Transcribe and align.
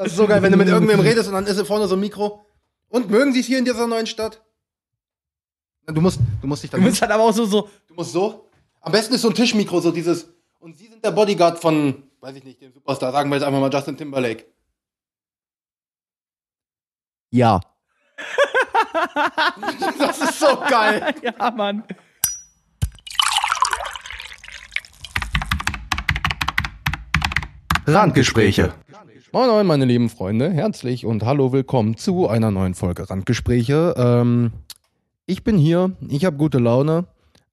Das 0.00 0.12
ist 0.12 0.16
so 0.16 0.26
geil, 0.26 0.40
wenn 0.40 0.50
du 0.50 0.56
mit 0.56 0.66
irgendwem 0.74 1.00
redest 1.00 1.28
und 1.28 1.34
dann 1.34 1.46
ist 1.46 1.60
vorne 1.66 1.86
so 1.86 1.94
ein 1.94 2.00
Mikro. 2.00 2.46
Und 2.88 3.10
mögen 3.10 3.34
sie 3.34 3.40
es 3.40 3.46
hier 3.46 3.58
in 3.58 3.66
dieser 3.66 3.86
neuen 3.86 4.06
Stadt? 4.06 4.42
Du 5.86 6.00
musst, 6.00 6.18
du 6.40 6.46
musst 6.46 6.62
dich 6.62 6.70
Du 6.70 6.78
dann. 6.78 6.86
bist 6.86 7.02
halt 7.02 7.10
aber 7.12 7.22
auch 7.24 7.32
so, 7.32 7.44
so, 7.44 7.68
Du 7.86 7.92
musst 7.94 8.12
so. 8.12 8.48
Am 8.80 8.92
besten 8.92 9.12
ist 9.14 9.20
so 9.20 9.28
ein 9.28 9.34
Tischmikro, 9.34 9.78
so 9.80 9.90
dieses. 9.92 10.26
Und 10.58 10.74
sie 10.78 10.86
sind 10.86 11.04
der 11.04 11.10
Bodyguard 11.10 11.58
von, 11.60 12.04
weiß 12.20 12.34
ich 12.36 12.44
nicht, 12.44 12.62
dem 12.62 12.72
Superstar. 12.72 13.12
Sagen 13.12 13.28
wir 13.28 13.36
jetzt 13.36 13.44
einfach 13.44 13.60
mal 13.60 13.70
Justin 13.70 13.96
Timberlake. 13.98 14.46
ja. 17.30 17.60
Das 19.98 20.18
ist 20.18 20.40
so 20.40 20.56
geil. 20.68 21.14
Ja, 21.22 21.50
Mann. 21.50 21.84
Randgespräche. 27.86 28.72
Moin, 29.32 29.48
moin, 29.48 29.66
meine 29.66 29.84
lieben 29.84 30.08
Freunde. 30.08 30.50
Herzlich 30.50 31.06
und 31.06 31.24
hallo, 31.24 31.52
willkommen 31.52 31.96
zu 31.96 32.28
einer 32.28 32.50
neuen 32.50 32.74
Folge 32.74 33.08
Randgespräche. 33.08 33.94
Ähm, 33.96 34.52
ich 35.26 35.44
bin 35.44 35.56
hier, 35.56 35.92
ich 36.08 36.24
habe 36.24 36.36
gute 36.36 36.58
Laune. 36.58 37.06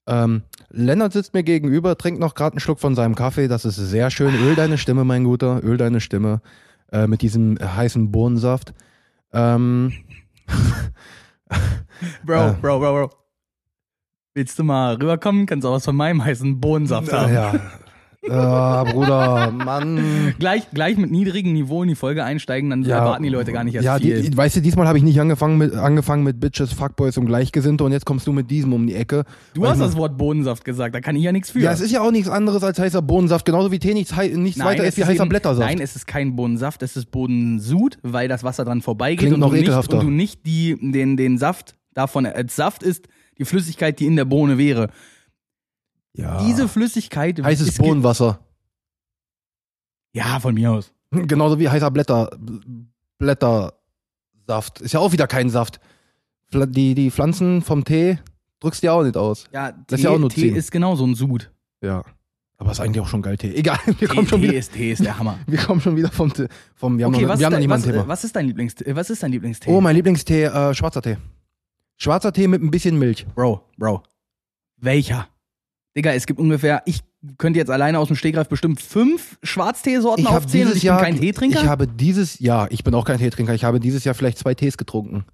Ähm, 0.08 0.42
Lennart 0.70 1.14
sitzt 1.14 1.34
mir 1.36 1.44
gegenüber, 1.44 1.96
trinkt 1.98 2.20
noch 2.20 2.34
gerade 2.34 2.54
einen 2.54 2.60
Schluck 2.62 2.80
von 2.80 2.96
seinem 2.96 3.14
Kaffee. 3.14 3.48
Das 3.48 3.64
ist 3.64 3.76
sehr 3.76 4.10
schön. 4.10 4.34
Öl 4.36 4.56
deine 4.56 4.78
Stimme, 4.80 5.04
mein 5.04 5.24
Guter. 5.24 5.64
Öl 5.64 5.78
deine 5.78 6.02
Stimme. 6.02 6.42
Äh, 6.92 7.06
mit 7.08 7.22
diesem 7.22 7.58
heißen 7.60 8.12
Bohnensaft. 8.12 8.74
Ähm, 9.34 9.94
Bro, 12.26 12.34
Äh. 12.50 12.54
Bro, 12.62 12.80
Bro, 12.80 12.92
Bro. 12.94 13.10
Willst 14.34 14.58
du 14.58 14.64
mal 14.64 14.96
rüberkommen? 14.96 15.46
Kannst 15.46 15.66
auch 15.66 15.74
was 15.74 15.86
von 15.86 15.96
meinem 15.96 16.24
heißen 16.24 16.60
Bohnensaft 16.60 17.12
haben. 17.14 17.34
ja. 17.34 17.54
Ah, 18.30 18.84
Bruder, 18.84 19.52
Mann. 19.52 20.34
Gleich, 20.40 20.70
gleich 20.72 20.98
mit 20.98 21.12
niedrigem 21.12 21.54
Niveau 21.54 21.84
in 21.84 21.90
die 21.90 21.96
Folge 21.96 22.24
einsteigen, 22.24 22.70
dann 22.70 22.86
erwarten 22.86 23.24
die 23.24 23.30
Leute 23.30 23.52
gar 23.52 23.64
nicht 23.64 23.76
erst 23.76 23.86
ja, 23.86 23.98
viel. 23.98 24.22
Die, 24.22 24.36
weißt 24.36 24.58
du, 24.58 24.62
diesmal 24.62 24.88
habe 24.88 24.98
ich 24.98 25.04
nicht 25.04 25.20
angefangen 25.20 25.58
mit, 25.58 25.74
angefangen 25.74 26.24
mit 26.24 26.40
Bitches, 26.40 26.74
Fuckboys 26.74 27.18
und 27.18 27.26
Gleichgesinnte 27.26 27.84
und 27.84 27.92
jetzt 27.92 28.06
kommst 28.06 28.28
du 28.28 28.34
mit 28.34 28.50
diesem 28.50 28.74
um 28.74 28.88
die 28.88 28.96
Ecke. 28.96 29.24
du 29.54 29.68
hast 29.68 29.80
das 29.80 29.96
Wort 29.96 30.18
Bohnensaft 30.18 30.66
gesagt, 30.66 30.96
da 30.96 31.02
kann 31.02 31.16
ich 31.16 31.24
ja 31.24 31.32
nichts 31.32 31.52
für. 31.52 31.60
Ja, 31.60 31.72
es 31.72 31.82
ist 31.82 31.92
ja 31.92 32.02
auch 32.02 32.12
nichts 32.12 32.30
anderes 32.30 32.64
als 32.64 32.80
heißer 32.80 33.02
Bohnensaft, 33.02 33.46
genauso 33.46 33.72
wie 33.72 33.80
Tee 33.80 33.94
nichts, 33.94 34.16
hei- 34.16 34.30
nichts 34.30 34.64
weiter 34.64 34.84
es 34.84 34.90
ist 34.90 34.98
wie 34.98 35.06
heißer 35.06 35.24
eben- 35.24 35.30
Blättersaft. 35.30 35.68
Nein, 35.70 35.80
es 35.80 35.96
ist 35.96 36.08
kein 36.08 36.36
Bohnensaft, 36.36 36.84
es 36.84 36.98
ist 36.98 37.12
Bodensud, 37.12 37.98
weil 38.04 38.28
das 38.28 38.44
Wasser 38.44 38.66
dran 38.66 38.82
vorbeigeht 38.82 39.20
Klingt 39.20 39.34
und, 39.36 39.40
noch 39.40 39.50
du 39.50 39.56
nicht, 39.56 39.70
und 39.70 40.04
du 40.04 40.10
nicht 40.10 40.46
die, 40.46 40.78
den, 40.80 41.18
den 41.18 41.38
Saft 41.38 41.76
davon 41.94 42.26
als 42.26 42.56
Saft 42.56 42.84
ist, 42.84 43.08
die 43.38 43.46
Flüssigkeit, 43.46 44.00
die 44.00 44.06
in 44.06 44.16
der 44.16 44.26
Bohne 44.26 44.58
wäre. 44.58 44.90
Ja. 46.18 46.44
Diese 46.46 46.68
Flüssigkeit 46.68 47.42
heißes 47.42 47.70
ist 47.70 47.78
Bohnenwasser. 47.78 48.40
Ja, 50.14 50.40
von 50.40 50.54
mir 50.54 50.72
aus. 50.72 50.92
Genauso 51.12 51.58
wie 51.60 51.70
heißer 51.70 51.90
Blätter, 51.92 52.30
Blättersaft. 53.18 54.82
Ist 54.82 54.94
ja 54.94 55.00
auch 55.00 55.12
wieder 55.12 55.28
kein 55.28 55.50
Saft. 55.50 55.80
Die, 56.54 56.96
die 56.96 57.12
Pflanzen 57.12 57.62
vom 57.62 57.84
Tee 57.84 58.20
drückst 58.60 58.82
du 58.84 58.88
ja 58.88 58.94
auch 58.94 59.04
nicht 59.04 59.18
aus. 59.18 59.46
Ja, 59.54 59.72
Das 59.72 59.86
Tee, 59.88 59.96
ist 59.96 60.04
ja 60.04 60.10
auch 60.12 60.18
nur 60.20 60.30
Tee 60.30 60.42
ziehen. 60.42 60.56
ist 60.56 60.72
genauso 60.72 61.06
ein 61.06 61.16
Sud. 61.16 61.52
Ja. 61.82 62.04
Aber 62.60 62.72
ist 62.72 62.80
eigentlich 62.80 63.02
auch 63.02 63.08
schon 63.08 63.22
geil, 63.22 63.38
Tee. 63.38 63.54
Egal, 63.54 63.78
wir 63.86 63.96
Tee, 63.96 64.06
kommen 64.08 64.28
schon 64.28 64.42
Tee, 64.42 64.48
wieder, 64.48 64.58
ist, 64.58 64.74
Tee 64.74 64.92
ist 64.92 65.04
der 65.04 65.18
Hammer. 65.20 65.38
wir 65.48 65.60
kommen 65.60 65.80
schon 65.82 65.96
wieder 65.96 66.10
vom, 66.12 66.34
Tee- 66.34 66.48
vom 66.76 66.98
wir 66.98 67.06
haben 67.06 67.14
Okay, 67.14 67.24
noch, 67.24 67.30
was, 67.30 67.40
wir 67.40 67.46
haben 67.46 67.54
ein 67.56 67.82
Thema. 67.84 68.08
was 68.08 68.24
ist 68.24 68.36
dein 68.36 68.48
Lieblingstee? 68.48 68.96
Was 68.96 69.10
ist 69.10 69.22
dein 69.22 69.32
Lieblingstee? 69.32 69.70
Oh, 69.70 69.80
mein 69.82 69.96
Lieblingstee, 69.96 70.46
äh, 70.46 70.74
schwarzer 70.74 71.02
Tee. 71.02 71.18
Schwarzer 71.98 72.32
Tee 72.34 72.48
mit 72.48 72.62
ein 72.64 72.72
bisschen 72.72 72.98
Milch. 72.98 73.26
Bro, 73.36 73.62
Bro. 73.78 74.04
Welcher? 74.78 75.28
Digga, 75.98 76.12
es 76.14 76.28
gibt 76.28 76.40
ungefähr, 76.40 76.84
ich 76.86 77.02
könnte 77.38 77.60
jetzt 77.60 77.70
alleine 77.72 78.00
aus 78.00 78.08
dem 78.08 78.16
Stegreif 78.16 78.48
bestimmt 78.48 78.80
fünf 78.80 79.38
Schwarzteesorten 79.44 80.26
Ich 80.26 80.30
aufzählen 80.30 80.68
und 80.70 80.78
ich 80.78 80.84
Jahr, 80.84 81.00
bin 81.00 81.06
kein 81.14 81.20
Teetrinker. 81.20 81.62
ich 81.64 81.68
habe 81.68 81.88
dieses 81.88 82.40
Jahr, 82.40 82.72
ich 82.72 82.84
bin 82.84 82.94
auch 82.94 83.04
kein 83.04 83.18
Teetrinker, 83.18 83.54
ich 83.54 83.64
habe 83.64 83.80
dieses 83.80 84.04
Jahr 84.04 84.14
vielleicht 84.16 84.38
zwei 84.38 84.54
Tees 84.54 84.78
getrunken. 84.78 85.26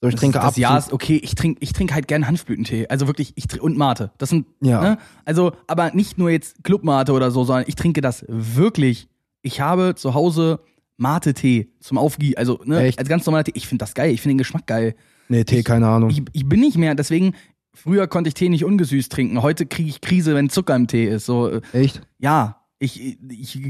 So, 0.00 0.06
ich 0.08 0.14
das, 0.14 0.20
trinke 0.20 0.38
das 0.38 0.46
ab. 0.46 0.56
Jahr 0.56 0.78
ist 0.78 0.92
okay, 0.92 1.20
ich 1.22 1.34
trinke 1.34 1.58
ich 1.60 1.72
trink 1.72 1.92
halt 1.92 2.06
gern 2.06 2.28
Hanfblütentee. 2.28 2.86
Also 2.88 3.08
wirklich, 3.08 3.32
ich 3.34 3.60
und 3.60 3.76
Mate. 3.76 4.12
Das 4.18 4.30
sind, 4.30 4.46
Ja. 4.62 4.80
ne? 4.80 4.98
Also, 5.24 5.52
aber 5.66 5.90
nicht 5.92 6.18
nur 6.18 6.30
jetzt 6.30 6.62
Clubmate 6.62 7.12
oder 7.12 7.32
so, 7.32 7.42
sondern 7.42 7.64
ich 7.66 7.74
trinke 7.74 8.00
das 8.00 8.24
wirklich. 8.28 9.08
Ich 9.42 9.60
habe 9.60 9.96
zu 9.96 10.14
Hause 10.14 10.60
Mate-Tee 10.98 11.72
zum 11.80 11.98
Aufgießen, 11.98 12.36
also 12.38 12.60
ne, 12.64 12.80
Echt? 12.84 12.98
als 13.00 13.08
ganz 13.08 13.26
normaler 13.26 13.44
Tee. 13.44 13.52
Ich 13.54 13.66
finde 13.66 13.82
das 13.82 13.94
geil, 13.94 14.12
ich 14.12 14.20
finde 14.20 14.34
den 14.34 14.38
Geschmack 14.38 14.66
geil. 14.66 14.94
Nee, 15.28 15.44
Tee, 15.44 15.62
keine 15.62 15.86
Ahnung. 15.88 16.10
Ich, 16.10 16.22
ich 16.32 16.48
bin 16.48 16.60
nicht 16.60 16.78
mehr, 16.78 16.94
deswegen, 16.94 17.34
früher 17.74 18.06
konnte 18.08 18.28
ich 18.28 18.34
Tee 18.34 18.48
nicht 18.48 18.64
ungesüßt 18.64 19.10
trinken. 19.12 19.42
Heute 19.42 19.66
kriege 19.66 19.88
ich 19.88 20.00
Krise, 20.00 20.34
wenn 20.34 20.50
Zucker 20.50 20.74
im 20.76 20.86
Tee 20.86 21.06
ist. 21.06 21.26
So, 21.26 21.48
äh, 21.48 21.60
Echt? 21.72 22.00
ja, 22.18 22.62
ich, 22.78 23.18
ich 23.30 23.60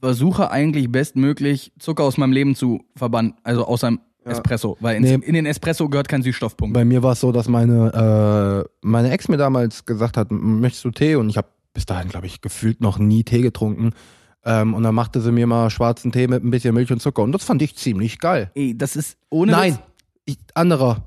versuche 0.00 0.50
eigentlich 0.50 0.90
bestmöglich 0.90 1.72
Zucker 1.78 2.04
aus 2.04 2.18
meinem 2.18 2.32
Leben 2.32 2.54
zu 2.54 2.84
verbannen, 2.96 3.34
also 3.42 3.64
aus 3.66 3.82
einem 3.84 4.00
Ja. 4.24 4.32
Espresso, 4.32 4.76
weil 4.80 5.00
Nee. 5.00 5.14
in 5.14 5.34
den 5.34 5.46
Espresso 5.46 5.88
gehört 5.88 6.08
kein 6.08 6.22
Süßstoffpunkt. 6.22 6.74
Bei 6.74 6.84
mir 6.84 7.02
war 7.02 7.12
es 7.12 7.20
so, 7.20 7.30
dass 7.32 7.48
meine, 7.48 8.64
äh, 8.64 8.68
meine 8.86 9.10
Ex 9.10 9.28
mir 9.28 9.36
damals 9.36 9.84
gesagt 9.84 10.16
hat, 10.16 10.30
"M- 10.30 10.60
möchtest 10.60 10.84
du 10.84 10.90
Tee? 10.90 11.14
Und 11.14 11.28
ich 11.30 11.36
habe 11.36 11.48
bis 11.72 11.86
dahin, 11.86 12.08
glaube 12.08 12.26
ich, 12.26 12.40
gefühlt 12.40 12.80
noch 12.80 12.98
nie 12.98 13.22
Tee 13.22 13.40
getrunken. 13.42 13.92
Ähm, 14.44 14.74
und 14.74 14.82
dann 14.82 14.94
machte 14.94 15.20
sie 15.20 15.30
mir 15.32 15.46
mal 15.46 15.70
schwarzen 15.70 16.10
Tee 16.12 16.26
mit 16.28 16.42
ein 16.44 16.50
bisschen 16.50 16.74
Milch 16.74 16.90
und 16.92 17.00
Zucker. 17.00 17.22
Und 17.22 17.32
das 17.32 17.44
fand 17.44 17.62
ich 17.62 17.76
ziemlich 17.76 18.18
geil. 18.18 18.50
Ey, 18.54 18.76
das 18.76 18.96
ist 18.96 19.16
ohne 19.30 19.52
Nein, 19.52 19.78
ich, 20.24 20.38
anderer. 20.54 21.04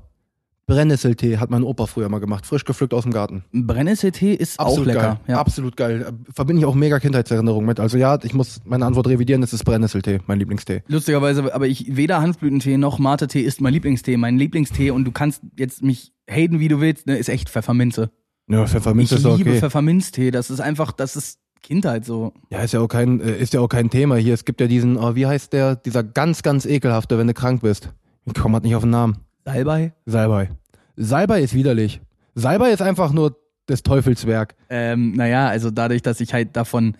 Brennnesseltee 0.70 1.38
hat 1.38 1.50
mein 1.50 1.64
Opa 1.64 1.86
früher 1.86 2.08
mal 2.08 2.20
gemacht, 2.20 2.46
frisch 2.46 2.64
gepflückt 2.64 2.94
aus 2.94 3.02
dem 3.02 3.12
Garten. 3.12 3.44
Brennnesseltee 3.52 4.34
ist 4.34 4.60
auch 4.60 4.84
lecker. 4.84 5.00
geil. 5.00 5.16
Ja. 5.26 5.40
Absolut 5.40 5.76
geil. 5.76 6.12
Verbinde 6.32 6.60
ich 6.60 6.66
auch 6.66 6.76
mega 6.76 7.00
Kindheitserinnerungen 7.00 7.66
mit. 7.66 7.80
Also 7.80 7.98
ja, 7.98 8.18
ich 8.22 8.34
muss 8.34 8.60
meine 8.64 8.86
Antwort 8.86 9.08
revidieren, 9.08 9.42
es 9.42 9.52
ist 9.52 9.64
Brennnesseltee, 9.64 10.20
mein 10.26 10.38
Lieblingstee. 10.38 10.82
Lustigerweise, 10.86 11.52
aber 11.52 11.66
ich 11.66 11.96
weder 11.96 12.22
Hanfblütentee 12.22 12.76
noch 12.76 13.00
Mate-Tee 13.00 13.40
ist 13.40 13.60
mein 13.60 13.72
Lieblingstee. 13.72 14.16
Mein 14.16 14.38
Lieblingstee, 14.38 14.90
und 14.92 15.04
du 15.04 15.10
kannst 15.10 15.42
jetzt 15.58 15.82
mich 15.82 16.12
haten, 16.30 16.60
wie 16.60 16.68
du 16.68 16.80
willst, 16.80 17.08
ne, 17.08 17.16
ist 17.16 17.28
echt 17.28 17.50
Pfefferminze. 17.50 18.10
Ja, 18.48 18.66
Pfefferminz 18.66 19.10
ich 19.10 19.18
ist 19.18 19.24
liebe 19.24 19.50
okay. 19.50 19.58
Pfefferminztee. 19.58 20.30
Das 20.30 20.50
ist 20.50 20.60
einfach, 20.60 20.92
das 20.92 21.16
ist 21.16 21.40
Kindheit 21.62 22.04
so. 22.04 22.32
Ja, 22.50 22.60
ist 22.60 22.72
ja 22.72 22.80
auch 22.80 22.88
kein, 22.88 23.20
äh, 23.20 23.36
ist 23.38 23.54
ja 23.54 23.60
auch 23.60 23.68
kein 23.68 23.90
Thema 23.90 24.16
hier. 24.16 24.34
Es 24.34 24.44
gibt 24.44 24.60
ja 24.60 24.68
diesen, 24.68 24.96
oh, 24.96 25.14
wie 25.16 25.26
heißt 25.26 25.52
der, 25.52 25.76
dieser 25.76 26.02
ganz, 26.02 26.42
ganz 26.42 26.64
ekelhafte, 26.64 27.18
wenn 27.18 27.26
du 27.26 27.34
krank 27.34 27.62
bist. 27.62 27.90
Ich 28.24 28.34
komme 28.34 28.54
halt 28.54 28.64
nicht 28.64 28.76
auf 28.76 28.82
den 28.82 28.90
Namen. 28.90 29.16
Salbei? 29.44 29.92
Salbei. 30.06 30.50
Salbei 31.02 31.40
ist 31.42 31.54
widerlich. 31.54 32.00
Salbei 32.34 32.70
ist 32.72 32.82
einfach 32.82 33.12
nur 33.12 33.36
des 33.68 33.82
Teufels 33.82 34.26
Werk. 34.26 34.54
Ähm, 34.68 35.12
naja, 35.12 35.48
also 35.48 35.70
dadurch, 35.70 36.02
dass 36.02 36.20
ich 36.20 36.32
halt 36.34 36.56
davon, 36.56 36.96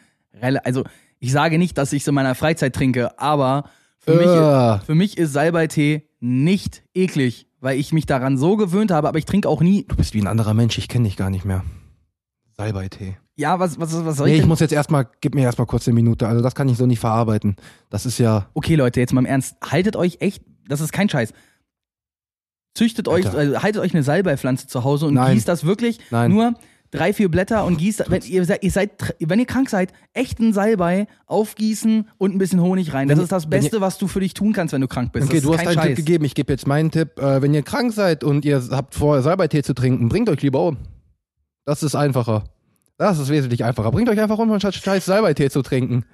also 0.65 0.84
ich 1.19 1.33
sage 1.33 1.59
nicht, 1.59 1.77
dass 1.78 1.93
ich 1.93 2.03
es 2.03 2.09
in 2.09 2.15
meiner 2.15 2.34
Freizeit 2.34 2.75
trinke, 2.75 3.19
aber 3.21 3.65
für, 3.99 4.15
mich, 4.15 4.27
Äh. 4.27 4.78
für 4.87 4.94
mich 4.94 5.19
ist 5.19 5.33
Salbeitee 5.33 6.09
nicht 6.21 6.83
eklig, 6.94 7.47
weil 7.60 7.78
ich 7.78 7.93
mich 7.93 8.06
daran 8.06 8.39
so 8.39 8.56
gewöhnt 8.56 8.91
habe, 8.91 9.09
aber 9.09 9.19
ich 9.19 9.27
trinke 9.27 9.49
auch 9.49 9.60
nie. 9.60 9.84
Du 9.89 9.97
bist 9.97 10.15
wie 10.15 10.21
ein 10.22 10.27
anderer 10.27 10.55
Mensch, 10.55 10.78
ich 10.78 10.89
kenne 10.89 11.05
dich 11.05 11.16
gar 11.16 11.28
nicht 11.31 11.44
mehr. 11.44 11.62
Salbeitee. 12.56 13.16
Ja, 13.37 13.59
was, 13.59 13.78
was, 13.81 14.05
was 14.05 14.16
soll 14.19 14.27
Nee, 14.27 14.33
ich 14.33 14.39
ich 14.39 14.43
denn? 14.43 14.49
muss 14.49 14.60
jetzt 14.60 14.72
erstmal, 14.72 15.09
gib 15.21 15.34
mir 15.34 15.43
erstmal 15.43 15.66
kurz 15.66 15.87
eine 15.89 15.94
Minute. 15.94 16.27
Also 16.28 16.43
das 16.43 16.55
kann 16.55 16.69
ich 16.69 16.77
so 16.77 16.87
nicht 16.87 17.00
verarbeiten. 17.00 17.56
Das 17.89 18.05
ist 18.06 18.19
ja, 18.19 18.47
Okay, 18.55 18.75
Leute, 18.75 19.00
jetzt 19.00 19.12
mal 19.12 19.21
im 19.21 19.27
Ernst, 19.27 19.56
haltet 19.71 19.97
euch 19.97 20.19
echt, 20.21 20.43
das 20.69 20.81
ist 20.81 20.93
kein 20.93 21.09
Scheiß. 21.09 21.33
Züchtet 22.75 23.09
euch, 23.09 23.27
also 23.27 23.63
haltet 23.63 23.83
euch 23.83 23.93
eine 23.95 24.03
Salbeipflanze 24.03 24.67
zu 24.67 24.85
Hause 24.85 25.07
und 25.07 25.15
Nein. 25.15 25.35
gießt 25.35 25.49
das 25.49 25.65
wirklich 25.65 25.99
Nein. 26.11 26.31
nur 26.31 26.55
drei, 26.91 27.13
vier 27.13 27.29
Blätter 27.29 27.65
und 27.65 27.79
gießt, 27.79 28.05
wenn 28.09 28.23
ihr, 28.23 28.45
seid, 28.45 28.63
ihr 28.63 28.71
seid, 28.71 29.15
wenn 29.21 29.39
ihr 29.39 29.47
krank 29.47 29.71
seid, 29.71 29.93
echten 30.13 30.53
Salbei 30.53 31.07
aufgießen 31.27 32.09
und 32.19 32.35
ein 32.35 32.39
bisschen 32.39 32.61
Honig 32.61 32.93
rein. 32.93 33.09
Das 33.09 33.19
Wenn 33.19 33.25
ist 33.25 33.33
das 33.33 33.45
wenn 33.45 33.63
Beste, 33.63 33.81
was 33.81 33.99
du 33.99 34.09
für 34.09 34.21
dich 34.21 34.35
tun 34.35 34.53
kannst, 34.53 34.73
wenn 34.73 34.81
du 34.81 34.89
krank 34.89 35.13
bist. 35.13 35.27
Okay, 35.27 35.37
das 35.37 35.45
du 35.45 35.53
hast 35.53 35.59
kein 35.59 35.69
einen 35.69 35.77
Scheiß. 35.77 35.87
Tipp 35.87 35.97
gegeben. 35.97 36.25
Ich 36.25 36.35
gebe 36.35 36.53
jetzt 36.53 36.67
meinen 36.67 36.91
Tipp. 36.91 37.19
Äh, 37.19 37.43
wenn 37.43 37.55
ihr 37.55 37.63
krank 37.63 37.93
seid 37.93 38.25
und 38.25 38.45
ihr 38.45 38.63
habt 38.71 38.95
vor, 38.95 39.23
Salbeitee 39.23 39.63
zu 39.63 39.75
trinken, 39.75 40.09
bringt 40.09 40.29
euch 40.29 40.43
lieber 40.43 40.67
um. 40.67 40.79
Das 41.65 41.83
ist 41.83 41.95
einfacher. 41.95 42.45
Das 42.99 43.19
ist 43.19 43.31
wesentlich 43.31 43.65
einfacher. 43.65 43.91
Bringt 43.93 44.09
euch 44.09 44.21
einfach 44.21 44.39
um, 44.39 44.51
anstatt 44.51 44.75
scheiß 44.75 45.05
Salbeitee 45.05 45.51
zu 45.51 45.63
trinken. 45.63 46.05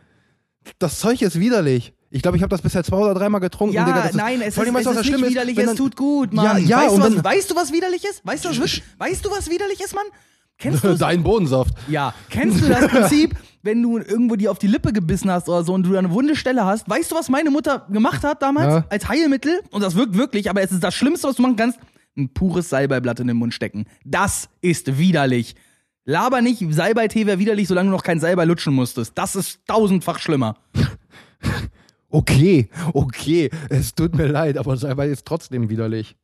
Das 0.79 1.01
Zeug 1.01 1.23
ist 1.23 1.41
widerlich. 1.41 1.95
Ich 2.17 2.23
glaube, 2.23 2.37
ich 2.37 2.43
habe 2.43 2.51
das 2.51 2.63
bisher 2.63 2.83
zwei 2.83 2.97
oder 2.97 3.15
dreimal 3.15 3.41
getrunken. 3.41 3.75
Ja, 3.75 3.85
Digga, 3.85 4.03
das 4.03 4.15
nein, 4.15 4.41
es 4.41 4.49
ist, 4.57 4.59
allem, 4.59 4.75
es 4.77 4.87
ist 4.87 5.05
nicht 5.11 5.29
widerlich, 5.29 5.59
es 5.59 5.75
tut 5.75 5.95
gut, 5.97 6.33
Ja, 6.33 6.43
Mann. 6.43 6.67
ja, 6.67 6.79
weißt, 6.79 6.95
und 6.95 7.01
du, 7.03 7.17
was, 7.17 7.25
weißt 7.25 7.51
du, 7.51 7.57
was 7.57 7.73
widerlich 7.73 8.05
ist? 8.05 8.27
Weißt 8.27 8.45
du, 8.45 8.49
was, 8.49 8.81
weißt 8.99 9.25
du, 9.25 9.31
was 9.31 9.51
widerlich 9.51 9.81
ist, 9.81 9.95
Mann? 9.95 10.05
Kennst 10.59 10.83
du 10.85 10.95
Dein 10.97 11.23
Bodensaft. 11.23 11.75
Ja, 11.89 12.15
kennst 12.31 12.63
du 12.63 12.69
das 12.69 12.87
Prinzip, 12.89 13.35
wenn 13.63 13.83
du 13.83 13.99
irgendwo 13.99 14.37
dir 14.37 14.51
auf 14.51 14.59
die 14.59 14.67
Lippe 14.69 14.93
gebissen 14.93 15.31
hast 15.31 15.49
oder 15.49 15.63
so 15.65 15.75
und 15.75 15.83
du 15.85 15.93
da 15.93 15.99
eine 15.99 16.11
wunde 16.11 16.35
Stelle 16.37 16.65
hast? 16.65 16.89
Weißt 16.89 17.11
du, 17.13 17.15
was 17.17 17.29
meine 17.29 17.51
Mutter 17.51 17.87
gemacht 17.91 18.25
hat 18.25 18.41
damals 18.43 18.75
Ja. 18.75 18.85
als 18.89 19.09
Heilmittel? 19.09 19.61
Und 19.71 19.83
das 19.83 19.95
wirkt 19.95 20.17
wirklich, 20.17 20.49
aber 20.49 20.63
es 20.63 20.73
ist 20.73 20.83
das 20.83 20.95
Schlimmste, 20.95 21.29
was 21.29 21.37
du 21.37 21.43
machen 21.43 21.57
kannst. 21.57 21.79
Ein 22.17 22.31
pures 22.33 22.71
Salbeiblatt 22.71 23.21
in 23.21 23.27
den 23.27 23.37
Mund 23.37 23.53
stecken. 23.53 23.85
Das 24.05 24.49
ist 24.63 24.97
widerlich. 24.99 25.55
Laber 26.07 26.41
nicht, 26.41 26.63
Salbeitee 26.73 27.27
wäre 27.27 27.39
widerlich, 27.39 27.69
solange 27.69 27.91
du 27.91 27.97
noch 27.97 28.03
kein 28.05 28.21
Salbei 28.21 28.45
lutschen 28.47 28.73
musstest. 28.73 29.13
Das 29.19 29.37
ist 29.37 29.61
tausendfach 29.67 30.19
schlimmer. 30.21 30.57
Okay, 32.11 32.69
okay. 32.93 33.51
Es 33.69 33.95
tut 33.95 34.15
mir 34.17 34.27
leid, 34.27 34.59
aber 34.59 34.77
Salbei 34.77 35.09
ist 35.09 35.27
trotzdem 35.27 35.69
widerlich. 35.69 36.17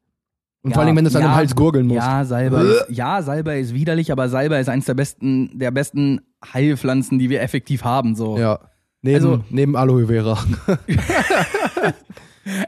Und 0.62 0.70
Ja, 0.70 0.75
vor 0.76 0.84
allem, 0.84 0.96
wenn 0.96 1.06
es 1.06 1.17
an 1.17 1.23
ja, 1.23 1.29
den 1.29 1.34
Hals 1.34 1.56
gurgeln 1.56 1.87
muss. 1.88 1.96
Ja, 1.96 2.25
Salbei 2.25 2.62
ist, 2.62 2.84
ja, 2.88 3.20
Salbei 3.23 3.58
ist 3.61 3.75
widerlich, 3.75 4.12
aber 4.12 4.29
Salbei 4.29 4.61
ist 4.61 4.69
eines 4.69 4.84
der 4.84 4.94
besten, 4.94 5.58
der 5.58 5.73
besten 5.73 6.20
Heilpflanzen, 6.52 7.19
die 7.19 7.31
wir 7.31 7.43
effektiv 7.43 7.82
haben. 7.84 8.14
So. 8.14 8.38
ja. 8.38 8.61
Neben, 9.05 9.17
Also- 9.17 9.44
neben 9.50 9.75
Aloe 9.76 10.06
Vera. 10.06 10.38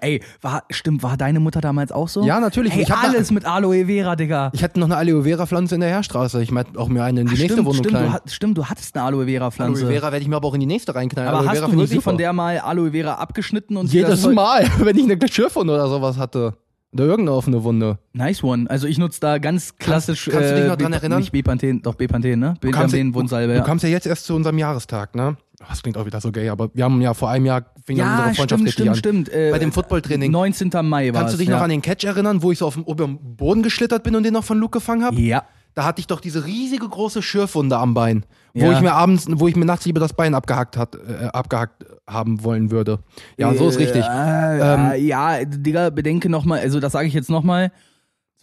Ey, 0.00 0.22
war, 0.40 0.62
stimmt, 0.70 1.02
war 1.02 1.16
deine 1.16 1.40
Mutter 1.40 1.60
damals 1.60 1.90
auch 1.92 2.08
so? 2.08 2.22
Ja, 2.24 2.38
natürlich. 2.40 2.72
Hey, 2.72 2.82
Ich 2.82 2.94
alles 2.94 3.30
mit 3.30 3.44
Aloe 3.44 3.86
Vera, 3.86 4.14
Digga. 4.16 4.50
Ich 4.54 4.62
hatte 4.62 4.78
noch 4.78 4.86
eine 4.86 4.96
Aloe 4.96 5.24
Vera 5.24 5.46
Pflanze 5.46 5.74
in 5.74 5.80
der 5.80 5.90
Heerstraße. 5.90 6.42
Ich 6.42 6.50
meinte 6.52 6.78
auch 6.78 6.88
mir 6.88 7.02
eine 7.02 7.22
in 7.22 7.26
die 7.26 7.32
Ach, 7.34 7.38
nächste 7.38 7.54
stimmt, 7.54 7.66
Wohnung 7.66 7.82
stimmt, 7.84 7.94
du, 7.94 7.98
klein. 7.98 8.12
hat- 8.12 8.30
stimmt, 8.30 8.58
du 8.58 8.64
hattest 8.66 8.96
eine 8.96 9.04
Aloe 9.06 9.26
Vera 9.26 9.50
Pflanze. 9.50 9.82
Aloe 9.84 9.92
Vera 9.94 10.12
werde 10.12 10.22
ich 10.22 10.28
mir 10.28 10.36
aber 10.36 10.48
auch 10.48 10.54
in 10.54 10.60
die 10.60 10.66
nächste 10.66 10.94
reinknallen. 10.94 11.28
Aber 11.28 11.38
Aloe 11.38 11.48
hast 11.50 11.58
Vera 11.58 11.70
du 11.70 11.76
wirklich 11.78 12.02
von 12.02 12.16
der 12.18 12.32
mal 12.32 12.58
Aloe 12.58 12.92
Vera 12.92 13.14
abgeschnitten 13.14 13.76
und 13.76 13.92
Jedes 13.92 14.26
Mal, 14.28 14.68
wenn 14.78 14.96
ich 14.96 15.04
eine 15.04 15.16
Geschirrwunde 15.16 15.74
oder 15.74 15.88
sowas 15.88 16.18
hatte. 16.18 16.54
Oder 16.92 17.06
irgendeine 17.06 17.36
offene 17.36 17.64
Wunde. 17.64 17.98
Nice 18.12 18.44
one. 18.44 18.70
Also 18.70 18.86
ich 18.86 18.98
nutze 18.98 19.18
da 19.18 19.38
ganz 19.38 19.76
klassisch. 19.78 20.28
kannst 20.30 20.50
du 20.50 20.54
dich 20.54 20.66
noch 20.66 20.74
äh, 20.74 20.76
dran 20.76 20.92
Bep- 20.92 20.98
erinnern? 21.00 21.18
Nicht 21.18 21.32
Bepanthen, 21.32 21.82
doch 21.82 21.96
Bepanthen, 21.96 22.38
ne? 22.38 22.54
Du 22.60 22.70
Bepanthen, 22.70 23.12
Wundsalbe, 23.14 23.52
du 23.54 23.58
ja. 23.58 23.64
kamst 23.64 23.82
ja 23.82 23.90
jetzt 23.90 24.06
erst 24.06 24.26
zu 24.26 24.36
unserem 24.36 24.58
Jahrestag, 24.58 25.16
ne? 25.16 25.36
Oh, 25.60 25.64
Das 25.68 25.82
klingt 25.82 25.96
auch 25.98 26.06
wieder 26.06 26.20
so 26.20 26.30
gay, 26.30 26.48
aber 26.50 26.70
wir 26.72 26.84
haben 26.84 27.00
ja 27.00 27.12
vor 27.14 27.30
einem 27.30 27.46
Jahr 27.46 27.64
fing 27.84 27.96
ja 27.96 28.04
unsere 28.10 28.34
Freundschaft 28.34 28.48
stimmt, 28.48 28.62
richtig 28.66 28.74
stimmt, 28.74 28.88
an. 28.90 28.96
stimmt. 28.96 29.28
Äh, 29.28 29.50
Bei 29.52 29.58
dem 29.58 29.72
Footballtraining. 29.72 30.30
19. 30.30 30.70
Mai 30.82 31.12
war 31.12 31.20
Kannst 31.20 31.34
du 31.34 31.38
dich 31.38 31.48
ja. 31.48 31.56
noch 31.56 31.62
an 31.62 31.70
den 31.70 31.82
Catch 31.82 32.04
erinnern, 32.04 32.42
wo 32.42 32.50
ich 32.52 32.58
so 32.58 32.66
auf 32.66 32.74
dem, 32.74 32.84
dem 32.96 33.18
Boden 33.36 33.62
geschlittert 33.62 34.02
bin 34.02 34.16
und 34.16 34.22
den 34.24 34.32
noch 34.32 34.44
von 34.44 34.58
Luke 34.58 34.78
gefangen 34.78 35.04
habe? 35.04 35.20
Ja. 35.20 35.44
Da 35.74 35.84
hatte 35.84 35.98
ich 36.00 36.06
doch 36.06 36.20
diese 36.20 36.44
riesige 36.46 36.88
große 36.88 37.20
Schürfwunde 37.20 37.76
am 37.76 37.94
Bein, 37.94 38.24
wo 38.54 38.64
Ja. 38.66 38.72
ich 38.74 38.80
mir 38.80 38.92
abends, 38.92 39.26
wo 39.28 39.48
ich 39.48 39.56
mir 39.56 39.64
nachts 39.64 39.84
lieber 39.86 39.98
das 39.98 40.12
Bein 40.12 40.34
abgehackt 40.36 40.76
hat, 40.76 40.94
äh, 40.94 41.24
abgehackt 41.32 41.84
haben 42.08 42.44
wollen 42.44 42.70
würde. 42.70 43.00
Ja, 43.36 43.52
so 43.54 43.68
ist 43.68 43.78
richtig. 43.80 44.04
Äh, 44.04 44.58
Ähm, 44.60 44.90
äh, 44.92 44.96
ja, 45.00 45.44
Digga, 45.44 45.90
bedenke 45.90 46.28
nochmal, 46.28 46.60
also 46.60 46.78
das 46.78 46.92
sage 46.92 47.08
ich 47.08 47.14
jetzt 47.14 47.28
nochmal. 47.28 47.72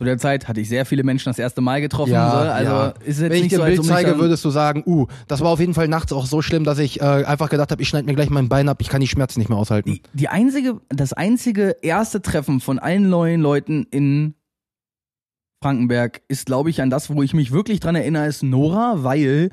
Zu 0.02 0.06
der 0.06 0.18
Zeit 0.18 0.48
hatte 0.48 0.60
ich 0.60 0.68
sehr 0.68 0.88
viele 0.88 1.04
Menschen 1.04 1.30
das 1.30 1.38
erste 1.38 1.62
Mal 1.62 1.80
getroffen. 1.80 2.14
Ja, 2.14 2.32
so. 2.32 2.38
Also 2.38 2.72
ja. 2.72 2.88
ist 3.06 3.20
jetzt 3.20 3.20
Wenn 3.20 3.34
ich 3.34 3.42
nicht 3.44 3.52
dir 3.52 3.58
so, 3.58 3.62
ein 3.62 3.76
Bild 3.76 3.86
zeige, 3.86 4.18
würdest 4.18 4.44
du 4.44 4.50
sagen, 4.50 4.82
uh, 4.88 5.06
das 5.28 5.42
war 5.42 5.50
auf 5.50 5.60
jeden 5.60 5.76
Fall 5.76 5.88
nachts 5.88 6.12
auch 6.12 6.26
so 6.26 6.42
schlimm, 6.42 6.64
dass 6.64 6.80
ich 6.80 7.02
äh, 7.02 7.04
einfach 7.04 7.52
gedacht 7.52 7.70
habe, 7.70 7.84
ich 7.84 7.88
schneide 7.88 8.08
mir 8.08 8.16
gleich 8.16 8.32
mein 8.32 8.50
Bein 8.50 8.68
ab, 8.68 8.80
ich 8.82 8.90
kann 8.90 9.00
die 9.00 9.08
Schmerzen 9.08 9.38
nicht 9.38 9.50
mehr 9.50 9.60
aushalten. 9.60 9.92
Die, 9.92 10.02
die 10.14 10.28
einzige, 10.28 10.82
das 10.90 11.14
einzige 11.14 11.76
erste 11.84 12.20
Treffen 12.24 12.62
von 12.62 12.80
allen 12.80 13.10
neuen 13.10 13.42
Leuten 13.42 13.86
in 13.92 14.34
Frankenberg 15.62 16.24
ist, 16.28 16.48
glaube 16.48 16.72
ich, 16.72 16.82
an 16.82 16.90
das, 16.90 17.12
wo 17.12 17.22
ich 17.22 17.36
mich 17.36 17.52
wirklich 17.52 17.80
dran 17.80 17.94
erinnere, 17.94 18.26
ist 18.26 18.42
Nora, 18.42 19.04
weil 19.04 19.52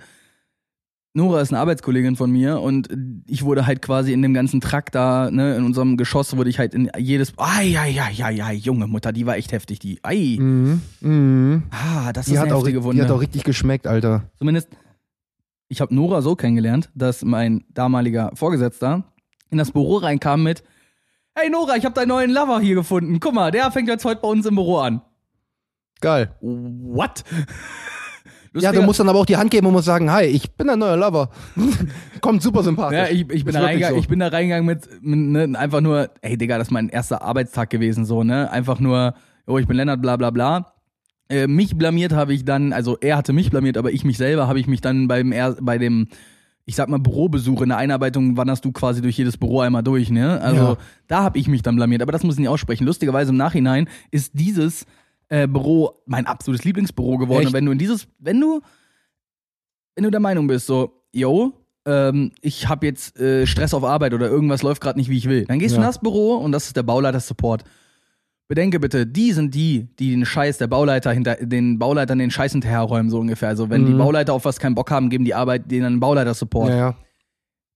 Nora 1.19 1.41
ist 1.43 1.53
eine 1.53 1.61
Arbeitskollegin 1.61 2.17
von 2.17 2.31
mir 2.31 2.61
und 2.61 2.88
ich 3.26 3.44
wurde 3.44 3.67
halt 3.67 3.82
quasi 3.82 4.12
in 4.12 4.23
dem 4.23 4.32
ganzen 4.32 4.61
Trakt 4.61 4.94
da, 4.94 5.31
ne, 5.31 5.56
in 5.56 5.65
unserem 5.65 5.97
Geschoss 5.97 6.37
wurde 6.37 6.49
ich 6.49 6.59
halt 6.59 6.73
in 6.75 6.91
jedes, 6.97 7.35
ai, 7.37 7.76
ai, 7.79 8.00
ai, 8.00 8.25
ai, 8.25 8.43
ai, 8.43 8.55
junge 8.55 8.87
Mutter, 8.87 9.12
die 9.12 9.26
war 9.26 9.37
echt 9.37 9.53
heftig, 9.53 9.79
die, 9.81 9.99
ai, 10.03 10.37
Mhm. 10.38 10.81
Mhm. 11.00 11.62
ah, 11.70 12.12
das 12.12 12.26
Die, 12.26 12.32
ist 12.32 12.38
hat 12.38 12.47
eine 12.47 12.55
auch, 12.55 12.61
heftige 12.61 12.79
die 12.81 12.85
Wunde. 12.85 13.03
hat 13.05 13.11
auch 13.11 13.20
richtig 13.20 13.44
geschmeckt, 13.44 13.87
Alter. 13.87 14.31
Zumindest, 14.38 14.69
ich 15.69 15.81
habe 15.81 15.94
Nora 15.94 16.23
so 16.23 16.35
kennengelernt, 16.37 16.88
dass 16.94 17.25
mein 17.25 17.64
damaliger 17.75 18.31
Vorgesetzter 18.35 19.05
in 19.50 19.59
das 19.59 19.71
Büro 19.73 19.97
reinkam 19.97 20.43
mit, 20.43 20.62
hey 21.35 21.50
Nora, 21.50 21.76
ich 21.76 21.85
habe 21.85 21.94
deinen 21.94 22.09
neuen 22.09 22.31
Lover 22.31 22.61
hier 22.61 22.75
gefunden. 22.75 23.21
Guck 23.21 23.35
mal, 23.35 23.50
der 23.50 23.71
fängt 23.71 23.88
jetzt 23.88 24.05
heute 24.05 24.21
bei 24.23 24.29
uns 24.29 24.47
im 24.47 24.55
Büro 24.55 24.79
an. 24.79 25.03
Geil. 26.00 26.32
What? 26.41 27.25
Ja, 28.60 28.72
du 28.72 28.82
musst 28.82 29.00
dann 29.00 29.08
aber 29.08 29.19
auch 29.19 29.26
die 29.26 29.37
Hand 29.37 29.50
geben 29.50 29.66
und 29.66 29.72
musst 29.72 29.87
sagen, 29.87 30.10
hi, 30.10 30.25
ich 30.25 30.50
bin 30.52 30.66
dein 30.66 30.78
neuer 30.78 30.96
Lover. 30.96 31.31
Kommt 32.20 32.43
super 32.43 32.62
sympathisch. 32.62 32.99
Ja, 32.99 33.06
ich, 33.08 33.31
ich, 33.31 33.44
bin 33.44 33.55
da 33.55 33.90
so. 33.90 33.96
ich 33.96 34.08
bin 34.08 34.19
da 34.19 34.28
reingegangen 34.28 34.66
mit, 34.66 34.88
mit 35.02 35.50
ne, 35.50 35.58
einfach 35.58 35.81
nur, 35.81 36.10
ey 36.22 36.37
Digga, 36.37 36.58
das 36.58 36.69
ist 36.69 36.72
mein 36.72 36.88
erster 36.88 37.22
Arbeitstag 37.22 37.70
gewesen, 37.70 38.05
so, 38.05 38.25
ne? 38.25 38.50
Einfach 38.50 38.81
nur, 38.81 39.14
oh, 39.46 39.58
ich 39.58 39.66
bin 39.66 39.76
Lennart, 39.76 40.02
bla 40.02 40.16
bla 40.16 40.31
bla. 40.31 40.72
Äh, 41.28 41.46
mich 41.46 41.76
blamiert 41.76 42.12
habe 42.12 42.32
ich 42.32 42.44
dann, 42.44 42.72
also 42.72 42.96
er 43.00 43.16
hatte 43.16 43.32
mich 43.32 43.50
blamiert, 43.50 43.76
aber 43.76 43.93
ich 43.93 44.05
mich 44.05 44.16
selber 44.16 44.49
habe 44.49 44.61
ich 44.61 44.66
mich 44.66 44.81
dann 44.81 45.08
beim 45.08 45.34
bei 45.61 45.76
dem, 45.76 46.08
ich 46.64 46.75
sag 46.75 46.88
mal, 46.88 46.99
Bürobesuch 46.99 47.62
in 47.62 47.69
der 47.69 47.78
Einarbeitung 47.78 48.37
wanderst 48.37 48.64
du 48.64 48.72
quasi 48.72 49.02
durch 49.02 49.16
jedes 49.19 49.37
Büro 49.37 49.61
einmal 49.61 49.82
durch, 49.82 50.11
ne? 50.11 50.40
Also 50.40 50.62
Ja. 50.62 50.76
da 51.06 51.22
habe 51.22 51.38
ich 51.38 51.49
mich 51.49 51.62
dann 51.62 51.76
blamiert, 51.76 52.02
aber 52.02 52.12
das 52.12 52.25
muss 52.25 52.34
ich 52.34 52.40
nicht 52.40 52.49
aussprechen. 52.49 52.84
Lustigerweise 52.84 53.31
im 53.31 53.37
Nachhinein 53.37 53.88
ist 54.11 54.32
dieses 54.34 54.87
äh, 55.28 55.46
Büro 55.46 56.00
mein 56.06 56.26
absolutes 56.26 56.64
Lieblingsbüro 56.64 57.19
geworden. 57.19 57.40
Echt? 57.42 57.48
Und 57.48 57.54
wenn 57.54 57.66
du 57.66 57.72
in 57.72 57.78
dieses, 57.78 58.08
wenn 58.19 58.40
du, 58.40 58.60
wenn 59.94 60.04
du 60.04 60.10
der 60.10 60.20
Meinung 60.20 60.46
bist, 60.46 60.66
so, 60.66 61.02
yo, 61.12 61.52
ähm, 61.86 62.32
ich 62.40 62.69
habe 62.69 62.86
jetzt 62.86 63.19
äh, 63.19 63.46
Stress 63.46 63.75
auf 63.75 63.84
Arbeit 63.84 64.14
oder 64.14 64.28
irgendwas 64.28 64.62
läuft 64.62 64.80
gerade 64.82 64.98
nicht, 64.98 65.08
wie 65.10 65.19
ich 65.19 65.28
will, 65.28 65.44
dann 65.46 65.58
gehst 65.58 65.75
du 65.75 65.80
Ja. 65.80 65.84
in 65.84 65.88
das 65.88 66.00
Büro 66.00 66.34
und 66.36 66.52
das 66.52 66.66
ist 66.66 66.76
der 66.76 66.82
Bauleiter-Support. 66.82 67.64
Bedenke 68.48 68.80
bitte, 68.80 69.06
die 69.06 69.32
sind 69.32 69.54
die, 69.54 69.88
die 69.98 70.10
den 70.12 70.25
Scheiß 70.25 70.56
der 70.56 70.69
Bauleiter 70.69 71.12
hinter, 71.12 71.34
den 71.36 71.78
Bauleitern 71.78 72.19
den 72.19 72.30
Scheiß 72.30 72.52
hinterherräumen, 72.52 73.10
so 73.10 73.19
ungefähr. 73.20 73.50
Also 73.50 73.69
wenn 73.69 73.84
die 73.84 73.92
Mhm. 73.92 73.98
Bauleiter 73.98 74.32
auf 74.32 74.46
was 74.46 74.58
keinen 74.58 74.75
Bock 74.75 74.90
haben, 74.90 75.10
geben 75.10 75.26
die 75.26 75.34
Arbeit 75.34 75.70
denen 75.70 75.84
einen 75.86 76.00
Bauleiter-Support. 76.00 76.70
ja, 76.70 76.76
ja. 76.76 76.94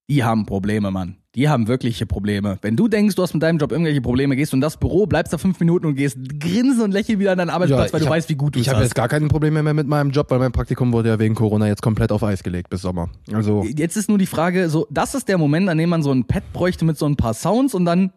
Die 0.09 0.25
haben 0.25 0.47
Probleme, 0.47 0.91
Mann. 0.91 1.17
Die 1.35 1.49
haben 1.49 1.67
wirkliche 1.67 2.05
Probleme. 2.05 2.59
Wenn 2.61 2.77
du 2.77 2.89
denkst, 2.89 3.15
du 3.17 3.23
hast 3.23 3.33
mit 3.33 3.43
deinem 3.43 3.57
Job 3.59 3.73
irgendwelche 3.73 4.03
Probleme, 4.03 4.37
gehst 4.37 4.53
du 4.53 4.57
in 4.59 4.61
das 4.61 4.77
Büro, 4.77 5.07
bleibst 5.07 5.33
da 5.33 5.39
fünf 5.39 5.59
Minuten 5.61 5.87
und 5.87 5.95
gehst 5.95 6.19
grinsen 6.39 6.83
und 6.83 6.93
lächeln 6.93 7.19
wieder 7.21 7.33
an 7.33 7.39
deinen 7.39 7.49
Arbeitsplatz, 7.49 7.89
Ja, 7.89 7.93
weil 7.95 8.01
ich 8.01 8.05
du 8.05 8.11
hab- 8.11 8.17
weißt, 8.17 8.29
wie 8.29 8.35
gut 8.35 8.55
du 8.55 8.59
Ich 8.61 8.67
es 8.67 8.73
habe 8.75 8.83
jetzt 8.85 8.95
gar 8.95 9.09
keine 9.09 9.29
Probleme 9.29 9.63
mehr 9.63 9.73
mit 9.73 9.87
meinem 9.87 10.11
Job, 10.11 10.31
weil 10.31 10.39
mein 10.39 10.53
Praktikum 10.53 10.93
wurde 10.93 11.09
ja 11.09 11.19
wegen 11.19 11.35
Corona 11.35 11.69
jetzt 11.69 11.81
komplett 11.81 12.13
auf 12.13 12.23
Eis 12.23 12.43
gelegt 12.43 12.69
bis 12.69 12.83
Sommer. 12.83 13.09
Also, 13.33 13.65
Jetzt 13.65 13.97
ist 13.97 14.11
nur 14.11 14.19
die 14.19 14.27
Frage, 14.27 14.69
so, 14.69 14.87
das 14.91 15.15
ist 15.15 15.27
der 15.27 15.39
Moment, 15.39 15.71
an 15.71 15.79
dem 15.79 15.89
man 15.89 16.03
so 16.03 16.13
ein 16.13 16.27
Pad 16.27 16.43
bräuchte 16.53 16.85
mit 16.85 16.99
so 16.99 17.07
ein 17.07 17.17
paar 17.17 17.33
Sounds 17.33 17.73
und 17.75 17.87
dann. 17.87 18.13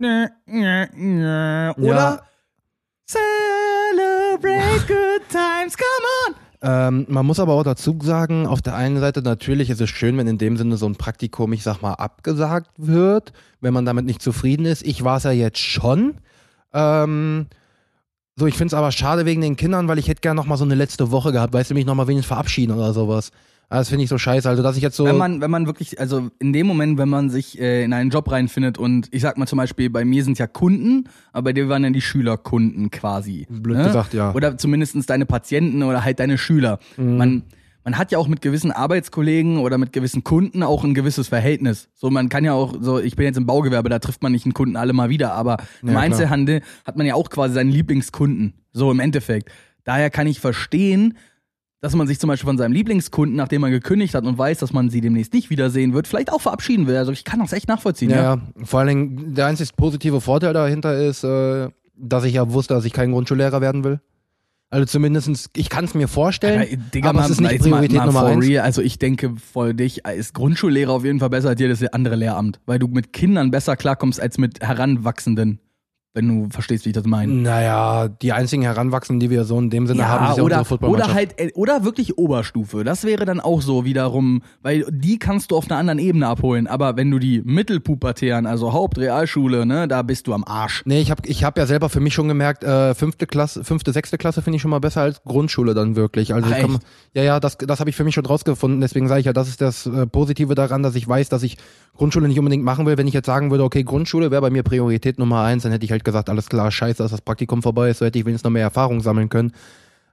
Oder? 0.00 0.30
Ja. 1.76 2.20
Celebrate 3.06 4.86
good 4.88 5.22
times, 5.28 5.76
come 5.76 6.06
on! 6.28 6.34
Ähm, 6.62 7.06
man 7.08 7.26
muss 7.26 7.40
aber 7.40 7.52
auch 7.52 7.62
dazu 7.62 7.98
sagen, 8.02 8.46
auf 8.46 8.62
der 8.62 8.74
einen 8.74 8.98
Seite 9.00 9.22
natürlich 9.22 9.70
ist 9.70 9.80
es 9.80 9.90
schön, 9.90 10.16
wenn 10.16 10.26
in 10.26 10.38
dem 10.38 10.56
Sinne 10.56 10.76
so 10.76 10.86
ein 10.86 10.96
Praktikum, 10.96 11.52
ich 11.52 11.62
sag 11.62 11.82
mal, 11.82 11.94
abgesagt 11.94 12.70
wird, 12.76 13.32
wenn 13.60 13.74
man 13.74 13.84
damit 13.84 14.06
nicht 14.06 14.22
zufrieden 14.22 14.64
ist. 14.66 14.86
Ich 14.86 15.04
war 15.04 15.18
es 15.18 15.24
ja 15.24 15.32
jetzt 15.32 15.58
schon. 15.58 16.14
Ähm, 16.72 17.46
so, 18.36 18.46
ich 18.46 18.54
finde 18.54 18.68
es 18.68 18.74
aber 18.74 18.92
schade 18.92 19.24
wegen 19.24 19.40
den 19.40 19.56
Kindern, 19.56 19.88
weil 19.88 19.98
ich 19.98 20.08
hätte 20.08 20.20
gerne 20.20 20.36
noch 20.36 20.46
mal 20.46 20.56
so 20.56 20.64
eine 20.64 20.74
letzte 20.74 21.10
Woche 21.10 21.32
gehabt, 21.32 21.54
weißt 21.54 21.70
du, 21.70 21.74
mich 21.74 21.86
noch 21.86 21.94
mal 21.94 22.06
wenigstens 22.06 22.28
verabschieden 22.28 22.72
oder 22.72 22.92
sowas. 22.92 23.30
Ah, 23.68 23.78
Das 23.78 23.88
finde 23.88 24.04
ich 24.04 24.10
so 24.10 24.18
scheiße, 24.18 24.48
also 24.48 24.62
dass 24.62 24.76
ich 24.76 24.82
jetzt 24.82 24.96
so... 24.96 25.04
Wenn 25.06 25.16
man, 25.16 25.40
wenn 25.40 25.50
man 25.50 25.66
wirklich, 25.66 25.98
also 25.98 26.30
in 26.38 26.52
dem 26.52 26.66
Moment, 26.66 26.98
wenn 26.98 27.08
man 27.08 27.30
sich 27.30 27.58
äh, 27.60 27.82
in 27.84 27.92
einen 27.92 28.10
Job 28.10 28.30
reinfindet 28.30 28.78
und 28.78 29.08
ich 29.10 29.22
sag 29.22 29.38
mal 29.38 29.46
zum 29.46 29.56
Beispiel, 29.56 29.90
bei 29.90 30.04
mir 30.04 30.22
sind 30.22 30.38
ja 30.38 30.46
Kunden, 30.46 31.08
aber 31.32 31.46
bei 31.46 31.52
dir 31.52 31.68
waren 31.68 31.82
ja 31.82 31.90
die 31.90 32.00
Schülerkunden 32.00 32.90
quasi. 32.90 33.46
Blöd 33.50 33.78
ne? 33.78 33.84
gesagt, 33.84 34.14
ja. 34.14 34.32
Oder 34.34 34.56
zumindestens 34.56 35.06
deine 35.06 35.26
Patienten 35.26 35.82
oder 35.82 36.04
halt 36.04 36.20
deine 36.20 36.38
Schüler. 36.38 36.78
Mhm. 36.96 37.16
Man, 37.16 37.42
man 37.82 37.98
hat 37.98 38.12
ja 38.12 38.18
auch 38.18 38.28
mit 38.28 38.40
gewissen 38.40 38.70
Arbeitskollegen 38.70 39.58
oder 39.58 39.78
mit 39.78 39.92
gewissen 39.92 40.22
Kunden 40.22 40.62
auch 40.62 40.84
ein 40.84 40.94
gewisses 40.94 41.26
Verhältnis. 41.26 41.88
So, 41.94 42.08
man 42.08 42.28
kann 42.28 42.44
ja 42.44 42.52
auch, 42.52 42.74
so, 42.80 43.00
ich 43.00 43.16
bin 43.16 43.26
jetzt 43.26 43.36
im 43.36 43.46
Baugewerbe, 43.46 43.88
da 43.88 43.98
trifft 43.98 44.22
man 44.22 44.30
nicht 44.30 44.44
einen 44.44 44.54
Kunden 44.54 44.76
alle 44.76 44.92
mal 44.92 45.08
wieder, 45.08 45.32
aber 45.32 45.56
im 45.82 45.88
Ja, 45.88 45.94
klar. 45.94 46.02
Einzelhandel 46.04 46.62
hat 46.84 46.96
man 46.96 47.06
ja 47.06 47.14
auch 47.14 47.30
quasi 47.30 47.54
seinen 47.54 47.70
Lieblingskunden. 47.70 48.54
So 48.72 48.92
im 48.92 49.00
Endeffekt. 49.00 49.50
Daher 49.84 50.10
kann 50.10 50.26
ich 50.26 50.38
verstehen, 50.40 51.14
dass 51.80 51.94
man 51.94 52.06
sich 52.06 52.18
zum 52.18 52.28
Beispiel 52.28 52.46
von 52.48 52.58
seinem 52.58 52.72
Lieblingskunden, 52.72 53.36
nachdem 53.36 53.60
man 53.60 53.70
gekündigt 53.70 54.14
hat 54.14 54.24
und 54.24 54.36
weiß, 54.38 54.58
dass 54.58 54.72
man 54.72 54.90
sie 54.90 55.00
demnächst 55.00 55.32
nicht 55.34 55.50
wiedersehen 55.50 55.92
wird, 55.92 56.08
vielleicht 56.08 56.32
auch 56.32 56.40
verabschieden 56.40 56.86
will. 56.86 56.96
Also 56.96 57.12
ich 57.12 57.24
kann 57.24 57.38
das 57.40 57.52
echt 57.52 57.68
nachvollziehen. 57.68 58.10
Ja, 58.10 58.22
Ja, 58.34 58.40
vor 58.64 58.80
allen 58.80 58.88
Dingen, 58.88 59.34
der 59.34 59.46
einzig 59.46 59.76
positive 59.76 60.20
Vorteil 60.20 60.52
dahinter 60.54 60.96
ist, 60.98 61.22
äh, 61.24 61.68
dass 61.96 62.24
ich 62.24 62.34
ja 62.34 62.50
wusste, 62.52 62.74
dass 62.74 62.84
ich 62.84 62.92
kein 62.92 63.12
Grundschullehrer 63.12 63.60
werden 63.60 63.84
will. 63.84 64.00
Also 64.68 64.84
zumindestens, 64.86 65.48
ich 65.54 65.68
kann 65.68 65.84
es 65.84 65.94
mir 65.94 66.08
vorstellen, 66.08 66.60
Alter, 66.62 66.76
Digga, 66.76 67.10
aber 67.10 67.20
mal, 67.20 67.24
es 67.26 67.30
ist 67.30 67.40
nicht 67.40 67.52
jetzt 67.52 67.60
mal- 67.66 67.76
Priorität 67.78 67.96
mal 67.98 68.06
Nummer 68.06 68.24
eins. 68.26 68.44
Real. 68.44 68.64
Also 68.64 68.82
ich 68.82 68.98
denke, 68.98 69.34
voll 69.36 69.74
dich 69.74 70.04
ist 70.06 70.34
Grundschullehrer 70.34 70.90
auf 70.92 71.04
jeden 71.04 71.20
Fall 71.20 71.30
besser 71.30 71.50
als 71.50 71.60
jedes 71.60 71.86
andere 71.92 72.16
Lehramt, 72.16 72.58
weil 72.66 72.80
du 72.80 72.88
mit 72.88 73.12
Kindern 73.12 73.52
besser 73.52 73.76
klarkommst 73.76 74.20
als 74.20 74.38
mit 74.38 74.60
Heranwachsenden, 74.60 75.60
wenn 76.16 76.28
du 76.28 76.48
verstehst, 76.50 76.86
wie 76.86 76.88
ich 76.88 76.94
das 76.94 77.04
meine. 77.04 77.30
Naja, 77.30 78.08
die 78.08 78.32
einzigen 78.32 78.62
Heranwachsenden, 78.62 79.20
die 79.20 79.28
wir 79.28 79.44
so 79.44 79.58
in 79.58 79.68
dem 79.68 79.86
Sinne 79.86 80.08
haben, 80.08 80.30
ist 80.30 80.38
ja 80.38 80.42
oder, 80.42 80.58
unsere 80.60 80.86
oder 80.86 81.12
halt, 81.12 81.38
äh, 81.38 81.52
oder 81.54 81.84
wirklich 81.84 82.16
Oberstufe. 82.16 82.84
Das 82.84 83.04
wäre 83.04 83.26
dann 83.26 83.38
auch 83.38 83.60
so 83.60 83.84
wiederum, 83.84 84.42
weil 84.62 84.86
die 84.90 85.18
kannst 85.18 85.50
du 85.50 85.56
auf 85.56 85.70
einer 85.70 85.78
anderen 85.78 85.98
Ebene 85.98 86.26
abholen. 86.26 86.66
Aber 86.68 86.96
wenn 86.96 87.10
du 87.10 87.18
die 87.18 87.42
Mittelpubertären, 87.44 88.46
also 88.46 88.72
Haupt, 88.72 88.96
Realschule, 88.96 89.66
ne, 89.66 89.86
da 89.88 90.00
bist 90.00 90.26
du 90.26 90.32
am 90.32 90.42
Arsch. 90.44 90.82
Nee, 90.86 91.02
ich 91.02 91.10
habe 91.10 91.20
ich 91.26 91.44
hab 91.44 91.58
ja 91.58 91.66
selber 91.66 91.90
für 91.90 92.00
mich 92.00 92.14
schon 92.14 92.28
gemerkt, 92.28 92.64
äh, 92.64 92.94
fünfte 92.94 93.26
Klasse, 93.26 93.62
fünfte, 93.62 93.92
sechste 93.92 94.16
Klasse 94.16 94.40
finde 94.40 94.56
ich 94.56 94.62
schon 94.62 94.70
mal 94.70 94.80
besser 94.80 95.02
als 95.02 95.22
Grundschule 95.22 95.74
dann 95.74 95.96
wirklich. 95.96 96.32
Also 96.32 96.48
Ach, 96.50 96.56
echt? 96.56 96.78
ja, 97.12 97.24
ja, 97.24 97.40
das, 97.40 97.58
das 97.58 97.78
habe 97.78 97.90
ich 97.90 97.96
für 97.96 98.04
mich 98.04 98.14
schon 98.14 98.24
rausgefunden. 98.24 98.80
Deswegen 98.80 99.06
sage 99.06 99.20
ich 99.20 99.26
ja, 99.26 99.34
das 99.34 99.48
ist 99.48 99.60
das 99.60 99.84
äh, 99.84 100.06
Positive 100.06 100.54
daran, 100.54 100.82
dass 100.82 100.94
ich 100.94 101.06
weiß, 101.06 101.28
dass 101.28 101.42
ich 101.42 101.58
Grundschule 101.98 102.26
nicht 102.26 102.38
unbedingt 102.38 102.64
machen 102.64 102.86
will. 102.86 102.96
Wenn 102.96 103.06
ich 103.06 103.14
jetzt 103.14 103.26
sagen 103.26 103.50
würde, 103.50 103.64
okay, 103.64 103.82
Grundschule 103.82 104.30
wäre 104.30 104.40
bei 104.40 104.50
mir 104.50 104.62
Priorität 104.62 105.18
Nummer 105.18 105.42
eins, 105.42 105.62
dann 105.62 105.72
hätte 105.72 105.84
ich 105.84 105.90
halt 105.90 106.05
gesagt, 106.06 106.30
alles 106.30 106.48
klar, 106.48 106.70
scheiße, 106.70 107.02
dass 107.02 107.10
das 107.10 107.20
Praktikum 107.20 107.62
vorbei 107.62 107.90
ist, 107.90 107.98
so 107.98 108.06
hätte 108.06 108.18
ich 108.18 108.24
wenigstens 108.24 108.44
noch 108.44 108.52
mehr 108.52 108.62
Erfahrung 108.62 109.02
sammeln 109.02 109.28
können. 109.28 109.52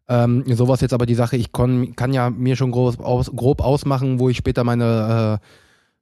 Ähm, 0.09 0.43
sowas 0.47 0.81
jetzt 0.81 0.93
aber 0.93 1.05
die 1.05 1.15
Sache, 1.15 1.37
ich 1.37 1.53
kon, 1.53 1.95
kann 1.95 2.11
ja 2.11 2.29
mir 2.29 2.57
schon 2.57 2.71
groß 2.71 2.99
aus, 2.99 3.31
grob 3.33 3.61
ausmachen, 3.61 4.19
wo 4.19 4.27
ich 4.27 4.35
später 4.35 4.65
meine 4.65 5.39
äh, 5.41 5.45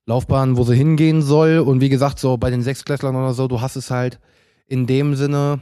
Laufbahn, 0.07 0.57
wo 0.57 0.63
sie 0.63 0.75
hingehen 0.75 1.21
soll. 1.21 1.59
Und 1.59 1.81
wie 1.81 1.89
gesagt, 1.89 2.17
so 2.17 2.37
bei 2.37 2.49
den 2.49 2.63
Sechsklässlern 2.63 3.15
oder 3.15 3.33
so, 3.33 3.47
du 3.47 3.61
hast 3.61 3.75
es 3.75 3.91
halt 3.91 4.19
in 4.67 4.87
dem 4.87 5.15
Sinne 5.15 5.59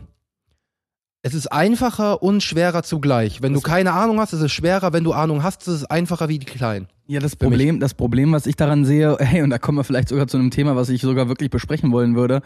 Es 1.21 1.33
ist 1.33 1.47
einfacher 1.51 2.23
und 2.23 2.41
schwerer 2.41 2.83
zugleich. 2.83 3.41
Wenn 3.41 3.53
du 3.53 3.59
keine 3.59 3.91
Ahnung 3.91 4.21
hast, 4.21 4.31
ist 4.31 4.41
es 4.41 4.53
schwerer. 4.53 4.93
Wenn 4.93 5.03
du 5.03 5.11
Ahnung 5.11 5.43
hast, 5.43 5.67
ist 5.67 5.73
es 5.73 5.85
einfacher 5.85 6.29
wie 6.29 6.39
die 6.39 6.45
Kleinen. 6.45 6.87
Ja, 7.07 7.19
das 7.19 7.35
Problem, 7.35 7.79
das 7.79 7.93
Problem, 7.93 8.31
was 8.31 8.45
ich 8.45 8.55
daran 8.55 8.85
sehe, 8.85 9.17
hey, 9.19 9.41
und 9.41 9.49
da 9.49 9.57
kommen 9.57 9.79
wir 9.79 9.83
vielleicht 9.83 10.09
sogar 10.09 10.27
zu 10.27 10.37
einem 10.37 10.51
Thema, 10.51 10.77
was 10.77 10.87
ich 10.89 11.01
sogar 11.01 11.27
wirklich 11.27 11.49
besprechen 11.49 11.91
wollen 11.91 12.15
würde, 12.15 12.41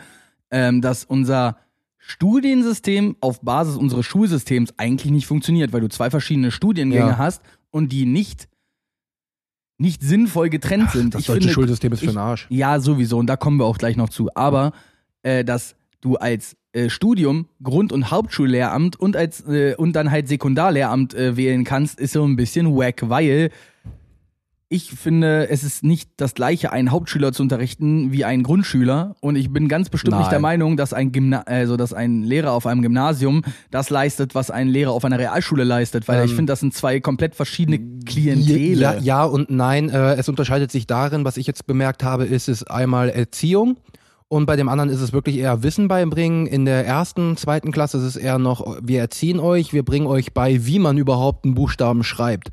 ähm, 0.50 0.82
dass 0.82 1.04
unser 1.04 1.58
Studiensystem 2.06 3.16
auf 3.22 3.42
Basis 3.42 3.78
unseres 3.78 4.06
Schulsystems 4.06 4.74
eigentlich 4.78 5.12
nicht 5.12 5.26
funktioniert, 5.26 5.72
weil 5.74 5.82
du 5.82 5.90
zwei 5.90 6.10
verschiedene 6.10 6.52
Studiengänge 6.52 7.12
Ja. 7.12 7.18
hast 7.18 7.42
und 7.72 7.92
die 7.92 8.06
nicht 8.06 8.48
nicht 9.80 10.02
sinnvoll 10.04 10.50
getrennt 10.50 10.92
sind. 10.92 11.14
Das 11.16 11.22
ich 11.22 11.28
deutsche 11.28 11.40
finde, 11.42 11.54
Schulsystem 11.54 11.92
ist 11.94 12.02
für 12.02 12.06
den 12.08 12.18
Arsch. 12.18 12.46
Ja, 12.50 12.80
sowieso, 12.80 13.18
und 13.18 13.28
da 13.28 13.36
kommen 13.36 13.58
wir 13.58 13.66
auch 13.66 13.78
gleich 13.78 13.98
noch 13.98 14.10
zu. 14.10 14.30
Aber 14.36 14.72
äh, 15.24 15.44
dass 15.44 15.76
du 16.00 16.16
als 16.16 16.56
äh, 16.74 16.90
Studium 16.90 17.48
Grund- 17.62 17.92
und 17.92 18.12
Hauptschullehramt 18.12 18.98
und 19.00 19.18
als 19.18 19.42
äh, 19.48 19.76
und 19.76 19.94
dann 19.94 20.12
halt 20.12 20.28
Sekundarlehramt 20.28 21.14
äh, 21.16 21.36
wählen 21.38 21.64
kannst, 21.64 22.00
ist 22.00 22.14
so 22.14 22.24
ein 22.24 22.36
bisschen 22.36 22.76
wack, 22.76 23.10
weil 23.10 23.50
ich 24.74 24.90
finde, 24.90 25.50
es 25.50 25.64
ist 25.64 25.84
nicht 25.84 26.10
das 26.18 26.34
gleiche, 26.34 26.72
einen 26.72 26.90
Hauptschüler 26.90 27.32
zu 27.32 27.44
unterrichten 27.44 28.12
wie 28.12 28.26
einen 28.26 28.42
Grundschüler. 28.42 29.16
Und 29.22 29.36
ich 29.36 29.54
bin 29.54 29.68
ganz 29.68 29.90
bestimmt 29.90 30.18
nicht 30.18 30.32
der 30.32 30.40
Nein. 30.40 30.60
Meinung, 30.60 30.78
dass 30.78 30.94
ein 30.94 31.12
Gymna 31.12 31.42
also 31.42 31.78
dass 31.78 31.94
ein 31.94 32.24
Lehrer 32.24 32.52
auf 32.52 32.66
einem 32.66 32.82
Gymnasium 32.82 33.44
das 33.70 33.92
leistet, 33.92 34.34
was 34.34 34.50
ein 34.50 34.68
Lehrer 34.68 34.92
auf 34.92 35.06
einer 35.06 35.20
Realschule 35.20 35.64
leistet, 35.64 36.08
weil 36.08 36.20
Ähm, 36.20 36.26
ich 36.26 36.34
finde, 36.34 36.52
das 36.52 36.60
sind 36.60 36.74
zwei 36.74 37.00
komplett 37.00 37.36
verschiedene 37.36 37.80
Klientele. 38.04 38.82
Ja, 38.82 38.98
ja 38.98 39.24
und 39.24 39.52
nein. 39.52 39.90
Äh, 39.90 40.16
es 40.16 40.28
unterscheidet 40.28 40.72
sich 40.72 40.88
darin, 40.88 41.24
was 41.24 41.38
ich 41.38 41.46
jetzt 41.46 41.68
bemerkt 41.68 42.04
habe, 42.04 42.26
ist 42.26 42.50
es 42.50 42.64
einmal 42.64 43.10
Erziehung 43.10 43.78
und 44.28 44.48
bei 44.48 44.56
dem 44.56 44.70
anderen 44.70 44.90
ist 44.90 45.02
es 45.02 45.14
wirklich 45.14 45.38
eher 45.38 45.62
Wissen 45.62 45.88
beibringen. 45.88 46.48
In 46.48 46.66
der 46.66 46.88
ersten, 46.88 47.38
zweiten 47.38 47.72
Klasse 47.72 48.00
ist 48.00 48.04
es 48.04 48.16
eher 48.16 48.40
noch, 48.40 48.80
wir 48.82 49.00
erziehen 49.00 49.40
euch, 49.40 49.74
wir 49.74 49.86
bringen 49.86 50.08
euch 50.08 50.34
bei, 50.34 50.66
wie 50.66 50.80
man 50.80 50.98
überhaupt 50.98 51.46
einen 51.46 51.54
Buchstaben 51.54 52.04
schreibt. 52.04 52.50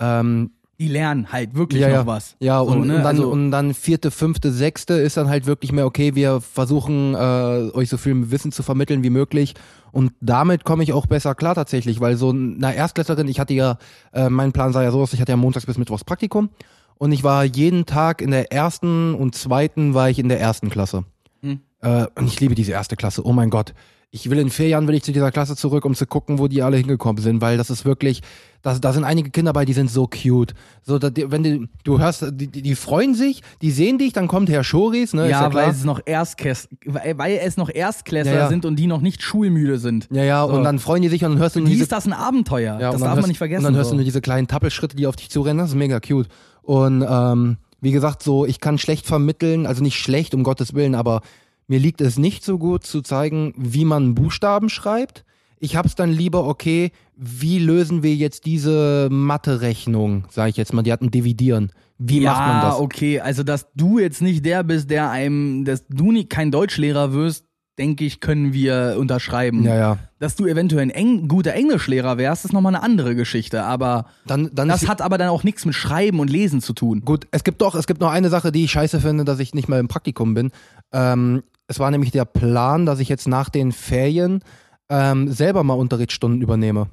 Ähm, 0.00 0.50
Die 0.80 0.88
lernen 0.88 1.30
halt 1.30 1.54
wirklich 1.54 1.82
ja, 1.82 1.88
noch 1.88 1.94
ja. 1.94 2.06
was. 2.06 2.36
Ja, 2.40 2.58
So, 2.60 2.70
und, 2.70 2.86
ne? 2.86 2.96
und, 2.96 3.02
dann, 3.02 3.06
Also- 3.06 3.30
und 3.30 3.50
dann 3.50 3.74
vierte, 3.74 4.10
fünfte, 4.10 4.50
sechste 4.50 4.94
ist 4.94 5.18
dann 5.18 5.28
halt 5.28 5.44
wirklich 5.44 5.72
mehr, 5.72 5.84
okay, 5.84 6.14
wir 6.14 6.40
versuchen 6.40 7.14
äh, 7.14 7.70
euch 7.74 7.90
so 7.90 7.98
viel 7.98 8.30
Wissen 8.30 8.50
zu 8.50 8.62
vermitteln 8.62 9.02
wie 9.02 9.10
möglich. 9.10 9.54
Und 9.92 10.12
damit 10.22 10.64
komme 10.64 10.82
ich 10.82 10.94
auch 10.94 11.04
besser 11.04 11.34
klar 11.34 11.54
tatsächlich, 11.54 12.00
weil 12.00 12.16
so 12.16 12.30
eine 12.30 12.74
Erstklässlerin, 12.74 13.28
ich 13.28 13.38
hatte 13.38 13.52
ja, 13.52 13.76
äh, 14.14 14.30
mein 14.30 14.52
Plan 14.52 14.72
sah 14.72 14.82
ja 14.82 14.90
so 14.90 15.02
aus, 15.02 15.12
ich 15.12 15.20
hatte 15.20 15.32
ja 15.32 15.36
montags 15.36 15.66
bis 15.66 15.76
mittwochs 15.76 16.04
Praktikum 16.04 16.48
und 16.96 17.12
ich 17.12 17.24
war 17.24 17.44
jeden 17.44 17.84
Tag 17.84 18.22
in 18.22 18.30
der 18.30 18.50
ersten 18.50 19.14
und 19.14 19.34
zweiten 19.34 19.92
war 19.92 20.08
ich 20.08 20.18
in 20.18 20.30
der 20.30 20.40
ersten 20.40 20.70
Klasse. 20.70 21.04
Hm. 21.42 21.60
Äh, 21.82 22.06
und 22.14 22.26
ich 22.26 22.40
liebe 22.40 22.54
diese 22.54 22.72
erste 22.72 22.96
Klasse, 22.96 23.26
oh 23.26 23.32
mein 23.34 23.50
Gott. 23.50 23.74
Ich 24.12 24.28
will 24.28 24.40
in 24.40 24.50
vier 24.50 24.66
Jahren 24.66 24.88
will 24.88 24.96
ich 24.96 25.04
zu 25.04 25.12
dieser 25.12 25.30
Klasse 25.30 25.54
zurück, 25.54 25.84
um 25.84 25.94
zu 25.94 26.04
gucken, 26.04 26.40
wo 26.40 26.48
die 26.48 26.62
alle 26.62 26.76
hingekommen 26.76 27.22
sind, 27.22 27.40
weil 27.40 27.56
das 27.56 27.70
ist 27.70 27.84
wirklich, 27.84 28.22
das, 28.60 28.80
da 28.80 28.92
sind 28.92 29.04
einige 29.04 29.30
Kinder 29.30 29.52
bei, 29.52 29.64
die 29.64 29.72
sind 29.72 29.88
so 29.88 30.08
cute. 30.08 30.52
So, 30.82 30.98
da, 30.98 31.10
wenn 31.14 31.44
du, 31.44 31.68
du 31.84 32.00
hörst, 32.00 32.26
die, 32.32 32.48
die 32.48 32.74
freuen 32.74 33.14
sich, 33.14 33.40
die 33.62 33.70
sehen 33.70 33.98
dich, 33.98 34.12
dann 34.12 34.26
kommt 34.26 34.48
Herr 34.50 34.64
Schoris, 34.64 35.14
ne? 35.14 35.26
ist 35.26 35.30
ja, 35.30 35.42
ja 35.42 35.54
weil 35.54 35.70
es 35.70 35.84
noch 35.84 36.00
Erstkläss 36.04 36.68
weil, 36.84 37.38
es 37.40 37.56
noch 37.56 37.70
Erstklässler 37.72 38.32
Ja, 38.32 38.38
ja. 38.40 38.48
sind 38.48 38.64
und 38.64 38.74
die 38.74 38.88
noch 38.88 39.00
nicht 39.00 39.22
schulmüde 39.22 39.78
sind. 39.78 40.08
ja, 40.10 40.24
ja, 40.24 40.44
So. 40.44 40.54
und 40.54 40.64
dann 40.64 40.80
freuen 40.80 41.02
die 41.02 41.08
sich 41.08 41.24
und 41.24 41.30
dann 41.30 41.38
hörst 41.38 41.54
du 41.54 41.60
Für 41.60 41.62
nur 41.62 41.68
die 41.68 41.74
diese, 41.74 41.84
ist 41.84 41.92
das 41.92 42.06
ein 42.06 42.12
Abenteuer. 42.12 42.80
ja, 42.80 42.90
das 42.90 43.00
darf 43.00 43.10
hörst, 43.10 43.20
man 43.22 43.28
nicht 43.28 43.38
vergessen. 43.38 43.60
Und 43.60 43.72
dann 43.72 43.76
hörst 43.76 43.90
so. 43.90 43.94
du 43.94 43.98
nur 43.98 44.04
diese 44.04 44.20
kleinen 44.20 44.48
Tappelschritte, 44.48 44.96
die 44.96 45.06
auf 45.06 45.14
dich 45.14 45.30
zurennen, 45.30 45.58
das 45.58 45.68
ist 45.70 45.76
mega 45.76 46.00
cute. 46.00 46.26
Und 46.62 47.06
ähm, 47.08 47.58
wie 47.80 47.92
gesagt, 47.92 48.24
so, 48.24 48.44
ich 48.44 48.58
kann 48.58 48.76
schlecht 48.76 49.06
vermitteln, 49.06 49.66
also 49.66 49.84
nicht 49.84 49.98
schlecht, 49.98 50.34
um 50.34 50.42
Gottes 50.42 50.74
Willen, 50.74 50.96
aber 50.96 51.22
mir 51.70 51.78
liegt 51.78 52.00
es 52.00 52.18
nicht 52.18 52.44
so 52.44 52.58
gut 52.58 52.84
zu 52.84 53.00
zeigen, 53.00 53.54
wie 53.56 53.84
man 53.84 54.16
Buchstaben 54.16 54.68
schreibt. 54.70 55.24
Ich 55.60 55.76
hab's 55.76 55.94
dann 55.94 56.10
lieber, 56.10 56.44
okay, 56.44 56.90
wie 57.14 57.60
lösen 57.60 58.02
wir 58.02 58.12
jetzt 58.16 58.44
diese 58.44 59.06
Mathe-Rechnung, 59.08 60.24
sage 60.30 60.50
ich 60.50 60.56
jetzt 60.56 60.72
mal, 60.72 60.82
die 60.82 60.90
hatten 60.90 61.12
Dividieren. 61.12 61.70
Wie 61.96 62.22
ja, 62.22 62.32
macht 62.32 62.48
man 62.48 62.60
das? 62.62 62.80
okay, 62.80 63.20
also 63.20 63.44
dass 63.44 63.68
du 63.76 64.00
jetzt 64.00 64.20
nicht 64.20 64.44
der 64.44 64.64
bist, 64.64 64.90
der 64.90 65.10
einem, 65.10 65.64
dass 65.64 65.86
du 65.86 66.10
nicht 66.10 66.28
kein 66.28 66.50
Deutschlehrer 66.50 67.12
wirst, 67.12 67.44
denke 67.78 68.04
ich, 68.04 68.18
können 68.18 68.52
wir 68.52 68.96
unterschreiben. 68.98 69.62
Ja, 69.62 69.76
ja. 69.76 69.98
Dass 70.18 70.34
du 70.34 70.46
eventuell 70.46 70.82
ein 70.82 70.90
Eng 70.90 71.28
guter 71.28 71.54
Englischlehrer 71.54 72.18
wärst, 72.18 72.44
ist 72.44 72.52
nochmal 72.52 72.74
eine 72.74 72.82
andere 72.82 73.14
Geschichte. 73.14 73.62
Aber 73.62 74.06
Dann, 74.26 74.50
dann 74.52 74.68
das 74.68 74.88
hat 74.88 75.00
aber 75.00 75.18
dann 75.18 75.28
auch 75.28 75.44
nichts 75.44 75.64
mit 75.64 75.76
Schreiben 75.76 76.18
und 76.18 76.30
Lesen 76.30 76.60
zu 76.60 76.72
tun. 76.72 77.02
Gut, 77.04 77.28
es 77.30 77.44
gibt 77.44 77.62
doch, 77.62 77.76
es 77.76 77.86
gibt 77.86 78.00
noch 78.00 78.10
eine 78.10 78.28
Sache, 78.28 78.50
die 78.50 78.64
ich 78.64 78.72
scheiße 78.72 79.00
finde, 79.00 79.24
dass 79.24 79.38
ich 79.38 79.54
nicht 79.54 79.68
mal 79.68 79.78
im 79.78 79.88
Praktikum 79.88 80.34
bin. 80.34 80.50
Ähm, 80.92 81.42
es 81.70 81.78
war 81.78 81.90
nämlich 81.92 82.10
der 82.10 82.24
Plan, 82.24 82.84
dass 82.84 82.98
ich 82.98 83.08
jetzt 83.08 83.28
nach 83.28 83.48
den 83.48 83.70
Ferien 83.70 84.42
ähm, 84.88 85.30
selber 85.30 85.62
mal 85.62 85.74
Unterrichtsstunden 85.74 86.42
übernehme. 86.42 86.88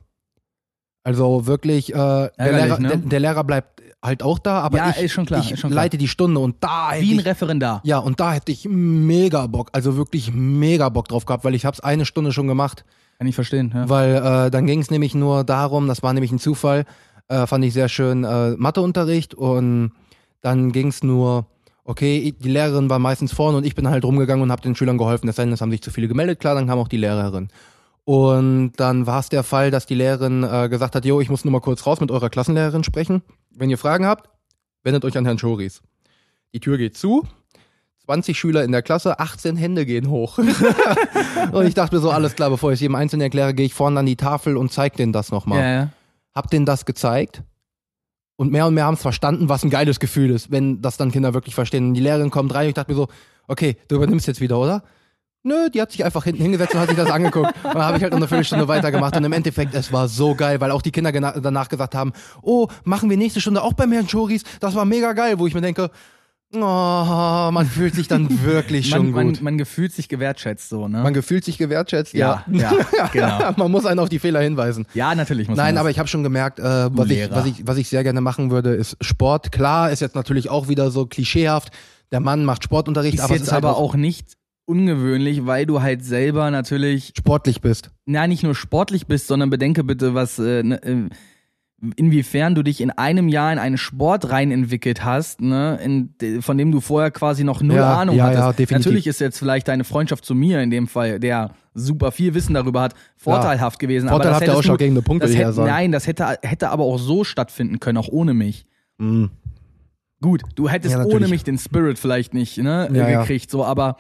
Also 1.04 1.48
wirklich, 1.48 1.92
äh, 1.94 1.96
der, 1.96 2.32
Lehrer, 2.38 2.80
ne? 2.80 2.88
der, 2.90 2.98
der 2.98 3.20
Lehrer 3.20 3.44
bleibt 3.44 3.82
halt 4.04 4.22
auch 4.22 4.38
da, 4.38 4.60
aber 4.60 4.78
Ja, 4.78 4.94
ich, 5.02 5.16
klar, 5.16 5.44
ich 5.44 5.64
leite 5.64 5.98
die 5.98 6.08
Stunde 6.08 6.40
und 6.40 6.58
da 6.60 6.92
hätte 6.92 7.06
Wie 7.06 7.14
ein 7.14 7.20
ich, 7.20 7.26
Referendar. 7.26 7.82
ja 7.86 7.98
und 7.98 8.20
da 8.20 8.34
hätte 8.34 8.52
ich 8.52 8.68
mega 8.70 9.48
Bock, 9.48 9.70
also 9.74 9.98
wirklich 9.98 10.32
mega 10.32 10.90
Bock 10.90 11.08
drauf 11.08 11.26
gehabt, 11.26 11.44
weil 11.44 11.56
ich 11.56 11.66
hab's 11.66 11.80
eine 11.80 12.06
Stunde 12.06 12.32
schon 12.32 12.48
gemacht. 12.48 12.86
Kann 13.18 13.26
ich 13.26 13.34
verstehen, 13.34 13.72
ja. 13.74 13.90
Weil 13.90 14.16
äh, 14.18 14.52
dann 14.52 14.68
ging 14.68 14.80
es 14.80 14.92
nämlich 14.92 15.16
nur 15.16 15.44
darum, 15.44 15.88
das 15.88 16.04
war 16.04 16.14
nämlich 16.14 16.32
ein 16.32 16.38
Zufall, 16.40 16.86
äh, 17.30 17.48
fand 17.48 17.66
ich 17.66 17.74
sehr 17.74 17.90
schön, 17.90 18.24
äh, 18.24 18.52
Matheunterricht 18.52 19.34
und 19.34 19.92
dann 20.42 20.72
ging 20.72 20.90
es 20.90 21.02
nur, 21.02 21.48
okay, 21.88 22.36
die 22.38 22.50
Lehrerin 22.50 22.90
war 22.90 23.00
meistens 23.00 23.32
vorne 23.34 23.58
und 23.58 23.66
ich 23.66 23.74
bin 23.74 23.90
halt 23.90 24.04
rumgegangen 24.04 24.44
und 24.44 24.52
habe 24.52 24.62
den 24.62 24.76
Schülern 24.76 24.98
geholfen. 24.98 25.26
Das 25.26 25.40
haben 25.40 25.72
sich 25.72 25.82
zu 25.82 25.90
viele 25.90 26.08
gemeldet, 26.08 26.40
klar, 26.40 26.54
dann 26.54 26.68
kam 26.68 26.78
auch 26.78 26.90
die 26.90 26.98
Lehrerin. 26.98 27.48
Und 28.04 28.74
dann 28.78 29.08
war 29.08 29.20
es 29.20 29.30
der 29.30 29.44
Fall, 29.44 29.72
dass 29.72 29.86
die 29.86 29.96
Lehrerin 29.96 30.44
äh, 30.44 30.70
gesagt 30.70 30.96
hat, 30.96 31.06
jo, 31.06 31.20
ich 31.20 31.30
muss 31.30 31.44
nur 31.44 31.52
mal 31.52 31.62
kurz 31.62 31.86
raus 31.86 32.00
mit 32.00 32.12
eurer 32.12 32.30
Klassenlehrerin 32.30 32.84
sprechen. 32.84 33.22
Wenn 33.52 33.70
ihr 33.70 33.78
Fragen 33.78 34.06
habt, 34.06 34.30
wendet 34.84 35.04
euch 35.06 35.18
an 35.18 35.26
Herrn 35.26 35.40
Schoris. 35.40 35.82
Die 36.54 36.60
Tür 36.60 36.78
geht 36.78 36.98
zu, 36.98 37.24
20 38.06 38.38
Schüler 38.38 38.64
in 38.64 38.72
der 38.72 38.82
Klasse, 38.82 39.20
18 39.20 39.56
Hände 39.56 39.86
gehen 39.86 40.10
hoch. 40.10 40.38
und 41.52 41.66
ich 41.66 41.74
dachte 41.74 41.96
mir 41.96 42.02
so, 42.02 42.12
alles 42.12 42.36
klar, 42.36 42.50
bevor 42.50 42.72
ich 42.72 42.76
es 42.76 42.82
jedem 42.82 42.96
Einzelnen 42.96 43.24
erkläre, 43.24 43.54
gehe 43.54 43.66
ich 43.66 43.74
vorne 43.74 44.00
an 44.00 44.06
die 44.06 44.16
Tafel 44.16 44.56
und 44.58 44.72
zeig 44.72 44.96
denen 44.96 45.14
das 45.14 45.32
nochmal. 45.32 45.60
Ja, 45.60 45.74
ja. 45.74 45.90
Hab 46.36 46.50
denen 46.50 46.66
das 46.66 46.86
gezeigt. 46.86 47.44
Und 48.38 48.52
mehr 48.52 48.68
und 48.68 48.76
mehr 48.76 48.86
haben 48.86 48.94
es 48.94 49.02
verstanden, 49.02 49.50
was 49.50 49.64
ein 49.64 49.70
geiles 49.70 50.00
Gefühl 50.00 50.30
ist, 50.30 50.52
wenn 50.52 50.82
das 50.82 50.96
dann 50.96 51.12
Kinder 51.12 51.34
wirklich 51.34 51.56
verstehen. 51.56 51.90
Und 51.90 51.94
die 51.96 52.02
Lehrerin 52.02 52.30
kommt 52.30 52.54
rein 52.54 52.66
und 52.66 52.70
ich 52.70 52.76
dachte 52.76 52.92
mir 52.92 52.96
so, 52.96 53.08
okay, 53.48 53.78
du 53.88 53.96
übernimmst 53.96 54.28
jetzt 54.28 54.40
wieder, 54.40 54.60
oder? 54.60 54.84
Nö, 55.44 55.70
die 55.70 55.82
hat 55.82 55.92
sich 55.92 56.04
einfach 56.06 56.24
hinten 56.24 56.44
hingesetzt 56.44 56.74
und 56.74 56.80
hat 56.82 56.90
sich 56.90 56.98
das 56.98 57.10
angeguckt. 57.10 57.54
Und 57.64 57.74
dann 57.74 57.84
habe 57.84 57.98
ich 57.98 58.04
halt 58.04 58.12
noch 58.12 58.18
eine 58.18 58.28
Viertelstunde 58.28 58.68
weitergemacht. 58.68 59.16
Und 59.16 59.24
im 59.24 59.34
Endeffekt, 59.34 59.74
es 59.74 59.92
war 59.92 60.08
so 60.08 60.36
geil, 60.36 60.62
weil 60.62 60.72
auch 60.72 60.82
die 60.82 60.92
Kinder 60.92 61.12
danach 61.12 61.70
gesagt 61.70 61.96
haben, 61.96 62.14
oh, 62.42 62.68
machen 62.84 63.10
wir 63.10 63.18
nächste 63.18 63.42
Stunde 63.42 63.64
auch 63.64 63.74
beim 63.74 63.92
Herrn 63.92 64.08
Choris? 64.08 64.44
Das 64.60 64.76
war 64.76 64.86
mega 64.86 65.14
geil, 65.14 65.40
wo 65.40 65.48
ich 65.48 65.54
mir 65.54 65.62
denke, 65.62 65.90
oh, 66.54 67.52
man 67.52 67.66
fühlt 67.66 67.96
sich 67.96 68.08
dann 68.08 68.28
wirklich 68.44 68.90
schon 68.90 69.12
Man, 69.12 69.12
man, 69.12 69.28
gut. 69.34 69.42
man 69.42 69.58
gefühlt 69.58 69.94
sich 69.94 70.10
gewertschätzt 70.10 70.70
so, 70.70 70.88
ne? 70.88 71.02
Man 71.02 71.14
gefühlt 71.14 71.44
sich 71.44 71.58
gewertschätzt, 71.58 72.14
ja, 72.14 72.44
ja. 72.52 72.74
ja, 72.96 73.08
genau. 73.14 73.52
man 73.58 73.72
muss 73.72 73.86
einen 73.86 74.00
auf 74.00 74.10
die 74.10 74.20
Fehler 74.20 74.42
hinweisen. 74.42 74.86
Ja, 74.94 75.14
natürlich 75.16 75.48
muss 75.48 75.58
Nein, 75.58 75.76
man 75.76 75.80
aber 75.80 75.90
das. 75.90 75.96
ich 75.96 76.00
habe 76.00 76.10
schon 76.10 76.24
gemerkt, 76.24 76.60
äh, 76.60 76.64
was, 76.64 77.10
ich, 77.10 77.32
was, 77.32 77.46
ich, 77.46 77.68
was 77.68 77.78
ich 77.78 77.90
sehr 77.90 78.04
gerne 78.04 78.22
machen 78.22 78.52
würde, 78.52 78.74
ist 78.74 78.98
Sport. 79.02 79.52
Klar, 79.52 79.92
ist 79.92 80.00
jetzt 80.00 80.16
natürlich 80.16 80.50
auch 80.50 80.68
wieder 80.68 80.92
so 80.92 81.06
klischeehaft. 81.06 81.72
Der 82.12 82.20
Mann 82.20 82.46
macht 82.46 82.64
Sportunterricht, 82.64 83.16
ist 83.16 83.22
aber 83.22 83.34
es 83.34 83.40
jetzt 83.40 83.48
ist 83.48 83.54
halt 83.54 83.66
aber 83.66 83.76
auch 83.76 83.90
auch 83.90 83.96
nicht 83.96 84.38
ungewöhnlich, 84.66 85.46
weil 85.46 85.66
du 85.66 85.82
halt 85.82 86.04
selber 86.04 86.52
natürlich, 86.52 87.14
sportlich 87.18 87.62
bist. 87.62 87.92
na, 88.06 88.28
nicht 88.28 88.44
nur 88.44 88.54
sportlich 88.54 89.08
bist, 89.08 89.28
sondern 89.28 89.50
bedenke 89.50 89.84
bitte, 89.84 90.14
was, 90.14 90.40
äh, 90.40 90.62
ne, 90.64 90.84
äh, 90.84 91.10
inwiefern 91.96 92.56
du 92.56 92.64
dich 92.64 92.82
in 92.82 92.90
einem 92.90 93.28
Jahr 93.30 93.54
in 93.54 93.60
einen 93.60 93.78
Sport 93.78 94.30
rein 94.32 94.52
entwickelt 94.52 95.06
hast, 95.06 95.42
ne, 95.42 95.78
in, 95.84 96.42
von 96.42 96.58
dem 96.58 96.72
du 96.72 96.82
vorher 96.82 97.12
quasi 97.12 97.44
noch 97.44 97.62
null 97.62 97.78
Ja, 97.78 97.98
Ahnung 98.00 98.16
ja, 98.16 98.24
hattest. 98.26 98.40
ja, 98.42 98.54
definitiv. 98.54 98.86
Natürlich 98.86 99.08
ist 99.08 99.20
jetzt 99.20 99.38
vielleicht 99.38 99.68
deine 99.68 99.84
Freundschaft 99.84 100.26
zu 100.26 100.34
mir 100.34 100.62
in 100.62 100.72
dem 100.72 100.88
Fall, 100.88 101.20
der 101.20 101.52
super 101.76 102.12
viel 102.12 102.34
Wissen 102.34 102.56
darüber 102.56 102.82
hat, 102.82 102.96
vorteilhaft 103.16 103.78
gewesen. 103.78 104.10
aber 104.10 104.24
das 104.24 104.40
du- 104.40 104.52
ausschlaggebende 104.54 105.04
Punkt, 105.04 105.24
das 105.24 105.36
hätte, 105.36 105.54
sagen. 105.54 105.70
Nein, 105.70 105.92
das 105.92 106.08
hätte, 106.08 106.40
hätte 106.42 106.70
aber 106.70 106.84
auch 106.84 106.98
so 106.98 107.24
stattfinden 107.24 107.80
können, 107.80 108.00
auch 108.00 108.08
ohne 108.10 108.34
mich. 108.34 108.66
Mhm. 108.98 109.30
Gut, 110.20 110.42
du 110.56 110.68
hättest 110.68 110.96
Ja, 110.96 111.06
ohne 111.06 111.28
mich 111.28 111.44
den 111.44 111.60
Spirit 111.60 112.00
vielleicht 112.00 112.34
nicht 112.34 112.58
ne, 112.58 112.90
Ja, 112.92 113.08
ja. 113.08 113.20
gekriegt, 113.22 113.52
so, 113.52 113.64
aber 113.64 113.98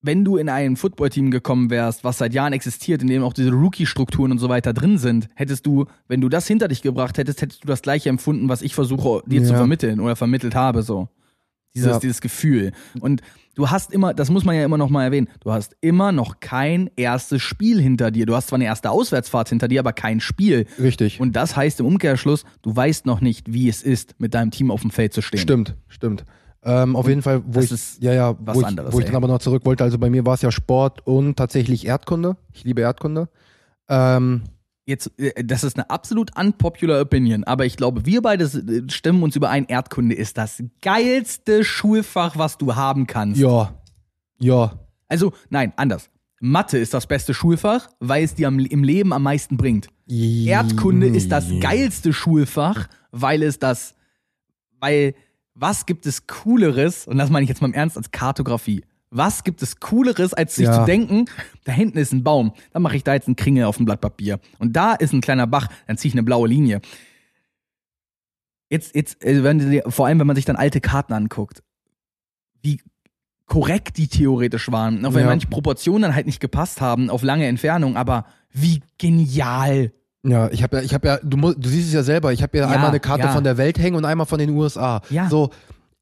wenn 0.00 0.24
du 0.24 0.36
in 0.36 0.48
ein 0.48 0.76
Footballteam 0.76 1.30
gekommen 1.30 1.70
wärst, 1.70 2.04
was 2.04 2.18
seit 2.18 2.32
Jahren 2.32 2.52
existiert, 2.52 3.02
in 3.02 3.08
dem 3.08 3.22
auch 3.24 3.32
diese 3.32 3.50
Rookie-Strukturen 3.50 4.30
und 4.30 4.38
so 4.38 4.48
weiter 4.48 4.72
drin 4.72 4.96
sind, 4.98 5.28
hättest 5.34 5.66
du, 5.66 5.86
wenn 6.06 6.20
du 6.20 6.28
das 6.28 6.46
hinter 6.46 6.68
dich 6.68 6.82
gebracht 6.82 7.18
hättest, 7.18 7.42
hättest 7.42 7.64
du 7.64 7.66
das 7.68 7.82
gleiche 7.82 8.08
empfunden, 8.08 8.48
was 8.48 8.62
ich 8.62 8.74
versuche 8.74 9.22
dir 9.26 9.42
zu 9.42 9.52
Ja. 9.52 9.58
vermitteln 9.58 9.98
oder 10.00 10.14
vermittelt 10.16 10.54
habe, 10.54 10.82
so. 10.82 11.08
Dieses, 11.74 11.90
Ja. 11.90 11.98
dieses 11.98 12.20
Gefühl. 12.22 12.72
Und 13.00 13.20
du 13.54 13.68
hast 13.70 13.92
immer, 13.92 14.14
das 14.14 14.30
muss 14.30 14.44
man 14.44 14.56
ja 14.56 14.64
immer 14.64 14.78
noch 14.78 14.88
mal 14.88 15.04
erwähnen, 15.04 15.28
du 15.40 15.52
hast 15.52 15.76
immer 15.82 16.12
noch 16.12 16.40
kein 16.40 16.90
erstes 16.96 17.42
Spiel 17.42 17.80
hinter 17.80 18.10
dir. 18.10 18.24
Du 18.24 18.34
hast 18.34 18.48
zwar 18.48 18.56
eine 18.56 18.64
erste 18.64 18.90
Auswärtsfahrt 18.90 19.50
hinter 19.50 19.68
dir, 19.68 19.80
aber 19.80 19.92
kein 19.92 20.20
Spiel. 20.20 20.66
Richtig. 20.80 21.20
Und 21.20 21.36
das 21.36 21.56
heißt 21.56 21.80
im 21.80 21.86
Umkehrschluss, 21.86 22.44
du 22.62 22.74
weißt 22.74 23.04
noch 23.04 23.20
nicht, 23.20 23.52
wie 23.52 23.68
es 23.68 23.82
ist, 23.82 24.14
mit 24.18 24.32
deinem 24.34 24.50
Team 24.50 24.70
auf 24.70 24.80
dem 24.80 24.90
Feld 24.90 25.12
zu 25.12 25.20
stehen. 25.22 25.40
Stimmt, 25.40 25.76
stimmt. 25.88 26.24
Ähm, 26.68 26.96
auf 26.96 27.08
jeden 27.08 27.22
Fall, 27.22 27.42
wo 27.46 27.54
das 27.54 27.64
ich, 27.66 27.72
ist 27.72 28.02
ja, 28.02 28.12
ja, 28.12 28.36
was 28.40 28.56
wo 28.56 28.60
ich, 28.60 28.66
anderes, 28.66 28.92
wo 28.92 29.00
ich 29.00 29.06
dann 29.06 29.16
aber 29.16 29.26
noch 29.26 29.38
zurück 29.38 29.64
wollte. 29.64 29.84
Also 29.84 29.98
bei 29.98 30.10
mir 30.10 30.26
war 30.26 30.34
es 30.34 30.42
ja 30.42 30.50
Sport 30.50 31.06
und 31.06 31.36
tatsächlich 31.36 31.86
Erdkunde. 31.86 32.36
Ich 32.52 32.64
liebe 32.64 32.82
Erdkunde. 32.82 33.28
Ähm, 33.88 34.42
Jetzt, 34.88 35.12
äh, 35.18 35.44
das 35.44 35.64
ist 35.64 35.76
eine 35.76 35.90
absolut 35.90 36.30
unpopular 36.38 37.02
Opinion, 37.02 37.44
aber 37.44 37.66
ich 37.66 37.76
glaube, 37.76 38.06
wir 38.06 38.22
beide 38.22 38.44
äh, 38.44 38.90
stimmen 38.90 39.22
uns 39.22 39.36
überein, 39.36 39.66
Erdkunde 39.66 40.14
ist 40.14 40.38
das 40.38 40.62
geilste 40.80 41.62
Schulfach, 41.62 42.38
was 42.38 42.56
du 42.56 42.74
haben 42.74 43.06
kannst. 43.06 43.38
ja, 43.38 43.74
ja, 44.40 44.78
Also, 45.08 45.34
nein, 45.50 45.74
anders. 45.76 46.08
Mathe 46.40 46.78
ist 46.78 46.94
das 46.94 47.06
beste 47.06 47.34
Schulfach, 47.34 47.90
weil 48.00 48.24
es 48.24 48.34
dir 48.34 48.48
im 48.48 48.84
Leben 48.84 49.12
am 49.12 49.24
meisten 49.24 49.58
bringt. 49.58 49.88
Erdkunde 50.08 51.08
ist 51.08 51.32
das 51.32 51.46
geilste 51.60 52.14
Schulfach, 52.14 52.88
weil 53.10 53.42
es 53.42 53.58
das, 53.58 53.94
weil, 54.80 55.14
was 55.60 55.86
gibt 55.86 56.06
es 56.06 56.26
Cooleres, 56.26 57.06
und 57.06 57.18
das 57.18 57.30
meine 57.30 57.42
ich 57.44 57.48
jetzt 57.48 57.60
mal 57.60 57.68
im 57.68 57.74
Ernst, 57.74 57.96
als 57.96 58.10
Kartografie. 58.10 58.84
Was 59.10 59.42
gibt 59.42 59.62
es 59.62 59.80
Cooleres, 59.80 60.34
als 60.34 60.54
sich 60.54 60.66
Ja. 60.66 60.80
zu 60.80 60.84
denken, 60.84 61.24
da 61.64 61.72
hinten 61.72 61.96
ist 61.98 62.12
ein 62.12 62.22
Baum, 62.22 62.52
dann 62.72 62.82
mache 62.82 62.96
ich 62.96 63.04
da 63.04 63.14
jetzt 63.14 63.26
einen 63.26 63.36
Kringel 63.36 63.64
auf 63.64 63.80
ein 63.80 63.84
Blatt 63.86 64.00
Papier. 64.02 64.38
Und 64.58 64.74
da 64.76 64.92
ist 64.94 65.12
ein 65.12 65.20
kleiner 65.22 65.46
Bach, 65.46 65.68
dann 65.86 65.96
ziehe 65.96 66.10
ich 66.10 66.14
eine 66.14 66.22
blaue 66.22 66.46
Linie. 66.48 66.80
Jetzt, 68.70 68.94
jetzt, 68.94 69.24
äh, 69.24 69.42
wenn 69.42 69.82
vor 69.90 70.06
allem, 70.06 70.18
wenn 70.20 70.26
man 70.26 70.36
sich 70.36 70.44
dann 70.44 70.56
alte 70.56 70.80
Karten 70.80 71.12
anguckt, 71.14 71.62
wie 72.60 72.82
korrekt 73.46 73.96
die 73.96 74.08
theoretisch 74.08 74.70
waren, 74.70 75.04
auch 75.06 75.14
wenn 75.14 75.22
Ja. 75.22 75.28
manche 75.28 75.46
Proportionen 75.48 76.02
dann 76.02 76.14
halt 76.14 76.26
nicht 76.26 76.40
gepasst 76.40 76.82
haben 76.82 77.08
auf 77.08 77.22
lange 77.22 77.46
Entfernung, 77.46 77.96
aber 77.96 78.26
wie 78.52 78.82
genial. 78.98 79.92
Ja, 80.28 80.48
ich 80.50 80.62
habe 80.62 80.76
ja, 80.78 80.82
ich 80.82 80.94
habe 80.94 81.06
ja, 81.08 81.18
du, 81.22 81.36
du 81.54 81.68
siehst 81.68 81.88
es 81.88 81.94
ja 81.94 82.02
selber, 82.02 82.32
ich 82.32 82.42
habe 82.42 82.56
ja, 82.58 82.64
Ja, 82.66 82.70
einmal 82.74 82.90
eine 82.90 83.00
Karte 83.00 83.24
ja. 83.24 83.32
von 83.32 83.44
der 83.44 83.56
Welt 83.56 83.78
hängen 83.78 83.96
und 83.96 84.04
einmal 84.04 84.26
von 84.26 84.38
den 84.38 84.50
USA. 84.50 85.00
Ja. 85.10 85.28
So, 85.28 85.50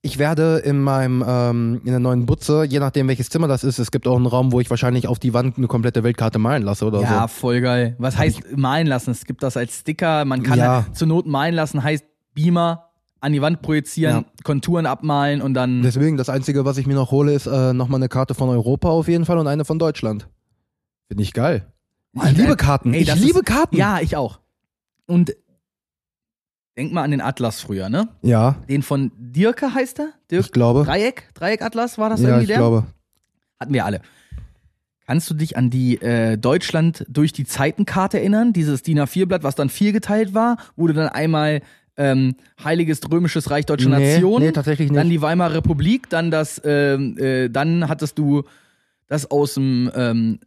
ich 0.02 0.18
werde 0.18 0.58
in 0.58 0.80
meinem, 0.80 1.24
ähm, 1.26 1.80
in 1.84 1.90
der 1.90 1.98
neuen 2.00 2.26
Butze, 2.26 2.64
je 2.64 2.78
nachdem 2.78 3.08
welches 3.08 3.28
Zimmer 3.28 3.48
das 3.48 3.64
ist, 3.64 3.78
es 3.78 3.90
gibt 3.90 4.06
auch 4.06 4.16
einen 4.16 4.26
Raum, 4.26 4.52
wo 4.52 4.60
ich 4.60 4.70
wahrscheinlich 4.70 5.08
auf 5.08 5.18
die 5.18 5.32
Wand 5.34 5.58
eine 5.58 5.66
komplette 5.66 6.02
Weltkarte 6.04 6.38
malen 6.38 6.62
lasse 6.62 6.84
oder 6.86 7.00
Ja, 7.02 7.22
so. 7.22 7.28
voll 7.28 7.60
geil. 7.60 7.96
Was 7.98 8.16
heißt 8.16 8.56
malen 8.56 8.86
lassen? 8.86 9.10
Es 9.10 9.24
gibt 9.24 9.42
das 9.42 9.56
als 9.56 9.80
Sticker, 9.80 10.24
man 10.24 10.42
kann 10.42 10.58
Ja. 10.58 10.84
halt 10.84 10.96
zur 10.96 11.08
Not 11.08 11.26
malen 11.26 11.54
lassen, 11.54 11.82
heißt 11.82 12.04
Beamer 12.34 12.84
an 13.20 13.32
die 13.32 13.42
Wand 13.42 13.62
projizieren, 13.62 14.16
Ja. 14.16 14.24
Konturen 14.44 14.86
abmalen 14.86 15.40
und 15.42 15.54
dann. 15.54 15.82
Deswegen, 15.82 16.16
das 16.16 16.28
Einzige, 16.28 16.64
was 16.64 16.78
ich 16.78 16.86
mir 16.86 16.94
noch 16.94 17.10
hole, 17.10 17.32
ist 17.32 17.46
äh, 17.46 17.72
nochmal 17.72 17.98
eine 17.98 18.08
Karte 18.08 18.34
von 18.34 18.48
Europa 18.48 18.88
auf 18.90 19.08
jeden 19.08 19.24
Fall 19.24 19.38
und 19.38 19.46
eine 19.48 19.64
von 19.64 19.78
Deutschland. 19.78 20.28
Finde 21.08 21.22
ich 21.22 21.32
geil. 21.32 21.66
Ich 22.24 22.36
liebe 22.36 22.56
Karten. 22.56 22.94
ey, 22.94 23.02
ich 23.02 23.14
liebe 23.16 23.40
ist- 23.40 23.44
Karten. 23.46 23.76
Ja, 23.76 24.00
ich 24.00 24.16
auch. 24.16 24.40
Und 25.06 25.34
denk 26.76 26.92
mal 26.92 27.02
an 27.02 27.10
den 27.10 27.20
Atlas 27.20 27.60
früher, 27.60 27.88
ne? 27.88 28.08
Ja, 28.22 28.56
Den 28.68 28.82
von 28.82 29.12
Dirke 29.18 29.74
heißt 29.74 30.00
er? 30.00 30.08
Dirk 30.30 30.46
ich 30.46 30.52
glaube. 30.52 30.84
Dreieck? 30.84 31.28
Dreieck-Atlas 31.34 31.98
war 31.98 32.10
das 32.10 32.20
Ja, 32.20 32.28
irgendwie 32.28 32.42
ich 32.44 32.48
der? 32.48 32.58
glaube. 32.58 32.84
Hatten 33.60 33.72
wir 33.74 33.84
alle. 33.84 34.00
Kannst 35.06 35.30
du 35.30 35.34
dich 35.34 35.56
an 35.56 35.70
die 35.70 36.00
äh, 36.02 36.36
Deutschland 36.36 37.06
durch 37.08 37.32
die 37.32 37.44
Zeitenkarte 37.44 38.18
erinnern? 38.18 38.52
Dieses 38.52 38.82
DIN 38.82 38.98
A4-Blatt, 38.98 39.44
was 39.44 39.54
dann 39.54 39.68
vier 39.70 39.92
geteilt 39.92 40.34
war, 40.34 40.56
du 40.88 40.88
dann 40.88 41.08
einmal 41.08 41.62
ähm, 41.96 42.34
Heiliges 42.62 43.00
Römisches 43.10 43.50
Reich 43.50 43.64
Deutsche 43.66 43.88
Nee, 43.88 44.14
Nation, 44.16 44.42
nee, 44.42 44.52
tatsächlich 44.52 44.90
nicht. 44.90 44.98
dann 44.98 45.08
die 45.08 45.22
Weimarer 45.22 45.54
Republik, 45.54 46.10
dann 46.10 46.30
das, 46.30 46.60
ähm, 46.64 47.16
äh, 47.18 47.48
dann 47.48 47.88
hattest 47.88 48.18
du 48.18 48.42
das 49.06 49.30
aus 49.30 49.54
dem 49.54 49.90
ähm, 49.94 50.40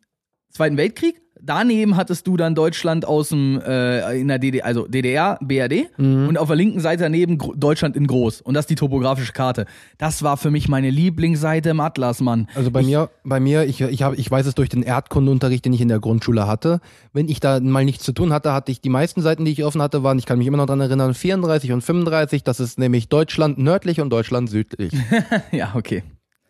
Zweiten 0.52 0.78
Weltkrieg. 0.78 1.22
Daneben 1.42 1.96
hattest 1.96 2.28
du 2.28 2.36
dann 2.36 2.54
Deutschland 2.54 3.06
aus 3.06 3.30
dem 3.30 3.62
äh, 3.62 4.20
in 4.20 4.28
der 4.28 4.40
DDR, 4.40 4.66
also 4.66 4.88
DDR, 4.90 5.38
BRD 5.42 5.86
Mhm. 5.98 6.28
und 6.28 6.38
auf 6.38 6.48
der 6.48 6.58
linken 6.58 6.82
Seite 6.82 7.04
daneben 7.04 7.38
Gro 7.38 7.54
Deutschland 7.56 7.96
in 7.96 8.08
groß 8.08 8.42
und 8.42 8.56
das 8.56 8.64
ist 8.64 8.70
die 8.72 8.76
topografische 8.76 9.32
Karte. 9.32 9.66
Das 9.98 10.22
war 10.22 10.36
für 10.36 10.52
mich 10.52 10.68
meine 10.68 10.90
Lieblingsseite 10.90 11.70
im 11.70 11.80
Atlas, 11.80 12.20
Mann. 12.20 12.50
Also 12.56 12.72
bei 12.72 12.84
mir, 12.84 13.10
bei 13.24 13.40
mir, 13.40 13.64
ich, 13.64 13.80
ich, 13.80 14.04
hab, 14.04 14.20
ich 14.20 14.30
weiß 14.30 14.48
es 14.48 14.56
durch 14.56 14.68
den 14.68 14.84
Erdkundeunterricht, 14.84 15.64
den 15.64 15.72
ich 15.72 15.80
in 15.80 15.88
der 15.88 16.02
Grundschule 16.02 16.46
hatte. 16.46 16.82
Wenn 17.14 17.30
ich 17.30 17.40
da 17.40 17.62
mal 17.62 17.86
nichts 17.86 18.04
zu 18.04 18.12
tun 18.12 18.34
hatte, 18.34 18.52
hatte 18.52 18.74
ich 18.74 18.82
die 18.82 18.90
meisten 18.90 19.22
Seiten, 19.22 19.46
die 19.46 19.52
ich 19.54 19.64
offen 19.64 19.82
hatte, 19.82 20.04
waren, 20.04 20.20
ich 20.20 20.26
kann 20.26 20.40
mich 20.40 20.48
immer 20.48 20.58
noch 20.58 20.66
dran 20.66 20.82
erinnern, 20.82 21.14
34 21.14 21.72
und 21.72 21.82
35. 21.86 22.44
Das 22.44 22.60
ist 22.60 22.78
nämlich 22.80 23.08
Deutschland 23.08 23.58
nördlich 23.60 24.02
und 24.02 24.10
Deutschland 24.10 24.50
südlich. 24.50 24.92
Ja, 25.54 25.72
okay. 25.76 26.04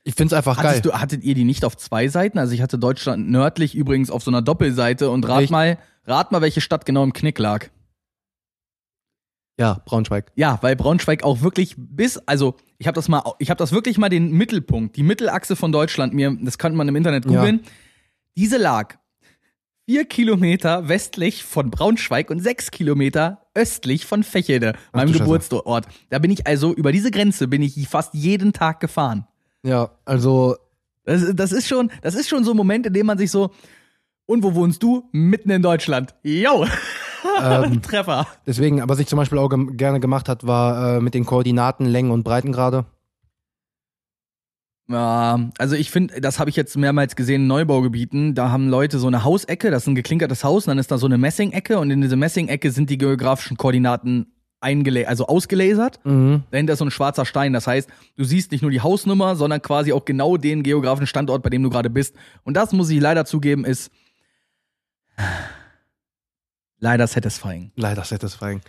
Ich 0.03 0.15
find's 0.15 0.33
einfach 0.33 0.57
geil. 0.57 0.67
Hattest 0.67 0.85
du, 0.85 0.93
hattet 0.93 1.23
ihr 1.23 1.35
die 1.35 1.43
nicht 1.43 1.65
auf 1.65 1.77
zwei 1.77 2.07
Seiten? 2.07 2.39
Also 2.39 2.53
ich 2.53 2.61
hatte 2.61 2.79
Deutschland 2.79 3.29
nördlich 3.29 3.75
übrigens 3.75 4.09
auf 4.09 4.23
so 4.23 4.31
einer 4.31 4.41
Doppelseite 4.41 5.09
und 5.09 5.27
rat 5.27 5.43
Echt? 5.43 5.51
mal, 5.51 5.77
rat 6.05 6.31
mal, 6.31 6.41
welche 6.41 6.61
Stadt 6.61 6.85
genau 6.85 7.03
im 7.03 7.13
Knick 7.13 7.37
lag. 7.37 7.67
Ja, 9.59 9.81
Braunschweig. 9.85 10.31
Ja, 10.35 10.57
weil 10.61 10.77
Braunschweig 10.77 11.23
auch 11.23 11.41
wirklich 11.41 11.75
bis, 11.77 12.17
also 12.19 12.55
ich 12.77 12.87
habe 12.87 12.95
das 12.95 13.09
mal, 13.09 13.23
ich 13.39 13.49
habe 13.49 13.57
das 13.57 13.73
wirklich 13.73 13.97
mal 13.97 14.07
den 14.07 14.31
Mittelpunkt, 14.31 14.95
die 14.95 15.03
Mittelachse 15.03 15.57
von 15.57 15.73
Deutschland 15.73 16.13
mir, 16.13 16.35
das 16.41 16.57
könnte 16.57 16.77
man 16.77 16.87
im 16.87 16.95
Internet 16.95 17.25
Ja. 17.25 17.31
googeln. 17.31 17.59
Diese 18.37 18.57
lag 18.57 18.95
vier 19.85 20.05
Kilometer 20.05 20.87
westlich 20.87 21.43
von 21.43 21.71
Braunschweig 21.71 22.29
und 22.29 22.39
sechs 22.39 22.71
Kilometer 22.71 23.47
östlich 23.53 24.05
von 24.05 24.23
Fechede, 24.23 24.75
meinem. 24.93 25.11
Geburtsort. 25.11 25.87
Da 26.09 26.19
bin 26.19 26.31
ich 26.31 26.47
also 26.47 26.73
über 26.73 26.93
diese 26.93 27.11
Grenze 27.11 27.49
bin 27.49 27.61
ich 27.61 27.85
fast 27.89 28.13
jeden 28.13 28.53
Tag 28.53 28.79
gefahren. 28.79 29.27
Ja, 29.63 29.91
also 30.05 30.55
Das, 31.05 31.23
das 31.33 31.51
ist 31.51 31.67
schon, 31.67 31.91
das 32.01 32.15
ist 32.15 32.29
schon 32.29 32.43
so 32.43 32.51
ein 32.51 32.57
Moment, 32.57 32.85
in 32.85 32.93
dem 32.93 33.07
man 33.07 33.17
sich 33.17 33.31
so, 33.31 33.51
und 34.27 34.43
wo 34.43 34.53
wohnst 34.53 34.83
du? 34.83 35.09
Mitten 35.11 35.49
in 35.49 35.63
Deutschland. 35.63 36.13
Yo! 36.21 36.65
ähm, 37.43 37.81
Treffer. 37.81 38.27
deswegen, 38.45 38.87
was 38.87 38.99
ich 38.99 39.07
zum 39.07 39.17
Beispiel 39.17 39.39
auch 39.39 39.49
gem 39.49 39.75
gerne 39.75 39.99
gemacht 39.99 40.29
hat, 40.29 40.45
war 40.45 40.97
äh, 40.97 41.01
mit 41.01 41.15
den 41.15 41.25
Koordinaten, 41.25 41.85
Längen 41.85 42.11
und 42.11 42.23
Breitengrade. 42.23 42.85
Ja, 44.87 45.49
also 45.57 45.75
ich 45.75 45.91
finde, 45.91 46.19
das 46.21 46.39
habe 46.39 46.49
ich 46.49 46.55
jetzt 46.55 46.75
mehrmals 46.77 47.15
gesehen 47.15 47.41
in 47.41 47.47
Neubaugebieten. 47.47 48.33
Da 48.35 48.51
haben 48.51 48.69
Leute 48.69 48.97
so 48.99 49.07
eine 49.07 49.23
Hausecke, 49.23 49.69
das 49.69 49.83
ist 49.83 49.87
ein 49.87 49.95
geklinkertes 49.95 50.43
Haus, 50.43 50.65
und 50.65 50.71
dann 50.71 50.79
ist 50.79 50.91
da 50.91 50.97
so 50.97 51.05
eine 51.05 51.17
Messingecke 51.17 51.77
und 51.79 51.91
in 51.91 52.01
diese 52.01 52.15
Messingecke 52.15 52.71
sind 52.71 52.89
die 52.89 52.97
geografischen 52.97 53.57
Koordinaten 53.57 54.31
also 54.61 55.27
ausgelasert. 55.27 55.99
Mhm. 56.03 56.43
Dahinter 56.51 56.73
ist 56.73 56.79
so 56.79 56.85
ein 56.85 56.91
schwarzer 56.91 57.25
Stein. 57.25 57.53
Das 57.53 57.67
heißt, 57.67 57.89
du 58.17 58.23
siehst 58.23 58.51
nicht 58.51 58.61
nur 58.61 58.71
die 58.71 58.81
Hausnummer, 58.81 59.35
sondern 59.35 59.61
quasi 59.61 59.93
auch 59.93 60.05
genau 60.05 60.37
den 60.37 60.63
geografischen 60.63 61.07
Standort, 61.07 61.43
bei 61.43 61.49
dem 61.49 61.63
du 61.63 61.69
gerade 61.69 61.89
bist. 61.89 62.15
Und 62.43 62.55
das 62.55 62.73
muss 62.73 62.89
ich 62.89 62.99
leider 62.99 63.25
zugeben, 63.25 63.65
ist 63.65 63.91
leider 66.79 67.07
satisfying. 67.07 67.71
Leider 67.75 68.03
satisfying. 68.03 68.61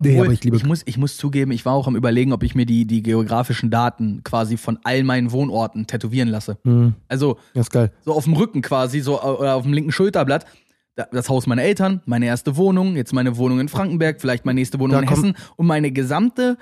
Nee, 0.00 0.10
Obwohl, 0.12 0.26
aber 0.26 0.32
ich 0.32 0.44
liebe 0.44 0.56
ich 0.56 0.64
muss, 0.64 0.82
ich 0.86 0.96
muss 0.96 1.16
zugeben, 1.16 1.50
ich 1.50 1.64
war 1.64 1.72
auch 1.72 1.88
am 1.88 1.96
überlegen, 1.96 2.32
ob 2.32 2.44
ich 2.44 2.54
mir 2.54 2.66
die, 2.66 2.86
die 2.86 3.02
geografischen 3.02 3.68
Daten 3.68 4.22
quasi 4.22 4.56
von 4.56 4.78
all 4.84 5.02
meinen 5.02 5.32
Wohnorten 5.32 5.88
tätowieren 5.88 6.28
lasse. 6.28 6.56
Mhm. 6.62 6.94
Also 7.08 7.38
Das 7.52 7.66
ist 7.66 7.72
geil. 7.72 7.90
so 8.04 8.12
auf 8.12 8.22
dem 8.24 8.34
Rücken 8.34 8.62
quasi, 8.62 9.00
so 9.00 9.16
äh, 9.16 9.24
oder 9.26 9.56
auf 9.56 9.64
dem 9.64 9.72
linken 9.72 9.90
Schulterblatt. 9.90 10.46
Da- 10.98 11.06
Das 11.12 11.28
Haus 11.28 11.46
meiner 11.46 11.62
Eltern, 11.62 12.00
meine 12.06 12.26
erste 12.26 12.56
Wohnung, 12.56 12.96
jetzt 12.96 13.12
meine 13.12 13.36
Wohnung 13.36 13.60
in 13.60 13.68
Frankenberg, 13.68 14.20
vielleicht 14.20 14.44
meine 14.44 14.58
nächste 14.58 14.80
Wohnung 14.80 14.96
Da 14.96 15.02
in 15.02 15.08
Hessen 15.08 15.34
und 15.54 15.66
meine 15.68 15.92
gesamte, 15.92 16.58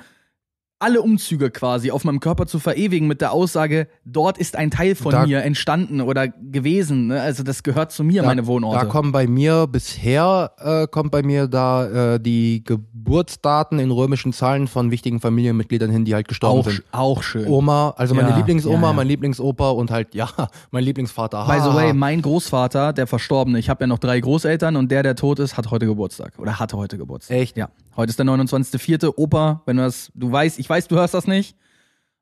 alle 0.78 1.00
Umzüge 1.00 1.50
quasi 1.50 1.90
auf 1.90 2.04
meinem 2.04 2.20
Körper 2.20 2.46
zu 2.46 2.58
verewigen 2.58 3.08
mit 3.08 3.20
der 3.22 3.32
Aussage, 3.32 3.88
dort 4.04 4.36
ist 4.36 4.56
ein 4.56 4.70
Teil 4.70 4.94
von 4.94 5.10
Da- 5.12 5.26
mir 5.26 5.42
entstanden 5.42 6.00
oder 6.02 6.28
gewesen. 6.28 7.06
Ne? 7.06 7.20
Also 7.20 7.42
das 7.42 7.62
gehört 7.62 7.92
zu 7.92 8.04
mir, 8.04 8.22
meine 8.22 8.46
Wohnorte. 8.46 8.78
Da 8.80 8.84
kommen 8.84 9.10
bei 9.12 9.26
mir 9.26 9.66
bisher 9.66 10.52
äh, 10.58 10.86
kommt 10.86 11.12
bei 11.12 11.22
mir 11.22 11.46
da 11.48 12.14
äh, 12.14 12.20
die 12.20 12.62
Geburtsdaten 12.64 13.78
in 13.78 13.90
römischen 13.90 14.32
Zahlen 14.32 14.66
von 14.68 14.90
wichtigen 14.90 15.20
Familienmitgliedern 15.20 15.90
hin, 15.90 16.04
die 16.04 16.14
halt 16.14 16.28
gestorben 16.28 16.60
auch, 16.60 16.64
sind. 16.68 16.82
auch 16.92 17.22
schön. 17.22 17.46
Oma, 17.46 17.94
also 17.96 18.14
meine 18.14 18.30
Ja, 18.30 18.36
Lieblingsoma, 18.36 18.80
ja, 18.82 18.86
ja. 18.88 18.92
mein 18.92 19.06
Lieblingsopa 19.06 19.70
und 19.70 19.90
halt 19.90 20.14
ja, 20.14 20.28
mein 20.70 20.84
Lieblingsvater. 20.84 21.46
By 21.46 21.60
the 21.62 21.74
way, 21.74 21.92
mein 21.92 22.20
Großvater, 22.20 22.92
der 22.92 23.06
Verstorbene, 23.06 23.58
ich 23.58 23.68
habe 23.70 23.84
ja 23.84 23.86
noch 23.86 23.98
drei 23.98 24.20
Großeltern 24.20 24.76
und 24.76 24.90
der, 24.90 25.02
der 25.02 25.14
tot 25.16 25.38
ist, 25.38 25.56
hat 25.56 25.70
heute 25.70 25.86
Geburtstag. 25.86 26.32
Oder 26.38 26.58
hatte 26.58 26.76
heute 26.76 26.98
Geburtstag. 26.98 27.36
Echt? 27.36 27.56
Ja. 27.56 27.68
Heute 27.96 28.10
ist 28.10 28.18
der 28.18 28.26
29.04. 28.26 29.12
Opa, 29.16 29.62
wenn 29.64 29.78
du 29.78 29.84
das, 29.84 30.12
du 30.14 30.30
weißt, 30.30 30.58
ich 30.58 30.65
weiß, 30.68 30.88
du 30.88 30.96
hörst 30.96 31.14
das 31.14 31.26
nicht. 31.26 31.56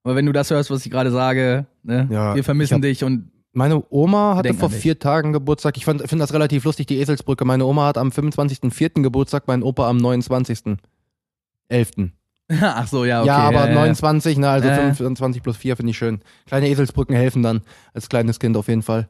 Aber 0.02 0.16
wenn 0.16 0.26
du 0.26 0.32
das 0.32 0.50
hörst, 0.50 0.70
was 0.70 0.84
ich 0.84 0.90
gerade 0.92 1.10
sage, 1.10 1.66
ne, 1.82 2.06
Ja, 2.10 2.34
wir 2.34 2.44
vermissen 2.44 2.74
ich 2.74 2.76
hab- 2.76 2.82
dich 2.82 3.04
und 3.04 3.30
Meine 3.56 3.82
Oma 3.90 4.34
hatte 4.36 4.52
vor 4.52 4.68
vier 4.68 4.98
Tagen 4.98 5.32
Geburtstag. 5.32 5.76
Ich 5.76 5.84
finde 5.84 6.04
das 6.18 6.32
relativ 6.34 6.64
lustig, 6.64 6.86
die 6.86 6.98
Eselsbrücke. 6.98 7.44
Meine 7.44 7.64
Oma 7.64 7.86
hat 7.86 7.96
am 7.98 8.08
25.04. 8.10 9.02
Geburtstag, 9.02 9.44
mein 9.46 9.62
Opa 9.62 9.88
am 9.88 9.96
29. 9.96 10.76
11. 11.68 11.90
ach 12.60 12.86
so, 12.88 13.04
ja, 13.04 13.20
okay. 13.20 13.28
ja, 13.28 13.36
aber 13.38 13.60
ja, 13.64 13.68
ja. 13.68 13.74
29, 13.74 14.36
ne, 14.38 14.48
also 14.50 14.68
Äh. 14.68 14.92
25 14.94 15.42
plus 15.42 15.56
4 15.56 15.76
finde 15.76 15.90
ich 15.90 15.96
schön. 15.98 16.20
Kleine 16.46 16.68
Eselsbrücken 16.68 17.14
helfen 17.16 17.42
dann, 17.42 17.62
als 17.94 18.08
kleines 18.08 18.38
Kind 18.38 18.56
auf 18.56 18.68
jeden 18.68 18.82
Fall. 18.82 19.08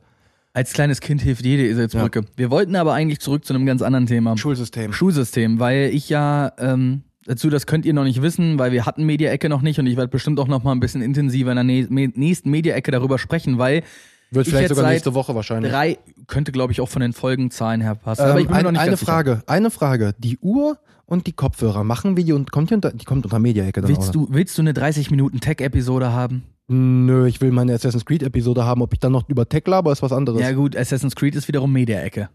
Als 0.53 0.73
kleines 0.73 1.01
Kind 1.01 1.21
hilft 1.23 1.45
jede 1.45 1.67
Eselsbrücke. 1.67 2.27
Wir 2.37 2.51
wollten 2.51 2.77
aber 2.77 2.93
eigentlich 2.93 3.19
zurück 3.19 3.45
zu 3.45 3.53
einem 3.55 3.67
ganz 3.67 3.83
anderen 3.83 4.07
Thema. 4.07 4.37
Schulsystem. 4.39 4.93
Schulsystem, 4.93 5.59
weil 5.59 5.91
ich 5.93 6.09
ja 6.11 6.53
ähm, 6.59 7.03
dazu, 7.27 7.51
das 7.51 7.67
könnt 7.67 7.85
ihr 7.87 7.93
noch 7.95 8.05
nicht 8.05 8.23
wissen, 8.23 8.59
weil 8.59 8.73
wir 8.73 8.87
hatten 8.87 9.05
Media-Ecke 9.05 9.49
noch 9.49 9.63
nicht 9.63 9.79
und 9.79 9.87
ich 9.87 9.97
werde 9.97 10.09
bestimmt 10.09 10.39
auch 10.41 10.49
noch 10.49 10.63
mal 10.65 10.73
ein 10.73 10.81
bisschen 10.81 11.03
intensiver 11.03 11.53
in 11.53 11.57
der 11.57 12.09
nächsten 12.17 12.51
Media-Ecke 12.51 12.91
darüber 12.91 13.19
sprechen, 13.19 13.59
weil 13.59 13.83
Wird 14.31 14.47
ich 14.47 14.53
vielleicht 14.53 14.75
sogar 14.75 14.91
nächste 14.91 15.15
Woche 15.15 15.35
wahrscheinlich. 15.35 15.71
drei, 15.73 15.99
könnte 16.27 16.53
glaube 16.53 16.73
ich 16.73 16.81
auch 16.81 16.89
von 16.89 17.01
den 17.03 17.13
Folgenzahlen 17.13 17.81
her 17.81 17.95
passen. 17.95 18.23
aber 18.23 18.41
ich 18.41 18.47
Ähm, 18.47 18.49
bin 18.49 18.57
mir 18.57 18.63
noch 18.63 18.69
ein, 18.69 18.73
nicht 18.75 18.81
eine 18.83 18.91
ganz 18.91 19.01
sicher. 19.01 19.13
Frage, 19.13 19.43
eine 19.47 19.71
Frage. 19.71 20.15
Die 20.19 20.39
Uhr 20.39 20.79
und 21.07 21.27
die 21.27 21.33
Kopfhörer, 21.33 21.85
machen 21.85 22.17
wir 22.17 22.25
die 22.25 22.33
und 22.33 22.51
kommt 22.53 22.71
die 22.71 22.75
unter, 22.75 22.91
die 22.93 23.05
kommt 23.05 23.25
unter 23.25 23.39
Media-Ecke 23.39 23.83
dann 23.83 23.89
Willst 23.91 24.17
oder? 24.17 24.27
du, 24.27 24.29
willst 24.31 24.57
du 24.57 24.63
eine 24.63 24.73
30 24.75 25.11
Minuten 25.11 25.41
Tech-Episode 25.41 26.13
haben? 26.13 26.45
Nö, 26.67 27.27
ich 27.27 27.43
will 27.43 27.51
meine 27.53 27.75
Assassin's 27.75 28.07
Creed-Episode 28.07 28.65
haben. 28.65 28.81
Ob 28.81 28.93
ich 28.95 28.99
dann 28.99 29.13
noch 29.13 29.29
über 29.29 29.47
Tech 29.49 29.65
laber, 29.67 29.93
ist 29.93 30.01
was 30.03 30.13
anderes. 30.13 30.41
Ja 30.41 30.53
gut, 30.53 30.75
Assassin's 30.77 31.15
Creed 31.15 31.35
ist 31.37 31.47
wiederum 31.47 31.71
Media-Ecke. 31.73 32.31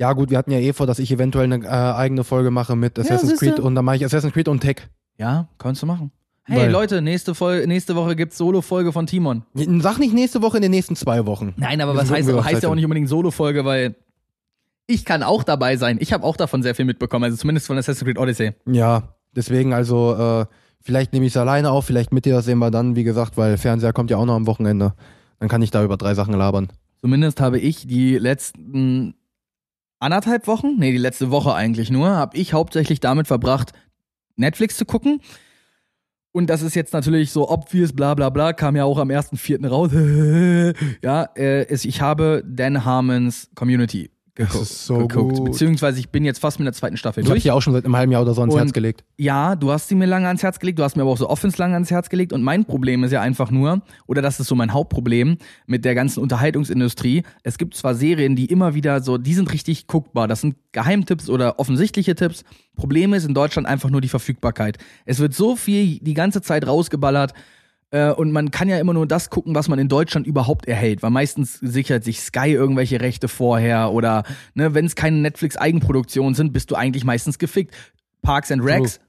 Ja, 0.00 0.14
gut, 0.14 0.30
wir 0.30 0.38
hatten 0.38 0.50
ja 0.50 0.58
eh 0.58 0.72
vor, 0.72 0.86
dass 0.86 0.98
ich 0.98 1.12
eventuell 1.12 1.44
eine 1.44 1.62
äh, 1.62 1.68
eigene 1.68 2.24
Folge 2.24 2.50
mache 2.50 2.74
mit 2.74 2.98
Assassin's 2.98 3.32
siehste. 3.32 3.50
Creed 3.50 3.60
und 3.60 3.74
dann 3.74 3.84
mache 3.84 3.96
ich 3.96 4.04
Assassin's 4.04 4.32
Creed 4.32 4.48
und 4.48 4.60
Tech. 4.60 4.76
Ja, 5.18 5.48
kannst 5.58 5.82
du 5.82 5.86
machen. 5.86 6.10
Hey 6.44 6.62
Weil- 6.62 6.70
Leute, 6.70 7.02
nächste, 7.02 7.34
Folge, 7.34 7.68
nächste 7.68 7.94
Woche 7.94 8.16
gibt's 8.16 8.38
Solo-Folge 8.38 8.92
von 8.92 9.06
Timon. 9.06 9.42
Sag 9.52 9.98
nicht 9.98 10.14
nächste 10.14 10.40
Woche 10.40 10.56
in 10.56 10.62
den 10.62 10.70
nächsten 10.70 10.96
zwei 10.96 11.26
Wochen. 11.26 11.52
Nein, 11.58 11.82
aber 11.82 11.94
was 11.94 12.08
gucken, 12.08 12.16
heißt, 12.16 12.28
wir 12.28 12.42
heißt 12.42 12.62
ja 12.62 12.70
auch 12.70 12.74
nicht 12.74 12.84
unbedingt 12.84 13.10
Solo-Folge, 13.10 13.66
weil 13.66 13.94
ich 14.86 15.04
kann 15.04 15.22
auch 15.22 15.42
dabei 15.42 15.76
sein. 15.76 15.98
Ich 16.00 16.14
habe 16.14 16.24
auch 16.24 16.38
davon 16.38 16.62
sehr 16.62 16.74
viel 16.74 16.86
mitbekommen, 16.86 17.24
also 17.24 17.36
zumindest 17.36 17.66
von 17.66 17.76
Assassin's 17.76 18.02
Creed 18.02 18.18
Odyssey. 18.18 18.52
Ja, 18.64 19.16
deswegen 19.36 19.74
also, 19.74 20.14
äh, 20.14 20.46
vielleicht 20.80 21.12
nehme 21.12 21.26
ich 21.26 21.32
es 21.32 21.36
alleine 21.36 21.70
auf, 21.72 21.84
vielleicht 21.84 22.14
mit 22.14 22.24
dir, 22.24 22.32
das 22.32 22.46
sehen 22.46 22.58
wir 22.58 22.70
dann, 22.70 22.96
wie 22.96 23.04
gesagt, 23.04 23.36
weil 23.36 23.58
Fernseher 23.58 23.92
kommt 23.92 24.10
ja 24.10 24.16
auch 24.16 24.24
noch 24.24 24.34
am 24.34 24.46
Wochenende. 24.46 24.94
Dann 25.40 25.50
kann 25.50 25.60
ich 25.60 25.70
da 25.70 25.84
über 25.84 25.98
drei 25.98 26.14
Sachen 26.14 26.32
labern. 26.32 26.68
Zumindest 27.02 27.40
habe 27.42 27.58
ich 27.58 27.86
die 27.86 28.16
letzten 28.16 29.14
anderthalb 30.00 30.46
Wochen, 30.46 30.76
nee, 30.78 30.92
die 30.92 30.98
letzte 30.98 31.30
Woche 31.30 31.54
eigentlich 31.54 31.90
nur, 31.90 32.10
habe 32.10 32.36
ich 32.36 32.52
hauptsächlich 32.52 33.00
damit 33.00 33.26
verbracht, 33.28 33.72
Netflix 34.36 34.76
zu 34.76 34.84
gucken. 34.84 35.20
Und 36.32 36.48
das 36.48 36.62
ist 36.62 36.74
jetzt 36.74 36.92
natürlich 36.92 37.32
so 37.32 37.48
obvious, 37.48 37.92
bla 37.92 38.14
bla 38.14 38.30
bla, 38.30 38.52
kam 38.52 38.76
ja 38.76 38.84
auch 38.84 38.98
am 38.98 39.08
1.4. 39.08 39.66
raus. 39.66 39.90
ja, 41.02 41.24
äh, 41.36 41.72
ich 41.74 42.00
habe 42.00 42.42
Dan 42.46 42.84
Harmons 42.84 43.50
Community 43.54 44.10
geguckt. 44.46 44.62
ist 44.62 44.86
so 44.86 45.06
geguckt. 45.06 45.36
gut. 45.36 45.44
Beziehungsweise 45.46 45.98
ich 46.00 46.08
bin 46.10 46.24
jetzt 46.24 46.38
fast 46.40 46.58
mit 46.58 46.66
der 46.66 46.72
zweiten 46.72 46.96
Staffel 46.96 47.20
Ich 47.20 47.26
habe 47.26 47.34
durch. 47.34 47.42
die 47.44 47.50
auch 47.50 47.60
schon 47.62 47.72
seit 47.72 47.84
einem 47.84 47.96
halben 47.96 48.12
Jahr 48.12 48.22
oder 48.22 48.34
so 48.34 48.40
ans 48.40 48.54
Und- 48.54 48.60
Herz 48.60 48.72
gelegt. 48.72 49.04
Ja, 49.16 49.56
du 49.56 49.70
hast 49.70 49.88
sie 49.88 49.94
mir 49.94 50.06
lange 50.06 50.26
ans 50.26 50.42
Herz 50.42 50.58
gelegt, 50.58 50.78
du 50.78 50.82
hast 50.82 50.96
mir 50.96 51.02
aber 51.02 51.10
auch 51.12 51.16
so 51.18 51.28
Offens 51.28 51.58
lange 51.58 51.74
ans 51.74 51.90
Herz 51.90 52.08
gelegt 52.08 52.32
und 52.32 52.42
mein 52.42 52.64
Problem 52.64 53.04
ist 53.04 53.12
ja 53.12 53.20
einfach 53.20 53.50
nur, 53.50 53.82
oder 54.06 54.22
das 54.22 54.40
ist 54.40 54.46
so 54.48 54.54
mein 54.54 54.72
Hauptproblem 54.72 55.38
mit 55.66 55.84
der 55.84 55.94
ganzen 55.94 56.20
Unterhaltungsindustrie, 56.20 57.22
es 57.42 57.58
gibt 57.58 57.74
zwar 57.74 57.94
Serien, 57.94 58.36
die 58.36 58.46
immer 58.46 58.74
wieder 58.74 59.02
so, 59.02 59.18
die 59.18 59.34
sind 59.34 59.52
richtig 59.52 59.86
guckbar, 59.86 60.28
das 60.28 60.40
sind 60.40 60.56
Geheimtipps 60.72 61.28
oder 61.28 61.58
offensichtliche 61.58 62.14
Tipps, 62.14 62.44
Problem 62.76 63.12
ist 63.14 63.26
in 63.26 63.34
Deutschland 63.34 63.68
einfach 63.68 63.90
nur 63.90 64.00
die 64.00 64.08
Verfügbarkeit. 64.08 64.78
Es 65.04 65.18
wird 65.18 65.34
so 65.34 65.54
viel 65.56 65.98
die 66.00 66.14
ganze 66.14 66.40
Zeit 66.40 66.66
rausgeballert, 66.66 67.34
äh, 67.92 68.10
und 68.12 68.32
man 68.32 68.50
kann 68.50 68.68
ja 68.68 68.78
immer 68.78 68.92
nur 68.94 69.06
das 69.06 69.30
gucken, 69.30 69.54
was 69.54 69.68
man 69.68 69.78
in 69.78 69.88
Deutschland 69.88 70.26
überhaupt 70.26 70.66
erhält, 70.66 71.02
weil 71.02 71.10
meistens 71.10 71.54
sichert 71.60 72.04
sich 72.04 72.20
Sky 72.20 72.50
irgendwelche 72.52 73.00
Rechte 73.00 73.28
vorher 73.28 73.92
oder 73.92 74.22
ne, 74.54 74.74
wenn 74.74 74.84
es 74.86 74.94
keine 74.96 75.18
Netflix-Eigenproduktionen 75.18 76.34
sind, 76.34 76.52
bist 76.52 76.70
du 76.70 76.74
eigentlich 76.76 77.04
meistens 77.04 77.38
gefickt. 77.38 77.74
Parks 78.22 78.50
and 78.52 78.62
Recs 78.64 79.00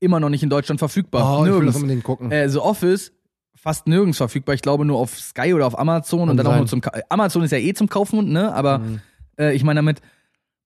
immer 0.00 0.20
noch 0.20 0.28
nicht 0.28 0.42
in 0.42 0.50
Deutschland 0.50 0.78
verfügbar. 0.78 1.40
Oh, 1.40 1.44
ich 1.44 1.52
will 1.52 1.52
das 1.52 1.58
nirgends. 1.60 1.76
unbedingt 1.76 2.04
gucken. 2.04 2.30
Äh, 2.30 2.48
The 2.48 2.58
Office 2.58 3.12
fast 3.54 3.86
nirgends 3.86 4.18
verfügbar. 4.18 4.54
Ich 4.54 4.62
glaube 4.62 4.84
nur 4.84 4.98
auf 4.98 5.18
Sky 5.18 5.54
oder 5.54 5.66
auf 5.66 5.78
Amazon 5.78 6.22
und 6.22 6.28
Kann 6.28 6.36
dann 6.38 6.46
auch 6.46 6.50
sein. 6.52 6.58
nur 6.58 6.66
zum 6.66 6.80
Ka 6.80 6.92
Amazon 7.08 7.42
ist 7.44 7.52
ja 7.52 7.58
eh 7.58 7.72
zum 7.74 7.88
Kaufen, 7.88 8.32
ne? 8.32 8.52
Aber 8.52 8.78
Mhm. 8.80 9.00
äh, 9.38 9.52
ich 9.54 9.62
meine 9.64 9.78
damit 9.78 10.00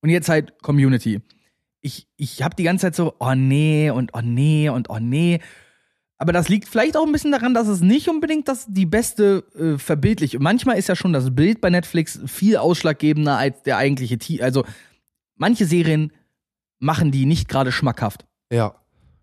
und 0.02 0.08
jetzt 0.10 0.28
halt 0.28 0.60
Community. 0.62 1.20
Ich 1.82 2.08
ich 2.16 2.42
habe 2.42 2.54
die 2.56 2.62
ganze 2.64 2.86
Zeit 2.86 2.96
so 2.96 3.14
oh 3.18 3.34
nee 3.34 3.90
und 3.90 4.12
oh 4.14 4.20
nee 4.22 4.68
und 4.70 4.88
oh 4.90 4.98
nee. 4.98 5.40
Aber 6.18 6.32
das 6.32 6.48
liegt 6.48 6.68
vielleicht 6.68 6.96
auch 6.96 7.04
ein 7.04 7.12
bisschen 7.12 7.32
daran, 7.32 7.52
dass 7.52 7.68
es 7.68 7.80
nicht 7.80 8.08
unbedingt 8.08 8.48
das 8.48 8.66
die 8.68 8.86
beste 8.86 9.44
äh, 9.54 9.78
verbildlich. 9.78 10.38
Manchmal 10.38 10.78
ist 10.78 10.88
ja 10.88 10.96
schon 10.96 11.12
das 11.12 11.34
Bild 11.34 11.60
bei 11.60 11.68
Netflix 11.68 12.18
viel 12.26 12.56
ausschlaggebender 12.56 13.36
als 13.36 13.62
der 13.62 13.76
eigentliche 13.76 14.16
T. 14.16 14.42
Also 14.42 14.64
manche 15.36 15.66
Serien 15.66 16.12
machen 16.78 17.10
die 17.10 17.26
nicht 17.26 17.48
gerade 17.48 17.70
schmackhaft. 17.70 18.26
Ja. 18.50 18.76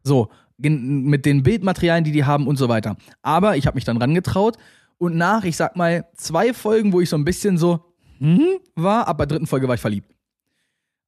So, 0.03 0.29
mit 0.57 1.25
den 1.25 1.43
Bildmaterialien, 1.43 2.03
die 2.03 2.11
die 2.11 2.25
haben 2.25 2.47
und 2.47 2.57
so 2.57 2.69
weiter. 2.69 2.95
Aber 3.21 3.57
ich 3.57 3.65
habe 3.65 3.75
mich 3.75 3.85
dann 3.85 3.97
rangetraut 3.97 4.57
und 4.97 5.15
nach, 5.15 5.43
ich 5.45 5.57
sag 5.57 5.75
mal, 5.75 6.05
zwei 6.15 6.53
Folgen, 6.53 6.93
wo 6.93 7.01
ich 7.01 7.09
so 7.09 7.17
ein 7.17 7.25
bisschen 7.25 7.57
so 7.57 7.93
hm, 8.19 8.59
war, 8.75 9.07
ab 9.07 9.17
der 9.17 9.27
dritten 9.27 9.47
Folge 9.47 9.67
war 9.67 9.75
ich 9.75 9.81
verliebt. 9.81 10.13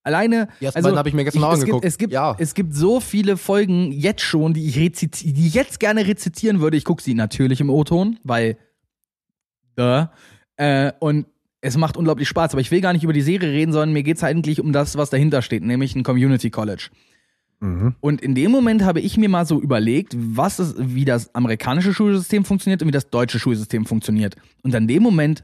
Alleine, 0.05 0.49
Die 0.61 0.65
ersten 0.65 0.85
also 0.85 0.95
habe 0.95 1.09
ich 1.09 1.15
mir 1.15 1.23
gestern 1.23 1.43
auch 1.43 1.53
es 1.53 1.65
gibt, 1.65 1.83
es 1.83 1.97
gibt, 1.97 2.13
ja. 2.13 2.35
es 2.37 2.53
gibt 2.53 2.75
so 2.75 2.99
viele 2.99 3.37
Folgen 3.37 3.91
jetzt 3.91 4.21
schon, 4.21 4.53
die 4.53 4.67
ich, 4.67 4.77
reziti 4.77 5.33
die 5.33 5.47
ich 5.47 5.55
jetzt 5.55 5.79
gerne 5.79 6.05
rezitieren 6.05 6.61
würde. 6.61 6.77
Ich 6.77 6.85
gucke 6.85 7.01
sie 7.01 7.15
natürlich 7.15 7.59
im 7.59 7.71
O-Ton, 7.71 8.19
weil 8.23 8.57
duh. 9.75 10.05
Äh, 10.57 10.91
und 10.99 11.25
es 11.59 11.75
macht 11.75 11.97
unglaublich 11.97 12.27
Spaß. 12.27 12.51
Aber 12.51 12.61
ich 12.61 12.69
will 12.69 12.81
gar 12.81 12.93
nicht 12.93 13.03
über 13.03 13.13
die 13.13 13.23
Serie 13.23 13.49
reden, 13.49 13.71
sondern 13.71 13.93
mir 13.93 14.03
geht's 14.03 14.23
eigentlich 14.23 14.61
um 14.61 14.71
das, 14.71 14.95
was 14.95 15.09
dahinter 15.09 15.41
steht, 15.41 15.63
nämlich 15.63 15.95
ein 15.95 16.03
Community 16.03 16.51
College. 16.51 16.89
Mhm. 17.59 17.95
Und 17.99 18.21
in 18.21 18.35
dem 18.35 18.51
Moment 18.51 18.83
habe 18.83 18.99
ich 18.99 19.17
mir 19.17 19.27
mal 19.27 19.47
so 19.47 19.59
überlegt, 19.59 20.15
was 20.15 20.59
ist, 20.59 20.75
wie 20.77 21.05
das 21.05 21.33
amerikanische 21.33 21.95
Schulsystem 21.95 22.45
funktioniert 22.45 22.83
und 22.83 22.89
wie 22.89 22.91
das 22.91 23.09
deutsche 23.09 23.39
Schulsystem 23.39 23.87
funktioniert. 23.87 24.35
Und 24.61 24.75
an 24.75 24.87
dem 24.87 25.01
Moment 25.01 25.43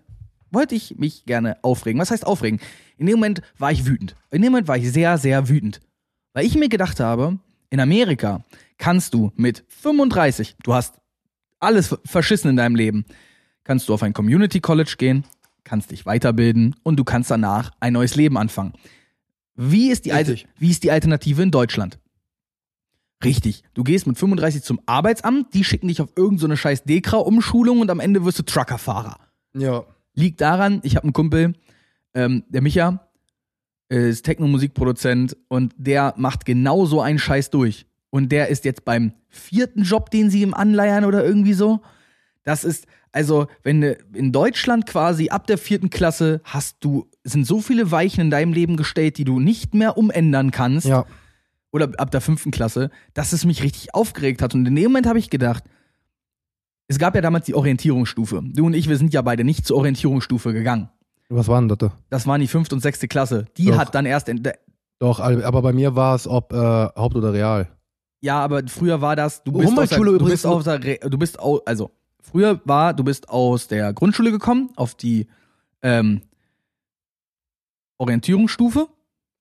wollte 0.52 0.76
ich 0.76 0.98
mich 0.98 1.26
gerne 1.26 1.58
aufregen. 1.64 2.00
Was 2.00 2.12
heißt 2.12 2.26
aufregen? 2.26 2.60
In 2.98 3.08
dem 3.08 3.16
Moment 3.16 3.42
war 3.58 3.72
ich 3.72 3.86
wütend. 3.86 4.16
In 4.30 4.42
dem 4.42 4.52
Moment 4.52 4.68
war 4.68 4.78
ich 4.78 4.92
sehr, 4.92 5.18
sehr 5.18 5.50
wütend. 5.50 5.80
Weil 6.34 6.46
ich 6.46 6.56
mir 6.56 6.70
gedacht 6.70 7.00
habe, 7.00 7.40
in 7.70 7.80
Amerika 7.80 8.44
kannst 8.78 9.14
du 9.14 9.32
mit 9.36 9.64
35, 9.68 10.56
du 10.64 10.74
hast 10.74 10.96
alles 11.60 11.96
verschissen 12.06 12.50
in 12.50 12.58
deinem 12.58 12.76
Leben, 12.76 13.06
kannst 13.64 13.88
du 13.90 13.94
auf 13.94 14.04
ein 14.04 14.14
Community 14.14 14.60
College 14.60 14.96
gehen, 14.98 15.24
kannst 15.64 15.92
dich 15.92 16.06
weiterbilden 16.06 16.76
und 16.84 16.98
du 16.98 17.04
kannst 17.04 17.32
danach 17.32 17.72
ein 17.80 17.94
neues 17.94 18.16
Leben 18.16 18.38
anfangen. 18.38 18.74
Wie 19.56 19.92
ist 19.92 20.06
die, 20.06 20.12
Richtig. 20.12 20.48
wie 20.58 20.72
ist 20.72 20.84
die 20.84 20.92
Alternative 20.92 21.44
in 21.44 21.52
Deutschland? 21.52 22.00
Richtig. 23.24 23.64
Du 23.74 23.84
gehst 23.84 24.08
mit 24.08 24.18
35 24.18 24.64
zum 24.64 24.82
Arbeitsamt, 24.86 25.54
die 25.54 25.64
schicken 25.64 25.88
dich 25.88 26.02
auf 26.02 26.10
irgendeine 26.16 26.40
so 26.40 26.46
eine 26.48 26.58
scheiß 26.58 26.84
Dekra-Umschulung 26.84 27.80
und 27.80 27.92
am 27.92 28.00
Ende 28.00 28.26
wirst 28.26 28.40
du 28.40 28.44
Truckerfahrer. 28.44 29.18
Ja. 29.54 29.86
Liegt 30.13 30.41
daran, 30.41 30.80
ich 30.84 30.95
habe 30.95 31.06
einen 31.06 31.13
Kumpel, 31.13 31.54
ähm, 32.13 32.43
der 32.50 32.62
Micha, 32.62 33.08
äh, 33.91 34.10
ist 34.10 34.24
Techno-Musikproduzent 34.24 35.38
und 35.47 35.74
der 35.78 36.13
macht 36.17 36.45
genau 36.45 36.86
so 36.86 37.02
einen 37.02 37.19
Scheiß 37.19 37.50
durch. 37.50 37.86
Und 38.10 38.32
der 38.32 38.50
ist 38.50 38.65
jetzt 38.65 38.84
beim 38.84 39.13
vierten 39.30 39.84
Job, 39.84 40.10
den 40.12 40.30
sie 40.30 40.41
ihm 40.41 40.54
anleiern 40.54 41.06
oder 41.06 41.24
irgendwie 41.24 41.54
so. 41.54 41.80
Das 42.43 42.63
ist, 42.65 42.86
also, 43.13 43.47
wenn 43.63 43.80
du 43.82 43.93
in 44.13 44.32
Deutschland 44.34 44.86
quasi 44.86 45.30
ab 45.30 45.47
der 45.47 45.58
vierten 45.58 45.89
Klasse 45.89 46.41
hast 46.43 46.78
du, 46.82 47.08
sind 47.24 47.45
so 47.45 47.62
viele 47.62 47.91
Weichen 47.91 48.21
in 48.21 48.30
deinem 48.32 48.52
Leben 48.52 48.76
gestellt, 48.76 49.17
die 49.17 49.24
du 49.24 49.39
nicht 49.39 49.74
mehr 49.74 49.97
umändern 49.97 50.52
kannst 50.52 50.88
Ja. 50.88 51.06
oder 51.71 51.89
ab 51.97 52.12
der 52.12 52.19
fünften 52.19 52.52
Klasse, 52.52 52.89
dass 53.13 53.32
es 53.32 53.45
mich 53.45 53.63
richtig 53.63 53.93
aufgeregt 53.93 54.41
hat. 54.41 54.54
Und 54.56 54.65
in 54.65 54.76
dem 54.76 54.86
Moment 54.91 55.08
habe 55.08 55.19
ich 55.19 55.30
gedacht, 55.30 55.63
es 56.91 56.99
gab 56.99 57.15
ja 57.15 57.21
damals 57.21 57.45
die 57.45 57.56
Orientierungsstufe. 57.56 58.43
Du 58.43 58.65
und 58.65 58.73
ich, 58.73 58.89
wir 58.89 58.97
sind 58.97 59.13
ja 59.13 59.21
beide 59.21 59.45
nicht 59.45 59.65
zur 59.65 59.77
Orientierungsstufe 59.77 60.51
gegangen. 60.51 60.89
Was 61.30 61.47
war 61.47 61.62
denn 61.62 61.69
das? 61.69 61.77
da? 61.77 61.93
Das 62.10 62.27
waren 62.27 62.41
die 62.41 62.47
fünfte 62.47 62.75
und 62.75 62.82
sechste 62.82 63.08
Klasse. 63.08 63.45
Die 63.56 63.67
Doch. 63.67 63.77
hat 63.77 63.95
dann 63.95 64.06
erst. 64.06 64.30
Doch, 64.99 65.21
aber 65.21 65.62
bei 65.62 65.71
mir 65.71 65.95
war 65.95 66.15
es 66.15 66.27
ob 66.27 66.51
äh, 66.51 66.58
Haupt- 66.58 67.15
oder 67.15 67.32
Real. 67.32 67.69
Ja, 68.19 68.39
aber 68.43 68.67
früher 68.67 68.99
war 68.99 69.15
das. 69.15 69.41
Du 69.43 69.54
bist 69.54 69.65
aus 69.65 69.89
der, 69.89 69.97
Humboldt-Schule 69.97 70.19
du 70.19 70.25
bist 70.25 70.43
übrigens- 70.43 70.67
aus 70.67 70.82
der, 70.82 71.10
du 71.10 71.17
bist 71.17 71.39
au, 71.39 71.60
also 71.65 71.91
früher 72.21 72.60
war, 72.65 72.93
du 72.93 73.06
bist 73.06 73.30
aus 73.30 73.69
der 73.69 73.93
Grundschule 73.93 74.32
gekommen 74.32 74.69
auf 74.75 74.93
die 74.93 75.27
ähm, 75.82 76.21
Orientierungsstufe. 77.97 78.88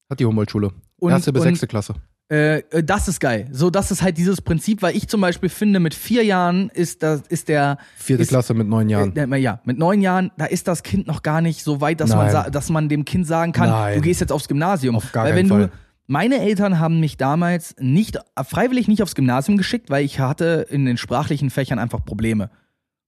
Hat 0.08 0.20
die 0.20 0.24
Humboldt-Schule. 0.26 0.70
Und, 1.00 1.10
Erste 1.10 1.32
bis 1.32 1.42
sechste 1.42 1.66
Klasse. 1.66 1.94
Äh, 2.30 2.58
äh, 2.58 2.84
das 2.84 3.08
ist 3.08 3.18
geil. 3.18 3.48
So, 3.50 3.70
das 3.70 3.90
ist 3.90 4.02
halt 4.02 4.16
dieses 4.16 4.40
Prinzip, 4.40 4.82
weil 4.82 4.96
ich 4.96 5.08
zum 5.08 5.20
Beispiel 5.20 5.48
finde, 5.48 5.80
mit 5.80 5.94
vier 5.94 6.24
Jahren 6.24 6.70
ist 6.70 7.02
das, 7.02 7.22
ist 7.28 7.48
der, 7.48 7.78
Vierte 7.96 8.22
ist- 8.22 8.28
Klasse 8.28 8.54
mit 8.54 8.68
neun 8.68 8.88
Jahren. 8.88 9.16
Äh, 9.16 9.36
ja, 9.38 9.60
mit 9.64 9.78
neun 9.78 10.00
Jahren, 10.00 10.30
da 10.38 10.44
ist 10.44 10.68
das 10.68 10.82
Kind 10.84 11.06
noch 11.08 11.22
gar 11.22 11.40
nicht 11.40 11.64
so 11.64 11.80
weit, 11.80 12.00
dass, 12.00 12.10
man, 12.10 12.18
Nein. 12.26 12.30
sa- 12.32 12.50
dass 12.50 12.70
man 12.70 12.88
dem 12.88 13.04
Kind 13.04 13.26
sagen 13.26 13.50
kann, 13.52 13.68
Nein. 13.70 13.96
du 13.96 14.00
gehst 14.02 14.20
jetzt 14.20 14.30
aufs 14.32 14.46
Gymnasium. 14.46 14.94
Auf 14.94 15.10
gar 15.10 15.24
weil 15.24 15.32
keinen 15.32 15.38
wenn 15.38 15.48
Fall. 15.48 15.66
du, 15.68 15.72
meine 16.06 16.40
Eltern 16.40 16.78
haben 16.78 17.00
mich 17.00 17.16
damals 17.16 17.74
nicht, 17.80 18.18
freiwillig 18.44 18.86
nicht 18.86 19.02
aufs 19.02 19.14
Gymnasium 19.16 19.58
geschickt, 19.58 19.90
weil 19.90 20.04
ich 20.04 20.20
hatte 20.20 20.66
in 20.70 20.84
den 20.84 20.96
sprachlichen 20.98 21.50
Fächern 21.50 21.78
einfach 21.80 22.04
Probleme. 22.04 22.50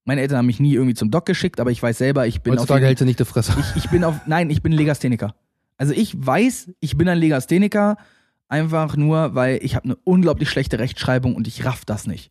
Meine 0.04 0.20
Eltern 0.20 0.38
haben 0.38 0.46
mich 0.46 0.58
nie 0.58 0.74
irgendwie 0.74 0.94
zum 0.94 1.12
Doc 1.12 1.26
geschickt, 1.26 1.60
aber 1.60 1.70
ich 1.70 1.80
weiß 1.80 1.96
selber, 1.98 2.26
ich 2.26 2.42
bin 2.42 2.54
auf 2.54 2.60
Heutzutage 2.62 2.80
jeden- 2.80 2.86
hält 2.88 2.98
sie 2.98 3.04
nicht 3.04 3.20
die 3.20 3.24
Fresse. 3.24 3.52
ich, 3.58 3.84
ich 3.84 3.90
bin 3.90 4.02
auf, 4.02 4.16
nein, 4.26 4.50
ich 4.50 4.62
bin 4.62 4.72
Legastheniker. 4.72 5.34
Also 5.76 5.92
ich 5.94 6.14
weiß, 6.16 6.70
ich 6.80 6.96
bin 6.96 7.08
ein 7.08 7.18
Legastheniker, 7.18 7.96
einfach 8.52 8.96
nur, 8.96 9.34
weil 9.34 9.58
ich 9.62 9.74
habe 9.74 9.84
eine 9.86 9.96
unglaublich 10.04 10.50
schlechte 10.50 10.78
Rechtschreibung 10.78 11.34
und 11.34 11.48
ich 11.48 11.64
raff 11.64 11.84
das 11.84 12.06
nicht. 12.06 12.30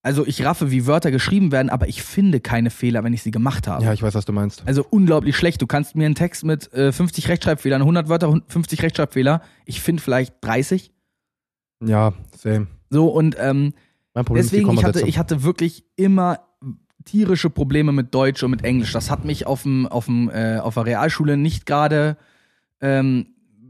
Also 0.00 0.26
ich 0.26 0.44
raffe, 0.44 0.70
wie 0.70 0.86
Wörter 0.86 1.10
geschrieben 1.10 1.52
werden, 1.52 1.68
aber 1.68 1.86
ich 1.86 2.02
finde 2.02 2.40
keine 2.40 2.70
Fehler, 2.70 3.04
wenn 3.04 3.12
ich 3.12 3.22
sie 3.22 3.30
gemacht 3.30 3.68
habe. 3.68 3.84
ja, 3.84 3.92
ich 3.92 4.02
weiß, 4.02 4.14
was 4.14 4.24
du 4.24 4.32
meinst. 4.32 4.62
Also 4.66 4.86
unglaublich 4.88 5.36
schlecht. 5.36 5.60
Du 5.60 5.66
kannst 5.66 5.96
mir 5.96 6.06
einen 6.06 6.14
Text 6.14 6.44
mit 6.44 6.72
äh, 6.72 6.92
50 6.92 7.28
Rechtschreibfehlern, 7.28 7.82
100 7.82 8.08
Wörter, 8.08 8.40
50 8.48 8.82
Rechtschreibfehler. 8.82 9.42
Ich 9.66 9.82
finde 9.82 10.02
vielleicht 10.02 10.34
30. 10.40 10.92
Ja, 11.84 12.14
same. 12.36 12.68
So 12.88 13.08
und 13.08 13.36
ähm, 13.38 13.74
Mein 14.14 14.24
Problem 14.24 14.44
deswegen, 14.44 14.70
ist 14.70 14.78
ich 14.78 14.84
hatte, 14.84 15.06
ich 15.06 15.18
hatte 15.18 15.42
wirklich 15.42 15.84
immer 15.96 16.40
tierische 17.04 17.50
Probleme 17.50 17.92
mit 17.92 18.14
Deutsch 18.14 18.42
und 18.42 18.50
mit 18.50 18.64
Englisch. 18.64 18.92
Das 18.92 19.10
hat 19.10 19.24
mich 19.26 19.46
auf, 19.46 19.64
dem, 19.64 19.86
auf, 19.86 20.06
dem, 20.06 20.30
äh, 20.30 20.58
auf 20.58 20.74
der 20.74 20.86
Realschule 20.86 21.36
nicht 21.36 21.66
gerade 21.66 22.16
ähm, 22.80 23.26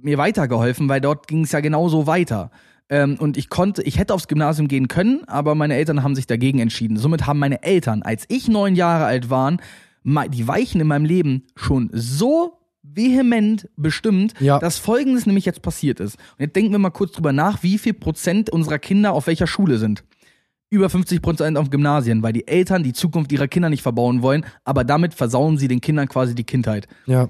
mir 0.09 0.18
weitergeholfen, 0.18 0.88
weil 0.88 1.01
dort 1.01 1.27
ging 1.29 1.44
es 1.44 1.53
ja 1.53 1.61
genauso 1.61 2.07
weiter. 2.07 2.51
Ähm, 2.90 3.16
und 3.18 3.37
ich 3.37 3.49
konnte, 3.51 3.83
ich 3.83 3.99
hätte 3.99 4.14
aufs 4.14 4.29
Gymnasium 4.29 4.66
gehen 4.68 4.88
können, 4.88 5.23
aber 5.27 5.55
meine 5.55 5.75
Eltern 5.75 6.03
haben 6.03 6.14
sich 6.14 6.27
dagegen 6.27 6.59
entschieden. 6.59 6.97
Somit 6.97 7.27
haben 7.27 7.38
meine 7.38 7.62
Eltern, 7.62 8.03
als 8.03 8.25
ich 8.29 8.49
neun 8.49 8.75
Jahre 8.75 9.05
alt 9.05 9.29
war, 9.31 9.57
die 10.05 10.49
Weichen 10.49 10.81
in 10.81 10.87
meinem 10.87 11.05
Leben 11.05 11.44
schon 11.55 11.90
so 11.92 12.55
vehement 12.83 13.68
bestimmt, 13.77 14.33
Ja. 14.40 14.59
dass 14.59 14.79
folgendes 14.79 15.27
nämlich 15.27 15.44
jetzt 15.44 15.61
passiert 15.62 16.01
ist. 16.01 16.16
Und 16.16 16.40
jetzt 16.40 16.57
denken 16.57 16.73
wir 16.73 16.79
mal 16.79 16.90
kurz 16.90 17.12
drüber 17.12 17.33
nach, 17.33 17.62
wie 17.62 17.77
viel 17.77 17.92
Prozent 17.92 18.49
unserer 18.51 18.79
Kinder 18.79 19.12
auf 19.12 19.27
welcher 19.27 19.47
Schule 19.47 19.77
sind. 19.79 20.05
Über 20.71 20.88
50 20.88 21.21
Prozent 21.23 21.57
auf 21.59 21.71
Gymnasien, 21.71 22.23
weil 22.23 22.33
die 22.33 22.47
Eltern 22.49 22.83
die 22.83 22.92
Zukunft 22.92 23.33
ihrer 23.33 23.49
Kinder 23.49 23.68
nicht 23.71 23.83
verbauen 23.83 24.23
wollen, 24.23 24.44
aber 24.64 24.85
damit 24.85 25.14
versauen 25.14 25.59
sie 25.59 25.68
den 25.68 25.81
Kindern 25.81 26.09
quasi 26.09 26.35
die 26.35 26.44
Kindheit. 26.44 26.88
Ja. 27.07 27.29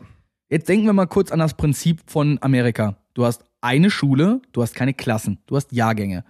Jetzt 0.51 0.69
denken 0.69 0.87
wir 0.87 0.95
mal 0.95 1.07
kurz 1.07 1.31
an 1.31 1.41
das 1.41 1.55
Prinzip 1.55 2.01
von 2.07 2.39
Amerika. 2.41 2.97
Du 3.13 3.27
hast 3.27 3.45
eine 3.61 3.91
Schule, 3.91 4.41
du 4.53 4.63
hast 4.63 4.75
keine 4.75 4.95
Klassen, 4.95 5.39
du 5.47 5.57
hast 5.57 5.73
Jahrgänge. 5.73 6.25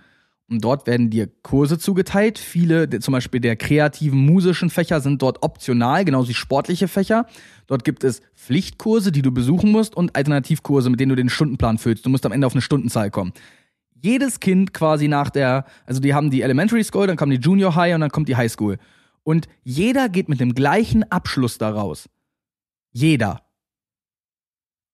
Und 0.51 0.65
dort 0.65 0.87
werden 0.87 1.11
dir 1.11 1.29
Kurse 1.43 1.79
zugeteilt. 1.79 2.39
Viele, 2.39 2.89
zum 3.01 3.13
Beispiel 3.13 3.41
der 3.41 3.55
kreativen, 3.55 4.19
musischen 4.19 4.71
Fächer 4.71 5.01
sind 5.01 5.21
dort 5.21 5.43
optional, 5.43 6.05
genauso 6.05 6.31
wie 6.31 6.35
sportliche 6.35 6.89
Fächer. 6.89 7.27
Dort 7.67 7.85
gibt 7.85 8.03
es 8.03 8.23
Pflichtkurse, 8.35 9.13
die 9.13 9.23
du 9.23 9.31
besuchen 9.31 9.71
musst 9.71 9.95
und 9.95 10.17
Alternativkurse, 10.17 10.89
mit 10.89 11.01
denen 11.01 11.11
du 11.11 11.17
den 11.17 11.29
Stundenplan 11.29 11.77
füllst. 11.77 12.07
Du 12.07 12.11
musst 12.11 12.25
am 12.25 12.33
Ende 12.33 12.47
auf 12.47 12.55
eine 12.55 12.63
Stundenzahl 12.63 13.11
kommen. 13.11 13.33
Jedes 13.95 14.41
Kind 14.41 14.73
quasi 14.73 15.07
nach 15.07 15.29
der, 15.29 15.67
also 15.85 16.01
die 16.01 16.15
haben 16.15 16.31
die 16.31 16.43
Elementary 16.43 16.83
School, 16.83 17.07
dann 17.07 17.17
kommt 17.17 17.33
die 17.33 17.37
Junior 17.37 17.75
High 17.75 17.95
und 17.95 18.01
dann 18.01 18.11
kommt 18.11 18.29
die 18.29 18.37
High 18.37 18.51
School. 18.51 18.79
Und 19.23 19.49
jeder 19.63 20.09
geht 20.09 20.31
mit 20.31 20.41
dem 20.41 20.55
gleichen 20.55 21.05
Abschluss 21.11 21.59
daraus. 21.59 22.09
Jeder. 22.91 23.43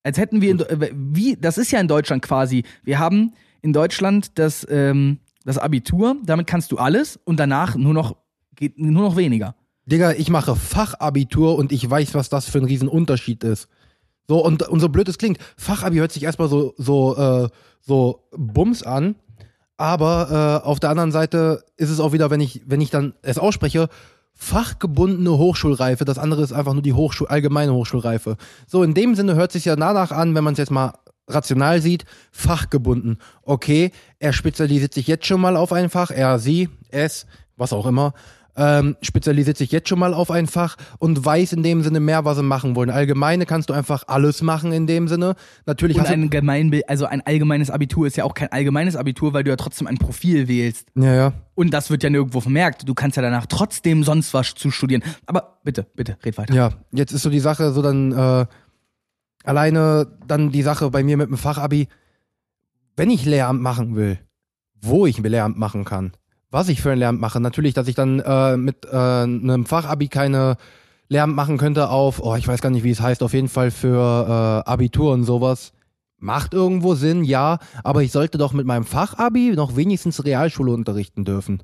Als 0.05 0.19
hätten 0.19 0.41
wir, 0.41 0.51
in, 0.51 0.61
äh, 0.61 0.91
wie, 0.95 1.37
das 1.37 1.59
ist 1.59 1.73
ja 1.73 1.81
in 1.81 1.89
Deutschland 1.89 2.23
quasi, 2.23 2.63
wir 2.85 2.99
haben 3.01 3.33
in 3.63 3.73
Deutschland 3.73 4.39
das, 4.39 4.67
ähm, 4.71 5.19
das 5.45 5.59
Abitur, 5.59 6.17
damit 6.25 6.47
kannst 6.47 6.71
du 6.71 6.77
alles 6.77 7.19
und 7.25 7.41
danach 7.41 7.75
nur 7.75 7.95
noch, 7.95 8.17
geht 8.55 8.79
nur 8.79 9.03
noch 9.03 9.17
weniger. 9.17 9.57
Digga, 9.87 10.13
ich 10.13 10.31
mache 10.31 10.57
Fachabitur 10.57 11.57
und 11.57 11.73
ich 11.73 11.89
weiß, 11.89 12.15
was 12.15 12.29
das 12.29 12.49
für 12.49 12.59
ein 12.59 12.65
Riesenunterschied 12.65 13.43
ist. 13.45 13.69
So, 14.29 14.43
und, 14.45 14.63
und 14.69 14.81
so 14.81 14.89
blöd 14.89 15.09
es 15.09 15.19
klingt, 15.19 15.39
Fachabi 15.57 15.97
hört 15.97 16.13
sich 16.13 16.23
erstmal 16.23 16.49
so, 16.49 16.75
so, 16.79 17.17
äh, 17.17 17.49
so 17.81 18.27
Bums 18.37 18.83
an, 18.83 19.17
aber 19.77 20.63
äh, 20.65 20.67
auf 20.67 20.81
der 20.81 20.91
anderen 20.91 21.13
Seite 21.13 21.65
ist 21.77 21.91
es 21.91 22.01
auch 22.01 22.13
wieder, 22.13 22.31
wenn 22.31 22.41
ich, 22.41 22.63
wenn 22.67 22.81
ich 22.81 22.91
dann 22.91 23.15
es 23.23 23.39
ausspreche, 23.39 23.89
fachgebundene 24.35 25.39
Hochschulreife, 25.39 26.05
das 26.05 26.19
andere 26.19 26.43
ist 26.43 26.53
einfach 26.53 26.73
nur 26.73 26.83
die 26.83 26.93
Hochschul 26.93 27.29
allgemeine 27.29 27.73
Hochschulreife. 27.73 28.37
So, 28.67 28.83
in 28.83 28.95
dem 28.95 29.15
Sinne 29.15 29.35
hört 29.35 29.53
sich 29.53 29.65
ja 29.65 29.77
danach 29.77 30.11
an, 30.11 30.35
wenn 30.35 30.45
man 30.45 30.53
es 30.53 30.59
jetzt 30.59 30.71
mal 30.71 30.93
rational 31.29 31.81
sieht, 31.81 32.05
fachgebunden. 32.33 33.19
Okay, 33.43 33.93
er 34.19 34.33
spezialisiert 34.33 34.93
sich 34.93 35.07
jetzt 35.07 35.27
schon 35.27 35.41
mal 35.41 35.57
auf 35.57 35.73
ein 35.73 35.89
Fach, 35.89 36.11
er, 36.11 36.39
sie, 36.39 36.69
es, 36.91 37.27
was 37.57 37.73
auch 37.73 37.87
immer, 37.87 38.13
ähm, 38.57 38.97
spezialisiert 39.03 39.57
sich 39.57 39.73
jetzt 39.73 39.89
schon 39.89 39.99
mal 39.99 40.15
auf 40.15 40.31
ein 40.31 40.47
Fach 40.47 40.77
und 40.99 41.25
weiß 41.25 41.53
in 41.53 41.63
dem 41.63 41.83
Sinne 41.83 42.01
mehr, 42.01 42.25
was 42.25 42.37
sie 42.37 42.43
machen 42.43 42.77
wollen. 42.77 42.91
Allgemeine 42.91 43.47
kannst 43.47 43.71
du 43.71 43.75
einfach 43.75 44.05
alles 44.07 44.43
machen 44.43 44.73
in 44.73 44.87
dem 44.87 45.09
Sinne. 45.09 45.35
Natürlich 45.67 45.99
Und 45.99 46.07
ein 46.07 46.31
Gemeinbild, 46.31 46.89
also 46.89 47.07
ein 47.07 47.21
allgemeines 47.23 47.71
Abitur 47.71 48.07
ist 48.07 48.17
ja 48.17 48.25
auch 48.25 48.35
kein 48.35 48.53
allgemeines 48.53 48.97
Abitur, 48.97 49.33
weil 49.33 49.45
du 49.45 49.51
ja 49.51 49.57
trotzdem 49.57 49.87
ein 49.87 49.99
Profil 49.99 50.49
wählst. 50.49 50.89
Ja, 50.95 51.15
ja. 51.15 51.33
Und 51.55 51.73
das 51.73 51.91
wird 51.91 52.03
ja 52.03 52.11
nirgendwo 52.11 52.41
vermerkt. 52.41 52.89
Du 52.89 52.95
kannst 52.95 53.17
ja 53.17 53.23
danach 53.23 53.47
trotzdem 53.47 54.05
sonst 54.05 54.35
was 54.35 54.55
zu 54.55 54.71
studieren. 54.71 55.03
Aber 55.27 55.59
bitte, 55.65 55.87
bitte, 55.95 56.17
red 56.25 56.39
weiter. 56.39 56.55
Ja, 56.55 56.71
jetzt 56.93 57.13
ist 57.13 57.23
so 57.23 57.31
die 57.31 57.41
Sache, 57.41 57.73
so 57.73 57.83
dann 57.83 58.13
äh, 58.13 58.47
alleine 59.45 60.07
dann 60.27 60.51
die 60.51 60.63
Sache 60.63 60.91
bei 60.91 61.03
mir 61.03 61.17
mit 61.17 61.29
dem 61.29 61.37
Fachabi, 61.37 61.89
wenn 62.97 63.11
ich 63.11 63.25
Lehramt 63.25 63.61
machen 63.61 63.97
will, 63.97 64.19
wo 64.81 65.07
ich 65.07 65.19
Lehramt 65.19 65.59
machen 65.59 65.85
kann, 65.85 66.13
was 66.55 66.69
ich 66.69 66.81
für 66.81 66.93
ein 66.93 66.99
Lehramt 66.99 67.21
mache, 67.21 67.41
natürlich, 67.41 67.75
dass 67.75 67.89
ich 67.89 67.97
dann 67.97 68.21
äh, 68.21 68.57
mit 68.57 68.87
äh, 68.87 68.97
einem 68.97 69.67
Fachabi 69.67 70.07
keine 70.07 70.57
Lehramt 71.09 71.35
machen 71.35 71.59
könnte 71.59 71.91
auf, 71.91 72.21
oh, 72.23 72.37
ich 72.37 72.47
weiß 72.47 72.63
gar 72.63 72.71
nicht, 72.71 72.85
wie 72.85 72.93
es 72.93 73.01
heißt, 73.01 73.25
auf 73.25 73.35
jeden 73.35 73.49
Fall 73.49 73.73
für 73.73 74.63
äh, 74.65 74.71
Abitur 74.71 75.13
und 75.13 75.25
sowas. 75.25 75.73
Macht 76.17 76.55
irgendwo 76.55 76.95
Sinn, 76.95 77.25
ja, 77.25 77.59
aber 77.83 78.03
ich 78.03 78.13
sollte 78.13 78.39
doch 78.39 78.53
mit 78.53 78.67
meinem 78.67 78.85
Fachabi 78.85 79.53
noch 79.57 79.75
wenigstens 79.75 80.25
Realschule 80.25 80.73
unterrichten 80.73 81.25
dürfen. 81.25 81.61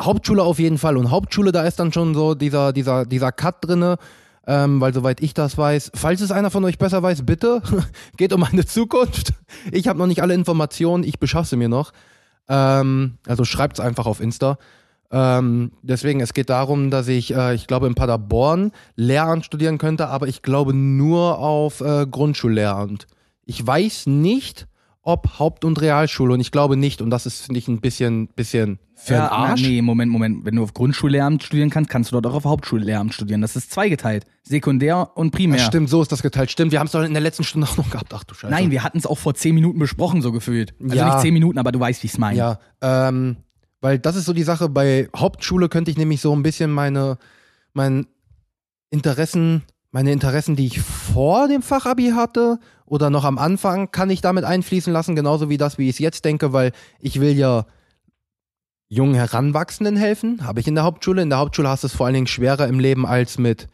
Hauptschule 0.00 0.42
auf 0.42 0.58
jeden 0.58 0.76
Fall. 0.76 0.98
Und 0.98 1.10
Hauptschule, 1.10 1.50
da 1.50 1.62
ist 1.62 1.80
dann 1.80 1.90
schon 1.90 2.14
so 2.14 2.34
dieser, 2.34 2.74
dieser, 2.74 3.06
dieser 3.06 3.32
Cut 3.32 3.64
drinne, 3.66 3.96
ähm, 4.46 4.78
weil 4.78 4.92
soweit 4.92 5.22
ich 5.22 5.32
das 5.32 5.56
weiß, 5.56 5.92
falls 5.94 6.20
es 6.20 6.30
einer 6.30 6.50
von 6.50 6.64
euch 6.66 6.76
besser 6.76 7.02
weiß, 7.02 7.24
bitte, 7.24 7.62
geht 8.18 8.34
um 8.34 8.40
meine 8.40 8.66
Zukunft. 8.66 9.32
Ich 9.72 9.88
habe 9.88 9.98
noch 9.98 10.06
nicht 10.06 10.20
alle 10.20 10.34
Informationen, 10.34 11.02
ich 11.02 11.18
beschaffe 11.18 11.56
mir 11.56 11.70
noch. 11.70 11.92
Ähm, 12.48 13.18
also 13.26 13.44
schreibt's 13.44 13.80
einfach 13.80 14.06
auf 14.06 14.20
Insta. 14.20 14.58
Ähm, 15.10 15.72
deswegen, 15.82 16.20
es 16.20 16.34
geht 16.34 16.50
darum, 16.50 16.90
dass 16.90 17.08
ich, 17.08 17.34
äh, 17.34 17.54
ich 17.54 17.66
glaube, 17.66 17.86
in 17.86 17.94
Paderborn 17.94 18.72
Lehramt 18.96 19.44
studieren 19.44 19.78
könnte, 19.78 20.08
aber 20.08 20.26
ich 20.26 20.42
glaube 20.42 20.74
nur 20.74 21.38
auf 21.38 21.80
äh, 21.80 22.06
Grundschullehramt. 22.06 23.06
Ich 23.44 23.64
weiß 23.64 24.06
nicht, 24.06 24.66
ob 25.02 25.38
Haupt- 25.38 25.64
und 25.64 25.80
Realschule 25.80 26.34
und 26.34 26.40
ich 26.40 26.50
glaube 26.50 26.76
nicht. 26.76 27.00
Und 27.00 27.10
das 27.10 27.26
ist, 27.26 27.46
finde 27.46 27.58
ich, 27.58 27.68
ein 27.68 27.80
bisschen, 27.80 28.26
bisschen 28.28 28.80
für 28.98 29.14
Ja, 29.14 29.30
Arsch. 29.30 29.60
Na, 29.62 29.68
nee, 29.68 29.82
Moment, 29.82 30.10
Moment. 30.10 30.44
Wenn 30.46 30.56
du 30.56 30.62
auf 30.62 30.72
Grundschullehramt 30.72 31.42
studieren 31.42 31.68
kannst, 31.70 31.90
kannst 31.90 32.10
du 32.10 32.18
dort 32.18 32.26
auch 32.26 32.36
auf 32.36 32.44
Hauptschullehramt 32.46 33.12
studieren. 33.12 33.42
Das 33.42 33.54
ist 33.54 33.70
zweigeteilt. 33.70 34.24
Sekundär 34.42 35.10
und 35.14 35.32
primär. 35.32 35.58
Ja. 35.58 35.64
Stimmt, 35.66 35.90
so 35.90 36.00
ist 36.00 36.10
das 36.10 36.22
geteilt. 36.22 36.50
Stimmt, 36.50 36.72
wir 36.72 36.78
haben 36.80 36.86
es 36.86 36.92
doch 36.92 37.02
in 37.02 37.12
der 37.12 37.20
letzten 37.22 37.44
Stunde 37.44 37.68
auch 37.68 37.76
noch 37.76 37.90
gehabt. 37.90 38.12
Ach 38.14 38.24
du 38.24 38.34
Scheiße. 38.34 38.50
Nein, 38.50 38.70
wir 38.70 38.82
hatten 38.82 38.96
es 38.98 39.06
auch 39.06 39.18
vor 39.18 39.34
zehn 39.34 39.54
Minuten 39.54 39.78
besprochen, 39.78 40.22
so 40.22 40.32
gefühlt. 40.32 40.74
Also 40.82 40.96
Ja. 40.96 41.06
nicht 41.06 41.20
zehn 41.20 41.34
Minuten, 41.34 41.58
aber 41.58 41.72
du 41.72 41.78
weißt, 41.78 42.02
wie 42.02 42.06
ich 42.06 42.14
es 42.14 42.18
meine. 42.18 42.38
Ja, 42.38 42.58
ähm, 42.80 43.36
weil 43.82 43.98
das 43.98 44.16
ist 44.16 44.24
so 44.24 44.32
die 44.32 44.42
Sache. 44.42 44.68
Bei 44.70 45.08
Hauptschule 45.14 45.68
könnte 45.68 45.90
ich 45.90 45.98
nämlich 45.98 46.20
so 46.22 46.34
ein 46.34 46.42
bisschen 46.42 46.72
meine, 46.72 47.18
mein 47.74 48.06
Interessen, 48.90 49.62
meine 49.90 50.12
Interessen, 50.12 50.56
die 50.56 50.66
ich 50.66 50.80
vor 50.80 51.48
dem 51.48 51.62
Fachabi 51.62 52.10
hatte 52.14 52.58
oder 52.86 53.10
noch 53.10 53.24
am 53.24 53.36
Anfang, 53.38 53.90
kann 53.90 54.10
ich 54.10 54.20
damit 54.20 54.44
einfließen 54.44 54.92
lassen, 54.92 55.16
genauso 55.16 55.48
wie 55.48 55.58
das, 55.58 55.76
wie 55.78 55.84
ich 55.88 55.96
es 55.96 55.98
jetzt 55.98 56.24
denke, 56.24 56.52
weil 56.52 56.72
ich 57.00 57.20
will 57.20 57.36
ja 57.36 57.66
jungen 58.88 59.14
Heranwachsenden 59.14 59.96
helfen. 59.96 60.44
Habe 60.44 60.60
ich 60.60 60.66
in 60.66 60.74
der 60.74 60.84
Hauptschule. 60.84 61.22
In 61.22 61.30
der 61.30 61.38
Hauptschule 61.38 61.68
hast 61.68 61.82
du 61.82 61.88
es 61.88 61.94
vor 61.94 62.06
allen 62.06 62.14
Dingen 62.14 62.26
schwerer 62.26 62.66
im 62.68 62.78
Leben 62.78 63.06
als 63.06 63.38
mit, 63.38 63.68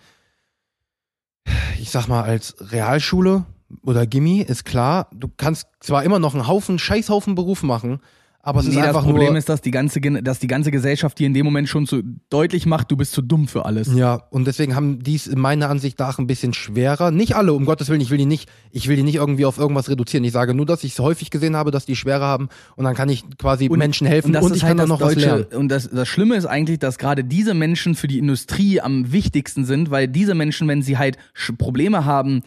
ich 1.79 1.91
sag 1.91 2.09
mal, 2.09 2.23
als 2.23 2.57
Realschule 2.73 3.45
oder 3.83 4.07
Gimmi, 4.07 4.41
ist 4.41 4.65
klar. 4.65 5.09
Du 5.13 5.29
kannst 5.29 5.67
zwar 5.81 6.05
immer 6.05 6.19
noch 6.19 6.35
einen 6.35 6.47
Haufen, 6.47 6.79
Scheißhaufen 6.79 7.35
Beruf 7.35 7.63
machen, 7.63 8.01
aber 8.45 8.59
es 8.61 8.67
Nee, 8.67 8.73
ist 8.73 8.79
das 8.79 8.87
einfach 8.89 9.05
Problem 9.05 9.29
nur. 9.29 9.37
ist, 9.39 9.49
dass 9.49 9.61
die, 9.61 9.71
ganze, 9.71 10.01
dass 10.01 10.41
die 10.41 10.49
ganze 10.49 10.71
Gesellschaft 10.73 11.19
dir 11.19 11.27
in 11.29 11.35
dem 11.35 11.45
Moment 11.45 11.69
schon 11.69 11.87
zu 11.87 12.03
deutlich 12.29 12.67
macht, 12.67 12.91
du 12.91 12.97
bist 12.97 13.13
zu 13.13 13.23
dumm 13.23 13.47
für 13.47 13.65
alles. 13.65 13.95
Ja, 13.95 14.15
und 14.31 14.47
deswegen 14.47 14.75
haben 14.75 15.03
die 15.03 15.15
es 15.15 15.29
in 15.29 15.39
meiner 15.39 15.71
Ansicht 15.71 15.99
nach 16.01 16.19
ein 16.19 16.27
bisschen 16.27 16.53
schwerer. 16.53 17.13
Nicht 17.13 17.37
alle, 17.37 17.53
um 17.53 17.65
Gottes 17.65 17.89
Willen, 17.89 18.01
ich 18.01 18.11
will 18.11 18.19
die 18.19 18.27
nicht, 18.27 18.49
ich 18.73 18.89
will 18.89 18.97
die 18.97 19.05
nicht 19.05 19.15
irgendwie 19.15 19.45
auf 19.47 19.59
irgendwas 19.59 19.89
reduzieren. 19.89 20.25
Ich 20.25 20.33
sage 20.33 20.55
nur, 20.55 20.67
dass 20.67 20.83
ich 20.83 20.93
es 20.93 20.99
häufig 20.99 21.31
gesehen 21.31 21.55
habe, 21.57 21.71
dass 21.71 21.87
die 21.87 21.95
schwerer 21.95 22.27
haben 22.27 22.49
und 22.75 22.85
dann 22.85 22.95
kann 22.95 23.09
ich 23.09 23.25
quasi 23.39 23.69
Menschen 23.69 24.07
helfen 24.09 24.29
und, 24.29 24.33
das 24.33 24.47
ist 24.47 24.57
ich 24.57 24.63
halt 24.65 24.71
kann 24.71 24.77
dann 24.79 24.89
das 24.89 24.99
noch 25.01 25.07
was 25.07 25.15
Deutsche- 25.15 25.27
lernen. 25.27 25.45
Und 25.55 25.69
das, 25.69 25.89
das 25.89 26.09
Schlimme 26.09 26.35
ist 26.35 26.47
eigentlich, 26.47 26.81
dass 26.81 26.99
gerade 26.99 27.23
diese 27.25 27.55
Menschen 27.55 27.95
für 27.95 28.09
die 28.09 28.19
Industrie 28.19 28.81
am 28.81 29.13
wichtigsten 29.13 29.65
sind, 29.65 29.91
weil 29.93 30.09
diese 30.09 30.35
Menschen, 30.35 30.67
wenn 30.67 30.83
sie 30.83 30.99
halt 30.99 31.17
Probleme 31.59 32.05
haben, 32.05 32.43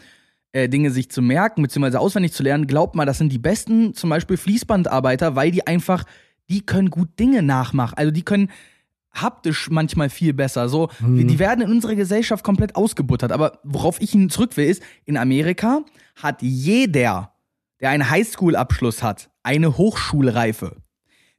äh, 0.56 0.68
Dinge 0.70 0.90
sich 0.90 1.10
zu 1.10 1.20
merken, 1.20 1.60
beziehungsweise 1.62 2.00
auswendig 2.00 2.32
zu 2.32 2.42
lernen, 2.42 2.66
glaubt 2.66 2.94
mal, 2.94 3.04
das 3.04 3.18
sind 3.18 3.30
die 3.30 3.38
besten, 3.38 3.92
zum 3.92 4.08
Beispiel 4.08 4.38
Fließbandarbeiter, 4.38 5.36
weil 5.36 5.50
die 5.50 5.66
einfach, 5.66 6.04
die 6.48 6.64
können 6.64 6.88
gut 6.88 7.18
Dinge 7.18 7.42
nachmachen. 7.42 7.98
Also 7.98 8.10
die 8.10 8.22
können 8.22 8.50
haptisch 9.12 9.68
manchmal 9.70 10.08
viel 10.08 10.32
besser. 10.32 10.68
So, 10.70 10.88
Mhm. 11.00 11.28
die 11.28 11.38
werden 11.38 11.60
in 11.64 11.70
unserer 11.70 11.94
Gesellschaft 11.94 12.42
komplett 12.42 12.74
ausgebuttert. 12.74 13.32
Aber 13.32 13.60
worauf 13.64 14.00
ich 14.00 14.12
hin 14.12 14.30
zurück 14.30 14.56
will, 14.56 14.66
ist, 14.66 14.82
in 15.04 15.18
Amerika 15.18 15.82
hat 16.14 16.40
jeder, 16.40 17.32
der 17.80 17.90
einen 17.90 18.08
Highschool-Abschluss 18.08 19.02
hat, 19.02 19.30
eine 19.42 19.76
Hochschulreife. 19.76 20.76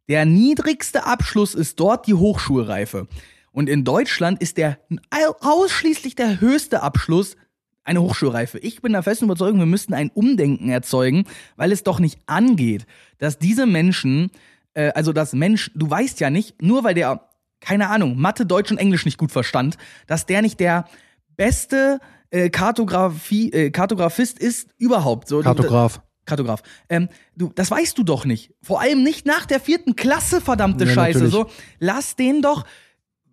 Der 0.09 0.25
niedrigste 0.25 1.05
Abschluss 1.07 1.55
ist 1.55 1.79
dort 1.79 2.05
die 2.05 2.13
Hochschulreife. 2.13 3.07
Und 3.51 3.67
in 3.67 3.83
Deutschland 3.83 4.41
ist 4.41 4.57
der 4.57 4.77
ausschließlich 5.41 6.13
der 6.15 6.39
höchste 6.39 6.83
Abschluss 6.83 7.35
eine 7.87 8.01
Hochschulreife. 8.01 8.59
Ich 8.59 8.81
bin 8.81 8.91
der 8.91 9.03
festen 9.03 9.25
Überzeugung, 9.25 9.59
wir 9.59 9.65
müssten 9.65 9.93
ein 9.93 10.11
Umdenken 10.13 10.69
erzeugen, 10.69 11.25
weil 11.55 11.71
es 11.71 11.83
doch 11.83 11.99
nicht 11.99 12.19
angeht, 12.25 12.85
dass 13.17 13.39
diese 13.39 13.65
Menschen, 13.65 14.29
äh, 14.73 14.89
also 14.89 15.13
das 15.13 15.33
Mensch, 15.33 15.71
du 15.73 15.89
weißt 15.89 16.19
ja 16.19 16.29
nicht, 16.29 16.61
nur 16.61 16.83
weil 16.83 16.93
der, 16.93 17.29
keine 17.61 17.89
Ahnung, 17.89 18.17
Mathe, 18.17 18.45
Deutsch 18.45 18.71
und 18.71 18.77
Englisch 18.77 19.05
nicht 19.05 19.17
gut 19.17 19.31
verstand, 19.31 19.77
dass 20.05 20.25
der 20.25 20.41
nicht 20.41 20.59
der 20.59 20.85
beste 21.37 21.99
äh, 22.29 22.49
Kartografie, 22.49 23.51
äh, 23.51 23.69
Kartografist 23.71 24.37
ist 24.37 24.69
überhaupt. 24.77 25.29
So, 25.29 25.41
Kartograf. 25.41 26.01
Kartograf. 26.25 26.61
Ähm, 26.89 27.07
du, 27.37 27.51
das 27.55 27.71
weißt 27.71 27.97
du 27.97 28.03
doch 28.03 28.25
nicht. 28.25 28.53
Vor 28.61 28.81
allem 28.81 29.01
nicht 29.01 29.25
nach 29.25 29.45
der 29.45 29.61
vierten 29.61 29.95
Klasse, 29.95 30.41
verdammte 30.41 30.83
Ja, 30.83 30.91
Scheiße. 30.91 31.19
natürlich. 31.23 31.33
So, 31.33 31.49
lass 31.79 32.17
den 32.17 32.41
doch. 32.41 32.65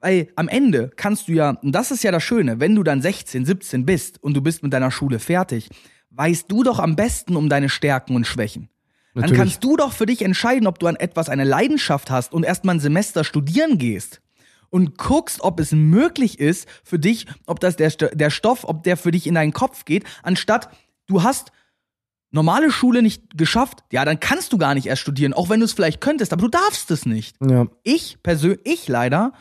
Weil 0.04 0.28
am 0.36 0.48
Ende 0.48 0.90
kannst 0.96 1.28
du 1.28 1.32
ja, 1.32 1.50
und 1.62 1.72
das 1.72 1.90
ist 1.90 2.04
ja 2.04 2.12
das 2.12 2.22
Schöne, 2.22 2.60
wenn 2.60 2.74
du 2.74 2.82
dann 2.82 3.00
16, 3.00 3.46
17 3.46 3.86
bist 3.86 4.22
und 4.22 4.34
du 4.34 4.42
bist 4.42 4.62
mit 4.62 4.70
deiner 4.70 4.90
Schule 4.90 5.18
fertig, 5.18 5.70
weißt 6.10 6.52
du 6.52 6.62
doch 6.62 6.78
am 6.78 6.94
besten 6.94 7.36
um 7.36 7.48
deine 7.48 7.70
Stärken 7.70 8.14
und 8.14 8.26
Schwächen. 8.26 8.68
Dann 9.14 9.22
Natürlich. 9.22 9.38
kannst 9.38 9.64
du 9.64 9.78
doch 9.78 9.94
für 9.94 10.04
dich 10.04 10.20
entscheiden, 10.20 10.66
ob 10.66 10.78
du 10.78 10.88
an 10.88 10.96
etwas 10.96 11.30
eine 11.30 11.44
Leidenschaft 11.44 12.10
hast 12.10 12.34
und 12.34 12.44
erstmal 12.44 12.74
ein 12.74 12.80
Semester 12.80 13.24
studieren 13.24 13.78
gehst 13.78 14.20
und 14.68 14.98
guckst, 14.98 15.40
ob 15.40 15.58
es 15.58 15.72
möglich 15.72 16.38
ist 16.38 16.68
für 16.84 16.98
dich, 16.98 17.24
ob 17.46 17.60
das 17.60 17.76
der, 17.76 17.88
der 17.88 18.28
Stoff, 18.28 18.64
ob 18.64 18.82
der 18.82 18.98
für 18.98 19.10
dich 19.10 19.26
in 19.26 19.34
deinen 19.34 19.54
Kopf 19.54 19.86
geht, 19.86 20.04
anstatt 20.22 20.68
du 21.06 21.22
hast 21.22 21.50
normale 22.30 22.70
Schule 22.70 23.00
nicht 23.00 23.38
geschafft, 23.38 23.84
ja, 23.90 24.04
dann 24.04 24.20
kannst 24.20 24.52
du 24.52 24.58
gar 24.58 24.74
nicht 24.74 24.84
erst 24.84 25.00
studieren, 25.00 25.32
auch 25.32 25.48
wenn 25.48 25.60
du 25.60 25.64
es 25.64 25.72
vielleicht 25.72 26.02
könntest, 26.02 26.34
aber 26.34 26.42
du 26.42 26.48
darfst 26.48 26.90
es 26.90 27.06
nicht. 27.06 27.36
Ja. 27.40 27.68
Ich 27.84 28.18
persönlich, 28.22 28.60
ich 28.64 28.86
leider, 28.86 29.32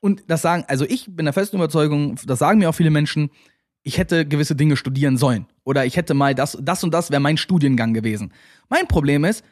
und 0.00 0.24
das 0.28 0.42
sagen, 0.42 0.64
also 0.68 0.84
ich 0.84 1.06
bin 1.14 1.24
der 1.26 1.32
festen 1.32 1.56
Überzeugung, 1.56 2.16
das 2.26 2.38
sagen 2.38 2.58
mir 2.58 2.70
auch 2.70 2.74
viele 2.74 2.90
Menschen, 2.90 3.30
ich 3.82 3.98
hätte 3.98 4.26
gewisse 4.26 4.54
Dinge 4.54 4.76
studieren 4.76 5.16
sollen. 5.16 5.46
Oder 5.64 5.86
ich 5.86 5.96
hätte 5.96 6.14
mal 6.14 6.34
das, 6.34 6.58
das 6.60 6.84
und 6.84 6.92
das 6.92 7.10
wäre 7.10 7.20
mein 7.20 7.36
Studiengang 7.36 7.94
gewesen. 7.94 8.32
Mein 8.68 8.86
Problem 8.86 9.24
ist, 9.24 9.44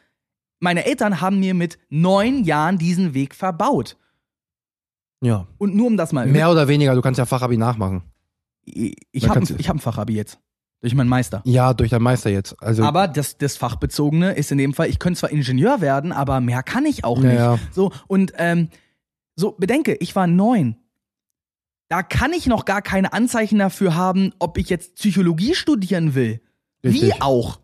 meine 0.59 0.85
Eltern 0.85 1.21
haben 1.21 1.39
mir 1.39 1.53
mit 1.53 1.77
neun 1.89 2.43
Jahren 2.43 2.77
diesen 2.77 3.13
Weg 3.13 3.35
verbaut. 3.35 3.97
Ja. 5.21 5.47
Und 5.57 5.75
nur 5.75 5.87
um 5.87 5.97
das 5.97 6.13
mal. 6.13 6.27
Mehr 6.27 6.51
oder 6.51 6.67
weniger, 6.67 6.93
du 6.93 7.01
kannst 7.01 7.17
ja 7.17 7.25
Fachabi 7.25 7.57
nachmachen. 7.57 8.03
ich 8.63 9.27
habe 9.27 9.43
ich 9.57 9.69
hab 9.69 9.77
ein 9.77 9.79
Fachabi 9.79 10.13
jetzt. 10.13 10.39
Durch 10.81 10.93
meinen 10.93 11.09
Meister. 11.09 11.41
Ja, 11.43 11.73
durch 11.73 11.89
deinen 11.89 12.03
Meister 12.03 12.29
jetzt. 12.29 12.55
Also, 12.61 12.83
Aber 12.83 13.07
das, 13.07 13.37
das 13.39 13.57
Fachbezogene 13.57 14.33
ist 14.33 14.51
in 14.51 14.59
dem 14.59 14.75
Fall, 14.75 14.87
ich 14.89 14.99
könnte 14.99 15.19
zwar 15.19 15.31
Ingenieur 15.31 15.81
werden, 15.81 16.11
aber 16.11 16.39
mehr 16.39 16.61
kann 16.61 16.85
ich 16.85 17.03
auch 17.03 17.19
nicht. 17.19 17.33
Ja, 17.33 17.55
ja. 17.55 17.59
So, 17.71 17.91
und 18.05 18.33
ähm, 18.37 18.69
so, 19.37 19.51
bedenke, 19.51 19.95
ich 19.99 20.15
war 20.15 20.27
neun. 20.27 20.75
Da 21.87 22.03
kann 22.03 22.33
ich 22.33 22.47
noch 22.47 22.65
gar 22.65 22.81
keine 22.81 23.13
Anzeichen 23.13 23.59
dafür 23.59 23.95
haben, 23.95 24.33
ob 24.39 24.57
ich 24.57 24.69
jetzt 24.69 24.95
Psychologie 24.95 25.55
studieren 25.55 26.15
will. 26.15 26.41
Wie 26.81 26.89
Richtig. 26.89 27.21
auch. 27.21 27.61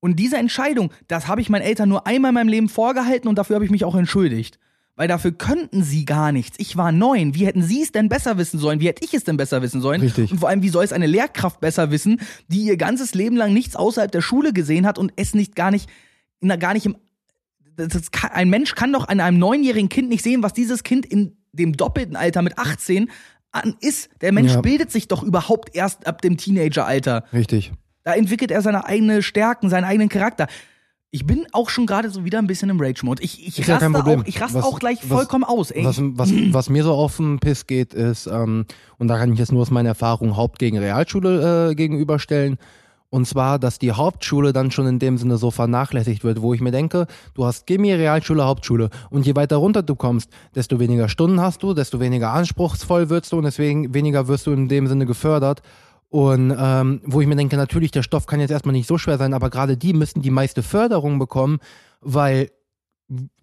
Und 0.00 0.16
diese 0.16 0.36
Entscheidung, 0.36 0.90
das 1.06 1.28
habe 1.28 1.40
ich 1.40 1.48
meinen 1.48 1.62
Eltern 1.62 1.88
nur 1.88 2.06
einmal 2.08 2.30
in 2.30 2.34
meinem 2.34 2.48
Leben 2.48 2.68
vorgehalten 2.68 3.28
und 3.28 3.36
dafür 3.36 3.54
habe 3.54 3.64
ich 3.64 3.70
mich 3.70 3.84
auch 3.84 3.94
entschuldigt. 3.94 4.58
Weil 4.96 5.08
dafür 5.08 5.32
könnten 5.32 5.84
sie 5.84 6.04
gar 6.04 6.32
nichts. 6.32 6.58
Ich 6.58 6.76
war 6.76 6.90
neun. 6.90 7.34
Wie 7.34 7.46
hätten 7.46 7.62
sie 7.62 7.82
es 7.82 7.92
denn 7.92 8.08
besser 8.08 8.36
wissen 8.36 8.58
sollen? 8.58 8.80
Wie 8.80 8.88
hätte 8.88 9.04
ich 9.04 9.14
es 9.14 9.24
denn 9.24 9.36
besser 9.36 9.62
wissen 9.62 9.80
sollen? 9.80 10.00
Richtig. 10.00 10.32
Und 10.32 10.38
vor 10.38 10.48
allem, 10.48 10.62
wie 10.62 10.68
soll 10.68 10.84
es 10.84 10.92
eine 10.92 11.06
Lehrkraft 11.06 11.60
besser 11.60 11.90
wissen, 11.90 12.20
die 12.48 12.64
ihr 12.64 12.76
ganzes 12.76 13.14
Leben 13.14 13.36
lang 13.36 13.54
nichts 13.54 13.76
außerhalb 13.76 14.10
der 14.10 14.20
Schule 14.20 14.52
gesehen 14.52 14.86
hat 14.86 14.98
und 14.98 15.12
es 15.16 15.34
nicht 15.34 15.54
gar 15.54 15.70
nicht, 15.70 15.88
gar 16.58 16.74
nicht 16.74 16.86
im. 16.86 16.96
Kann- 18.12 18.30
ein 18.32 18.50
Mensch 18.50 18.74
kann 18.74 18.92
doch 18.92 19.08
an 19.08 19.20
einem 19.20 19.38
neunjährigen 19.38 19.88
Kind 19.88 20.08
nicht 20.08 20.22
sehen, 20.22 20.42
was 20.42 20.52
dieses 20.52 20.82
Kind 20.82 21.06
in 21.06 21.36
dem 21.52 21.72
doppelten 21.74 22.16
Alter 22.16 22.42
mit 22.42 22.58
18 22.58 23.10
an 23.50 23.74
ist. 23.80 24.08
Der 24.20 24.32
Mensch 24.32 24.52
Ja. 24.54 24.60
bildet 24.60 24.90
sich 24.90 25.08
doch 25.08 25.22
überhaupt 25.22 25.74
erst 25.74 26.06
ab 26.06 26.22
dem 26.22 26.36
Teenageralter. 26.36 27.24
richtig. 27.32 27.72
Da 28.04 28.14
entwickelt 28.14 28.50
er 28.50 28.62
seine 28.62 28.84
eigenen 28.86 29.22
Stärken, 29.22 29.68
seinen 29.70 29.84
eigenen 29.84 30.08
Charakter. 30.08 30.48
Ich 31.14 31.26
bin 31.26 31.46
auch 31.52 31.68
schon 31.68 31.84
gerade 31.86 32.08
so 32.10 32.24
wieder 32.24 32.38
ein 32.38 32.46
bisschen 32.46 32.70
im 32.70 32.80
Rage-Mode. 32.80 33.22
Ich, 33.22 33.46
ich 33.46 33.58
ja 33.66 33.76
raste, 33.76 33.94
auch, 33.98 34.24
ich 34.24 34.40
raste 34.40 34.58
Was- 34.58 34.64
auch 34.64 34.78
gleich 34.80 34.98
was- 35.02 35.08
vollkommen 35.18 35.44
aus, 35.44 35.70
ey. 35.70 35.84
Was, 35.84 35.98
was, 36.00 36.32
was 36.52 36.68
mir 36.70 36.82
so 36.84 36.94
auf 36.94 37.18
den 37.18 37.38
Piss 37.38 37.66
geht, 37.66 37.92
ist, 37.94 38.26
ähm, 38.26 38.64
und 38.98 39.08
da 39.08 39.18
kann 39.18 39.32
ich 39.32 39.38
jetzt 39.38 39.52
nur 39.52 39.60
aus 39.60 39.70
meiner 39.70 39.90
Erfahrung 39.90 40.36
Haupt- 40.38 40.58
gegen 40.58 40.78
Realschule 40.78 41.70
äh, 41.70 41.74
gegenüberstellen, 41.74 42.56
und 43.12 43.26
zwar, 43.26 43.58
dass 43.58 43.78
die 43.78 43.92
Hauptschule 43.92 44.54
dann 44.54 44.70
schon 44.70 44.86
in 44.86 44.98
dem 44.98 45.18
Sinne 45.18 45.36
so 45.36 45.50
vernachlässigt 45.50 46.24
wird, 46.24 46.40
wo 46.40 46.54
ich 46.54 46.62
mir 46.62 46.70
denke, 46.70 47.06
du 47.34 47.44
hast 47.44 47.66
Gimmi, 47.66 47.92
Realschule, 47.92 48.46
Hauptschule. 48.46 48.88
Und 49.10 49.26
je 49.26 49.36
weiter 49.36 49.56
runter 49.56 49.82
du 49.82 49.96
kommst, 49.96 50.30
desto 50.54 50.80
weniger 50.80 51.10
Stunden 51.10 51.38
hast 51.38 51.62
du, 51.62 51.74
desto 51.74 52.00
weniger 52.00 52.32
anspruchsvoll 52.32 53.10
wirst 53.10 53.30
du 53.30 53.36
und 53.36 53.44
deswegen 53.44 53.92
weniger 53.92 54.28
wirst 54.28 54.46
du 54.46 54.52
in 54.52 54.66
dem 54.66 54.86
Sinne 54.86 55.04
gefördert. 55.04 55.60
Und 56.08 56.56
ähm, 56.58 57.02
wo 57.04 57.20
ich 57.20 57.26
mir 57.26 57.36
denke, 57.36 57.58
natürlich, 57.58 57.90
der 57.90 58.02
Stoff 58.02 58.24
kann 58.24 58.40
jetzt 58.40 58.50
erstmal 58.50 58.72
nicht 58.72 58.88
so 58.88 58.96
schwer 58.96 59.18
sein, 59.18 59.34
aber 59.34 59.50
gerade 59.50 59.76
die 59.76 59.92
müssten 59.92 60.22
die 60.22 60.30
meiste 60.30 60.62
Förderung 60.62 61.18
bekommen, 61.18 61.58
weil 62.00 62.48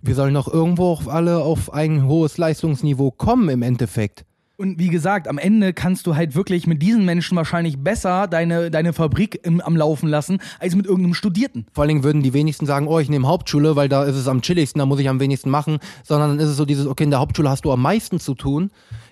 wir 0.01 0.15
sollen 0.15 0.34
doch 0.34 0.51
irgendwo 0.51 0.93
auch 0.93 1.05
alle 1.05 1.43
auf 1.43 1.71
ein 1.71 2.08
hohes 2.08 2.39
Leistungsniveau 2.39 3.12
kommen 3.12 3.49
im 3.49 3.62
Endeffekt. 3.62 4.25
Und 4.60 4.78
wie 4.78 4.89
gesagt, 4.89 5.30
am 5.30 5.38
Ende 5.38 5.72
kannst 5.72 6.06
du 6.06 6.17
halt 6.17 6.36
wirklich 6.36 6.67
mit 6.67 6.82
diesen 6.82 7.06
Menschen 7.06 7.38
wahrscheinlich 7.38 7.78
besser 7.78 8.28
deine, 8.28 8.69
deine 8.69 8.91
Fabrik 8.91 9.39
im, 9.43 9.62
am 9.62 9.78
Laufen 9.78 10.10
lassen, 10.10 10.39
als 10.60 10.76
mit 10.76 10.86
irgendeinem 10.86 11.13
Studierten. 11.13 11.65
Vor 11.72 11.84
allen 11.84 11.88
Dingen 11.88 12.04
würden 12.04 12.24
die 12.24 12.34
wenigsten 12.34 12.65
sagen, 12.65 12.89
oh, 12.89 13.00
ich 13.00 13.08
nehme 13.08 13.26
Hauptschule, 13.26 13.78
weil 13.78 13.88
da 13.88 14.04
ist 14.04 14.17
es 14.17 14.28
am 14.28 14.41
chilligsten, 14.41 14.80
da 14.80 14.86
muss 14.86 15.00
ich 15.00 15.08
am 15.08 15.22
wenigsten 15.22 15.50
machen, 15.50 15.80
sondern 16.04 16.32
dann 16.32 16.39
ist 16.39 16.50
es 16.50 16.58
so 16.58 16.65
dieses, 16.65 16.88
okay, 16.88 17.06
in 17.06 17.10
der 17.10 17.22
Hauptschule 17.22 17.50
hast 17.50 17.63
du 17.63 17.72
am 17.72 17.82
meisten 17.82 18.19
zu 18.19 18.36
tun, 18.36 18.69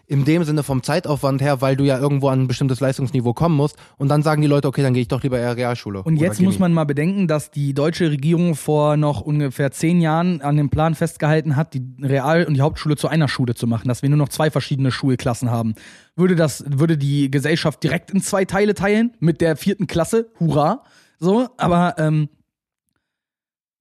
in 0.10 0.24
dem 0.24 0.46
Sinne 0.46 0.63
vom 0.63 0.84
Zeitaufwand 0.84 1.41
her, 1.41 1.62
weil 1.62 1.76
du 1.76 1.84
ja 1.84 2.00
irgendwo 2.00 2.30
an 2.30 2.43
ein 2.43 2.48
bestimmtes 2.48 2.80
Leistungsniveau 2.80 3.34
kommen 3.34 3.56
musst 3.56 3.76
und 3.98 4.08
dann 4.08 4.24
sagen 4.24 4.41
die 4.41 4.48
Leute, 4.48 4.70
okay, 4.70 4.82
dann 4.82 4.93
gehe 4.93 5.02
ich 5.02 5.10
doch 5.10 5.22
lieber 5.22 5.38
eher 5.38 5.58
Realschule. 5.58 6.02
Und 6.02 6.15
jetzt 6.15 6.41
muss 6.41 6.60
man 6.60 6.72
mal 6.72 6.86
bedenken, 6.86 7.28
dass 7.28 7.52
die 7.52 7.74
deutsche 7.74 8.10
Regierung 8.10 8.56
vor 8.56 8.96
noch 8.96 9.20
ungefähr 9.20 9.72
zehn 9.72 10.00
Jahren 10.00 10.41
an 10.41 10.56
dem 10.56 10.70
Plan 10.70 10.96
festgehalten 10.96 11.58
hat, 11.58 11.74
die 11.74 11.84
Real- 12.02 12.46
und 12.46 12.54
die 12.54 12.62
Hauptschule 12.62 12.96
zu 12.96 13.10
einer 13.10 13.28
Schule 13.28 13.54
zu 13.54 13.67
machen, 13.67 13.89
dass 13.89 14.02
wir 14.02 14.10
nur 14.10 14.17
noch 14.17 14.30
zwei 14.30 14.50
verschiedene 14.50 14.91
Schulklassen 14.91 15.52
haben. 15.52 15.76
Würde 16.15 16.38
das, 16.38 16.63
würde 16.65 16.98
die 16.98 17.30
Gesellschaft 17.30 17.84
direkt 17.84 18.12
in 18.12 18.22
zwei 18.22 18.46
Teile 18.46 18.76
teilen 18.76 19.12
mit 19.20 19.41
der 19.41 19.58
vierten 19.58 19.88
Klasse, 19.88 20.32
hurra. 20.39 20.84
So, 21.20 21.50
aber 21.58 21.96
ähm, 21.98 22.30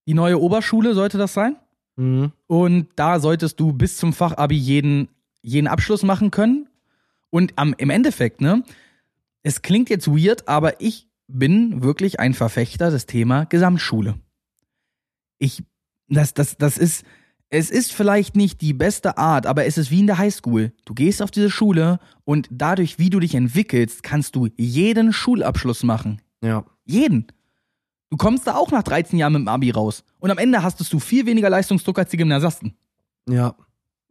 die 0.07 0.15
neue 0.15 0.41
Oberschule 0.41 0.95
sollte 0.95 1.19
das 1.19 1.35
sein. 1.35 1.57
Mhm. 1.97 2.33
Und 2.47 2.89
da 2.97 3.21
solltest 3.21 3.59
du 3.61 3.73
bis 3.73 3.97
zum 3.97 4.13
Fachabi 4.13 4.57
jeden, 4.57 5.09
jeden 5.47 5.69
Abschluss 5.69 6.03
machen 6.03 6.31
können. 6.31 6.69
Und 7.31 7.53
am, 7.57 7.75
im 7.79 7.91
Endeffekt, 7.91 8.41
ne, 8.41 8.65
es 9.43 9.63
klingt 9.63 9.89
jetzt 9.91 10.09
weird, 10.09 10.49
aber 10.49 10.81
ich 10.81 11.09
bin 11.29 11.83
wirklich 11.83 12.19
ein 12.19 12.35
Verfechter 12.35 12.91
des 12.91 13.07
Thema 13.07 13.45
Gesamtschule. 13.45 14.17
Ich, 15.39 15.63
das, 16.09 16.35
das, 16.35 16.57
das 16.57 16.79
ist, 16.79 17.05
es 17.49 17.71
ist 17.71 17.93
vielleicht 17.93 18.35
nicht 18.35 18.61
die 18.61 18.73
beste 18.73 19.19
Art, 19.19 19.47
aber 19.47 19.67
es 19.67 19.79
ist 19.79 19.91
wie 19.91 20.01
in 20.01 20.09
der 20.09 20.19
Highschool. 20.19 20.73
Du 20.85 20.95
gehst 20.95 21.23
auf 21.23 21.31
diese 21.31 21.51
Schule 21.51 22.01
und 22.25 22.49
dadurch, 22.51 22.99
wie 22.99 23.11
du 23.11 23.21
dich 23.21 23.35
entwickelst, 23.35 24.03
kannst 24.03 24.35
du 24.35 24.49
jeden 24.57 25.13
Schulabschluss 25.13 25.85
machen. 25.85 26.21
Ja. 26.43 26.65
Jeden. 26.85 27.27
Du 28.11 28.17
kommst 28.17 28.47
da 28.47 28.57
auch 28.57 28.73
nach 28.73 28.83
13 28.83 29.19
Jahren 29.19 29.33
mit 29.35 29.43
dem 29.43 29.49
Abi 29.49 29.71
raus. 29.71 30.03
Und 30.19 30.31
am 30.31 30.39
Ende 30.39 30.63
hast 30.63 30.93
du 30.93 30.99
viel 30.99 31.27
weniger 31.27 31.51
Leistungsdruck 31.51 31.99
als 31.99 32.11
die 32.11 32.17
Gymnasiasten. 32.17 32.75
Ja. 33.29 33.55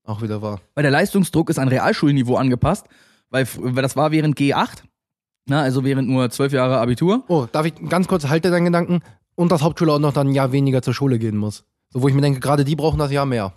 Auch 0.05 0.21
wieder 0.21 0.41
wahr. 0.41 0.61
Weil 0.75 0.83
der 0.83 0.91
Leistungsdruck 0.91 1.49
ist 1.49 1.59
an 1.59 1.67
Realschulniveau 1.67 2.35
angepasst, 2.35 2.85
weil, 3.29 3.47
weil 3.57 3.81
das 3.81 3.95
war 3.95 4.11
während 4.11 4.37
G8, 4.37 4.83
na, 5.47 5.61
also 5.61 5.83
während 5.83 6.09
nur 6.09 6.29
zwölf 6.29 6.53
Jahre 6.53 6.79
Abitur. 6.79 7.23
Oh, 7.27 7.47
darf 7.51 7.65
ich 7.65 7.73
ganz 7.89 8.07
kurz, 8.07 8.27
halte 8.27 8.49
deinen 8.49 8.65
Gedanken, 8.65 9.01
und 9.35 9.51
dass 9.51 9.61
Hauptschule 9.61 9.91
auch 9.91 9.99
noch 9.99 10.13
dann 10.13 10.29
ein 10.29 10.33
Jahr 10.33 10.51
weniger 10.51 10.81
zur 10.81 10.93
Schule 10.93 11.19
gehen 11.19 11.37
muss. 11.37 11.65
So, 11.89 12.01
wo 12.01 12.07
ich 12.07 12.13
mir 12.13 12.21
denke, 12.21 12.39
gerade 12.39 12.63
die 12.65 12.75
brauchen 12.75 12.99
das 12.99 13.11
Jahr 13.11 13.25
mehr. 13.25 13.53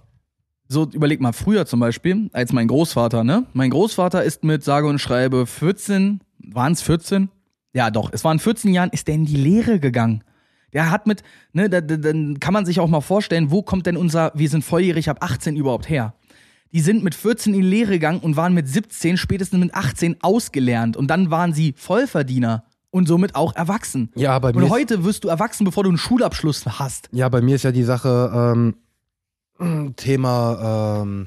So, 0.67 0.87
überleg 0.93 1.21
mal, 1.21 1.33
früher 1.33 1.65
zum 1.65 1.81
Beispiel, 1.81 2.29
als 2.33 2.53
mein 2.53 2.69
Großvater, 2.69 3.25
ne? 3.25 3.47
Mein 3.55 3.71
Großvater 3.71 4.23
ist 4.23 4.45
mit 4.45 4.65
sage 4.65 4.87
und 4.87 4.99
schreibe 4.99 5.47
14, 5.47 6.21
waren 6.39 6.73
es 6.73 6.83
14? 6.83 7.31
Ja, 7.73 7.91
doch, 7.91 8.11
es 8.13 8.25
waren 8.25 8.39
14 8.39 8.75
Jahren, 8.75 8.91
ist 8.91 9.09
der 9.09 9.15
in 9.15 9.25
die 9.25 9.37
Lehre 9.37 9.81
gegangen. 9.81 10.25
Der 10.75 10.91
hat 10.91 11.07
mit, 11.07 11.23
ne, 11.53 11.71
da, 11.71 11.81
da, 11.81 11.97
dann 11.97 12.39
kann 12.39 12.53
man 12.53 12.67
sich 12.67 12.81
auch 12.81 12.89
mal 12.89 13.01
vorstellen, 13.01 13.51
wo 13.51 13.63
kommt 13.63 13.87
denn 13.87 13.97
unser, 13.97 14.33
wir 14.35 14.51
sind 14.51 14.63
volljährig 14.63 15.09
ab 15.09 15.19
18 15.21 15.57
überhaupt 15.57 15.89
her? 15.89 16.15
Die 16.73 16.81
sind 16.81 17.03
mit 17.03 17.15
14 17.15 17.55
in 17.55 17.63
die 17.63 17.67
Lehre 17.67 17.93
gegangen 17.93 18.21
und 18.21 18.37
waren 18.37 18.55
mit 18.55 18.69
17, 18.69 19.17
spätestens 19.17 19.59
mit 19.59 19.75
18 19.75 20.17
ausgelernt. 20.21 20.97
Und 20.97 21.09
dann 21.09 21.31
waren 21.31 21.53
sie 21.53 21.75
Vollverdiener 21.77 22.65
und 22.91 23.09
somit 23.09 23.35
auch 23.35 23.55
erwachsen. 23.55 24.11
Ja, 24.15 24.39
bei 24.39 24.53
mir 24.53 24.65
Und 24.65 24.71
heute 24.71 25.05
wirst 25.05 25.25
du 25.25 25.29
erwachsen, 25.29 25.65
bevor 25.65 25.85
du 25.85 25.91
einen 25.91 25.99
Schulabschluss 25.99 26.65
hast. 26.67 27.09
Ja, 27.13 27.29
bei 27.29 27.41
mir 27.41 27.57
ist 27.57 27.65
ja 27.65 27.73
die 27.73 27.85
Sache 27.85 28.55
ähm, 29.59 29.95
Thema 29.97 31.03
ähm, 31.03 31.27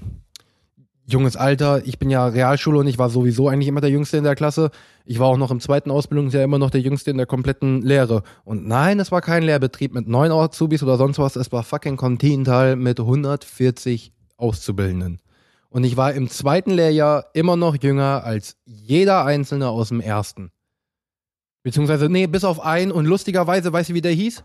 junges 1.05 1.35
Alter. 1.35 1.85
Ich 1.85 1.99
bin 1.99 2.09
ja 2.09 2.25
Realschule 2.25 2.79
und 2.79 2.87
ich 2.87 2.97
war 2.97 3.09
sowieso 3.09 3.49
eigentlich 3.49 3.67
immer 3.67 3.81
der 3.81 3.89
Jüngste 3.89 4.17
in 4.17 4.23
der 4.23 4.35
Klasse. 4.35 4.71
Ich 5.05 5.19
war 5.19 5.27
auch 5.27 5.37
noch 5.37 5.51
im 5.51 5.59
zweiten 5.59 5.91
Ausbildungsjahr 5.91 6.43
immer 6.43 6.59
noch 6.59 6.69
der 6.69 6.81
Jüngste 6.81 7.11
in 7.11 7.17
der 7.17 7.25
kompletten 7.25 7.81
Lehre. 7.81 8.23
Und 8.43 8.67
nein, 8.67 8.99
es 8.99 9.11
war 9.11 9.21
kein 9.21 9.43
Lehrbetrieb 9.43 9.93
mit 9.93 10.07
neun 10.07 10.31
Azubis 10.31 10.83
oder 10.83 10.97
sonst 10.97 11.19
was. 11.19 11.35
Es 11.35 11.51
war 11.51 11.63
fucking 11.63 11.97
Continental 11.97 12.75
mit 12.75 12.99
140 12.99 14.13
Auszubildenden. 14.37 15.19
Und 15.71 15.85
ich 15.85 15.95
war 15.95 16.13
im 16.13 16.29
zweiten 16.29 16.71
Lehrjahr 16.71 17.27
immer 17.33 17.55
noch 17.55 17.81
jünger 17.81 18.23
als 18.25 18.57
jeder 18.65 19.25
Einzelne 19.25 19.69
aus 19.69 19.87
dem 19.87 20.01
ersten. 20.01 20.51
Beziehungsweise, 21.63 22.09
nee, 22.09 22.27
bis 22.27 22.43
auf 22.43 22.59
einen. 22.59 22.91
Und 22.91 23.05
lustigerweise, 23.05 23.71
weißt 23.71 23.89
du, 23.89 23.93
wie 23.93 24.01
der 24.01 24.11
hieß? 24.11 24.43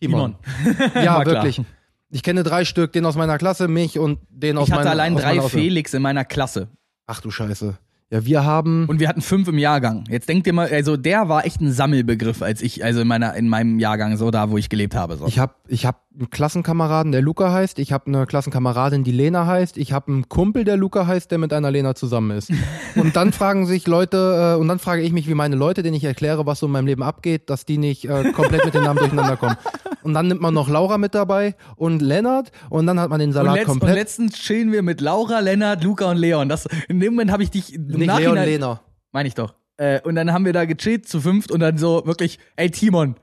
Timon. 0.00 0.36
Ja, 0.94 1.16
War 1.16 1.24
klar. 1.24 1.26
wirklich. 1.26 1.60
Ich 2.08 2.22
kenne 2.22 2.42
drei 2.42 2.64
Stück, 2.64 2.92
den 2.92 3.04
aus 3.04 3.16
meiner 3.16 3.36
Klasse, 3.36 3.68
mich 3.68 3.98
und 3.98 4.18
den 4.30 4.56
aus 4.56 4.68
Ich 4.68 4.72
hatte 4.72 4.80
meiner 4.84 4.90
allein 4.92 5.14
drei 5.16 5.34
meiner. 5.36 5.48
Felix 5.48 5.92
in 5.92 6.00
meiner 6.02 6.24
Klasse. 6.24 6.68
Ach 7.06 7.20
du 7.20 7.30
Scheiße. 7.30 7.76
Ja, 8.10 8.24
wir 8.24 8.44
haben. 8.44 8.86
Und 8.86 9.00
wir 9.00 9.08
hatten 9.08 9.20
fünf 9.20 9.48
im 9.48 9.58
Jahrgang. 9.58 10.04
Jetzt 10.08 10.28
denkt 10.28 10.46
ihr 10.46 10.52
mal, 10.52 10.68
also 10.68 10.96
der 10.96 11.28
war 11.28 11.44
echt 11.44 11.60
ein 11.60 11.72
Sammelbegriff, 11.72 12.40
als 12.40 12.62
ich, 12.62 12.84
also 12.84 13.00
in 13.00 13.08
meiner, 13.08 13.34
in 13.34 13.48
meinem 13.48 13.80
Jahrgang, 13.80 14.16
so 14.16 14.30
da, 14.30 14.48
wo 14.50 14.56
ich 14.56 14.68
gelebt 14.68 14.94
habe. 14.94 15.16
So. 15.16 15.26
Ich 15.26 15.38
hab, 15.40 15.58
ich 15.68 15.84
hab 15.84 16.05
Klassenkameraden, 16.30 17.12
der 17.12 17.20
Luca 17.20 17.52
heißt. 17.52 17.78
Ich 17.78 17.92
habe 17.92 18.06
eine 18.06 18.26
Klassenkameradin, 18.26 19.04
die 19.04 19.12
Lena 19.12 19.46
heißt. 19.46 19.76
Ich 19.76 19.92
habe 19.92 20.12
einen 20.12 20.28
Kumpel, 20.28 20.64
der 20.64 20.76
Luca 20.76 21.06
heißt, 21.06 21.30
der 21.30 21.38
mit 21.38 21.52
einer 21.52 21.70
Lena 21.70 21.94
zusammen 21.94 22.36
ist. 22.36 22.50
Und 22.96 23.16
dann 23.16 23.32
fragen 23.32 23.66
sich 23.66 23.86
Leute, 23.86 24.54
äh, 24.56 24.60
und 24.60 24.68
dann 24.68 24.78
frage 24.78 25.02
ich 25.02 25.12
mich, 25.12 25.28
wie 25.28 25.34
meine 25.34 25.54
Leute, 25.56 25.82
denen 25.82 25.94
ich 25.96 26.04
erkläre, 26.04 26.46
was 26.46 26.60
so 26.60 26.66
in 26.66 26.72
meinem 26.72 26.86
Leben 26.86 27.02
abgeht, 27.02 27.50
dass 27.50 27.66
die 27.66 27.76
nicht 27.76 28.06
äh, 28.08 28.32
komplett 28.32 28.64
mit 28.64 28.72
den 28.72 28.84
Namen 28.84 28.98
durcheinander 28.98 29.36
kommen. 29.36 29.56
Und 30.02 30.14
dann 30.14 30.28
nimmt 30.28 30.40
man 30.40 30.54
noch 30.54 30.68
Laura 30.70 30.96
mit 30.96 31.14
dabei 31.14 31.54
und 31.76 32.00
Lennart 32.00 32.52
und 32.70 32.86
dann 32.86 32.98
hat 32.98 33.10
man 33.10 33.18
den 33.20 33.30
Und, 33.30 33.34
Salat 33.34 33.56
letzt, 33.56 33.68
und 33.68 33.80
komplett. 33.80 33.96
letztens 33.96 34.34
chillen 34.38 34.72
wir 34.72 34.82
mit 34.82 35.00
Laura, 35.02 35.40
Lennart, 35.40 35.84
Luca 35.84 36.10
und 36.10 36.16
Leon. 36.16 36.48
Das, 36.48 36.66
in 36.88 37.00
dem 37.00 37.12
Moment 37.14 37.30
habe 37.32 37.42
ich 37.42 37.50
dich 37.50 37.74
im 37.74 37.86
nicht 37.88 38.06
Nachhinein, 38.06 38.34
Leon 38.34 38.44
Lena. 38.46 38.80
Meine 39.12 39.28
ich 39.28 39.34
doch. 39.34 39.54
Äh, 39.76 40.00
und 40.02 40.14
dann 40.14 40.32
haben 40.32 40.44
wir 40.46 40.52
da 40.54 40.64
gechillt 40.64 41.06
zu 41.06 41.20
fünft 41.20 41.50
und 41.50 41.60
dann 41.60 41.76
so 41.76 42.06
wirklich, 42.06 42.38
ey 42.56 42.70
Timon, 42.70 43.16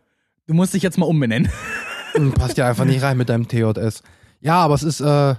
du 0.45 0.53
musst 0.53 0.73
dich 0.73 0.83
jetzt 0.83 0.97
mal 0.99 1.05
umbenennen. 1.05 1.49
Hm, 2.13 2.31
Passt 2.33 2.57
ja 2.57 2.67
einfach 2.67 2.85
nicht 2.85 3.01
rein 3.01 3.17
mit 3.17 3.29
deinem 3.29 3.47
TJS. 3.47 4.03
Ja, 4.41 4.55
aber 4.57 4.75
es 4.75 4.83
ist, 4.83 5.01
äh, 5.01 5.35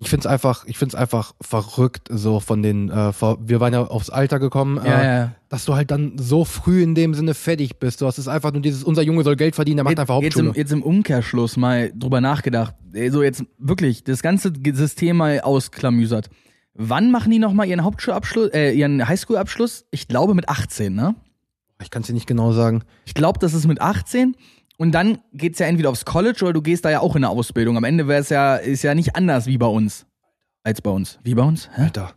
ich 0.00 0.08
find's 0.08 0.26
einfach, 0.26 0.64
ich 0.66 0.78
find's 0.78 0.94
einfach 0.94 1.34
verrückt, 1.40 2.08
so 2.10 2.38
von 2.38 2.62
den, 2.62 2.88
äh, 2.88 3.12
wir 3.40 3.60
waren 3.60 3.72
ja 3.72 3.82
aufs 3.82 4.10
Alter 4.10 4.38
gekommen, 4.38 4.78
äh, 4.78 4.88
ja. 4.88 5.32
dass 5.48 5.64
du 5.64 5.74
halt 5.74 5.90
dann 5.90 6.18
so 6.18 6.44
früh 6.44 6.82
in 6.82 6.94
dem 6.94 7.14
Sinne 7.14 7.34
fertig 7.34 7.78
bist. 7.78 8.00
Du 8.00 8.06
hast 8.06 8.18
es 8.18 8.28
einfach 8.28 8.52
nur 8.52 8.62
dieses, 8.62 8.84
unser 8.84 9.02
Junge 9.02 9.24
soll 9.24 9.34
Geld 9.34 9.56
verdienen, 9.56 9.78
der 9.78 9.84
macht 9.84 9.98
einfach 9.98 10.22
jetzt, 10.22 10.36
Hauptschule. 10.36 10.50
im, 10.50 10.54
jetzt 10.54 10.72
im 10.72 10.82
Umkehrschluss 10.82 11.56
mal 11.56 11.92
drüber 11.94 12.20
nachgedacht. 12.20 12.74
Ey, 12.92 13.10
So 13.10 13.22
jetzt 13.22 13.44
wirklich 13.58 14.04
das 14.04 14.22
ganze 14.22 14.52
System 14.72 15.16
mal 15.16 15.40
ausklamüsert. 15.40 16.30
Wann 16.74 17.10
machen 17.10 17.32
die 17.32 17.40
nochmal 17.40 17.66
ihren 17.66 17.82
Hauptschulabschluss, 17.82 18.50
äh, 18.52 18.70
ihren 18.70 19.06
Highschool-Abschluss? 19.08 19.86
Ich 19.90 20.06
glaube 20.06 20.34
mit 20.34 20.48
18, 20.48 20.94
ne? 20.94 21.16
ich 21.82 21.90
kann 21.90 22.02
es 22.02 22.08
dir 22.08 22.14
nicht 22.14 22.26
genau 22.26 22.52
sagen. 22.52 22.82
Ich 23.04 23.14
glaube, 23.14 23.38
das 23.38 23.54
ist 23.54 23.66
mit 23.66 23.80
18. 23.80 24.36
Und 24.78 24.92
dann 24.92 25.18
geht's 25.34 25.58
ja 25.58 25.66
entweder 25.66 25.90
aufs 25.90 26.04
College 26.04 26.38
oder 26.44 26.52
du 26.54 26.62
gehst 26.62 26.84
da 26.84 26.90
ja 26.90 27.00
auch 27.00 27.14
in 27.16 27.24
eine 27.24 27.28
Ausbildung. 27.30 27.76
Am 27.76 27.84
Ende 27.84 28.06
wäre 28.08 28.20
es 28.20 28.28
ja, 28.30 28.56
ist 28.56 28.82
ja 28.82 28.94
nicht 28.94 29.14
anders 29.16 29.46
wie 29.46 29.58
bei 29.58 29.66
uns. 29.66 30.06
Als 30.62 30.80
bei 30.80 30.90
uns. 30.90 31.18
Wie 31.24 31.34
bei 31.34 31.42
uns? 31.42 31.68
Hä? 31.74 31.82
Alter, 31.82 32.12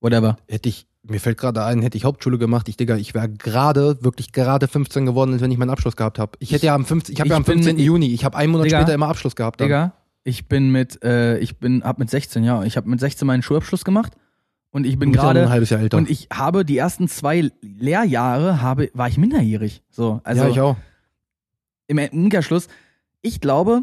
Whatever. 0.00 0.36
hätte 0.48 0.68
ich, 0.68 0.86
mir 1.02 1.20
fällt 1.20 1.36
gerade 1.38 1.62
ein, 1.64 1.82
hätte 1.82 1.96
ich 1.98 2.04
Hauptschule 2.04 2.38
gemacht, 2.38 2.68
ich 2.68 2.76
Digga, 2.76 2.96
ich 2.96 3.14
wäre 3.14 3.28
gerade, 3.28 4.02
wirklich 4.02 4.32
gerade 4.32 4.66
15 4.66 5.04
geworden, 5.06 5.34
als 5.34 5.42
wenn 5.42 5.50
ich 5.50 5.58
meinen 5.58 5.70
Abschluss 5.70 5.94
gehabt 5.96 6.18
habe. 6.18 6.32
Ich 6.40 6.52
hätte 6.52 6.66
ja 6.66 6.74
am 6.74 6.84
15, 6.86 7.12
ich 7.12 7.20
habe 7.20 7.28
ja 7.30 7.36
am 7.36 7.44
bin- 7.44 7.54
15. 7.62 7.78
ich- 7.78 7.84
Juni, 7.84 8.06
ich 8.14 8.24
habe 8.24 8.36
einen 8.36 8.50
Monat 8.52 8.66
Digga, 8.66 8.78
später 8.80 8.94
immer 8.94 9.08
Abschluss 9.08 9.36
gehabt. 9.36 9.60
Dann. 9.60 9.66
Digga, 9.68 9.92
ich 10.24 10.48
bin 10.48 10.70
mit, 10.72 11.02
äh, 11.04 11.38
ich 11.38 11.58
bin, 11.58 11.84
hab 11.84 11.98
mit 11.98 12.08
16, 12.10 12.44
ja, 12.44 12.62
ich 12.64 12.76
habe 12.78 12.88
mit 12.88 12.98
16 12.98 13.26
meinen 13.26 13.42
Schulabschluss 13.42 13.84
gemacht. 13.84 14.14
Und 14.70 14.84
ich 14.86 14.98
bin 14.98 15.12
gerade 15.12 15.42
ein 15.42 15.48
halbes 15.50 15.70
Jahr 15.70 15.80
älter. 15.80 15.96
Und 15.96 16.10
ich 16.10 16.28
habe 16.32 16.64
die 16.64 16.76
ersten 16.78 17.08
zwei 17.08 17.50
Lehrjahre 17.62 18.60
habe, 18.62 18.90
war 18.94 19.08
ich 19.08 19.16
minderjährig. 19.18 19.82
So, 19.90 20.20
also 20.24 20.44
ja, 20.44 20.48
ich 20.50 20.60
auch. 20.60 20.76
Im 21.86 21.98
Umkehrschluss, 21.98 22.68
ich 23.22 23.40
glaube, 23.40 23.82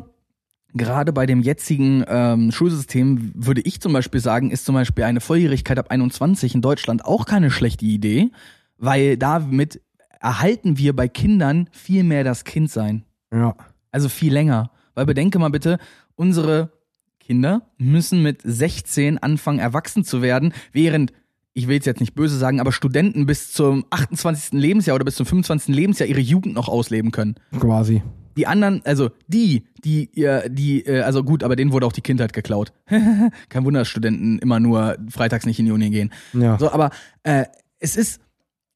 gerade 0.74 1.14
bei 1.14 1.26
dem 1.26 1.41
jetzigen 1.41 2.04
ähm, 2.08 2.51
Schulsystem 2.51 3.32
würde 3.36 3.62
ich 3.62 3.80
zum 3.82 3.93
Beispiel 3.93 4.20
sagen, 4.20 4.51
ist 4.51 4.66
zum 4.66 4.76
Beispiel 4.76 5.04
eine 5.04 5.22
Volljährigkeit 5.22 5.78
ab 5.78 5.91
21 5.91 6.56
in 6.56 6.62
Deutschland 6.62 7.06
auch 7.06 7.26
keine 7.26 7.51
schlechte 7.51 7.86
Idee, 7.86 8.32
weil 8.78 9.18
damit 9.18 9.82
erhalten 10.20 10.78
wir 10.78 10.95
bei 10.95 11.08
Kindern 11.08 11.70
viel 11.72 12.04
mehr 12.04 12.24
das 12.24 12.43
Kindsein. 12.43 13.04
Ja. 13.32 13.56
Also 13.91 14.10
viel 14.10 14.34
länger. 14.34 14.72
Weil 14.95 15.06
bedenke 15.06 15.39
mal 15.39 15.49
bitte, 15.49 15.80
unsere 16.16 16.72
Kinder 17.20 17.70
müssen 17.78 18.22
mit 18.22 18.41
16 18.43 19.18
anfangen, 19.18 19.60
erwachsen 19.60 20.04
zu 20.04 20.22
werden, 20.22 20.54
während, 20.72 21.14
ich 21.54 21.68
will 21.68 21.78
es 21.80 21.86
jetzt 21.86 21.99
nicht 21.99 22.16
böse 22.16 22.38
sagen, 22.38 22.60
aber 22.60 22.72
Studenten 22.72 23.26
bis 23.26 23.51
zum 23.51 23.86
28. 23.89 24.54
Lebensjahr 24.54 24.95
oder 24.95 25.06
bis 25.06 25.16
zum 25.16 25.26
25. 25.26 25.74
Lebensjahr 25.74 26.10
ihre 26.10 26.20
Jugend 26.20 26.56
noch 26.56 26.68
ausleben 26.68 27.12
können. 27.12 27.36
Quasi. 27.60 28.01
Die 28.36 28.47
anderen, 28.47 28.82
also 28.86 29.12
die, 29.28 29.64
die, 29.84 30.10
ihr, 30.14 30.49
die, 30.49 30.84
äh, 30.86 31.01
also 31.01 31.24
gut, 31.24 31.43
aber 31.43 31.56
denen 31.56 31.72
wurde 31.72 31.86
auch 31.86 31.91
die 31.91 32.01
Kindheit 32.01 32.34
geklaut. 32.34 32.74
Kein 33.49 33.66
Wunder, 33.66 33.82
dass 33.82 33.89
Studenten 33.89 34.39
immer 34.39 34.60
nur 34.60 34.97
freitags 35.10 35.45
nicht 35.45 35.60
in 35.60 35.66
die 35.68 35.72
Uni 35.72 35.91
gehen. 35.91 36.12
Ja. 36.34 36.58
So, 36.58 36.72
aber 36.72 36.89
äh, 37.22 37.45
es 37.80 37.95
ist, 37.95 38.20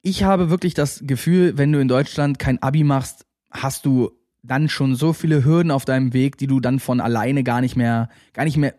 ich 0.03 0.23
habe 0.23 0.51
wirklich 0.51 0.75
das 0.75 1.01
Gefühl, 1.03 1.57
wenn 1.57 1.71
du 1.71 1.79
in 1.79 1.87
Deutschland 1.87 2.37
kein 2.37 2.61
Abi 2.61 2.83
machst, 2.83 3.25
hast 3.49 3.85
du 3.87 4.11
dann 4.43 4.69
schon 4.69 4.95
so 4.95 5.13
viele 5.13 5.43
Hürden 5.43 5.71
auf 5.71 5.85
deinem 5.85 6.13
Weg, 6.13 6.37
die 6.37 6.47
du 6.47 6.59
dann 6.59 6.79
von 6.79 7.01
alleine 7.01 7.43
gar 7.43 7.61
nicht 7.61 7.75
mehr, 7.75 8.09
gar 8.33 8.45
nicht 8.45 8.57
mehr 8.57 8.75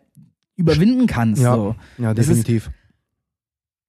überwinden 0.55 1.07
kannst. 1.07 1.41
Ja. 1.41 1.55
So. 1.55 1.75
Ja, 1.97 2.13
definitiv. 2.13 2.71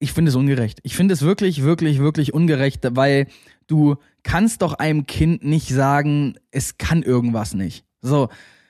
Ich 0.01 0.13
finde 0.13 0.31
es 0.31 0.35
ungerecht. 0.35 0.81
Ich 0.83 0.97
finde 0.97 1.13
es 1.13 1.23
wirklich, 1.23 1.63
wirklich, 1.63 1.99
wirklich 1.99 2.33
ungerecht, 2.35 2.81
weil 2.93 3.27
du 3.67 3.97
kannst 4.23 4.63
doch 4.63 4.75
einem 4.75 5.07
Kind 5.07 5.45
nicht 5.45 5.69
sagen, 5.69 6.37
es 6.51 6.79
kann 6.79 7.03
irgendwas 7.03 7.55
nicht. 7.55 7.85
So, 8.01 8.29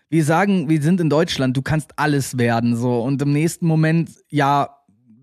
wir 0.08 0.24
sagen, 0.24 0.68
wir 0.68 0.82
sind 0.82 1.00
in 1.00 1.08
Deutschland, 1.08 1.56
du 1.56 1.62
kannst 1.62 1.92
alles 1.96 2.36
werden, 2.36 2.76
so, 2.76 3.00
und 3.00 3.22
im 3.22 3.32
nächsten 3.32 3.66
Moment, 3.66 4.10
ja, 4.28 4.70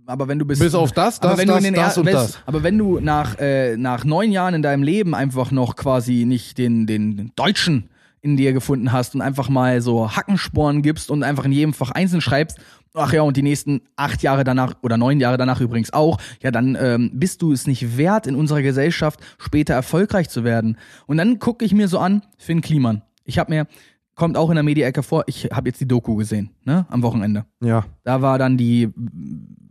aber 0.06 0.30
wenn 0.30 0.40
du 0.40 0.46
bist. 0.46 0.62
Bis 0.62 0.74
auf 0.74 0.94
das, 0.94 1.22
aber 1.22 1.32
das, 1.32 1.40
wenn 1.40 1.48
das, 1.50 1.64
den 1.64 1.74
das 1.74 1.98
und 1.98 2.06
das. 2.06 2.40
Aber 2.46 2.64
wenn 2.64 2.78
du 2.78 3.02
nach, 3.02 3.38
äh, 3.40 3.76
nach 3.76 4.06
neun 4.06 4.32
Jahren 4.32 4.54
in 4.54 4.62
deinem 4.62 4.84
Leben 4.84 5.14
einfach 5.14 5.52
noch 5.52 5.76
quasi 5.76 6.24
nicht 6.26 6.58
den, 6.58 6.88
den, 6.88 7.18
den 7.18 7.32
Deutschen 7.36 7.90
in 8.22 8.38
dir 8.38 8.54
gefunden 8.54 8.92
hast 8.94 9.16
und 9.16 9.22
einfach 9.22 9.50
mal 9.50 9.82
so 9.82 10.16
Hackensporen 10.16 10.82
gibst 10.82 11.12
und 11.12 11.24
einfach 11.24 11.46
in 11.46 11.52
jedem 11.52 11.74
Fach 11.74 11.92
einzeln 11.92 12.22
schreibst, 12.22 12.58
ach 12.94 13.14
ja, 13.14 13.22
und 13.22 13.38
die 13.38 13.42
nächsten 13.42 13.82
acht 13.96 14.24
Jahre 14.24 14.44
danach 14.44 14.76
oder 14.82 14.98
neun 14.98 15.20
Jahre 15.20 15.38
danach 15.38 15.62
übrigens 15.62 15.94
auch, 15.94 16.20
ja, 16.42 16.52
dann 16.52 16.78
ähm, 16.80 17.12
bist 17.14 17.42
du 17.42 17.52
es 17.52 17.68
nicht 17.68 17.98
wert, 17.98 18.28
in 18.28 18.36
unserer 18.36 18.62
Gesellschaft 18.62 19.20
später 19.38 19.74
erfolgreich 19.74 20.30
zu 20.30 20.44
werden. 20.44 20.78
Und 21.06 21.18
dann 21.18 21.40
gucke 21.40 21.66
ich 21.66 21.74
mir 21.74 21.88
so 21.88 22.00
an, 22.00 22.24
Finn 22.38 22.62
Kliman. 22.62 23.02
Ich 23.24 23.40
habe 23.40 23.52
mir, 23.52 23.68
kommt 24.16 24.38
auch 24.38 24.50
in 24.50 24.56
der 24.56 24.64
Media-Ecke 24.64 25.04
vor, 25.04 25.24
ich 25.28 25.46
habe 25.52 25.70
jetzt 25.70 25.80
die 25.80 25.88
Doku 25.88 26.16
gesehen, 26.16 26.52
ne, 26.66 26.86
am 26.90 27.04
Wochenende. 27.04 27.46
Ja. 27.62 27.86
Da 28.04 28.22
war 28.22 28.40
dann 28.40 28.58
die 28.58 28.90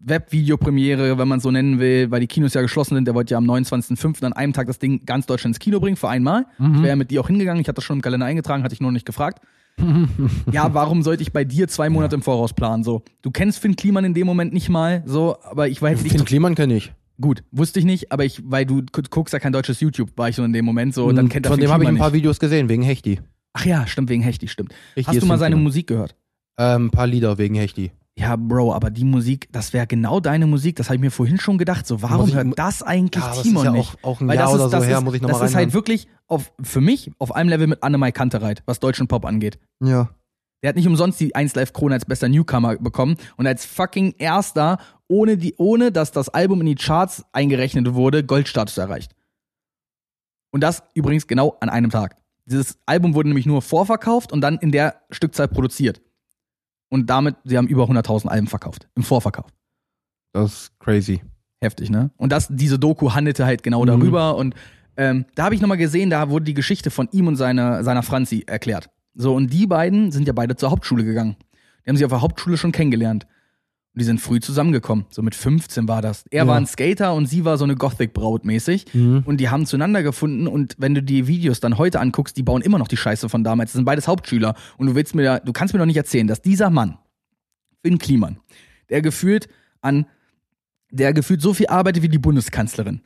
Webvideopremiere, 0.07 1.19
wenn 1.19 1.29
man 1.29 1.41
so 1.41 1.51
nennen 1.51 1.81
will, 1.81 2.11
weil 2.11 2.21
die 2.21 2.29
Kinos 2.29 2.55
ja 2.55 2.63
geschlossen 2.63 2.95
sind. 2.95 3.07
Der 3.07 3.15
wollte 3.15 3.33
ja 3.33 3.39
am 3.39 3.45
29.05. 3.45 4.25
an 4.25 4.33
einem 4.33 4.53
Tag 4.53 4.69
das 4.69 4.79
Ding 4.79 5.05
ganz 5.05 5.27
Deutschland 5.27 5.57
ins 5.57 5.59
Kino 5.59 5.81
bringen, 5.81 5.97
für 5.97 6.09
einmal. 6.09 6.47
Ich 6.77 6.83
wäre 6.83 6.97
mit 6.97 7.11
dir 7.11 7.21
auch 7.21 7.27
hingegangen. 7.27 7.61
Ich 7.61 7.67
hatte 7.67 7.77
das 7.77 7.85
schon 7.85 7.97
im 7.97 8.03
Kalender 8.03 8.27
eingetragen, 8.27 8.63
hatte 8.63 8.75
ich 8.75 8.81
nur 8.81 8.93
nicht 8.93 9.05
gefragt. 9.05 9.45
ja, 10.53 10.73
warum 10.75 11.03
sollte 11.03 11.23
ich 11.23 11.33
bei 11.33 11.45
dir 11.45 11.69
zwei 11.69 11.91
Monate 11.91 12.15
im 12.17 12.23
Voraus 12.23 12.53
planen? 12.55 12.83
So, 12.83 13.03
du 13.23 13.31
kennst 13.31 13.59
Finn 13.59 13.77
Kliman 13.77 14.05
in 14.05 14.15
dem 14.15 14.27
Moment 14.27 14.53
nicht 14.53 14.69
mal, 14.69 15.03
so, 15.07 15.37
aber 15.43 15.69
ich 15.69 15.81
weiß 15.81 16.01
Finn 16.03 16.13
nicht. 16.13 16.27
Kliman 16.27 16.55
kenne 16.55 16.77
ich. 16.77 16.93
Gut, 17.21 17.43
wusste 17.51 17.79
ich 17.79 17.85
nicht, 17.87 18.13
aber 18.13 18.25
ich, 18.25 18.43
weil 18.45 18.67
du 18.67 18.83
gu- 18.93 19.03
guckst 19.09 19.33
ja 19.33 19.39
kein 19.39 19.53
deutsches 19.53 19.81
YouTube, 19.81 20.11
war 20.17 20.29
ich 20.29 20.37
so 20.37 20.45
in 20.45 20.53
dem 20.53 20.65
Moment 20.65 20.95
so, 20.95 21.11
dann 21.13 21.29
kennt 21.29 21.47
Hm, 21.47 21.51
Von 21.53 21.59
Finn 21.59 21.67
dem 21.69 21.73
habe 21.73 21.85
ich 21.85 21.89
ein 21.89 21.97
paar 21.97 22.09
nicht. 22.09 22.17
Videos 22.19 22.39
gesehen, 22.39 22.69
wegen 22.69 22.83
Hechti. 22.83 23.21
Ach 23.55 23.65
ja, 23.65 23.87
stimmt, 23.87 24.11
wegen 24.11 24.23
Hechti, 24.23 24.49
stimmt. 24.49 24.75
Hechti 24.95 25.11
Hast 25.11 25.23
du 25.23 25.27
mal 25.27 25.35
Finn 25.35 25.39
seine 25.41 25.55
Kliman. 25.55 25.65
Musik 25.65 25.87
gehört? 25.87 26.15
Ähm, 26.59 26.87
ein 26.87 26.91
paar 26.91 27.07
Lieder 27.07 27.39
wegen 27.39 27.55
Hechti. 27.55 27.91
Ja, 28.19 28.35
Bro, 28.37 28.73
aber 28.73 28.91
die 28.91 29.05
Musik, 29.05 29.47
das 29.53 29.75
wäre 29.75 29.87
genau 29.87 30.21
deine 30.21 30.47
Musik. 30.47 30.77
Das 30.77 30.87
habe 30.89 30.95
ich 30.97 31.01
mir 31.03 31.11
vorhin 31.11 31.39
schon 31.39 31.59
gedacht. 31.59 31.87
So, 31.87 32.01
warum 32.01 32.29
ich- 32.29 32.35
hört 32.35 32.59
das 32.59 32.83
eigentlich 32.83 33.23
Ja, 33.23 33.33
Timon 33.33 33.57
ist 33.57 33.65
ja 33.65 33.73
nicht? 33.73 33.97
auch, 34.03 34.09
auch 34.09 34.21
ein 34.23 34.29
Weil 34.29 34.37
Jahr 34.37 34.47
das 34.47 34.55
oder 34.55 34.65
ist, 34.65 34.71
so 34.71 34.77
das 34.79 34.87
her, 34.87 34.99
ist, 34.99 35.05
muss 35.05 35.15
ich 35.15 35.21
das 35.21 35.31
nochmal 35.31 35.49
ist 35.49 35.55
halt 35.55 35.73
wirklich 35.75 36.09
auf, 36.27 36.51
für 36.63 36.81
mich 36.81 37.11
auf 37.19 37.35
einem 37.35 37.51
Level 37.51 37.67
mit 37.67 37.83
Annemai 37.83 38.13
Kantereit, 38.13 38.63
was 38.65 38.81
deutschen 38.81 39.07
Pop 39.07 39.27
angeht. 39.27 39.59
Ja. 39.85 40.09
Der 40.63 40.71
hat 40.71 40.77
nicht 40.77 40.87
umsonst 40.89 41.21
die 41.21 41.35
1 41.35 41.55
Live 41.55 41.75
Krone 41.75 41.95
als 41.95 42.07
bester 42.07 42.29
Newcomer 42.31 42.77
bekommen 42.79 43.17
und 43.37 43.47
als 43.47 43.67
fucking 43.67 44.15
erster, 44.17 44.79
ohne, 45.09 45.37
die, 45.37 45.55
ohne 45.59 45.93
dass 45.93 46.11
das 46.11 46.31
Album 46.31 46.61
in 46.63 46.67
die 46.69 46.75
Charts 46.75 47.23
eingerechnet 47.33 47.93
wurde, 47.93 48.25
Goldstatus 48.25 48.79
erreicht. 48.79 49.15
Und 50.53 50.63
das 50.63 50.83
übrigens 50.95 51.27
genau 51.27 51.59
an 51.61 51.69
einem 51.69 51.91
Tag. 51.91 52.17
Dieses 52.47 52.79
Album 52.87 53.15
wurde 53.15 53.29
nämlich 53.29 53.45
nur 53.45 53.61
vorverkauft 53.61 54.33
und 54.33 54.41
dann 54.41 54.57
in 54.57 54.73
der 54.73 55.03
Stückzahl 55.11 55.49
produziert. 55.49 56.01
Und 56.89 57.11
damit, 57.11 57.37
sie 57.45 57.57
haben 57.59 57.67
über 57.69 57.85
100.000 57.85 58.27
Alben 58.29 58.47
verkauft. 58.47 58.89
Im 58.95 59.03
Vorverkauf. 59.03 59.47
Das 60.33 60.53
ist 60.53 60.79
crazy. 60.81 61.23
Heftig, 61.61 61.91
ne? 61.91 62.11
Und 62.17 62.31
das, 62.33 62.49
diese 62.51 62.79
Doku 62.79 63.13
handelte 63.15 63.45
halt 63.47 63.63
genau 63.63 63.83
Mhm. 63.83 63.87
darüber. 63.87 64.37
Und 64.37 64.55
ähm, 64.97 65.25
da 65.35 65.45
habe 65.45 65.55
ich 65.55 65.61
nochmal 65.61 65.79
gesehen, 65.79 66.11
da 66.11 66.29
wurde 66.31 66.45
die 66.45 66.55
Geschichte 66.55 66.91
von 66.91 67.09
ihm 67.13 67.27
und 67.27 67.37
seiner, 67.37 67.83
seiner 67.83 68.03
Franzi 68.03 68.45
erklärt. 68.47 68.91
So, 69.15 69.35
und 69.35 69.53
die 69.53 69.67
beiden 69.67 70.13
sind 70.13 70.27
ja 70.27 70.33
beide 70.35 70.57
zur 70.57 70.71
Hauptschule 70.71 71.05
gegangen. 71.05 71.37
Die 71.85 71.89
haben 71.91 71.97
sich 71.97 72.05
auf 72.05 72.13
der 72.13 72.21
Hauptschule 72.21 72.57
schon 72.57 72.73
kennengelernt. 72.73 73.27
Und 73.97 74.01
die 74.01 74.05
sind 74.05 74.21
früh 74.21 74.41
zusammengekommen. 74.41 75.07
So 75.09 75.23
mit 75.23 75.35
15 75.35 75.89
war 75.89 76.03
das. 76.03 76.25
Er 76.31 76.43
Ja. 76.45 76.47
war 76.47 76.57
ein 76.57 76.67
Skater 76.67 77.15
und 77.15 77.25
sie 77.25 77.47
war 77.47 77.57
so 77.57 77.65
eine 77.65 77.77
Gothic-Braut 77.77 78.45
mäßig. 78.45 78.85
Mhm. 78.93 79.23
Und 79.25 79.39
die 79.39 79.49
haben 79.49 79.65
zueinander 79.65 80.03
gefunden 80.03 80.47
und 80.47 80.75
wenn 80.77 80.95
du 80.95 81.03
die 81.03 81.27
Videos 81.27 81.61
dann 81.61 81.79
heute 81.79 81.99
anguckst, 81.99 82.37
die 82.37 82.43
bauen 82.43 82.61
immer 82.61 82.79
noch 82.79 82.89
die 82.89 82.99
Scheiße 82.99 83.31
von 83.31 83.43
damals. 83.43 83.71
Das 83.71 83.77
sind 83.77 83.87
beides 83.87 84.07
Hauptschüler. 84.07 84.55
Und 84.77 84.89
du 84.89 84.95
willst 84.95 85.15
mir, 85.15 85.23
da- 85.23 85.39
du 85.41 85.51
kannst 85.55 85.73
mir 85.73 85.79
doch 85.81 85.87
nicht 85.87 85.97
erzählen, 85.97 86.27
dass 86.27 86.43
dieser 86.43 86.69
Mann, 86.69 86.99
Finn 87.83 87.97
Kliman, 87.97 88.39
der 88.91 89.01
gefühlt 89.01 89.49
an, 89.81 90.05
der 90.91 91.15
gefühlt 91.15 91.41
so 91.41 91.55
viel 91.55 91.69
arbeitet 91.69 92.03
wie 92.03 92.11
die 92.11 92.19
Bundeskanzlerin, 92.19 93.01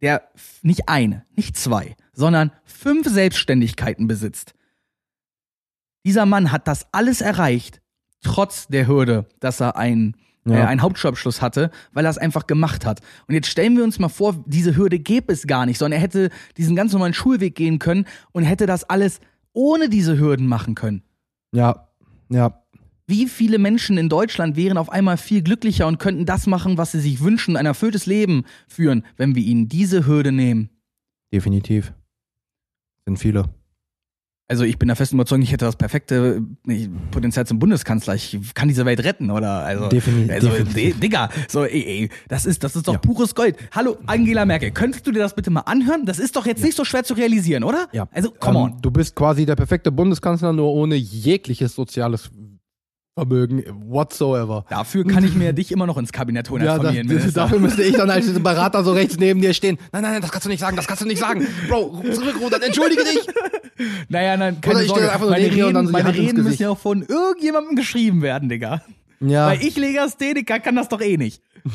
der 0.00 0.22
nicht 0.62 0.88
eine, 0.88 1.26
nicht 1.36 1.58
zwei, 1.58 1.94
sondern 2.14 2.52
fünf 2.64 3.06
Selbstständigkeiten 3.06 4.06
besitzt. 4.06 4.54
Dieser 6.06 6.24
Mann 6.24 6.52
hat 6.52 6.68
das 6.68 6.86
alles 6.92 7.20
erreicht, 7.20 7.82
trotz 8.26 8.66
der 8.68 8.86
Hürde, 8.86 9.24
dass 9.40 9.60
er 9.60 9.76
ein 9.76 10.14
Ja. 10.44 10.58
äh, 10.58 10.62
einen 10.66 10.82
Hauptschulabschluss 10.82 11.42
hatte, 11.42 11.70
weil 11.92 12.04
er 12.04 12.10
es 12.10 12.18
einfach 12.18 12.46
gemacht 12.46 12.84
hat. 12.86 13.00
Und 13.26 13.34
jetzt 13.34 13.48
stellen 13.48 13.76
wir 13.76 13.82
uns 13.82 13.98
mal 13.98 14.08
vor, 14.08 14.44
diese 14.46 14.76
Hürde 14.76 14.98
gäbe 14.98 15.32
es 15.32 15.46
gar 15.46 15.66
nicht, 15.66 15.78
sondern 15.78 15.98
er 15.98 16.02
hätte 16.02 16.30
diesen 16.56 16.76
ganz 16.76 16.92
normalen 16.92 17.14
Schulweg 17.14 17.54
gehen 17.56 17.78
können 17.78 18.04
und 18.32 18.44
hätte 18.44 18.66
das 18.66 18.84
alles 18.84 19.20
ohne 19.52 19.88
diese 19.88 20.18
Hürden 20.18 20.46
machen 20.46 20.74
können. 20.74 21.02
Ja, 21.52 21.88
ja. 22.28 22.62
Wie 23.08 23.26
viele 23.26 23.58
Menschen 23.58 23.98
in 23.98 24.08
Deutschland 24.08 24.56
wären 24.56 24.78
auf 24.78 24.90
einmal 24.90 25.16
viel 25.16 25.40
glücklicher 25.42 25.86
und 25.86 25.98
könnten 25.98 26.26
das 26.26 26.46
machen, 26.46 26.76
was 26.76 26.92
sie 26.92 27.00
sich 27.00 27.20
wünschen, 27.20 27.56
ein 27.56 27.64
erfülltes 27.66 28.06
Leben 28.06 28.44
führen, 28.68 29.04
wenn 29.16 29.34
wir 29.36 29.42
ihnen 29.44 29.68
diese 29.68 30.06
Hürde 30.06 30.32
nehmen? 30.32 30.70
Definitiv. 31.32 31.92
Sind 33.04 33.18
viele. 33.18 33.44
Also 34.48 34.62
ich 34.62 34.78
bin 34.78 34.86
der 34.86 34.94
festen 34.94 35.16
Überzeugung, 35.16 35.42
ich 35.42 35.50
hätte 35.50 35.64
das 35.64 35.74
perfekte 35.74 36.40
äh, 36.68 36.88
Potenzial 37.10 37.44
zum 37.48 37.58
Bundeskanzler. 37.58 38.14
Ich 38.14 38.38
kann 38.54 38.68
diese 38.68 38.84
Welt 38.86 39.02
retten, 39.02 39.32
oder? 39.32 39.64
Also, 39.64 39.86
Defini- 39.88 40.30
also 40.30 40.48
definitiv. 40.50 41.00
Digga, 41.00 41.30
so, 41.48 41.64
ey, 41.64 41.82
ey, 41.84 42.08
das 42.28 42.46
ist, 42.46 42.62
das 42.62 42.76
ist 42.76 42.86
doch 42.86 42.92
Ja. 42.92 42.98
pures 43.00 43.34
Gold. 43.34 43.56
Hallo, 43.72 43.96
Angela 44.06 44.44
Merkel, 44.44 44.70
könntest 44.70 45.04
du 45.04 45.10
dir 45.10 45.18
das 45.18 45.34
bitte 45.34 45.50
mal 45.50 45.62
anhören? 45.62 46.04
Das 46.06 46.20
ist 46.20 46.36
doch 46.36 46.46
jetzt 46.46 46.62
nicht 46.62 46.76
so 46.76 46.84
schwer 46.84 47.02
zu 47.02 47.14
realisieren, 47.14 47.64
oder? 47.64 47.88
Ja. 47.92 48.06
Also, 48.12 48.30
come 48.30 48.58
Ähm, 48.60 48.64
on. 48.66 48.80
Du 48.82 48.92
bist 48.92 49.16
quasi 49.16 49.46
der 49.46 49.56
perfekte 49.56 49.90
Bundeskanzler, 49.90 50.52
nur 50.52 50.72
ohne 50.72 50.94
jegliches 50.94 51.74
soziales 51.74 52.30
Vermögen 53.20 53.64
whatsoever. 53.88 54.66
Dafür 54.68 55.06
kann 55.06 55.24
ich 55.24 55.34
mir 55.34 55.54
dich 55.54 55.72
immer 55.72 55.86
noch 55.86 55.96
ins 55.96 56.12
Kabinett 56.12 56.50
holen 56.50 56.68
als 56.68 56.76
Ja, 56.76 56.82
Familienminister. 56.84 57.32
dafür 57.40 57.58
müsste 57.60 57.82
ich 57.82 57.96
dann 57.96 58.10
als 58.10 58.30
Berater 58.42 58.84
so 58.84 58.92
rechts 58.92 59.16
neben 59.16 59.40
dir 59.40 59.54
stehen. 59.54 59.78
Nein, 59.90 60.02
nein, 60.02 60.12
nein, 60.12 60.20
das 60.20 60.30
kannst 60.30 60.44
du 60.44 60.50
nicht 60.50 60.60
sagen, 60.60 60.76
das 60.76 60.86
kannst 60.86 61.02
du 61.02 61.06
nicht 61.06 61.18
sagen. 61.18 61.46
Bro, 61.66 62.02
zurückrudern, 62.12 62.60
entschuldige 62.60 63.02
dich. 63.04 63.26
Naja, 64.10 64.36
nein, 64.36 64.60
keine 64.60 64.74
Oder 64.74 64.82
ich 64.84 64.88
Sorge. 64.88 65.04
einfach 65.10 65.20
nur 65.20 65.30
meine 65.30 65.46
Reden, 65.50 65.72
dann 65.72 65.86
so 65.86 65.92
meine 65.92 66.14
Reden 66.14 66.44
müssen 66.44 66.62
ja 66.62 66.68
auch 66.68 66.78
von 66.78 67.02
irgendjemandem 67.04 67.74
geschrieben 67.74 68.20
werden, 68.20 68.50
Digga. 68.50 68.82
Ja. 69.20 69.46
Weil 69.46 69.62
ich 69.62 69.78
Legastheniker 69.78 70.60
kann 70.60 70.76
das 70.76 70.90
doch 70.90 71.00
eh 71.00 71.16
nicht. 71.16 71.42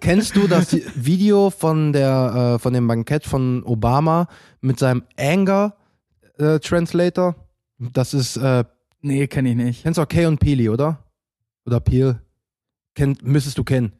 Kennst 0.00 0.36
du 0.36 0.46
das 0.46 0.76
Video 0.94 1.50
von 1.50 1.92
der 1.92 2.54
äh, 2.54 2.58
von 2.60 2.72
dem 2.72 2.86
Bankett 2.86 3.26
von 3.26 3.64
Obama 3.64 4.28
mit 4.60 4.78
seinem 4.78 5.02
Anger 5.18 5.74
äh, 6.38 6.60
Translator? 6.60 7.34
Das 7.78 8.14
ist 8.14 8.36
äh, 8.36 8.62
Nee, 9.02 9.26
kenn 9.26 9.46
ich 9.46 9.56
nicht. 9.56 9.82
kennst 9.82 9.98
du 9.98 10.02
auch 10.02 10.08
Kay 10.08 10.26
und 10.26 10.38
Peely, 10.38 10.68
oder? 10.68 10.98
Oder 11.66 11.80
Peel? 11.80 12.20
Kennt 12.94 13.22
müsstest 13.22 13.56
du 13.58 13.64
kennen. 13.64 13.92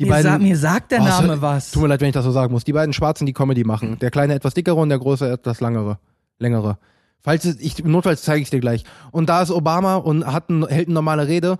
Die 0.00 0.04
mir, 0.04 0.10
beiden 0.10 0.32
sa 0.32 0.38
mir 0.38 0.56
sagt 0.56 0.90
der 0.92 1.00
Oh, 1.00 1.04
Name 1.04 1.36
so- 1.36 1.42
was. 1.42 1.70
Tut 1.70 1.82
mir 1.82 1.88
leid, 1.88 2.00
wenn 2.00 2.08
ich 2.08 2.14
das 2.14 2.24
so 2.24 2.32
sagen 2.32 2.52
muss. 2.52 2.64
Die 2.64 2.72
beiden 2.72 2.92
Schwarzen, 2.92 3.26
die 3.26 3.32
Comedy 3.32 3.62
machen. 3.64 3.98
Der 4.00 4.10
kleine 4.10 4.34
etwas 4.34 4.54
dickere 4.54 4.74
und 4.76 4.88
der 4.88 4.98
große 4.98 5.30
etwas 5.30 5.60
langere, 5.60 5.98
längere. 6.38 6.78
Falls 7.20 7.44
es- 7.44 7.60
ich 7.60 7.84
notfalls 7.84 8.22
zeige 8.22 8.42
ich 8.42 8.50
dir 8.50 8.58
gleich. 8.60 8.84
Und 9.12 9.28
da 9.28 9.42
ist 9.42 9.50
Obama 9.50 9.96
und 9.96 10.26
hat 10.26 10.48
ein, 10.50 10.66
hält 10.66 10.88
eine 10.88 10.94
normale 10.94 11.28
Rede 11.28 11.58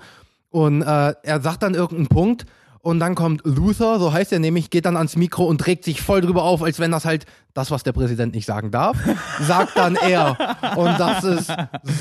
und 0.51 0.83
äh, 0.83 1.15
er 1.23 1.41
sagt 1.41 1.63
dann 1.63 1.75
irgendeinen 1.75 2.09
Punkt 2.09 2.47
und 2.83 3.01
dann 3.01 3.15
kommt 3.15 3.41
Luther, 3.45 3.99
so 3.99 4.13
heißt 4.13 4.33
er 4.33 4.39
nämlich, 4.41 4.69
geht 4.71 4.85
dann 4.87 4.97
ans 4.97 5.17
Mikro 5.17 5.45
und 5.45 5.67
regt 5.67 5.85
sich 5.85 6.03
voll 6.03 6.21
drüber 6.21 6.43
auf, 6.43 6.63
als 6.63 6.79
wenn 6.81 6.91
das 6.91 7.05
halt 7.05 7.25
das, 7.55 7.71
was 7.71 7.83
der 7.85 7.93
Präsident 7.93 8.35
nicht 8.35 8.45
sagen 8.47 8.71
darf, 8.71 8.97
sagt 9.41 9.77
dann 9.79 9.95
er. 9.97 10.37
Und 10.77 10.99
das 10.99 11.23
ist 11.25 11.53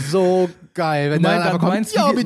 so 0.09 0.49
geil, 0.73 1.11
wenn 1.11 1.21
Du 1.21 1.29
meinst, 1.29 1.45
dann 1.45 1.53
du 1.53 1.59
kommt, 1.59 1.71
meinst 1.73 1.95
ja, 1.95 2.07
wie- 2.17 2.23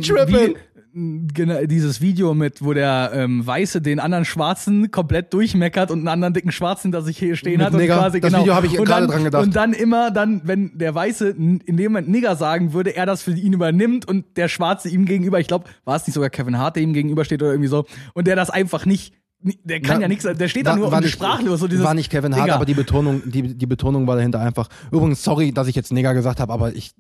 wie- 0.56 0.56
dieses 0.98 2.00
Video 2.00 2.34
mit, 2.34 2.64
wo 2.64 2.72
der 2.74 3.12
ähm, 3.14 3.46
Weiße 3.46 3.82
den 3.82 4.00
anderen 4.00 4.24
Schwarzen 4.24 4.91
komplett 4.91 5.34
durchmeckert 5.34 5.91
und 5.91 6.00
einen 6.00 6.08
anderen 6.08 6.34
dicken 6.34 6.54
Schwarzen 6.54 6.84
hinter 6.84 7.02
sich 7.02 7.18
hier 7.18 7.36
stehen 7.36 7.58
Mit 7.58 7.66
hat 7.68 7.74
und 7.74 7.80
Nigger. 7.82 7.98
quasi 7.98 8.22
Das 8.22 8.32
genau. 8.32 8.43
Video 8.43 8.56
habe 8.56 8.68
ich 8.68 8.80
und 8.80 8.86
gerade 8.86 9.02
dann, 9.08 9.12
dran 9.12 9.24
gedacht. 9.26 9.43
Und 9.43 9.56
dann 9.58 9.74
immer 9.74 10.10
dann, 10.12 10.41
wenn 10.46 10.78
der 10.78 10.96
Weiße 10.96 11.30
in 11.30 11.60
dem 11.66 11.91
Moment 11.91 12.08
Nigger 12.08 12.38
sagen 12.38 12.72
würde, 12.72 12.96
er 12.96 13.06
das 13.06 13.22
für 13.24 13.32
ihn 13.34 13.52
übernimmt 13.52 14.08
und 14.08 14.38
der 14.38 14.48
Schwarze 14.48 14.88
ihm 14.88 15.04
gegenüber, 15.06 15.39
ich 15.41 15.48
glaube, 15.48 15.66
war 15.84 15.98
es 15.98 16.08
nicht 16.08 16.14
sogar 16.14 16.30
Kevin 16.30 16.58
Hart, 16.58 16.78
der 16.78 16.84
ihm 16.84 16.93
gegenübersteht 16.93 17.41
oder 17.41 17.52
irgendwie 17.52 17.70
so, 17.70 17.86
und 18.14 18.26
der 18.28 18.38
das 18.38 18.50
einfach 18.50 18.86
nicht, 18.86 19.14
der 19.41 19.82
kann 19.82 19.96
War- 19.96 20.02
ja 20.04 20.08
nichts, 20.08 20.24
der 20.24 20.48
steht 20.48 20.66
da 20.66 20.78
nur 20.78 20.91
war 20.91 21.00
und 21.00 21.04
nicht- 21.04 21.14
sprachlos. 21.14 21.60
So 21.60 21.68
dieses, 21.68 21.84
war 21.84 21.93
nicht 21.93 22.10
Kevin 22.10 22.34
Hart, 22.36 22.46
Digga. 22.46 22.56
aber 22.56 22.66
die 22.66 22.74
Betonung, 22.74 23.22
die, 23.26 23.54
die 23.56 23.66
Betonung 23.66 24.08
war 24.08 24.16
dahinter 24.16 24.39
einfach. 24.39 24.70
Übrigens, 24.91 25.22
sorry, 25.24 25.52
dass 25.52 25.68
ich 25.68 25.76
jetzt 25.76 25.91
Neger 25.91 26.14
gesagt 26.14 26.39
habe, 26.39 26.54
aber 26.54 26.74
ich 26.74 26.91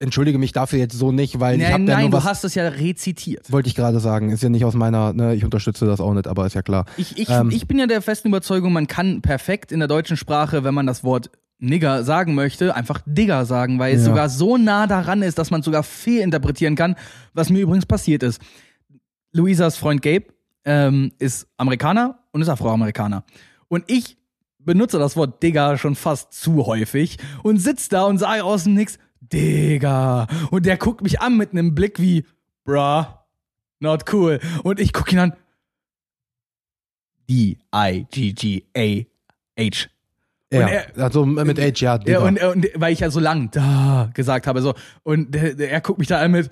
entschuldige 0.00 0.38
mich 0.38 0.52
dafür 0.52 0.78
jetzt 0.78 0.96
so 0.96 1.10
nicht, 1.12 1.40
weil 1.40 1.56
ich 1.56 1.62
Nein, 1.62 1.72
habe 1.72 1.84
da 1.86 1.92
nein, 1.94 2.00
nur 2.02 2.10
du 2.10 2.16
was, 2.18 2.24
hast 2.24 2.44
es 2.44 2.54
ja 2.54 2.68
rezitiert. 2.68 3.50
wollte 3.50 3.68
ich 3.68 3.74
gerade 3.74 3.98
sagen, 4.00 4.30
ist 4.30 4.42
ja 4.42 4.48
nicht 4.48 4.64
aus 4.64 4.74
meiner, 4.74 5.12
ne, 5.12 5.34
ich 5.34 5.44
unterstütze 5.44 5.86
das 5.86 6.00
auch 6.00 6.14
nicht, 6.14 6.26
aber 6.28 6.46
ist 6.46 6.54
ja 6.54 6.62
klar. 6.62 6.84
Ich, 6.96 7.18
ich, 7.18 7.28
Ähm. 7.28 7.50
ich 7.50 7.66
bin 7.66 7.78
ja 7.78 7.86
der 7.86 8.00
festen 8.02 8.28
Überzeugung, 8.28 8.72
man 8.72 8.86
kann 8.86 9.22
perfekt 9.22 9.72
in 9.72 9.80
der 9.80 9.88
deutschen 9.88 10.16
Sprache, 10.16 10.62
wenn 10.64 10.74
man 10.74 10.86
das 10.86 11.02
Wort 11.04 11.30
Nigger 11.60 12.04
sagen 12.04 12.34
möchte, 12.36 12.76
einfach 12.76 13.00
Digger 13.06 13.44
sagen, 13.44 13.80
weil 13.80 13.94
es 13.96 14.02
Ja. 14.02 14.06
sogar 14.10 14.28
so 14.28 14.56
nah 14.56 14.86
daran 14.86 15.22
ist, 15.22 15.38
dass 15.38 15.50
man 15.50 15.60
es 15.60 15.64
sogar 15.64 15.82
fehlinterpretieren 15.82 16.76
kann, 16.76 16.94
was 17.34 17.50
mir 17.50 17.58
übrigens 17.60 17.84
passiert 17.86 18.22
ist. 18.22 18.40
Luisas 19.32 19.76
Freund 19.76 20.00
Gabe 20.02 20.26
ähm, 20.64 21.12
ist 21.18 21.48
Amerikaner 21.56 22.20
und 22.30 22.42
ist 22.42 22.48
Afroamerikaner. 22.48 23.24
Und 23.68 23.84
ich 23.88 24.16
benutze 24.60 24.98
das 24.98 25.16
Wort 25.16 25.42
Digger 25.42 25.76
schon 25.78 25.94
fast 25.96 26.32
zu 26.32 26.66
häufig 26.66 27.16
und 27.42 27.58
sitz 27.58 27.88
da 27.88 28.04
und 28.04 28.18
sage 28.18 28.44
aus 28.44 28.64
dem 28.64 28.74
Nix, 28.74 28.98
Digger. 29.32 30.26
Und 30.50 30.66
der 30.66 30.76
guckt 30.76 31.02
mich 31.02 31.20
an 31.20 31.36
mit 31.36 31.52
einem 31.52 31.74
Blick 31.74 32.00
wie, 32.00 32.24
bruh, 32.64 33.04
not 33.80 34.12
cool. 34.12 34.40
Und 34.62 34.80
ich 34.80 34.92
gucke 34.92 35.12
ihn 35.12 35.18
an, 35.18 35.32
D-I-G-G-A-H. 37.28 39.06
Ja, 40.50 40.66
er- 40.66 40.98
also 41.02 41.26
mit 41.26 41.60
Age, 41.60 41.82
ja, 41.82 41.92
Ja, 41.92 41.98
Digga. 41.98 42.18
und, 42.20 42.42
und 42.42 42.66
weil 42.74 42.94
ich 42.94 43.00
ja 43.00 43.10
so 43.10 43.20
lang 43.20 43.50
da 43.50 44.10
gesagt 44.14 44.46
habe, 44.46 44.62
so, 44.62 44.72
und 45.02 45.34
der, 45.34 45.54
der, 45.54 45.70
er 45.70 45.80
guckt 45.82 45.98
mich 45.98 46.08
da 46.08 46.20
an 46.20 46.30
mit, 46.32 46.50